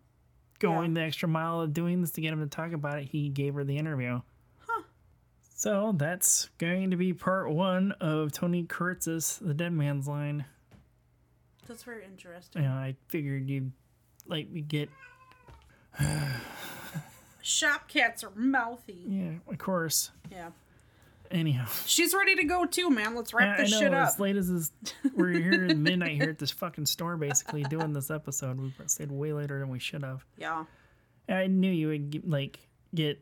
going 0.59 0.93
the 0.95 1.01
extra 1.01 1.29
mile 1.29 1.61
of 1.61 1.73
doing 1.73 2.01
this 2.01 2.11
to 2.13 2.21
get 2.21 2.33
him 2.33 2.41
to 2.41 2.47
talk 2.47 2.73
about 2.73 2.99
it 2.99 3.05
he 3.05 3.29
gave 3.31 3.55
her 3.55 3.65
the 3.65 3.77
interview 3.79 4.21
Huh. 4.67 4.83
so 5.55 5.93
that's 5.97 6.51
going 6.59 6.91
to 6.91 6.97
be 6.97 7.15
part 7.15 7.51
one 7.51 7.93
of 8.01 8.33
tony 8.33 8.65
kiritsis's 8.65 9.39
the 9.39 9.55
dead 9.55 9.73
man's 9.73 10.07
line 10.09 10.45
That's 11.67 11.83
very 11.83 12.05
interesting. 12.05 12.63
Yeah, 12.63 12.75
i 12.75 12.95
figured 13.09 13.49
you'd 13.49 13.73
like 14.27 14.51
me 14.51 14.61
get 14.61 14.89
Shop 17.43 17.87
cats 17.89 18.25
are 18.25 18.33
mouthy. 18.35 19.03
yeah 19.07 19.31
of 19.49 19.57
course 19.59 20.11
Yeah. 20.33 20.51
anyhow 21.31 21.67
She's 21.87 22.13
ready 22.13 22.35
to 22.37 22.45
go 22.45 22.65
too, 22.67 22.91
man. 22.91 23.15
Let's 23.15 23.33
wrap 23.33 23.59
I, 23.59 23.61
I 23.61 23.65
this 23.65 23.71
know 23.73 23.79
shit 23.81 23.95
up. 23.95 24.09
as 24.09 24.19
late 24.21 24.35
as 24.37 24.51
this 24.51 24.73
we're 25.15 25.31
here 25.31 25.67
at 25.71 25.77
midnight 25.77 26.17
here 26.21 26.31
at 26.31 26.39
this 26.39 26.51
fucking 26.51 26.87
store 26.87 27.17
basically 27.17 27.63
doing 27.65 27.93
this 27.93 28.11
episode 28.11 28.59
we 28.61 28.73
stayed 28.87 29.13
way 29.13 29.33
later 29.33 29.61
than 29.61 29.69
we 29.69 29.79
should 29.79 30.03
have 30.03 30.25
Yeah. 30.37 30.65
I 31.29 31.47
knew 31.49 31.71
you 31.71 31.89
would 31.89 32.11
get, 32.11 32.29
like 32.29 32.59
get 32.95 33.21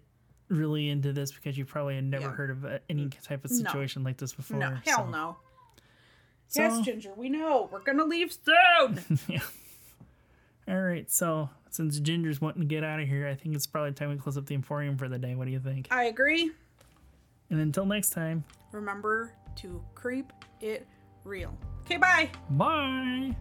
really 0.48 0.88
into 0.88 1.12
this 1.12 1.30
because 1.32 1.56
you 1.58 1.64
probably 1.66 1.96
had 1.96 2.04
never 2.04 2.24
Yeah. 2.26 2.32
heard 2.34 2.50
of 2.50 2.66
any 2.88 3.08
type 3.08 3.44
of 3.44 3.50
No. 3.50 3.56
situation 3.58 4.04
like 4.04 4.16
this 4.18 4.32
before. 4.34 4.58
No, 4.58 4.78
hell 4.86 5.04
so- 5.04 5.10
no. 5.10 5.36
So- 6.54 6.62
yes, 6.62 6.80
Ginger, 6.80 7.10
we 7.16 7.28
know. 7.28 7.68
We're 7.72 7.80
gonna 7.80 8.04
leave 8.04 8.32
soon. 8.32 9.18
yeah. 9.28 9.40
All 10.68 10.80
right. 10.80 11.10
So 11.10 11.50
since 11.70 11.98
Ginger's 11.98 12.40
wanting 12.40 12.62
to 12.62 12.66
get 12.68 12.84
out 12.84 13.00
of 13.00 13.08
here, 13.08 13.26
I 13.26 13.34
think 13.34 13.54
it's 13.56 13.66
probably 13.66 13.92
time 13.92 14.10
we 14.10 14.16
close 14.16 14.38
up 14.38 14.46
the 14.46 14.54
Emporium 14.54 14.96
for 14.96 15.08
the 15.08 15.18
day. 15.18 15.34
What 15.34 15.46
do 15.46 15.50
you 15.50 15.58
think? 15.60 15.88
I 15.90 16.04
agree. 16.04 16.50
And 17.50 17.60
until 17.60 17.84
next 17.86 18.10
time, 18.10 18.44
Remember 18.72 19.32
to 19.56 19.82
creep 19.94 20.32
it 20.60 20.86
real. 21.24 21.56
Okay, 21.84 21.96
bye. 21.96 22.30
bye. 22.50 23.36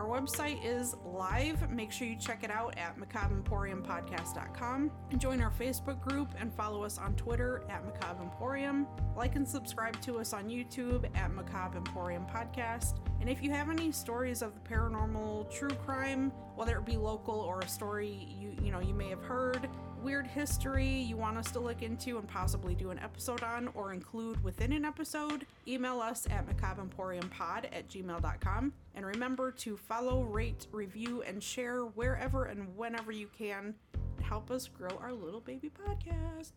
Our 0.00 0.06
website 0.06 0.64
is 0.64 0.96
live. 1.04 1.70
Make 1.70 1.92
sure 1.92 2.06
you 2.06 2.16
check 2.16 2.42
it 2.42 2.50
out 2.50 2.74
at 2.78 2.98
macabreemporiumpodcast.com. 2.98 4.90
And 5.10 5.20
join 5.20 5.42
our 5.42 5.50
Facebook 5.50 6.00
group 6.00 6.32
and 6.40 6.50
follow 6.54 6.84
us 6.84 6.96
on 6.96 7.14
Twitter 7.16 7.64
at 7.68 7.84
Macabre 7.84 8.22
Emporium. 8.22 8.86
Like 9.14 9.36
and 9.36 9.46
subscribe 9.46 10.00
to 10.00 10.18
us 10.18 10.32
on 10.32 10.48
YouTube 10.48 11.04
at 11.14 11.34
Macabre 11.34 11.76
Emporium 11.76 12.24
Podcast. 12.24 12.94
And 13.20 13.28
if 13.28 13.42
you 13.42 13.50
have 13.50 13.68
any 13.68 13.92
stories 13.92 14.40
of 14.40 14.54
the 14.54 14.60
paranormal, 14.60 15.50
true 15.50 15.68
crime, 15.68 16.32
whether 16.54 16.78
it 16.78 16.86
be 16.86 16.96
local 16.96 17.38
or 17.38 17.60
a 17.60 17.68
story 17.68 18.26
you 18.40 18.56
you 18.62 18.72
know 18.72 18.80
you 18.80 18.94
may 18.94 19.10
have 19.10 19.22
heard, 19.22 19.68
weird 20.02 20.26
history 20.26 20.86
you 20.86 21.16
want 21.16 21.36
us 21.36 21.50
to 21.52 21.60
look 21.60 21.82
into 21.82 22.18
and 22.18 22.26
possibly 22.26 22.74
do 22.74 22.90
an 22.90 22.98
episode 22.98 23.42
on 23.42 23.68
or 23.74 23.92
include 23.92 24.42
within 24.42 24.72
an 24.72 24.84
episode, 24.84 25.46
email 25.68 26.00
us 26.00 26.26
at 26.30 26.46
macabreemporiumpod 26.46 27.66
at 27.72 27.88
gmail.com. 27.88 28.72
And 28.94 29.06
remember 29.06 29.50
to 29.52 29.76
follow, 29.76 30.22
rate, 30.22 30.66
review, 30.72 31.22
and 31.22 31.42
share 31.42 31.82
wherever 31.82 32.44
and 32.44 32.76
whenever 32.76 33.12
you 33.12 33.28
can. 33.36 33.74
Help 34.22 34.50
us 34.50 34.68
grow 34.68 34.96
our 35.00 35.12
little 35.12 35.40
baby 35.40 35.70
podcast. 35.70 36.52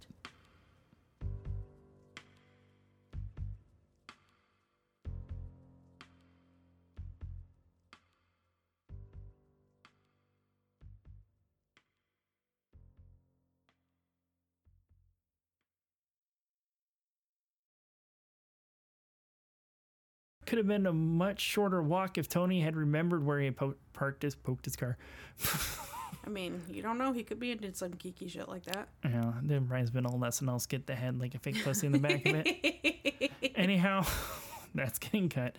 Could 20.54 20.60
have 20.60 20.68
been 20.68 20.86
a 20.86 20.94
much 20.94 21.42
shorter 21.42 21.82
walk 21.82 22.20
if 22.20 22.30
Tony 22.30 22.62
had 22.62 22.76
remembered 22.76 23.26
where 23.26 23.40
he 23.40 23.50
po- 23.50 23.74
parked 23.92 24.22
his 24.22 24.36
poked 24.36 24.66
his 24.66 24.76
car. 24.76 25.00
I 26.24 26.30
mean, 26.30 26.62
you 26.70 26.84
don't 26.84 27.00
know. 27.00 27.12
He 27.12 27.24
could 27.24 27.40
be 27.40 27.50
into 27.50 27.74
some 27.74 27.94
geeky 27.96 28.30
shit 28.30 28.48
like 28.48 28.64
that. 28.66 28.88
Yeah, 29.04 29.34
then 29.42 29.64
Brian's 29.64 29.90
been 29.90 30.06
old 30.06 30.22
SNL 30.22 30.62
skit 30.62 30.86
the 30.86 30.94
head 30.94 31.20
like 31.20 31.34
a 31.34 31.40
fake 31.40 31.64
pussy 31.64 31.88
in 31.88 31.92
the 31.92 31.98
back 31.98 32.24
of 32.28 32.36
it. 32.46 33.32
Anyhow, 33.56 34.06
that's 34.76 35.00
getting 35.00 35.28
cut. 35.28 35.56